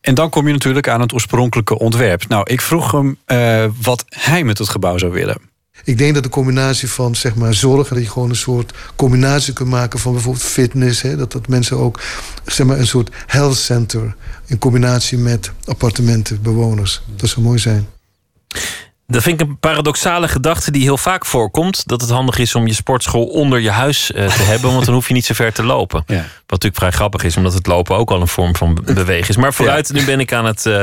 En 0.00 0.14
dan 0.14 0.30
kom 0.30 0.46
je 0.46 0.52
natuurlijk 0.52 0.88
aan 0.88 1.00
het 1.00 1.12
oorspronkelijke 1.12 1.78
ontwerp. 1.78 2.28
Nou, 2.28 2.50
ik 2.50 2.60
vroeg 2.60 2.92
hem 2.92 3.18
eh, 3.24 3.64
wat 3.82 4.04
hij 4.08 4.44
met 4.44 4.58
het 4.58 4.68
gebouw 4.68 4.98
zou 4.98 5.12
willen. 5.12 5.36
Ik 5.84 5.98
denk 5.98 6.14
dat 6.14 6.22
de 6.22 6.28
combinatie 6.28 6.90
van 6.90 7.14
zeg 7.14 7.34
maar, 7.34 7.54
zorg... 7.54 7.88
en 7.88 7.94
dat 7.94 8.04
je 8.04 8.10
gewoon 8.10 8.30
een 8.30 8.36
soort 8.36 8.74
combinatie 8.96 9.52
kunt 9.52 9.68
maken 9.68 9.98
van 9.98 10.12
bijvoorbeeld 10.12 10.44
fitness... 10.44 11.02
Hè, 11.02 11.16
dat, 11.16 11.32
dat 11.32 11.48
mensen 11.48 11.76
ook 11.76 12.00
zeg 12.44 12.66
maar, 12.66 12.78
een 12.78 12.86
soort 12.86 13.14
health 13.26 13.56
center... 13.56 14.16
in 14.46 14.58
combinatie 14.58 15.18
met 15.18 15.50
appartementen, 15.64 16.42
bewoners. 16.42 17.02
Dat 17.16 17.28
zou 17.28 17.46
mooi 17.46 17.58
zijn. 17.58 17.86
Dat 19.06 19.22
vind 19.22 19.40
ik 19.40 19.46
een 19.48 19.58
paradoxale 19.58 20.28
gedachte 20.28 20.70
die 20.70 20.82
heel 20.82 20.96
vaak 20.98 21.26
voorkomt. 21.26 21.82
Dat 21.86 22.00
het 22.00 22.10
handig 22.10 22.38
is 22.38 22.54
om 22.54 22.66
je 22.66 22.74
sportschool 22.74 23.24
onder 23.24 23.60
je 23.60 23.70
huis 23.70 24.12
eh, 24.12 24.26
te 24.26 24.42
hebben. 24.52 24.72
Want 24.72 24.84
dan 24.84 24.94
hoef 24.94 25.08
je 25.08 25.14
niet 25.14 25.24
zo 25.26 25.34
ver 25.34 25.52
te 25.52 25.62
lopen. 25.62 26.04
Wat 26.46 26.62
natuurlijk 26.62 26.76
vrij 26.76 26.90
grappig 26.90 27.22
is, 27.24 27.36
omdat 27.36 27.52
het 27.52 27.66
lopen 27.66 27.96
ook 27.96 28.10
al 28.10 28.20
een 28.20 28.28
vorm 28.28 28.56
van 28.56 28.74
be- 28.74 28.92
bewegen 28.92 29.28
is. 29.28 29.36
Maar 29.36 29.54
vooruit, 29.54 29.92
nu 29.92 30.04
ben 30.04 30.20
ik 30.20 30.32
aan 30.32 30.44
het. 30.44 30.66
eh, 30.66 30.82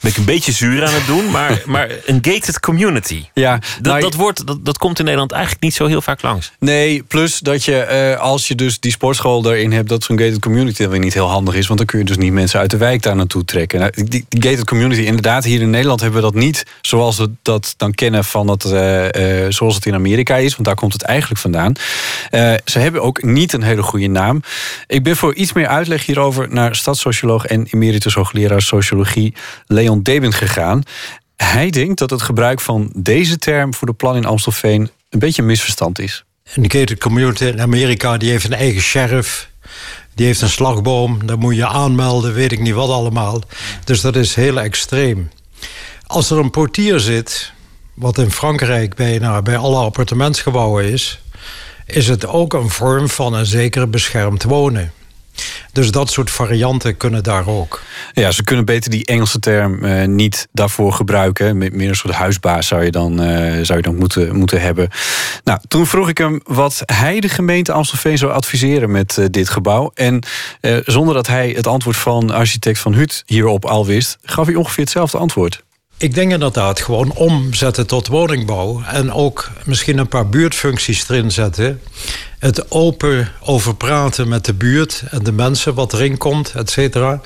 ben 0.00 0.10
ik 0.10 0.16
een 0.16 0.24
beetje 0.24 0.52
zuur 0.52 0.84
aan 0.86 0.94
het 0.94 1.06
doen. 1.06 1.30
Maar, 1.30 1.62
maar 1.66 1.90
een 2.06 2.18
gated 2.22 2.60
community. 2.60 3.24
Ja, 3.34 3.52
dat, 3.58 3.82
nou, 3.82 4.00
dat, 4.00 4.14
woord, 4.14 4.46
dat, 4.46 4.64
dat 4.64 4.78
komt 4.78 4.98
in 4.98 5.04
Nederland 5.04 5.32
eigenlijk 5.32 5.62
niet 5.62 5.74
zo 5.74 5.86
heel 5.86 6.02
vaak 6.02 6.22
langs. 6.22 6.52
Nee, 6.58 7.02
plus 7.02 7.38
dat 7.38 7.64
je 7.64 7.76
eh, 7.80 8.20
als 8.20 8.48
je 8.48 8.54
dus 8.54 8.80
die 8.80 8.90
sportschool 8.92 9.52
erin 9.52 9.72
hebt, 9.72 9.88
dat 9.88 10.04
zo'n 10.04 10.18
gated 10.18 10.38
community 10.38 10.86
weer 10.88 10.98
niet 10.98 11.14
heel 11.14 11.28
handig 11.28 11.54
is. 11.54 11.66
Want 11.66 11.78
dan 11.78 11.88
kun 11.88 11.98
je 11.98 12.04
dus 12.04 12.16
niet 12.16 12.32
mensen 12.32 12.60
uit 12.60 12.70
de 12.70 12.76
wijk 12.76 13.02
daar 13.02 13.16
naartoe 13.16 13.44
trekken. 13.44 13.78
Nou, 13.80 13.92
die, 14.04 14.24
die 14.28 14.42
gated 14.42 14.64
community, 14.64 15.00
inderdaad, 15.00 15.44
hier 15.44 15.60
in 15.60 15.70
Nederland 15.70 16.00
hebben 16.00 16.20
we 16.22 16.30
dat 16.32 16.40
niet 16.42 16.66
zoals 16.80 17.16
we 17.18 17.30
dat 17.42 17.59
dan 17.76 17.92
kennen 17.92 18.24
van 18.24 18.48
het, 18.48 18.64
eh, 18.64 19.44
eh, 19.44 19.52
zoals 19.52 19.74
het 19.74 19.86
in 19.86 19.94
Amerika 19.94 20.36
is. 20.36 20.52
Want 20.52 20.64
daar 20.64 20.74
komt 20.74 20.92
het 20.92 21.02
eigenlijk 21.02 21.40
vandaan. 21.40 21.72
Eh, 22.30 22.54
ze 22.64 22.78
hebben 22.78 23.02
ook 23.02 23.22
niet 23.22 23.52
een 23.52 23.62
hele 23.62 23.82
goede 23.82 24.06
naam. 24.06 24.42
Ik 24.86 25.02
ben 25.02 25.16
voor 25.16 25.34
iets 25.34 25.52
meer 25.52 25.66
uitleg 25.66 26.06
hierover 26.06 26.52
naar 26.52 26.76
stadssocioloog 26.76 27.44
en 27.44 27.66
emeritus 27.70 28.14
hoogleraar 28.14 28.62
sociologie 28.62 29.34
Leon 29.66 30.02
Deben 30.02 30.32
gegaan. 30.32 30.82
Hij 31.36 31.70
denkt 31.70 31.98
dat 31.98 32.10
het 32.10 32.22
gebruik 32.22 32.60
van 32.60 32.90
deze 32.96 33.38
term 33.38 33.74
voor 33.74 33.86
de 33.86 33.94
plan 33.94 34.16
in 34.16 34.24
Amstelveen 34.24 34.90
een 35.08 35.18
beetje 35.18 35.42
een 35.42 35.48
misverstand 35.48 35.98
is. 35.98 36.24
Een 36.54 36.70
gated 36.70 36.98
community 36.98 37.44
in 37.44 37.60
Amerika 37.60 38.16
die 38.16 38.30
heeft 38.30 38.44
een 38.44 38.52
eigen 38.52 38.82
sheriff. 38.82 39.48
Die 40.14 40.26
heeft 40.26 40.40
een 40.40 40.48
slagboom, 40.48 41.26
daar 41.26 41.38
moet 41.38 41.56
je 41.56 41.66
aanmelden, 41.66 42.34
weet 42.34 42.52
ik 42.52 42.60
niet 42.60 42.74
wat 42.74 42.90
allemaal. 42.90 43.42
Dus 43.84 44.00
dat 44.00 44.16
is 44.16 44.34
heel 44.34 44.60
extreem. 44.60 45.30
Als 46.10 46.30
er 46.30 46.38
een 46.38 46.50
portier 46.50 47.00
zit, 47.00 47.52
wat 47.94 48.18
in 48.18 48.30
Frankrijk 48.30 48.94
bijna 48.94 49.42
bij 49.42 49.56
alle 49.56 49.76
appartementsgebouwen 49.76 50.84
is, 50.84 51.20
is 51.86 52.08
het 52.08 52.26
ook 52.26 52.52
een 52.52 52.68
vorm 52.70 53.08
van 53.08 53.34
een 53.34 53.46
zekere 53.46 53.86
beschermd 53.86 54.42
wonen. 54.42 54.92
Dus 55.72 55.90
dat 55.90 56.10
soort 56.10 56.30
varianten 56.30 56.96
kunnen 56.96 57.22
daar 57.22 57.46
ook. 57.48 57.82
Ja, 58.12 58.30
ze 58.30 58.44
kunnen 58.44 58.64
beter 58.64 58.90
die 58.90 59.06
Engelse 59.06 59.38
term 59.38 59.84
eh, 59.84 60.06
niet 60.06 60.48
daarvoor 60.52 60.92
gebruiken. 60.92 61.58
Me- 61.58 61.70
Meer 61.72 61.88
een 61.88 61.94
soort 61.96 62.14
huisbaas 62.14 62.66
zou 62.66 62.84
je 62.84 62.90
dan, 62.90 63.22
eh, 63.22 63.64
zou 63.64 63.78
je 63.78 63.82
dan 63.84 63.96
moeten, 63.96 64.36
moeten 64.36 64.60
hebben. 64.60 64.88
Nou, 65.44 65.58
toen 65.68 65.86
vroeg 65.86 66.08
ik 66.08 66.18
hem 66.18 66.40
wat 66.44 66.82
hij 66.86 67.20
de 67.20 67.28
gemeente 67.28 67.72
Amstelveen 67.72 68.18
zou 68.18 68.32
adviseren 68.32 68.90
met 68.90 69.18
eh, 69.18 69.24
dit 69.30 69.48
gebouw. 69.48 69.90
En 69.94 70.22
zonder 70.84 71.14
dat 71.14 71.26
hij 71.26 71.50
het 71.56 71.66
antwoord 71.66 71.96
van 71.96 72.30
architect 72.30 72.78
Van 72.78 72.94
Hut 72.94 73.22
hierop 73.26 73.64
al 73.64 73.86
wist, 73.86 74.18
gaf 74.22 74.46
hij 74.46 74.54
ongeveer 74.54 74.84
hetzelfde 74.84 75.18
antwoord. 75.18 75.62
Ik 76.00 76.14
denk 76.14 76.32
inderdaad 76.32 76.80
gewoon 76.80 77.12
omzetten 77.12 77.86
tot 77.86 78.06
woningbouw. 78.06 78.82
En 78.82 79.12
ook 79.12 79.50
misschien 79.64 79.98
een 79.98 80.08
paar 80.08 80.28
buurtfuncties 80.28 81.08
erin 81.08 81.30
zetten. 81.30 81.80
Het 82.38 82.70
open 82.70 83.32
over 83.40 83.74
praten 83.74 84.28
met 84.28 84.44
de 84.44 84.54
buurt 84.54 85.02
en 85.10 85.22
de 85.22 85.32
mensen, 85.32 85.74
wat 85.74 85.92
erin 85.92 86.16
komt, 86.16 86.52
et 86.54 86.70
cetera. 86.70 87.20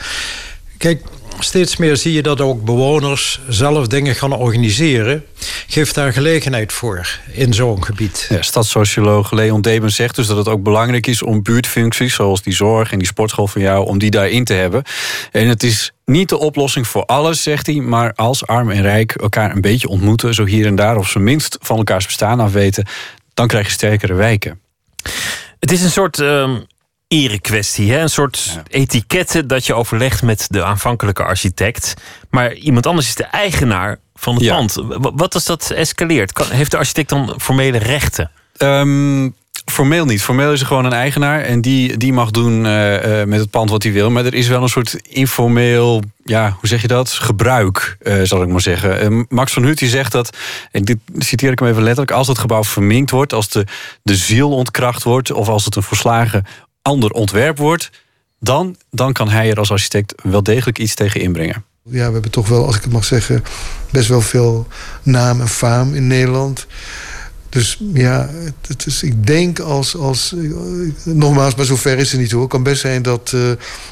Kijk, 0.78 1.02
steeds 1.38 1.76
meer 1.76 1.96
zie 1.96 2.12
je 2.12 2.22
dat 2.22 2.40
ook 2.40 2.64
bewoners 2.64 3.40
zelf 3.48 3.86
dingen 3.86 4.14
gaan 4.14 4.32
organiseren. 4.32 5.24
Geef 5.66 5.92
daar 5.92 6.12
gelegenheid 6.12 6.72
voor 6.72 7.18
in 7.32 7.52
zo'n 7.52 7.84
gebied. 7.84 8.26
Ja, 8.28 8.42
stadssocioloog 8.42 9.30
Leon 9.30 9.60
Deben 9.60 9.92
zegt 9.92 10.16
dus 10.16 10.26
dat 10.26 10.36
het 10.36 10.48
ook 10.48 10.62
belangrijk 10.62 11.06
is 11.06 11.22
om 11.22 11.42
buurtfuncties 11.42 12.14
zoals 12.14 12.42
die 12.42 12.54
zorg 12.54 12.92
en 12.92 12.98
die 12.98 13.06
sportschool 13.06 13.46
van 13.46 13.60
jou, 13.60 13.86
om 13.86 13.98
die 13.98 14.10
daarin 14.10 14.44
te 14.44 14.52
hebben. 14.52 14.82
En 15.30 15.48
het 15.48 15.62
is 15.62 15.92
niet 16.04 16.28
de 16.28 16.38
oplossing 16.38 16.86
voor 16.86 17.04
alles, 17.04 17.42
zegt 17.42 17.66
hij, 17.66 17.74
maar 17.74 18.12
als 18.14 18.46
arm 18.46 18.70
en 18.70 18.82
rijk 18.82 19.12
elkaar 19.12 19.50
een 19.50 19.60
beetje 19.60 19.88
ontmoeten, 19.88 20.34
zo 20.34 20.44
hier 20.44 20.66
en 20.66 20.76
daar, 20.76 20.96
of 20.96 21.08
ze 21.08 21.18
minst 21.18 21.58
van 21.60 21.76
elkaars 21.76 22.06
bestaan 22.06 22.40
af 22.40 22.52
weten, 22.52 22.86
dan 23.34 23.46
krijg 23.46 23.66
je 23.66 23.72
sterkere 23.72 24.14
wijken. 24.14 24.60
Het 25.58 25.72
is 25.72 25.82
een 25.82 25.90
soort 25.90 26.20
ehm 26.20 26.56
erekwestie, 27.08 27.92
hè? 27.92 28.00
een 28.00 28.10
soort 28.10 28.60
etiketten 28.68 29.48
dat 29.48 29.66
je 29.66 29.74
overlegt 29.74 30.22
met 30.22 30.46
de 30.50 30.64
aanvankelijke 30.64 31.22
architect. 31.24 31.94
Maar 32.30 32.52
iemand 32.54 32.86
anders 32.86 33.06
is 33.06 33.14
de 33.14 33.24
eigenaar 33.24 33.98
van 34.14 34.34
het 34.34 34.44
Ja. 34.44 34.54
pand. 34.56 34.74
Wat 35.14 35.34
als 35.34 35.44
dat 35.44 35.70
escaleert? 35.70 36.32
Kan, 36.32 36.46
heeft 36.50 36.70
de 36.70 36.76
architect 36.76 37.08
dan 37.08 37.34
formele 37.38 37.78
rechten? 37.78 38.30
Ehm, 38.56 39.28
formeel 39.64 40.04
niet. 40.04 40.22
Formeel 40.22 40.52
is 40.52 40.60
er 40.60 40.66
gewoon 40.66 40.84
een 40.84 40.92
eigenaar 40.92 41.40
en 41.40 41.60
die, 41.60 41.96
die 41.96 42.12
mag 42.12 42.30
doen 42.30 42.66
eh, 42.66 43.20
eh, 43.20 43.28
met 43.28 43.40
het 43.40 43.50
pand 43.50 43.70
wat 43.70 43.82
hij 43.82 43.92
wil. 43.92 44.10
Maar 44.10 44.24
er 44.24 44.34
is 44.34 44.48
wel 44.48 44.62
een 44.62 44.68
soort 44.68 44.94
informeel, 45.02 46.02
ja, 46.24 46.56
hoe 46.60 46.68
zeg 46.68 46.82
je 46.82 46.88
dat? 46.88 47.08
Gebruik, 47.10 47.96
eh, 48.02 48.20
zal 48.22 48.42
ik 48.42 48.48
maar 48.48 48.60
zeggen. 48.60 49.00
Eh, 49.00 49.22
Max 49.28 49.52
van 49.52 49.62
Hut 49.62 49.78
die 49.78 49.88
zegt 49.88 50.12
dat, 50.12 50.36
en 50.72 50.84
dit 50.84 50.98
citeer 51.18 51.52
ik 51.52 51.58
hem 51.58 51.68
even 51.68 51.82
letterlijk, 51.82 52.16
als 52.16 52.28
het 52.28 52.38
gebouw 52.38 52.64
verminkt 52.64 53.10
wordt, 53.10 53.32
als 53.32 53.48
de, 53.48 53.66
de 54.02 54.16
ziel 54.16 54.50
ontkracht 54.50 55.02
wordt 55.02 55.32
of 55.32 55.48
als 55.48 55.64
het 55.64 55.76
een 55.76 55.82
verslagen 55.82 56.44
ander 56.84 57.10
ontwerp 57.10 57.58
wordt, 57.58 57.90
dan, 58.40 58.76
dan 58.90 59.12
kan 59.12 59.28
hij 59.28 59.50
er 59.50 59.58
als 59.58 59.70
architect 59.70 60.14
wel 60.22 60.42
degelijk 60.42 60.78
iets 60.78 60.94
tegen 60.94 61.20
inbrengen. 61.20 61.64
Ja, 61.82 62.06
we 62.06 62.12
hebben 62.12 62.30
toch 62.30 62.48
wel, 62.48 62.66
als 62.66 62.76
ik 62.76 62.82
het 62.82 62.92
mag 62.92 63.04
zeggen, 63.04 63.44
best 63.90 64.08
wel 64.08 64.20
veel 64.20 64.66
naam 65.02 65.40
en 65.40 65.48
faam 65.48 65.94
in 65.94 66.06
Nederland. 66.06 66.66
Dus 67.48 67.78
ja, 67.92 68.30
het, 68.66 68.86
is, 68.86 69.02
ik 69.02 69.26
denk 69.26 69.58
als, 69.58 69.96
als... 69.96 70.34
eh, 70.34 71.14
Nogmaals, 71.14 71.54
maar 71.54 71.64
zover 71.64 71.98
is 71.98 72.12
het 72.12 72.20
niet 72.20 72.30
hoor. 72.30 72.40
Het 72.40 72.50
kan 72.50 72.62
best 72.62 72.80
zijn 72.80 73.02
dat 73.02 73.32
eh, 73.34 73.40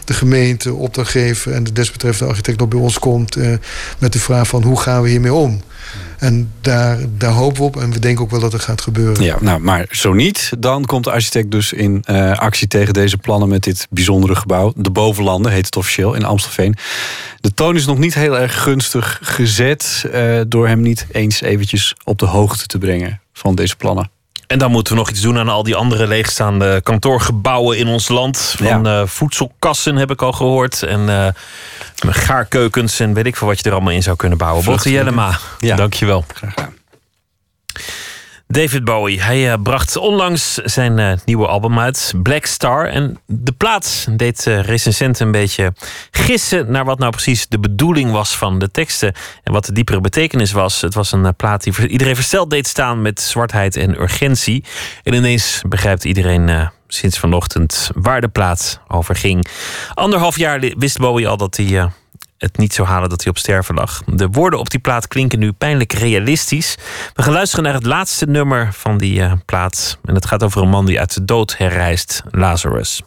de 0.04 0.14
gemeente 0.14 0.74
opdracht 0.74 1.10
geven... 1.10 1.54
en 1.54 1.64
de 1.64 1.72
desbetreffende 1.72 2.30
architect 2.30 2.58
nog 2.58 2.68
bij 2.68 2.78
ons 2.80 2.98
komt... 2.98 3.36
eh, 3.36 3.54
met 3.98 4.12
de 4.12 4.18
vraag 4.18 4.48
van 4.48 4.62
hoe 4.62 4.80
gaan 4.80 5.02
we 5.02 5.08
hiermee 5.08 5.34
om? 5.34 5.60
En 6.22 6.52
daar, 6.60 6.98
daar 7.16 7.32
hopen 7.32 7.56
we 7.56 7.62
op 7.62 7.76
en 7.76 7.92
we 7.92 7.98
denken 7.98 8.24
ook 8.24 8.30
wel 8.30 8.40
dat 8.40 8.52
het 8.52 8.62
gaat 8.62 8.80
gebeuren. 8.80 9.24
Ja, 9.24 9.36
nou, 9.40 9.60
maar 9.60 9.86
zo 9.90 10.12
niet, 10.12 10.52
dan 10.58 10.84
komt 10.84 11.04
de 11.04 11.10
architect 11.10 11.50
dus 11.50 11.72
in 11.72 12.02
eh, 12.04 12.38
actie 12.38 12.68
tegen 12.68 12.94
deze 12.94 13.18
plannen 13.18 13.48
met 13.48 13.62
dit 13.62 13.86
bijzondere 13.90 14.34
gebouw. 14.34 14.72
De 14.76 14.90
Bovenlanden 14.90 15.52
heet 15.52 15.66
het 15.66 15.76
officieel 15.76 16.14
in 16.14 16.24
Amstelveen. 16.24 16.76
De 17.40 17.54
toon 17.54 17.76
is 17.76 17.86
nog 17.86 17.98
niet 17.98 18.14
heel 18.14 18.38
erg 18.38 18.62
gunstig 18.62 19.18
gezet 19.22 20.04
eh, 20.12 20.40
door 20.48 20.68
hem 20.68 20.80
niet 20.80 21.06
eens 21.12 21.40
eventjes 21.40 21.94
op 22.04 22.18
de 22.18 22.26
hoogte 22.26 22.66
te 22.66 22.78
brengen 22.78 23.20
van 23.32 23.54
deze 23.54 23.76
plannen. 23.76 24.10
En 24.52 24.58
dan 24.58 24.70
moeten 24.70 24.92
we 24.92 24.98
nog 24.98 25.10
iets 25.10 25.20
doen 25.20 25.38
aan 25.38 25.48
al 25.48 25.62
die 25.62 25.76
andere 25.76 26.06
leegstaande 26.06 26.80
kantoorgebouwen 26.82 27.78
in 27.78 27.86
ons 27.86 28.08
land. 28.08 28.54
Van 28.58 28.86
eh, 28.86 29.02
voedselkassen 29.06 29.96
heb 29.96 30.10
ik 30.10 30.22
al 30.22 30.32
gehoord. 30.32 30.82
En 30.82 31.08
eh, 31.08 31.28
gaarkeukens 32.08 33.00
en 33.00 33.14
weet 33.14 33.26
ik 33.26 33.36
veel 33.36 33.46
wat 33.46 33.58
je 33.58 33.64
er 33.64 33.72
allemaal 33.72 33.92
in 33.92 34.02
zou 34.02 34.16
kunnen 34.16 34.38
bouwen. 34.38 34.64
Botte 34.64 34.90
Jellema, 34.90 35.38
Ja. 35.58 35.76
dankjewel. 35.76 36.24
David 38.52 38.84
Bowie, 38.84 39.22
hij 39.22 39.52
eh, 39.52 39.62
bracht 39.62 39.96
onlangs 39.96 40.54
zijn 40.54 40.98
eh, 40.98 41.12
nieuwe 41.24 41.46
album 41.46 41.78
uit, 41.78 42.12
Black 42.22 42.46
Star. 42.46 42.86
En 42.86 43.20
de 43.26 43.52
plaat 43.52 44.06
deed 44.10 44.44
recensenten 44.44 45.26
een 45.26 45.32
beetje 45.32 45.72
gissen 46.10 46.70
naar 46.70 46.84
wat 46.84 46.98
nou 46.98 47.10
precies 47.10 47.46
de 47.48 47.58
bedoeling 47.58 48.10
was 48.10 48.36
van 48.36 48.58
de 48.58 48.70
teksten. 48.70 49.14
En 49.42 49.52
wat 49.52 49.64
de 49.64 49.72
diepere 49.72 50.00
betekenis 50.00 50.52
was. 50.52 50.80
Het 50.80 50.94
was 50.94 51.12
een 51.12 51.36
plaat 51.36 51.62
die 51.62 51.88
iedereen 51.88 52.14
versteld 52.14 52.50
deed 52.50 52.66
staan 52.66 53.02
met 53.02 53.20
zwartheid 53.20 53.76
en 53.76 54.00
urgentie. 54.00 54.64
En 55.02 55.14
ineens 55.14 55.62
begrijpt 55.68 56.04
iedereen 56.04 56.70
sinds 56.88 57.18
vanochtend 57.18 57.90
waar 57.94 58.20
de 58.20 58.28
plaat 58.28 58.80
over 58.88 59.16
ging. 59.16 59.46
Anderhalf 59.94 60.36
jaar 60.36 60.60
wist 60.76 60.98
Bowie 60.98 61.28
al 61.28 61.36
dat 61.36 61.56
hij. 61.56 61.90
Het 62.42 62.58
niet 62.58 62.74
zou 62.74 62.88
halen 62.88 63.08
dat 63.08 63.22
hij 63.22 63.30
op 63.30 63.38
sterven 63.38 63.74
lag. 63.74 64.02
De 64.06 64.28
woorden 64.28 64.58
op 64.58 64.70
die 64.70 64.80
plaat 64.80 65.08
klinken 65.08 65.38
nu 65.38 65.52
pijnlijk 65.52 65.92
realistisch. 65.92 66.76
We 67.14 67.22
gaan 67.22 67.32
luisteren 67.32 67.64
naar 67.64 67.74
het 67.74 67.86
laatste 67.86 68.26
nummer 68.26 68.72
van 68.72 68.98
die 68.98 69.22
eh, 69.22 69.32
plaat. 69.44 69.98
En 70.04 70.14
het 70.14 70.26
gaat 70.26 70.42
over 70.42 70.62
een 70.62 70.68
man 70.68 70.86
die 70.86 71.00
uit 71.00 71.14
de 71.14 71.24
dood 71.24 71.56
herrijst, 71.56 72.22
Lazarus. 72.30 73.02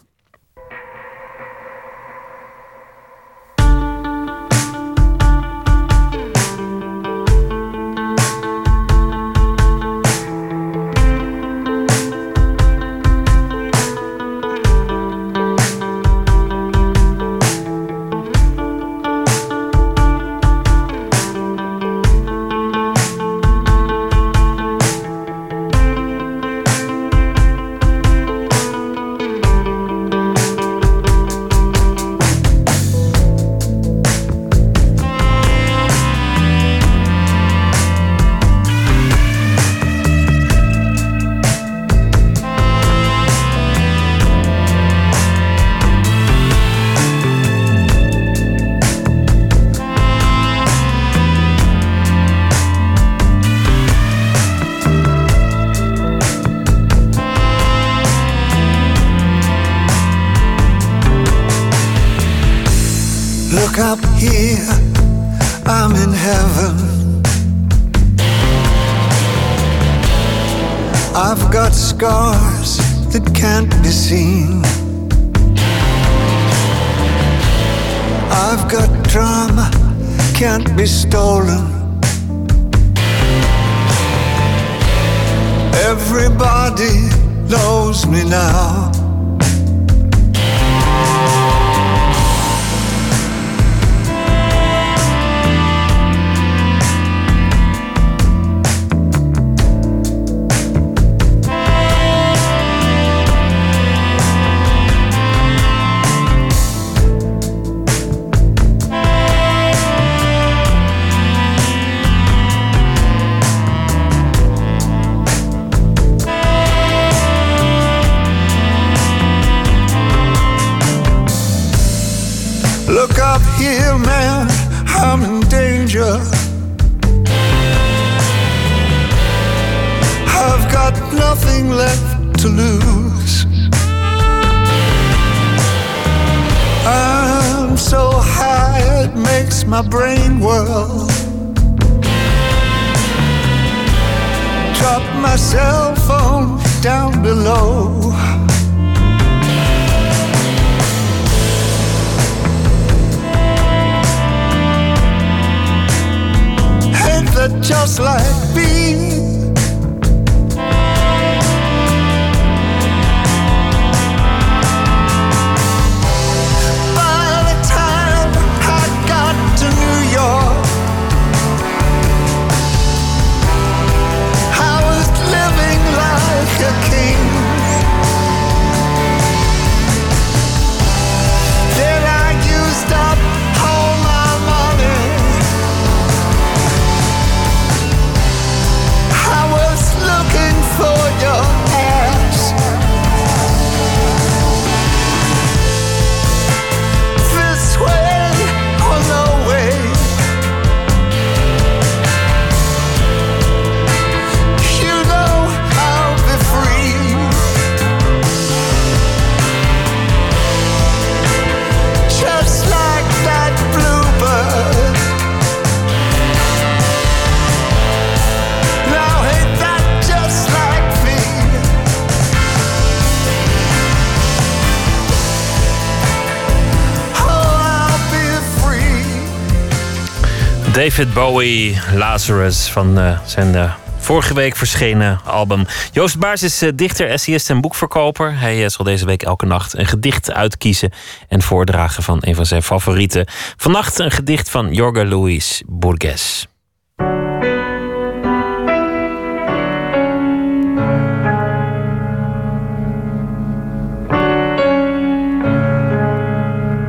David 230.76 231.14
Bowie, 231.14 231.78
Lazarus 231.94 232.68
van 232.68 232.98
eh, 232.98 233.18
zijn 233.24 233.54
eh, 233.54 233.74
vorige 233.98 234.34
week 234.34 234.56
verschenen 234.56 235.20
album. 235.24 235.66
Joost 235.92 236.18
Baars 236.18 236.42
is 236.42 236.62
eh, 236.62 236.70
dichter, 236.74 237.08
essayist 237.08 237.50
en 237.50 237.60
boekverkoper. 237.60 238.38
Hij 238.38 238.68
zal 238.68 238.84
deze 238.84 239.06
week 239.06 239.22
elke 239.22 239.46
nacht 239.46 239.78
een 239.78 239.86
gedicht 239.86 240.32
uitkiezen 240.32 240.92
en 241.28 241.42
voordragen 241.42 242.02
van 242.02 242.18
een 242.20 242.34
van 242.34 242.46
zijn 242.46 242.62
favorieten. 242.62 243.26
Vannacht 243.56 243.98
een 243.98 244.10
gedicht 244.10 244.50
van 244.50 244.72
Jorge 244.72 245.06
Luis 245.06 245.62
Borges. 245.66 246.46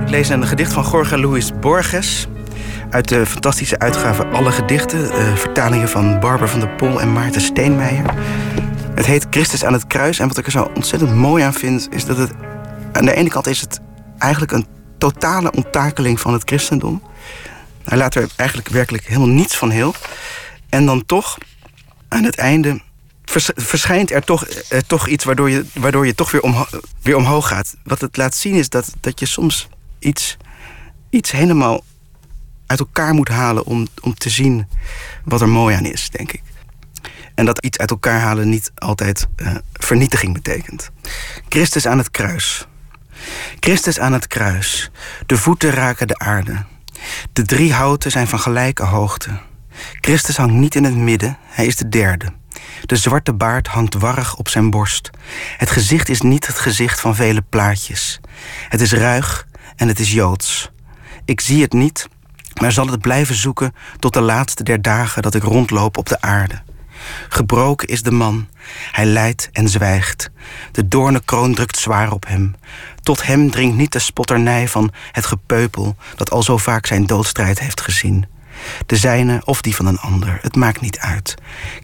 Ik 0.02 0.10
lees 0.10 0.30
een 0.30 0.48
gedicht 0.48 0.74
van 0.74 0.84
Jorge 0.92 1.18
Luis 1.18 1.52
Borges. 1.60 2.28
Uit 2.90 3.08
de 3.08 3.26
fantastische 3.26 3.80
uitgave 3.80 4.26
Alle 4.28 4.52
Gedichten. 4.52 5.12
eh, 5.12 5.36
vertalingen 5.36 5.90
van 5.90 6.20
Barbara 6.20 6.48
van 6.48 6.60
der 6.60 6.70
Pol 6.70 7.02
en 7.02 7.14
Maarten 7.14 7.42
Steenmeijer. 7.42 8.14
Het 8.96 9.06
heet 9.06 9.28
Christus 9.30 9.66
aan 9.66 9.74
het 9.74 9.88
kruis. 9.88 10.20
En 10.20 10.28
wat 10.28 10.38
ik 10.38 10.46
er 10.46 10.52
zo 10.52 10.72
ontzettend 10.76 11.16
mooi 11.16 11.44
aan 11.44 11.54
vind... 11.54 11.88
is 11.92 12.06
dat 12.06 12.18
het... 12.18 12.32
Aan 12.92 13.06
de 13.06 13.16
ene 13.16 13.30
kant 13.30 13.48
is 13.48 13.62
het 13.62 13.80
eigenlijk 14.18 14.52
een 14.52 14.66
totale 14.98 15.52
onttakeling 15.52 16.20
van 16.20 16.34
het 16.34 16.42
christendom. 16.46 17.02
Hij 17.84 17.98
laat 17.98 18.16
er 18.16 18.28
eigenlijk 18.36 18.70
werkelijk 18.70 19.06
helemaal 19.08 19.28
niets 19.28 19.56
van 19.58 19.70
heel. 19.70 19.94
En 20.70 20.86
dan 20.86 21.06
toch, 21.06 21.38
aan 22.08 22.24
het 22.24 22.36
einde... 22.38 22.82
vers- 23.26 23.52
verschijnt 23.56 24.12
er 24.12 24.24
toch, 24.24 24.46
eh, 24.46 24.80
toch 24.88 25.08
iets 25.08 25.24
waardoor 25.24 25.50
je, 25.50 25.66
waardoor 25.74 26.06
je 26.06 26.16
toch 26.16 26.32
weer, 26.32 26.42
omho- 26.42 26.68
weer 27.02 27.16
omhoog 27.16 27.48
gaat. 27.48 27.76
Wat 27.84 28.02
het 28.02 28.18
laat 28.18 28.36
zien 28.36 28.54
is 28.56 28.70
dat, 28.70 28.94
dat 29.00 29.20
je 29.20 29.26
soms 29.26 29.68
iets, 30.00 30.38
iets 31.10 31.32
helemaal 31.32 31.84
uit 32.68 32.80
elkaar 32.80 33.14
moet 33.14 33.30
halen 33.30 33.66
om, 33.66 33.88
om 34.02 34.14
te 34.16 34.30
zien 34.30 34.68
wat 35.24 35.42
er 35.42 35.50
mooi 35.50 35.76
aan 35.76 35.86
is, 35.86 36.10
denk 36.10 36.32
ik. 36.32 36.42
En 37.36 37.46
dat 37.46 37.66
iets 37.66 37.78
uit 37.78 37.90
elkaar 37.90 38.20
halen 38.20 38.50
niet 38.50 38.72
altijd 38.76 39.28
eh, 39.36 39.56
vernietiging 39.74 40.34
betekent. 40.34 40.90
Christus 41.50 41.88
aan 41.88 41.98
het 41.98 42.12
kruis. 42.12 42.68
Christus 43.60 44.00
aan 44.00 44.14
het 44.14 44.28
kruis. 44.28 44.92
De 45.26 45.38
voeten 45.38 45.72
raken 45.72 46.08
de 46.08 46.18
aarde. 46.18 46.66
De 47.34 47.42
drie 47.42 47.74
houten 47.74 48.12
zijn 48.12 48.28
van 48.28 48.40
gelijke 48.40 48.84
hoogte. 48.84 49.30
Christus 50.02 50.38
hangt 50.38 50.54
niet 50.54 50.76
in 50.76 50.84
het 50.84 50.96
midden, 50.96 51.38
hij 51.44 51.66
is 51.66 51.76
de 51.76 51.90
derde. 51.90 52.34
De 52.86 52.96
zwarte 52.96 53.34
baard 53.34 53.68
hangt 53.68 53.94
warrig 53.94 54.36
op 54.36 54.48
zijn 54.48 54.70
borst. 54.70 55.10
Het 55.58 55.72
gezicht 55.72 56.10
is 56.10 56.22
niet 56.22 56.48
het 56.48 56.60
gezicht 56.60 57.00
van 57.00 57.16
vele 57.16 57.42
plaatjes. 57.42 58.20
Het 58.70 58.82
is 58.82 58.94
ruig 58.94 59.48
en 59.76 59.88
het 59.88 60.00
is 60.00 60.12
joods. 60.12 60.72
Ik 61.26 61.42
zie 61.42 61.62
het 61.62 61.74
niet, 61.74 62.08
maar 62.60 62.72
zal 62.72 62.88
het 62.88 63.02
blijven 63.02 63.36
zoeken 63.36 63.74
tot 64.00 64.14
de 64.14 64.22
laatste 64.22 64.64
der 64.64 64.82
dagen 64.82 65.22
dat 65.22 65.36
ik 65.36 65.44
rondloop 65.44 65.98
op 65.98 66.08
de 66.10 66.22
aarde. 66.22 66.62
Gebroken 67.30 67.88
is 67.88 68.02
de 68.02 68.12
man, 68.12 68.48
hij 68.92 69.06
lijdt 69.06 69.50
en 69.52 69.70
zwijgt. 69.70 70.30
De 70.72 70.88
doornenkroon 70.88 71.54
drukt 71.54 71.78
zwaar 71.78 72.12
op 72.12 72.28
hem. 72.28 72.56
Tot 73.02 73.26
hem 73.26 73.52
dringt 73.52 73.78
niet 73.78 73.92
de 73.92 74.00
spotternij 74.00 74.68
van 74.68 74.92
het 75.12 75.26
gepeupel 75.26 75.96
dat 76.16 76.32
al 76.32 76.44
zo 76.44 76.58
vaak 76.58 76.86
zijn 76.86 77.06
doodstrijd 77.06 77.60
heeft 77.60 77.82
gezien. 77.82 78.26
De 78.86 78.96
zijne 78.96 79.42
of 79.46 79.62
die 79.62 79.76
van 79.76 79.86
een 79.86 80.00
ander, 80.00 80.40
het 80.42 80.56
maakt 80.56 80.82
niet 80.82 81.00
uit. 81.00 81.36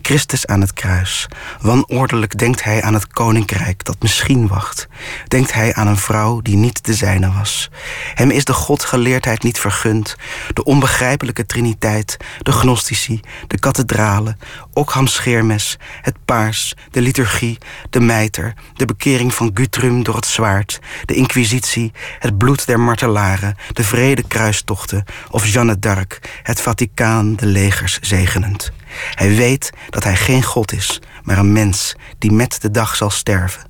Christus 0.01 0.47
aan 0.47 0.61
het 0.61 0.73
kruis. 0.73 1.27
Wanordelijk 1.61 2.37
denkt 2.37 2.63
hij 2.63 2.83
aan 2.83 2.93
het 2.93 3.07
koninkrijk 3.07 3.83
dat 3.83 4.01
misschien 4.01 4.47
wacht. 4.47 4.87
Denkt 5.27 5.53
hij 5.53 5.73
aan 5.73 5.87
een 5.87 5.97
vrouw 5.97 6.41
die 6.41 6.55
niet 6.55 6.85
de 6.85 6.93
zijne 6.93 7.31
was. 7.31 7.69
Hem 8.13 8.31
is 8.31 8.45
de 8.45 8.53
godgeleerdheid 8.53 9.43
niet 9.43 9.59
vergund. 9.59 10.15
De 10.53 10.63
onbegrijpelijke 10.63 11.45
triniteit, 11.45 12.17
de 12.41 12.51
gnostici, 12.51 13.19
de 13.47 13.59
kathedralen, 13.59 14.39
Ockham 14.73 15.07
Scheermes, 15.07 15.77
het 16.01 16.15
paars, 16.25 16.73
de 16.91 17.01
liturgie, 17.01 17.57
de 17.89 17.99
mijter, 17.99 18.53
de 18.73 18.85
bekering 18.85 19.33
van 19.33 19.51
Guthrum 19.53 20.03
door 20.03 20.15
het 20.15 20.25
zwaard, 20.25 20.79
de 21.05 21.13
inquisitie, 21.13 21.91
het 22.19 22.37
bloed 22.37 22.65
der 22.65 22.79
martelaren, 22.79 23.55
de 23.73 23.83
vrede 23.83 24.23
kruistochten 24.27 25.03
of 25.29 25.47
Jeanne 25.47 25.79
d'Arc, 25.79 26.19
het 26.43 26.61
Vaticaan 26.63 27.35
de 27.35 27.45
legers 27.45 27.99
zegenend. 27.99 28.71
Hij 29.15 29.35
weet 29.35 29.69
dat 29.89 30.03
hij 30.03 30.15
geen 30.15 30.43
God 30.43 30.73
is, 30.73 31.01
maar 31.23 31.37
een 31.37 31.51
mens 31.51 31.95
die 32.17 32.31
met 32.31 32.61
de 32.61 32.71
dag 32.71 32.95
zal 32.95 33.09
sterven. 33.09 33.61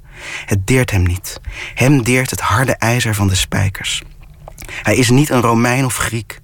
Het 0.46 0.68
deert 0.68 0.92
hem 0.92 1.04
niet. 1.04 1.40
Hem 1.74 2.04
deert 2.04 2.30
het 2.30 2.40
harde 2.40 2.76
ijzer 2.76 3.16
van 3.16 3.28
de 3.28 3.36
spijkers. 3.36 4.02
Hij 4.72 4.96
is 4.96 5.10
niet 5.10 5.30
een 5.30 5.42
Romein 5.42 5.86
of 5.86 5.98
Griek. 5.98 6.40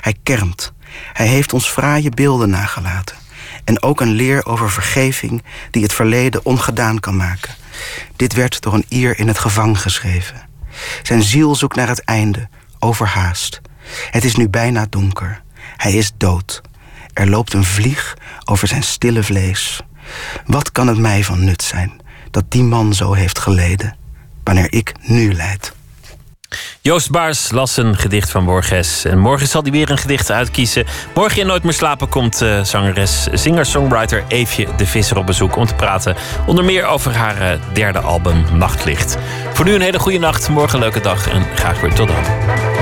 Hij 0.00 0.16
kermt. 0.22 0.72
Hij 1.12 1.26
heeft 1.26 1.52
ons 1.52 1.68
fraaie 1.68 2.10
beelden 2.10 2.50
nagelaten. 2.50 3.16
En 3.64 3.82
ook 3.82 4.00
een 4.00 4.12
leer 4.12 4.46
over 4.46 4.70
vergeving 4.70 5.42
die 5.70 5.82
het 5.82 5.92
verleden 5.92 6.44
ongedaan 6.44 7.00
kan 7.00 7.16
maken. 7.16 7.54
Dit 8.16 8.32
werd 8.32 8.60
door 8.60 8.74
een 8.74 8.86
ier 8.88 9.18
in 9.18 9.28
het 9.28 9.38
gevang 9.38 9.80
geschreven. 9.80 10.42
Zijn 11.02 11.22
ziel 11.22 11.54
zoekt 11.54 11.76
naar 11.76 11.88
het 11.88 12.04
einde, 12.04 12.48
overhaast. 12.78 13.60
Het 14.10 14.24
is 14.24 14.36
nu 14.36 14.48
bijna 14.48 14.86
donker. 14.88 15.42
Hij 15.76 15.92
is 15.92 16.12
dood. 16.16 16.60
Er 17.12 17.28
loopt 17.28 17.52
een 17.52 17.64
vlieg 17.64 18.16
over 18.44 18.68
zijn 18.68 18.82
stille 18.82 19.22
vlees. 19.22 19.80
Wat 20.46 20.72
kan 20.72 20.86
het 20.86 20.98
mij 20.98 21.24
van 21.24 21.44
nut 21.44 21.62
zijn 21.62 22.00
dat 22.30 22.44
die 22.48 22.62
man 22.62 22.94
zo 22.94 23.12
heeft 23.12 23.38
geleden, 23.38 23.96
wanneer 24.44 24.72
ik 24.72 24.92
nu 25.00 25.34
lijd? 25.34 25.72
Joost 26.80 27.10
Baars 27.10 27.50
las 27.50 27.76
een 27.76 27.96
gedicht 27.96 28.30
van 28.30 28.44
Borges. 28.44 29.04
En 29.04 29.18
morgen 29.18 29.46
zal 29.46 29.62
hij 29.62 29.70
weer 29.70 29.90
een 29.90 29.98
gedicht 29.98 30.30
uitkiezen. 30.30 30.84
Morgen 31.14 31.40
in 31.40 31.46
Nooit 31.46 31.62
meer 31.62 31.72
slapen 31.72 32.08
komt 32.08 32.42
eh, 32.42 32.62
zangeres, 32.62 33.28
singer-songwriter 33.32 34.24
Eefje 34.28 34.66
de 34.76 34.86
Visser 34.86 35.16
op 35.16 35.26
bezoek 35.26 35.56
om 35.56 35.66
te 35.66 35.74
praten. 35.74 36.16
Onder 36.46 36.64
meer 36.64 36.84
over 36.84 37.14
haar 37.14 37.40
eh, 37.40 37.58
derde 37.72 37.98
album 37.98 38.44
Nachtlicht. 38.52 39.16
Voor 39.52 39.64
nu 39.64 39.74
een 39.74 39.80
hele 39.80 39.98
goede 39.98 40.18
nacht, 40.18 40.48
morgen 40.48 40.74
een 40.74 40.84
leuke 40.84 41.00
dag 41.00 41.28
en 41.28 41.46
graag 41.54 41.80
weer 41.80 41.94
tot 41.94 42.08
dan. 42.08 42.81